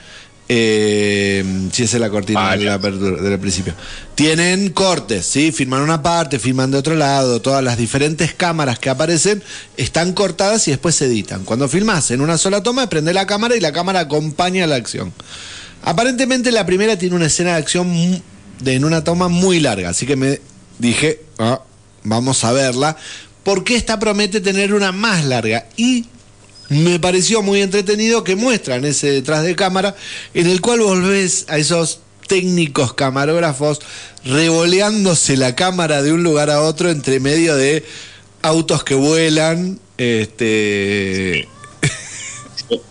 eh, 0.49 1.45
si 1.73 1.83
esa 1.83 1.97
es 1.97 2.01
la 2.01 2.11
cortina 2.11 2.57
de 2.57 2.65
la 2.65 2.75
apertura, 2.75 3.21
del 3.21 3.39
principio, 3.39 3.75
tienen 4.15 4.71
cortes, 4.71 5.27
¿sí? 5.27 5.51
Filman 5.51 5.83
una 5.83 6.03
parte, 6.03 6.39
filman 6.39 6.71
de 6.71 6.79
otro 6.79 6.95
lado, 6.95 7.43
todas 7.43 7.65
las 7.65 7.77
diferentes 7.77 8.33
cámaras 8.33 8.79
que 8.79 8.89
aparecen 8.89 9.43
están 9.77 10.13
cortadas 10.13 10.67
y 10.69 10.71
después 10.71 10.95
se 10.95 11.07
editan. 11.07 11.45
Cuando 11.45 11.69
filmás 11.69 12.11
en 12.13 12.21
una 12.21 12.39
sola 12.39 12.63
toma, 12.63 12.89
prende 12.89 13.13
la 13.13 13.27
cámara 13.27 13.57
y 13.57 13.61
la 13.61 13.73
cámara 13.73 14.01
acompaña 14.01 14.67
la 14.67 14.77
acción. 14.77 15.13
Aparentemente 15.83 16.53
la 16.53 16.65
primera 16.65 16.97
tiene 16.97 17.17
una 17.17 17.27
escena 17.27 17.53
de 17.53 17.57
acción 17.59 18.23
de, 18.61 18.75
en 18.75 18.85
una 18.85 19.03
toma 19.05 19.29
muy 19.29 19.61
larga, 19.61 19.91
así 19.91 20.07
que 20.07 20.17
me 20.17 20.41
dije, 20.79 21.23
"Ah, 21.39 21.61
vamos 22.05 22.45
a 22.45 22.53
verla, 22.53 22.97
porque 23.43 23.77
esta 23.77 23.99
promete 23.99 24.41
tener 24.41 24.75
una 24.75 24.93
más 24.93 25.25
larga 25.25 25.67
y 25.77 26.07
me 26.69 26.99
pareció 26.99 27.43
muy 27.43 27.63
entretenido 27.63 28.25
que 28.25 28.37
muestran 28.37 28.85
ese 28.85 29.11
detrás 29.11 29.45
de 29.45 29.55
cámara 29.55 29.95
en 30.35 30.49
el 30.49 30.61
cual 30.61 30.81
volvés 30.81 31.47
a 31.49 31.59
esos 31.59 32.01
técnicos 32.27 32.95
camarógrafos 32.95 33.81
revoleándose 34.25 35.37
la 35.37 35.55
cámara 35.55 36.03
de 36.03 36.13
un 36.13 36.23
lugar 36.23 36.51
a 36.51 36.61
otro 36.61 36.91
entre 36.91 37.21
medio 37.21 37.57
de 37.57 37.85
autos 38.43 38.85
que 38.85 38.95
vuelan, 38.95 39.79
este 39.97 41.49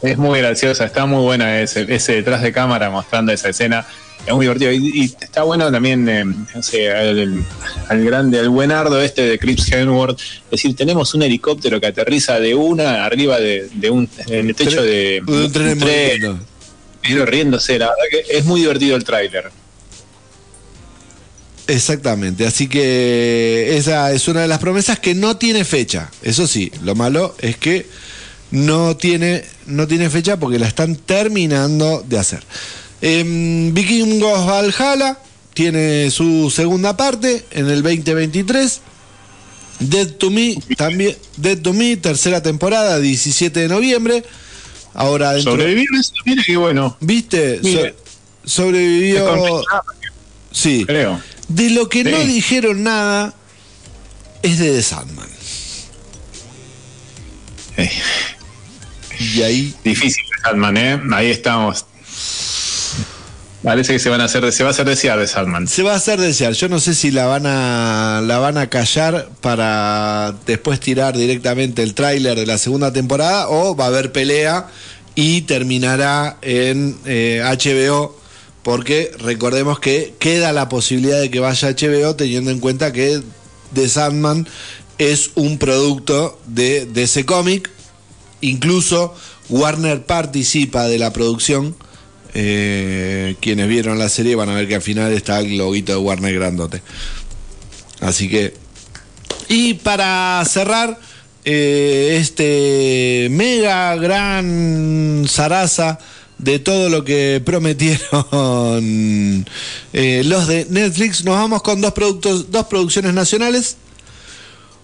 Es 0.01 0.17
muy 0.17 0.39
graciosa, 0.39 0.85
está 0.85 1.05
muy 1.05 1.21
buena 1.21 1.61
ese, 1.61 1.85
ese 1.93 2.13
detrás 2.13 2.41
de 2.41 2.51
cámara 2.51 2.89
mostrando 2.89 3.31
esa 3.31 3.49
escena. 3.49 3.85
Es 4.25 4.33
muy 4.33 4.45
divertido. 4.45 4.71
Y, 4.71 5.01
y 5.01 5.03
está 5.05 5.43
bueno 5.43 5.71
también, 5.71 6.09
eh, 6.09 6.23
al, 6.91 7.45
al 7.89 8.05
grande, 8.05 8.39
al 8.39 8.49
buenardo 8.49 9.01
este 9.01 9.21
de 9.23 9.37
Chris 9.37 9.71
Hemsworth. 9.71 10.19
Es 10.19 10.51
decir, 10.51 10.75
tenemos 10.75 11.13
un 11.13 11.23
helicóptero 11.23 11.79
que 11.79 11.87
aterriza 11.87 12.39
de 12.39 12.55
una 12.55 13.05
arriba 13.05 13.39
de, 13.39 13.69
de 13.73 13.89
un 13.89 14.09
en 14.27 14.49
el 14.49 14.55
techo 14.55 14.81
de 14.81 15.21
un 15.27 15.51
tren 15.51 15.67
en 15.69 15.79
movimiento. 15.79 16.39
medio 17.03 17.25
riéndose. 17.25 17.77
La 17.77 17.87
verdad 17.87 18.03
que 18.09 18.37
es 18.37 18.45
muy 18.45 18.61
divertido 18.61 18.95
el 18.95 19.03
tráiler. 19.03 19.51
Exactamente, 21.67 22.45
así 22.45 22.67
que 22.67 23.75
esa 23.75 24.11
es 24.11 24.27
una 24.27 24.41
de 24.41 24.47
las 24.47 24.59
promesas 24.59 24.99
que 24.99 25.15
no 25.15 25.37
tiene 25.37 25.65
fecha. 25.65 26.11
Eso 26.21 26.45
sí, 26.45 26.71
lo 26.83 26.93
malo 26.93 27.35
es 27.39 27.57
que 27.57 27.87
no 28.51 28.95
tiene, 28.97 29.43
no 29.65 29.87
tiene 29.87 30.11
fecha 30.11 30.37
porque 30.37 30.59
la 30.59 30.67
están 30.67 30.95
terminando 30.95 32.03
de 32.07 32.19
hacer. 32.19 32.43
Em, 33.07 33.71
Vikingos 33.71 34.47
Valhalla 34.47 35.15
tiene 35.53 36.09
su 36.09 36.49
segunda 36.49 36.97
parte 36.97 37.45
en 37.51 37.69
el 37.69 37.83
2023. 37.83 38.81
Dead 39.79 40.07
to 40.13 40.31
Me, 40.31 40.55
también, 40.75 41.15
Dead 41.37 41.59
to 41.59 41.71
Me, 41.73 41.97
tercera 41.97 42.41
temporada, 42.41 42.99
17 42.99 43.59
de 43.59 43.67
noviembre. 43.67 44.23
Ahora 44.95 45.33
dentro, 45.33 45.51
Sobrevivir 45.51 45.85
eso, 45.99 46.13
mire 46.25 46.43
qué 46.43 46.57
bueno. 46.57 46.97
¿Viste? 46.99 47.59
Mire. 47.61 47.93
So- 48.43 48.63
sobrevivió. 48.63 49.61
Sí. 50.51 50.83
Creo. 50.87 51.21
De 51.47 51.69
lo 51.69 51.87
que 51.89 52.03
no 52.05 52.17
dijeron 52.23 52.81
nada 52.81 53.35
es 54.41 54.57
de 54.57 54.71
The 54.71 54.81
Sandman. 54.81 55.29
Eh, 57.77 57.91
Y 59.35 59.41
ahí 59.43 59.75
difícil, 59.83 60.23
Sandman, 60.43 60.77
¿eh? 60.77 60.99
Ahí 61.13 61.29
estamos. 61.29 61.85
Parece 63.65 63.93
que 63.93 63.99
se 63.99 64.09
van 64.09 64.21
a 64.21 64.25
hacer, 64.25 64.51
se 64.53 64.63
va 64.63 64.69
a 64.69 64.71
hacer 64.71 64.85
desear 64.85 65.19
de 65.19 65.27
Sandman. 65.27 65.67
se 65.67 65.81
va 65.81 65.93
a 65.93 65.95
hacer 65.95 66.21
desear. 66.21 66.53
Yo 66.53 66.69
no 66.69 66.79
sé 66.79 66.93
si 66.93 67.09
la 67.09 67.25
van 67.25 67.45
a 67.47 68.21
la 68.23 68.37
van 68.37 68.57
a 68.57 68.69
callar 68.69 69.29
para 69.41 70.35
después 70.45 70.79
tirar 70.79 71.17
directamente 71.17 71.81
el 71.81 71.95
tráiler 71.95 72.37
de 72.37 72.45
la 72.45 72.59
segunda 72.59 72.93
temporada 72.93 73.49
o 73.49 73.75
va 73.75 73.85
a 73.85 73.87
haber 73.87 74.11
pelea 74.11 74.67
y 75.15 75.41
terminará 75.41 76.37
en 76.43 76.95
eh, 77.05 77.41
HBO 77.43 78.15
porque 78.61 79.11
recordemos 79.19 79.79
que 79.79 80.13
queda 80.19 80.53
la 80.53 80.69
posibilidad 80.69 81.19
de 81.19 81.31
que 81.31 81.39
vaya 81.39 81.67
a 81.67 81.71
HBO 81.71 82.15
teniendo 82.15 82.51
en 82.51 82.59
cuenta 82.59 82.93
que 82.93 83.21
The 83.73 83.89
Sandman 83.89 84.47
es 84.99 85.31
un 85.35 85.57
producto 85.57 86.39
de 86.45 86.85
DC 86.85 87.25
Comic 87.25 87.71
Incluso 88.41 89.15
Warner 89.49 90.05
participa 90.05 90.87
de 90.87 90.99
la 90.99 91.11
producción. 91.13 91.75
Eh, 92.37 93.37
quienes 93.39 93.69
vieron 93.69 93.97
la 93.97 94.09
serie 94.09 94.35
van 94.35 94.49
a 94.49 94.55
ver 94.55 94.67
que 94.67 94.75
al 94.75 94.81
final 94.81 95.13
está 95.13 95.39
el 95.39 95.57
loguito 95.57 95.93
de 95.93 95.99
Warner 95.99 96.35
grandote. 96.35 96.81
Así 98.01 98.27
que. 98.27 98.53
Y 99.47 99.75
para 99.75 100.43
cerrar 100.43 100.99
eh, 101.45 102.17
este 102.19 103.29
mega 103.31 103.95
gran 103.95 105.23
zaraza 105.29 105.97
de 106.37 106.59
todo 106.59 106.89
lo 106.89 107.05
que 107.05 107.41
prometieron 107.45 109.45
eh, 109.93 110.23
los 110.25 110.47
de 110.47 110.67
Netflix, 110.69 111.23
nos 111.23 111.35
vamos 111.35 111.61
con 111.61 111.79
dos 111.79 111.93
productos, 111.93 112.51
dos 112.51 112.65
producciones 112.65 113.13
nacionales. 113.13 113.77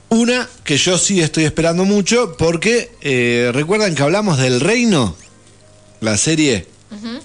Una 0.08 0.48
que 0.64 0.78
yo 0.78 0.98
sí 0.98 1.20
estoy 1.20 1.44
esperando 1.44 1.84
mucho 1.84 2.38
porque 2.38 3.52
recuerdan 3.54 3.96
que 3.96 4.04
hablamos 4.04 4.38
del 4.38 4.60
Reino, 4.60 5.16
la 6.02 6.18
serie 6.18 6.71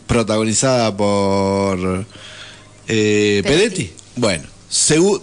protagonizada 0.07 0.97
por 0.97 2.07
eh, 2.89 3.43
Peretti. 3.45 3.91
Bueno, 4.17 4.45
segu- 4.71 5.23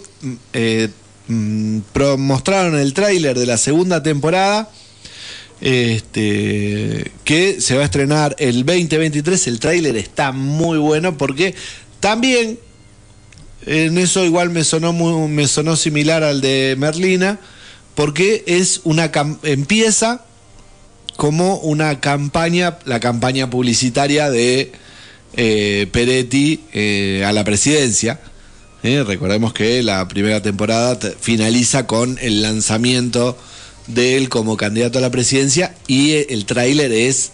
eh, 0.52 0.88
mm, 1.28 1.78
mostraron 2.18 2.78
el 2.78 2.92
tráiler 2.94 3.38
de 3.38 3.46
la 3.46 3.56
segunda 3.56 4.02
temporada. 4.02 4.70
Este, 5.60 7.10
que 7.24 7.60
se 7.60 7.74
va 7.76 7.82
a 7.82 7.84
estrenar 7.86 8.36
el 8.38 8.64
2023. 8.66 9.46
El 9.46 9.60
tráiler 9.60 9.96
está 9.96 10.30
muy 10.32 10.78
bueno 10.78 11.16
porque 11.16 11.54
también 12.00 12.58
en 13.64 13.96
eso 13.96 14.24
igual 14.24 14.50
me 14.50 14.62
sonó 14.64 14.92
muy- 14.92 15.28
me 15.28 15.48
sonó 15.48 15.76
similar 15.76 16.22
al 16.22 16.40
de 16.42 16.74
Merlina 16.78 17.38
porque 17.94 18.44
es 18.46 18.82
una 18.84 19.10
empieza 19.42 20.24
como 21.16 21.56
una 21.58 22.00
campaña 22.00 22.78
la 22.84 23.00
campaña 23.00 23.48
publicitaria 23.50 24.30
de 24.30 24.72
eh, 25.36 25.86
Peretti 25.92 26.60
eh, 26.72 27.24
a 27.26 27.32
la 27.32 27.44
presidencia 27.44 28.20
Eh, 28.82 29.02
recordemos 29.02 29.54
que 29.54 29.82
la 29.82 30.06
primera 30.08 30.42
temporada 30.42 30.98
te- 30.98 31.12
finaliza 31.18 31.86
con 31.86 32.18
el 32.20 32.42
lanzamiento 32.42 33.34
de 33.86 34.16
él 34.18 34.28
como 34.28 34.56
candidato 34.58 34.98
a 34.98 35.00
la 35.00 35.10
presidencia 35.10 35.74
y 35.86 36.12
el 36.28 36.44
tráiler 36.44 36.92
es 36.92 37.30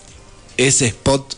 ese 0.57 0.87
spot 0.87 1.37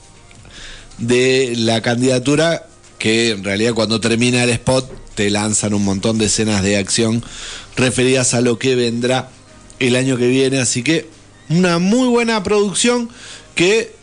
de 0.98 1.54
la 1.56 1.80
candidatura 1.80 2.66
que 2.98 3.30
en 3.30 3.42
realidad 3.42 3.72
cuando 3.74 4.00
termina 4.00 4.44
el 4.44 4.50
spot 4.50 4.90
te 5.14 5.30
lanzan 5.30 5.72
un 5.74 5.84
montón 5.84 6.18
de 6.18 6.26
escenas 6.26 6.62
de 6.62 6.76
acción 6.76 7.24
referidas 7.76 8.34
a 8.34 8.40
lo 8.42 8.58
que 8.58 8.74
vendrá 8.76 9.30
el 9.80 9.96
año 9.96 10.16
que 10.18 10.28
viene. 10.28 10.58
Así 10.60 10.82
que 10.82 11.08
una 11.56 11.78
muy 11.78 12.08
buena 12.08 12.42
producción 12.42 13.08
que 13.54 13.94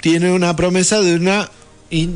tiene 0.00 0.32
una 0.32 0.56
promesa 0.56 1.00
de 1.00 1.14
una 1.16 1.50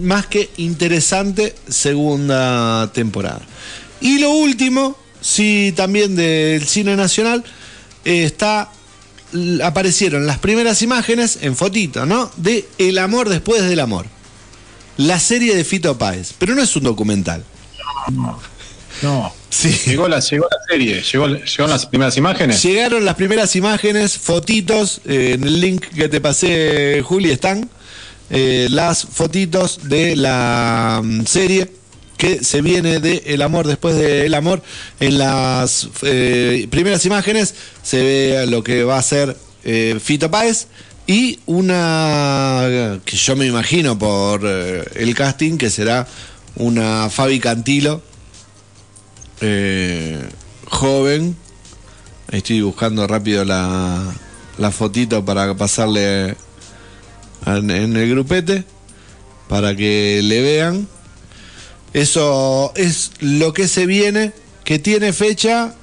más 0.01 0.27
que 0.27 0.51
interesante 0.57 1.55
segunda 1.69 2.91
temporada. 2.93 3.41
Y 4.01 4.19
lo 4.19 4.31
último, 4.31 4.97
sí, 5.21 5.73
también 5.77 6.17
del 6.17 6.67
cine 6.67 6.97
nacional, 6.97 7.45
eh, 8.05 8.25
está 8.25 8.71
aparecieron 9.63 10.27
las 10.27 10.39
primeras 10.39 10.81
imágenes 10.83 11.39
en 11.43 11.55
fotito, 11.55 12.07
¿no? 12.07 12.31
De 12.37 12.67
El 12.79 12.99
amor 12.99 13.29
después 13.29 13.63
del 13.63 13.81
amor. 13.81 14.07
La 14.97 15.21
serie 15.21 15.55
de 15.55 15.65
Fito 15.65 15.99
Páez, 15.99 16.33
pero 16.39 16.55
no 16.55 16.63
es 16.63 16.75
un 16.77 16.85
documental. 16.85 17.45
No. 19.03 19.33
Sí. 19.51 19.71
Llegó 19.87 20.09
la, 20.09 20.21
llegó 20.21 20.47
la 20.51 20.59
serie, 20.69 21.03
llegó, 21.03 21.27
llegaron 21.27 21.71
las 21.71 21.87
primeras 21.87 22.17
imágenes. 22.17 22.63
Llegaron 22.63 23.05
las 23.05 23.15
primeras 23.15 23.57
imágenes, 23.57 24.19
fotitos, 24.19 25.01
eh, 25.07 25.33
en 25.35 25.45
el 25.45 25.61
link 25.61 25.85
que 25.87 26.09
te 26.09 26.21
pasé, 26.21 27.03
Juli, 27.03 27.31
están 27.31 27.69
eh, 28.31 28.69
las 28.71 29.05
fotitos 29.05 29.89
de 29.89 30.17
la 30.17 31.01
mm, 31.03 31.25
serie 31.25 31.79
que 32.19 32.45
se 32.45 32.61
viene 32.61 32.99
de 32.99 33.23
El 33.27 33.41
amor 33.41 33.67
después 33.67 33.95
del 33.95 34.35
amor. 34.35 34.61
En 35.01 35.17
las 35.17 35.89
eh, 36.03 36.67
primeras 36.71 37.07
imágenes 37.07 37.55
se 37.83 38.03
ve 38.03 38.47
lo 38.47 38.63
que 38.63 38.85
va 38.85 38.99
a 38.99 39.03
ser 39.03 39.37
eh, 39.65 39.99
Fito 40.03 40.31
Páez 40.31 40.67
y 41.07 41.39
una 41.47 42.99
que 43.05 43.17
yo 43.17 43.37
me 43.37 43.47
imagino 43.47 43.99
por 43.99 44.43
eh, 44.45 44.85
el 44.97 45.15
casting 45.15 45.57
que 45.57 45.71
será 45.71 46.07
una 46.57 47.09
Fabi 47.09 47.39
Cantilo 47.39 48.03
eh, 49.41 50.29
joven 50.67 51.37
Estoy 52.31 52.61
buscando 52.61 53.07
rápido 53.07 53.43
la, 53.47 54.05
la 54.59 54.71
fotito 54.71 55.25
para 55.25 55.55
pasarle 55.57 56.37
en 57.47 57.71
el 57.71 58.11
grupete 58.11 58.65
para 59.49 59.75
que 59.75 60.21
le 60.23 60.43
vean. 60.43 60.87
Eso 61.95 62.73
es 62.77 63.13
lo 63.21 63.55
que 63.55 63.67
se 63.67 63.87
viene, 63.87 64.35
que 64.65 64.79
tiene 64.79 65.15
fecha 65.15 65.75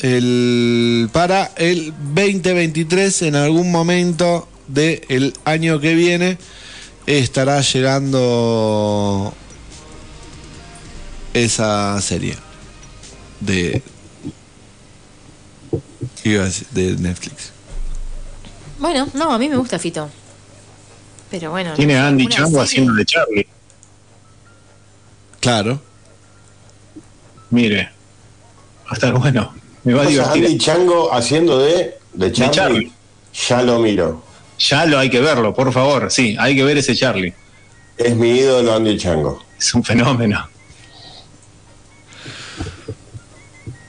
el, 0.00 1.10
para 1.12 1.52
el 1.56 1.92
2023 2.14 3.22
en 3.22 3.34
algún 3.36 3.70
momento 3.70 4.48
del 4.68 5.34
año 5.44 5.80
que 5.80 5.94
viene 5.94 6.38
estará 7.06 7.60
llegando 7.60 9.34
esa 11.34 12.00
serie 12.00 12.36
de 13.46 13.82
de 16.24 16.96
Netflix. 16.98 17.52
Bueno, 18.78 19.08
no, 19.14 19.32
a 19.32 19.38
mí 19.38 19.48
me 19.48 19.56
gusta 19.56 19.78
Fito. 19.78 20.08
Pero 21.30 21.50
bueno. 21.50 21.74
Tiene 21.74 21.96
a 21.96 22.08
Andy 22.08 22.26
Chango 22.28 22.60
haciendo 22.60 22.92
de 22.94 23.04
Charlie. 23.04 23.46
Claro. 25.40 25.80
Mire. 27.50 27.90
Va 28.86 28.90
a 28.90 28.94
estar 28.94 29.12
bueno. 29.14 29.54
Me 29.84 29.94
va 29.94 30.02
a 30.02 30.06
divertir. 30.06 30.44
Andy 30.44 30.58
Chango 30.58 31.12
haciendo 31.12 31.58
de, 31.58 31.98
de 32.12 32.32
Charlie. 32.32 32.54
Charlie. 32.54 32.92
Ya 33.48 33.62
lo 33.62 33.78
miro. 33.78 34.24
Ya 34.58 34.86
lo 34.86 34.98
hay 34.98 35.10
que 35.10 35.20
verlo, 35.20 35.54
por 35.54 35.72
favor. 35.72 36.10
Sí, 36.10 36.36
hay 36.38 36.54
que 36.54 36.64
ver 36.64 36.78
ese 36.78 36.94
Charlie. 36.94 37.34
Es 37.96 38.14
mi 38.14 38.30
ídolo 38.30 38.74
Andy 38.74 38.96
Chango. 38.96 39.42
Es 39.58 39.74
un 39.74 39.82
fenómeno. 39.82 40.48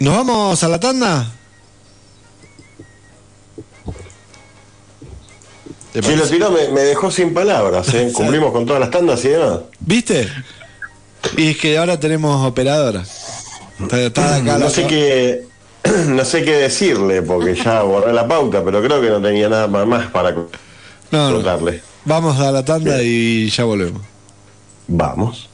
¿Nos 0.03 0.17
vamos 0.17 0.61
a 0.61 0.67
la 0.67 0.81
tanda? 0.81 1.31
¿Te 5.93 6.03
Si 6.03 6.13
lo 6.13 6.27
tiró 6.27 6.51
me, 6.51 6.67
me 6.67 6.81
dejó 6.81 7.09
sin 7.09 7.33
palabras. 7.33 7.93
¿eh? 7.93 8.11
Cumplimos 8.13 8.51
con 8.51 8.65
todas 8.65 8.81
las 8.81 8.91
tandas 8.91 9.23
y 9.23 9.29
demás. 9.29 9.59
¿Viste? 9.79 10.27
Y 11.37 11.51
es 11.51 11.57
que 11.57 11.77
ahora 11.77 11.97
tenemos 11.97 12.45
operadora. 12.45 13.05
Está, 13.79 14.01
está 14.01 14.35
acá 14.35 14.57
No 14.57 14.69
sé 14.69 14.87
qué 14.87 15.45
no 16.09 16.25
sé 16.25 16.43
qué 16.43 16.51
decirle 16.57 17.21
porque 17.21 17.55
ya 17.55 17.81
borré 17.83 18.11
la 18.11 18.27
pauta, 18.27 18.61
pero 18.61 18.83
creo 18.83 18.99
que 18.99 19.09
no 19.09 19.21
tenía 19.21 19.47
nada 19.47 19.67
más 19.67 20.07
para 20.11 20.31
No, 20.31 20.47
no. 21.11 21.33
contarle. 21.35 21.81
Vamos 22.03 22.37
a 22.41 22.51
la 22.51 22.65
tanda 22.65 23.01
y 23.01 23.49
ya 23.49 23.63
volvemos. 23.63 24.01
Vamos. 24.85 25.49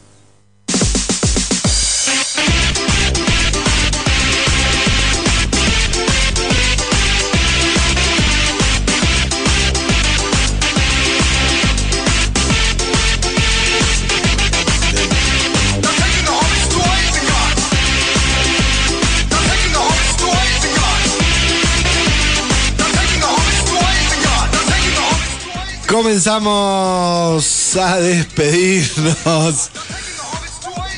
Comenzamos 25.99 27.76
a 27.76 27.97
despedirnos 27.99 29.69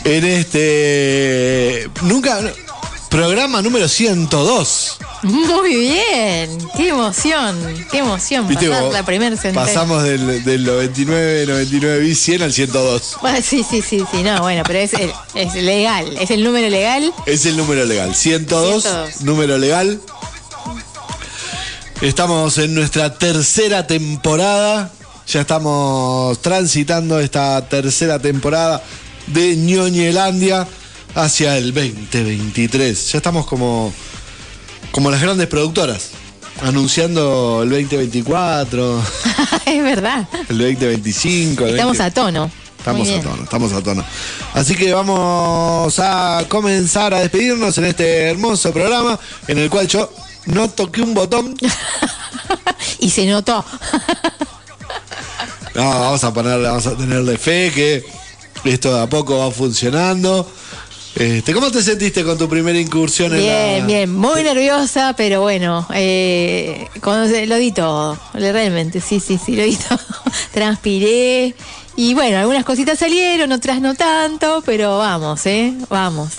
en 0.03 0.23
este 0.25 1.89
nunca 2.03 2.39
programa 3.09 3.63
número 3.63 3.89
102. 3.89 4.97
Muy 5.23 5.75
bien, 5.75 6.55
qué 6.77 6.89
emoción, 6.89 7.57
qué 7.91 7.97
emoción 7.97 8.47
¿Viste 8.47 8.67
pasar 8.67 8.83
cómo 8.83 8.93
la 8.93 9.03
primera. 9.03 9.35
Pasamos 9.55 10.03
del, 10.03 10.43
del 10.43 10.63
99, 10.65 11.45
99 11.47 11.99
bis 11.99 12.19
100 12.21 12.43
al 12.43 12.53
102. 12.53 13.17
Bueno, 13.21 13.39
sí, 13.43 13.65
sí, 13.67 13.81
sí, 13.81 14.03
sí, 14.11 14.21
no, 14.21 14.39
bueno, 14.41 14.61
pero 14.67 14.77
es, 14.79 14.93
el- 14.93 15.11
es 15.33 15.55
legal, 15.55 16.15
es 16.19 16.29
el 16.29 16.43
número 16.43 16.69
legal. 16.69 17.11
Es 17.25 17.47
el 17.47 17.57
número 17.57 17.85
legal. 17.85 18.13
102, 18.13 18.83
102. 18.83 19.21
número 19.21 19.57
legal. 19.57 19.99
Estamos 22.01 22.57
en 22.57 22.73
nuestra 22.73 23.13
tercera 23.13 23.85
temporada. 23.85 24.91
Ya 25.27 25.41
estamos 25.41 26.41
transitando 26.41 27.19
esta 27.19 27.63
tercera 27.69 28.17
temporada 28.17 28.81
de 29.27 29.55
Ñoñelandia 29.55 30.67
hacia 31.13 31.59
el 31.59 31.75
2023. 31.75 33.11
Ya 33.11 33.17
estamos 33.17 33.45
como, 33.45 33.93
como 34.91 35.11
las 35.11 35.21
grandes 35.21 35.45
productoras. 35.45 36.09
Anunciando 36.63 37.61
el 37.61 37.69
2024, 37.69 39.03
es 39.67 39.83
verdad. 39.83 40.27
el 40.49 40.57
2025. 40.57 41.65
el 41.65 41.69
Estamos 41.75 41.99
20 41.99 42.03
a 42.03 42.11
tono. 42.11 42.51
Estamos 42.79 43.09
a 43.09 43.21
tono, 43.21 43.43
estamos 43.43 43.73
a 43.73 43.83
tono. 43.83 44.03
Así 44.55 44.75
que 44.75 44.91
vamos 44.91 45.99
a 45.99 46.45
comenzar 46.47 47.13
a 47.13 47.19
despedirnos 47.19 47.77
en 47.77 47.85
este 47.85 48.31
hermoso 48.31 48.73
programa 48.73 49.19
en 49.47 49.59
el 49.59 49.69
cual 49.69 49.87
yo 49.87 50.11
no 50.45 50.69
toqué 50.69 51.01
un 51.01 51.13
botón. 51.13 51.55
Y 52.99 53.09
se 53.09 53.25
notó. 53.25 53.63
No, 55.73 55.83
vamos 55.89 56.23
a 56.25 56.33
ponerle, 56.33 56.67
vamos 56.67 56.85
a 56.85 56.97
tenerle 56.97 57.37
fe 57.37 57.71
que 57.73 58.03
esto 58.65 58.93
de 58.93 59.01
a 59.03 59.07
poco 59.07 59.37
va 59.39 59.49
funcionando. 59.51 60.45
Este, 61.15 61.53
¿Cómo 61.53 61.71
te 61.71 61.81
sentiste 61.81 62.23
con 62.25 62.37
tu 62.37 62.49
primera 62.49 62.77
incursión 62.77 63.31
en 63.33 63.39
Bien, 63.39 63.79
la... 63.79 63.85
bien, 63.85 64.13
muy 64.13 64.43
nerviosa, 64.43 65.13
pero 65.15 65.41
bueno, 65.41 65.87
eh, 65.93 66.87
cuando 67.01 67.29
se- 67.33 67.45
lo 67.47 67.55
di 67.55 67.71
todo, 67.71 68.17
realmente, 68.33 68.99
sí, 68.99 69.19
sí, 69.21 69.39
sí, 69.43 69.55
lo 69.55 69.63
di 69.63 69.75
todo. 69.89 69.99
Transpiré 70.53 71.55
y 71.95 72.13
bueno, 72.13 72.37
algunas 72.39 72.65
cositas 72.65 72.99
salieron, 72.99 73.51
otras 73.53 73.79
no 73.81 73.95
tanto, 73.95 74.61
pero 74.65 74.97
vamos, 74.97 75.45
¿eh? 75.45 75.73
Vamos. 75.89 76.31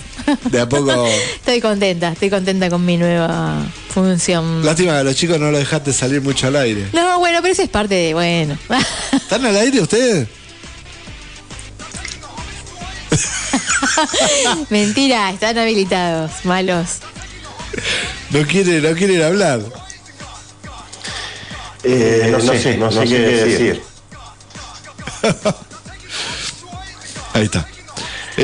De 0.50 0.60
a 0.60 0.68
poco... 0.68 1.06
Estoy 1.36 1.60
contenta, 1.60 2.12
estoy 2.12 2.30
contenta 2.30 2.70
con 2.70 2.84
mi 2.84 2.96
nueva 2.96 3.64
función. 3.90 4.64
Lástima 4.64 4.92
que 4.92 4.98
a 4.98 5.04
los 5.04 5.16
chicos 5.16 5.38
no 5.38 5.50
lo 5.50 5.58
dejaste 5.58 5.92
salir 5.92 6.20
mucho 6.22 6.46
al 6.46 6.56
aire. 6.56 6.88
No, 6.92 7.18
bueno, 7.18 7.38
pero 7.42 7.52
eso 7.52 7.62
es 7.62 7.68
parte 7.68 7.94
de, 7.94 8.14
bueno. 8.14 8.58
¿Están 9.12 9.44
al 9.46 9.56
aire 9.56 9.80
ustedes? 9.80 10.28
Mentira, 14.70 15.30
están 15.30 15.58
habilitados, 15.58 16.44
malos. 16.44 16.98
No 18.30 18.46
quieren, 18.46 18.82
no 18.82 18.96
quieren 18.96 19.22
hablar. 19.22 19.60
Eh, 21.84 22.28
no, 22.30 22.40
sé, 22.40 22.76
no 22.76 22.92
sé 22.92 23.04
qué 23.04 23.18
decir. 23.18 23.82
Ahí 27.34 27.44
está. 27.44 27.66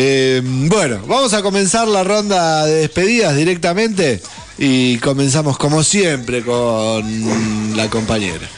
Eh, 0.01 0.41
bueno, 0.45 1.01
vamos 1.09 1.35
a 1.35 1.43
comenzar 1.43 1.89
la 1.89 2.05
ronda 2.05 2.65
de 2.67 2.83
despedidas 2.83 3.35
directamente 3.35 4.23
y 4.57 4.97
comenzamos 4.99 5.59
como 5.59 5.83
siempre 5.83 6.45
con 6.45 7.77
la 7.77 7.91
compañera. 7.91 8.49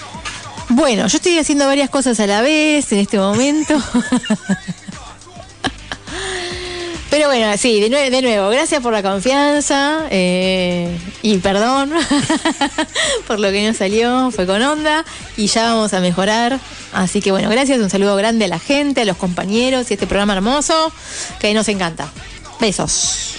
Bueno, 0.69 1.07
yo 1.07 1.17
estoy 1.17 1.39
haciendo 1.39 1.65
varias 1.65 1.89
cosas 1.89 2.21
a 2.21 2.27
la 2.27 2.43
vez 2.43 2.93
en 2.93 2.99
este 2.99 3.17
momento. 3.17 3.75
Pero 7.11 7.27
bueno, 7.27 7.57
sí, 7.59 7.81
de, 7.81 7.91
nue- 7.91 8.09
de 8.09 8.23
nuevo, 8.23 8.49
gracias 8.51 8.81
por 8.81 8.93
la 8.93 9.03
confianza 9.03 10.07
eh, 10.11 10.97
y 11.23 11.39
perdón 11.39 11.93
por 13.27 13.41
lo 13.41 13.51
que 13.51 13.67
no 13.67 13.75
salió, 13.75 14.31
fue 14.31 14.47
con 14.47 14.63
onda 14.63 15.05
y 15.37 15.49
ya 15.49 15.65
vamos 15.73 15.93
a 15.93 16.01
mejorar. 16.01 16.61
Así 16.93 17.21
que 17.21 17.33
bueno, 17.33 17.49
gracias, 17.51 17.81
un 17.81 17.91
saludo 17.91 18.15
grande 18.15 18.45
a 18.45 18.49
la 18.49 18.61
gente, 18.61 19.01
a 19.01 19.05
los 19.05 19.17
compañeros 19.17 19.91
y 19.91 19.95
a 19.95 19.97
este 19.97 20.07
programa 20.07 20.35
hermoso 20.35 20.93
que 21.41 21.53
nos 21.53 21.69
encanta. 21.69 22.09
Besos. 22.61 23.35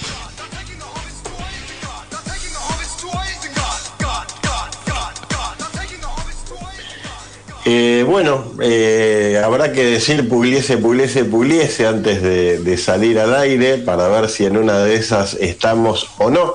Eh, 7.64 8.04
bueno, 8.08 8.44
eh, 8.60 9.40
habrá 9.44 9.72
que 9.72 9.84
decir 9.84 10.28
pugliese, 10.28 10.78
pugliese, 10.78 11.24
pugliese 11.24 11.86
antes 11.86 12.20
de, 12.20 12.76
salir 12.76 13.20
al 13.20 13.34
aire 13.34 13.78
para 13.78 14.08
ver 14.08 14.28
si 14.28 14.44
en 14.44 14.56
una 14.56 14.78
de 14.78 14.96
esas 14.96 15.34
estamos 15.34 16.10
o 16.18 16.28
no. 16.28 16.54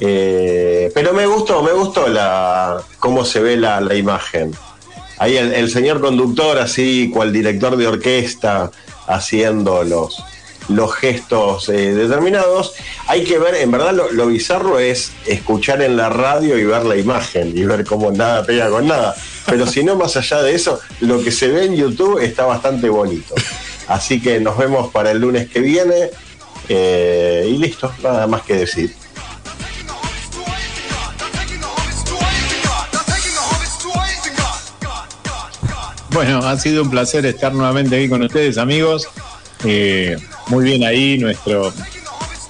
Eh, 0.00 0.90
pero 0.94 1.12
me 1.12 1.26
gustó, 1.26 1.62
me 1.62 1.72
gustó 1.72 2.08
la 2.08 2.82
cómo 2.98 3.24
se 3.24 3.40
ve 3.40 3.56
la, 3.58 3.80
la 3.80 3.94
imagen. 3.94 4.52
Ahí 5.18 5.36
el, 5.36 5.52
el 5.52 5.70
señor 5.70 6.00
conductor, 6.00 6.58
así 6.58 7.10
cual 7.12 7.32
director 7.32 7.76
de 7.76 7.86
orquesta, 7.86 8.70
haciendo 9.06 9.84
los, 9.84 10.24
los 10.72 10.94
gestos 10.94 11.68
eh, 11.68 11.94
determinados. 11.94 12.74
Hay 13.06 13.24
que 13.24 13.38
ver, 13.38 13.54
en 13.56 13.70
verdad 13.70 13.92
lo, 13.92 14.26
bizarro 14.26 14.78
es 14.78 15.12
escuchar 15.26 15.82
en 15.82 15.96
la 15.96 16.08
radio 16.08 16.58
y 16.58 16.64
ver 16.64 16.84
la 16.84 16.96
imagen 16.96 17.56
y 17.56 17.64
ver 17.64 17.84
cómo 17.84 18.10
nada 18.10 18.44
pega 18.44 18.70
con 18.70 18.86
nada. 18.86 19.14
Pero 19.46 19.66
si 19.66 19.82
no, 19.82 19.96
más 19.96 20.16
allá 20.16 20.42
de 20.42 20.54
eso, 20.54 20.80
lo 21.00 21.22
que 21.22 21.30
se 21.30 21.48
ve 21.48 21.64
en 21.64 21.76
YouTube 21.76 22.18
está 22.20 22.44
bastante 22.44 22.88
bonito. 22.88 23.34
Así 23.88 24.20
que 24.20 24.40
nos 24.40 24.56
vemos 24.56 24.90
para 24.92 25.10
el 25.10 25.18
lunes 25.18 25.48
que 25.48 25.60
viene. 25.60 26.10
eh, 26.68 27.46
y 27.48 27.58
listo, 27.58 27.92
nada 28.02 28.26
más 28.26 28.42
que 28.42 28.56
decir. 28.56 28.94
Bueno, 36.12 36.46
ha 36.46 36.58
sido 36.58 36.82
un 36.82 36.90
placer 36.90 37.24
estar 37.24 37.54
nuevamente 37.54 37.96
aquí 37.96 38.06
con 38.06 38.22
ustedes, 38.22 38.58
amigos. 38.58 39.08
Eh, 39.64 40.16
muy 40.48 40.64
bien 40.64 40.84
ahí, 40.84 41.18
nuestro 41.18 41.72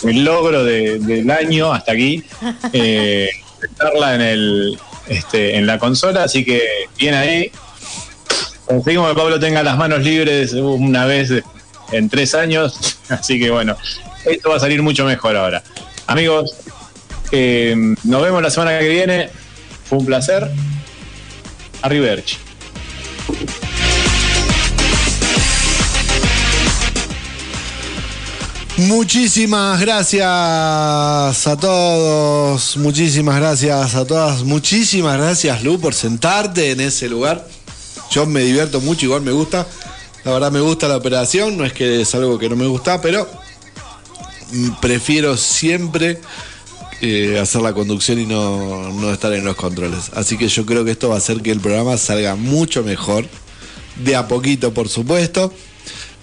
el 0.05 0.25
logro 0.25 0.65
de- 0.65 0.99
del 0.99 1.31
año 1.31 1.73
hasta 1.73 1.93
aquí. 1.93 2.25
Eh, 2.73 3.29
estarla 3.63 4.15
en 4.17 4.21
el 4.21 4.79
este, 5.09 5.57
en 5.57 5.67
la 5.67 5.79
consola, 5.79 6.25
así 6.25 6.45
que 6.45 6.61
bien 6.99 7.15
ahí. 7.15 7.51
Conseguimos 8.67 9.11
que 9.11 9.15
Pablo 9.17 9.39
tenga 9.39 9.63
las 9.63 9.77
manos 9.77 10.01
libres 10.03 10.53
una 10.55 11.05
vez 11.07 11.31
en 11.93 12.09
tres 12.09 12.35
años, 12.35 12.99
así 13.09 13.39
que 13.39 13.51
bueno, 13.51 13.77
esto 14.25 14.49
va 14.51 14.57
a 14.57 14.61
salir 14.61 14.83
mucho 14.83 15.05
mejor 15.05 15.37
ahora. 15.37 15.63
Amigos, 16.07 16.55
eh, 17.31 17.75
nos 18.05 18.23
vemos 18.23 18.43
la 18.43 18.51
semana 18.51 18.79
que 18.79 18.89
viene. 18.89 19.29
Fue 19.85 19.99
un 19.99 20.07
placer. 20.07 20.49
Arrivederci. 21.83 22.37
Muchísimas 28.89 29.81
gracias 29.81 30.27
a 30.27 31.57
todos, 31.61 32.77
muchísimas 32.79 33.37
gracias 33.37 33.95
a 33.95 34.05
todas, 34.05 34.43
muchísimas 34.43 35.19
gracias 35.19 35.63
Lu 35.63 35.79
por 35.79 35.95
sentarte 35.95 36.73
en 36.73 36.81
ese 36.81 37.09
lugar. 37.09 37.47
Yo 38.11 38.27
me 38.27 38.41
divierto 38.41 38.81
mucho, 38.81 39.07
igual 39.07 39.23
me 39.23 39.31
gusta. 39.31 39.67
La 40.25 40.33
verdad 40.33 40.51
me 40.51 40.61
gusta 40.61 40.89
la 40.89 40.97
operación, 40.97 41.57
no 41.57 41.65
es 41.65 41.73
que 41.73 42.01
es 42.01 42.15
algo 42.15 42.39
que 42.39 42.49
no 42.49 42.57
me 42.57 42.67
gusta, 42.67 43.01
pero 43.01 43.29
mm, 44.53 44.71
prefiero 44.81 45.37
siempre 45.37 46.21
eh, 47.01 47.39
hacer 47.41 47.63
la 47.63 47.75
conducción 47.75 48.19
y 48.19 48.27
no, 48.27 48.91
no 48.91 49.13
estar 49.13 49.33
en 49.33 49.45
los 49.45 49.55
controles. 49.55 50.11
Así 50.15 50.37
que 50.37 50.49
yo 50.49 50.67
creo 50.67 50.85
que 50.85 50.91
esto 50.91 51.09
va 51.09 51.17
a 51.17 51.19
hacer 51.19 51.41
que 51.41 51.53
el 51.53 51.61
programa 51.61 51.97
salga 51.99 52.35
mucho 52.35 52.83
mejor. 52.83 53.27
De 54.03 54.17
a 54.17 54.27
poquito, 54.27 54.73
por 54.73 54.89
supuesto. 54.89 55.53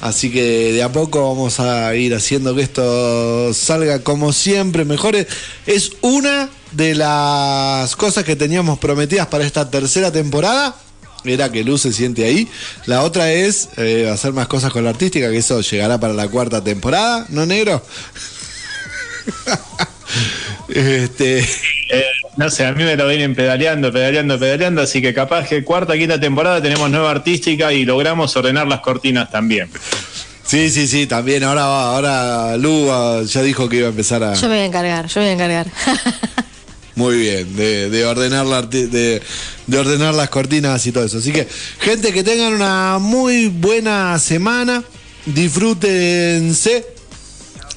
Así 0.02 0.32
que 0.32 0.72
de 0.72 0.82
a 0.82 0.92
poco 0.92 1.28
vamos 1.28 1.60
a 1.60 1.94
ir 1.96 2.16
haciendo 2.16 2.56
que 2.56 2.62
esto 2.62 3.54
salga 3.54 4.00
como 4.00 4.32
siempre 4.32 4.86
mejor. 4.86 5.16
Es 5.66 5.92
una 6.02 6.50
de 6.72 6.96
las 6.96 7.96
cosas 7.96 8.24
que 8.24 8.36
teníamos 8.36 8.80
prometidas 8.80 9.28
para 9.28 9.46
esta 9.46 9.70
tercera 9.70 10.12
temporada. 10.12 10.76
Era 11.26 11.52
que 11.52 11.66
Luz 11.66 11.82
se 11.82 11.92
siente 11.92 12.24
ahí. 12.24 12.48
La 12.86 13.04
otra 13.04 13.34
es 13.34 13.70
eh, 13.76 14.10
hacer 14.10 14.32
más 14.32 14.48
cosas 14.48 14.72
con 14.72 14.86
la 14.86 14.92
artística, 14.92 15.30
que 15.30 15.38
eso 15.38 15.60
llegará 15.60 16.00
para 16.00 16.14
la 16.14 16.30
cuarta 16.30 16.64
temporada, 16.64 17.26
¿no, 17.30 17.46
negro? 17.46 17.84
este. 20.69 21.40
Eh, 21.40 22.06
no 22.38 22.49
sé, 22.49 22.65
a 22.65 22.72
mí 22.72 22.84
me 22.84 22.95
lo 22.95 23.07
vienen 23.07 23.36
pedaleando, 23.36 23.91
pedaleando, 23.91 24.40
pedaleando, 24.40 24.81
así 24.81 25.02
que 25.02 25.14
capaz 25.14 25.48
que 25.48 25.64
cuarta, 25.64 25.98
quinta 25.98 26.19
temporada 26.19 26.61
tenemos 26.61 26.90
nueva 26.90 27.11
artística 27.11 27.73
y 27.73 27.84
logramos 27.86 28.36
ordenar 28.36 28.68
las 28.68 28.81
cortinas 28.81 29.31
también. 29.31 29.69
Sí, 30.45 30.69
sí, 30.69 30.88
sí, 30.88 31.06
también. 31.06 31.44
Ahora 31.44 31.65
va, 31.65 31.95
ahora 31.95 32.57
Lu 32.57 32.88
ya 33.26 33.41
dijo 33.41 33.69
que 33.69 33.77
iba 33.77 33.88
a 33.88 33.91
empezar 33.91 34.23
a. 34.23 34.34
Yo 34.34 34.48
me 34.48 34.56
voy 34.56 34.64
a 34.64 34.65
encargar, 34.65 35.07
yo 35.07 35.22
me 35.22 35.26
voy 35.26 35.30
a 35.30 35.34
encargar. 35.34 35.68
Muy 36.95 37.18
bien, 37.18 37.56
de, 37.56 37.90
de 37.90 38.06
ordenar 38.06 38.45
la 38.45 38.61
de 38.64 39.22
ordenar 39.77 40.14
las 40.14 40.30
cortinas 40.30 40.86
y 40.86 40.91
todo 40.91 41.06
eso. 41.06 41.19
Así 41.19 41.31
que, 41.31 41.48
gente, 41.80 42.11
que 42.11 42.23
tengan 42.23 42.53
una 42.53 42.98
muy 42.99 43.48
buena 43.48 44.19
semana. 44.19 44.84
Disfrútense. 45.26 46.86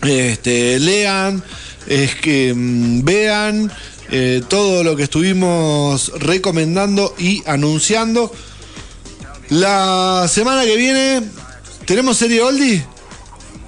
Este, 0.03 0.81
lean, 0.81 1.43
es 1.87 2.15
que 2.15 2.53
mm, 2.55 3.05
vean 3.05 3.73
eh, 4.11 4.43
todo 4.49 4.85
lo 4.85 4.97
que 4.97 5.05
estuvimos 5.05 6.13
recomendando 6.19 7.15
y 7.19 7.43
anunciando. 7.47 8.33
La 9.49 10.27
semana 10.29 10.65
que 10.65 10.77
viene, 10.77 11.23
¿tenemos 11.87 12.17
serie 12.17 12.43
Oldie? 12.43 12.85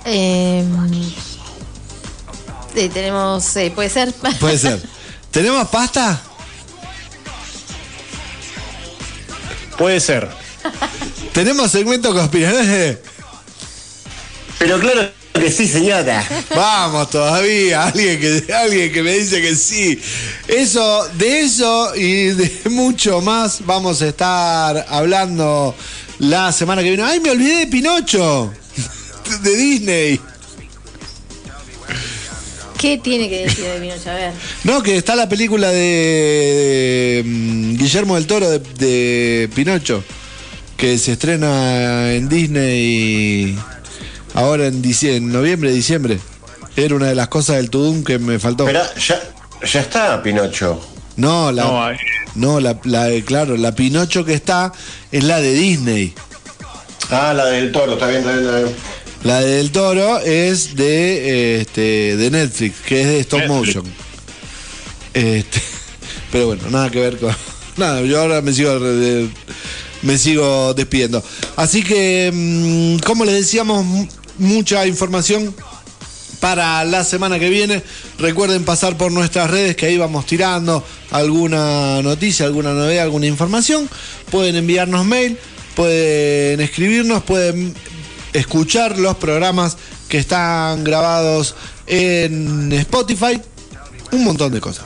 Eh, 0.05 0.65
eh, 2.75 2.89
tenemos, 2.93 3.57
eh, 3.57 3.73
puede 3.75 3.89
ser. 3.89 4.13
Puede 4.41 4.59
ser. 4.59 4.83
¿Tenemos 5.31 5.69
pasta? 5.69 6.21
Puede 9.79 10.01
ser. 10.01 10.29
¿Tenemos 11.33 11.71
segmento 11.71 12.13
conspiranoide? 12.15 13.03
Pero 14.59 14.79
claro 14.79 15.24
que 15.35 15.51
sí, 15.51 15.67
señora. 15.67 16.25
Vamos 16.55 17.11
todavía, 17.11 17.85
alguien 17.85 18.21
que, 18.21 18.53
alguien 18.53 18.93
que 18.93 19.03
me 19.03 19.13
dice 19.15 19.43
que 19.43 19.55
sí. 19.55 20.01
Eso, 20.49 21.09
de 21.19 21.41
eso 21.41 21.95
y 21.97 22.27
de 22.27 22.71
mucho 22.71 23.21
más 23.21 23.65
vamos 23.67 24.01
a 24.03 24.09
estar 24.09 24.87
hablando 24.89 25.75
la 26.19 26.53
semana 26.53 26.83
que 26.83 26.89
viene. 26.89 27.03
¡Ay, 27.03 27.21
me 27.21 27.31
olvidé 27.31 27.59
de 27.59 27.67
Pinocho! 27.67 28.53
De 29.43 29.57
Disney. 29.57 30.21
¿Qué 32.79 32.99
tiene 32.99 33.29
que 33.29 33.47
decir 33.47 33.65
de 33.65 33.81
Pinocho? 33.81 34.11
A 34.11 34.15
ver. 34.15 34.33
No, 34.63 34.83
que 34.83 34.97
está 34.97 35.17
la 35.17 35.29
película 35.29 35.71
de, 35.71 37.23
de, 37.23 37.23
mm, 37.25 37.77
Guillermo 37.77 38.15
del 38.15 38.27
Toro 38.27 38.51
de, 38.51 38.59
de 38.59 39.49
Pinocho, 39.55 40.05
que 40.77 40.99
se 40.99 41.13
estrena 41.13 42.13
en 42.13 42.29
Disney 42.29 43.59
ahora 44.35 44.67
en, 44.67 44.83
dicie- 44.83 45.17
en 45.17 45.33
noviembre, 45.33 45.73
diciembre. 45.73 46.19
Era 46.77 46.95
una 46.97 47.07
de 47.07 47.15
las 47.15 47.29
cosas 47.29 47.57
del 47.57 47.71
Tudum 47.71 48.03
que 48.05 48.19
me 48.19 48.39
faltó. 48.39 48.65
Pero 48.67 48.83
ya, 48.97 49.21
ya 49.65 49.81
está, 49.81 50.23
Pinocho. 50.23 50.81
No, 51.17 51.53
la, 51.53 51.63
No, 51.65 51.89
no, 52.35 52.59
eh, 52.59 52.63
la, 52.63 52.81
la- 52.85 53.25
claro, 53.25 53.57
la 53.57 53.75
Pinocho 53.75 54.25
que 54.25 54.35
está 54.35 54.73
es 55.13 55.23
la 55.25 55.41
de 55.41 55.55
Disney. 55.55 56.13
Ah, 57.11 57.33
la 57.35 57.47
del 57.47 57.71
toro, 57.71 57.93
está 57.95 58.09
bien, 58.09 58.21
está 58.21 58.33
bien, 58.33 58.45
está 58.47 58.59
bien. 58.59 58.75
La 59.23 59.41
del 59.41 59.71
Toro 59.71 60.19
es 60.21 60.75
de, 60.77 61.57
eh, 61.57 61.61
este, 61.63 62.17
de 62.17 62.31
Netflix, 62.31 62.77
que 62.87 63.01
es 63.01 63.07
de 63.07 63.21
stop 63.21 63.41
Netflix. 63.41 63.77
motion. 63.77 63.85
Este, 65.15 65.63
pero 66.33 66.47
bueno, 66.49 66.63
nada 66.71 66.91
que 66.91 67.01
ver 67.01 67.17
con. 67.19 67.35
Nada, 67.77 68.03
yo 68.03 68.21
ahora 68.21 68.41
me 68.41 68.53
sigo, 68.53 68.79
me 70.03 70.19
sigo 70.19 70.75
despidiendo. 70.75 71.23
Así 71.57 71.83
que, 71.83 72.31
mm, 72.33 72.99
como 73.05 73.25
les 73.25 73.35
decíamos, 73.35 73.85
mucha 74.39 74.87
información 74.87 75.55
para 76.41 76.85
la 76.85 77.05
semana 77.05 77.39
que 77.39 77.49
viene. 77.49 77.83
Recuerden 78.19 78.65
pasar 78.65 78.99
por 78.99 79.11
nuestras 79.11 79.51
redes 79.51 79.77
que 79.77 79.87
ahí 79.87 79.97
vamos 79.97 80.27
tirando 80.27 80.85
alguna 81.11 82.03
noticia, 82.03 82.47
alguna 82.47 82.75
novedad, 82.75 83.05
alguna 83.05 83.27
información. 83.27 83.89
Pueden 84.31 84.57
enviarnos 84.57 85.07
mail, 85.07 85.39
pueden 85.75 86.61
escribirnos, 86.61 87.23
pueden 87.23 87.75
escuchar 88.35 88.99
los 88.99 89.17
programas 89.17 89.79
que 90.09 90.19
están 90.19 90.85
grabados 90.85 91.55
en 91.87 92.73
Spotify. 92.73 93.41
Un 94.13 94.25
montón 94.25 94.53
de 94.53 94.61
cosas. 94.61 94.85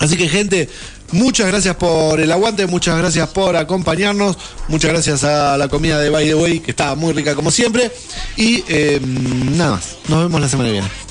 Así 0.00 0.16
que 0.16 0.28
gente, 0.28 0.68
muchas 1.14 1.46
gracias 1.46 1.76
por 1.76 2.20
el 2.20 2.30
aguante, 2.30 2.66
muchas 2.66 2.98
gracias 2.98 3.28
por 3.28 3.56
acompañarnos, 3.56 4.36
muchas 4.68 4.90
gracias 4.90 5.24
a 5.24 5.56
la 5.56 5.68
comida 5.68 5.98
de 6.00 6.10
By 6.10 6.26
the 6.26 6.34
Way, 6.34 6.60
que 6.60 6.72
estaba 6.72 6.94
muy 6.94 7.12
rica 7.12 7.34
como 7.34 7.50
siempre. 7.50 7.90
Y 8.36 8.64
eh, 8.68 9.00
nada 9.00 9.72
más, 9.72 9.96
nos 10.08 10.24
vemos 10.24 10.40
la 10.40 10.48
semana 10.48 10.68
que 10.68 10.72
viene. 10.72 11.03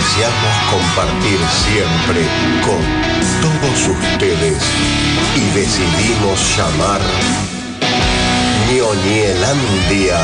Deseamos 0.00 0.56
compartir 0.70 1.38
siempre 1.66 2.22
con 2.64 2.80
todos 3.42 3.88
ustedes 3.88 4.62
y 5.36 5.40
decidimos 5.54 6.56
llamar 6.56 7.02
Ñoñelandia. 8.72 10.20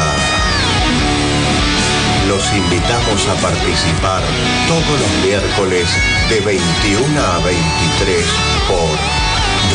Los 2.26 2.52
invitamos 2.54 3.28
a 3.28 3.34
participar 3.34 4.22
todos 4.66 5.00
los 5.00 5.24
miércoles 5.26 5.88
de 6.30 6.40
21 6.40 7.20
a 7.20 7.38
23 7.40 8.24
por 8.68 8.96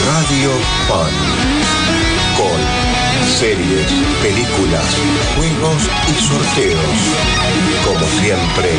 Radio 0.07 0.51
Pan 0.89 1.13
con 2.37 3.00
series, 3.25 3.87
películas, 4.21 4.85
juegos 5.35 5.89
y 6.07 6.21
sorteos. 6.21 6.99
Como 7.85 8.05
siempre, 8.21 8.69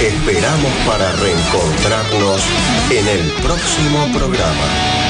esperamos 0.00 0.72
para 0.86 1.12
reencontrarnos 1.12 2.42
en 2.90 3.08
el 3.08 3.30
próximo 3.42 4.06
programa. 4.12 5.05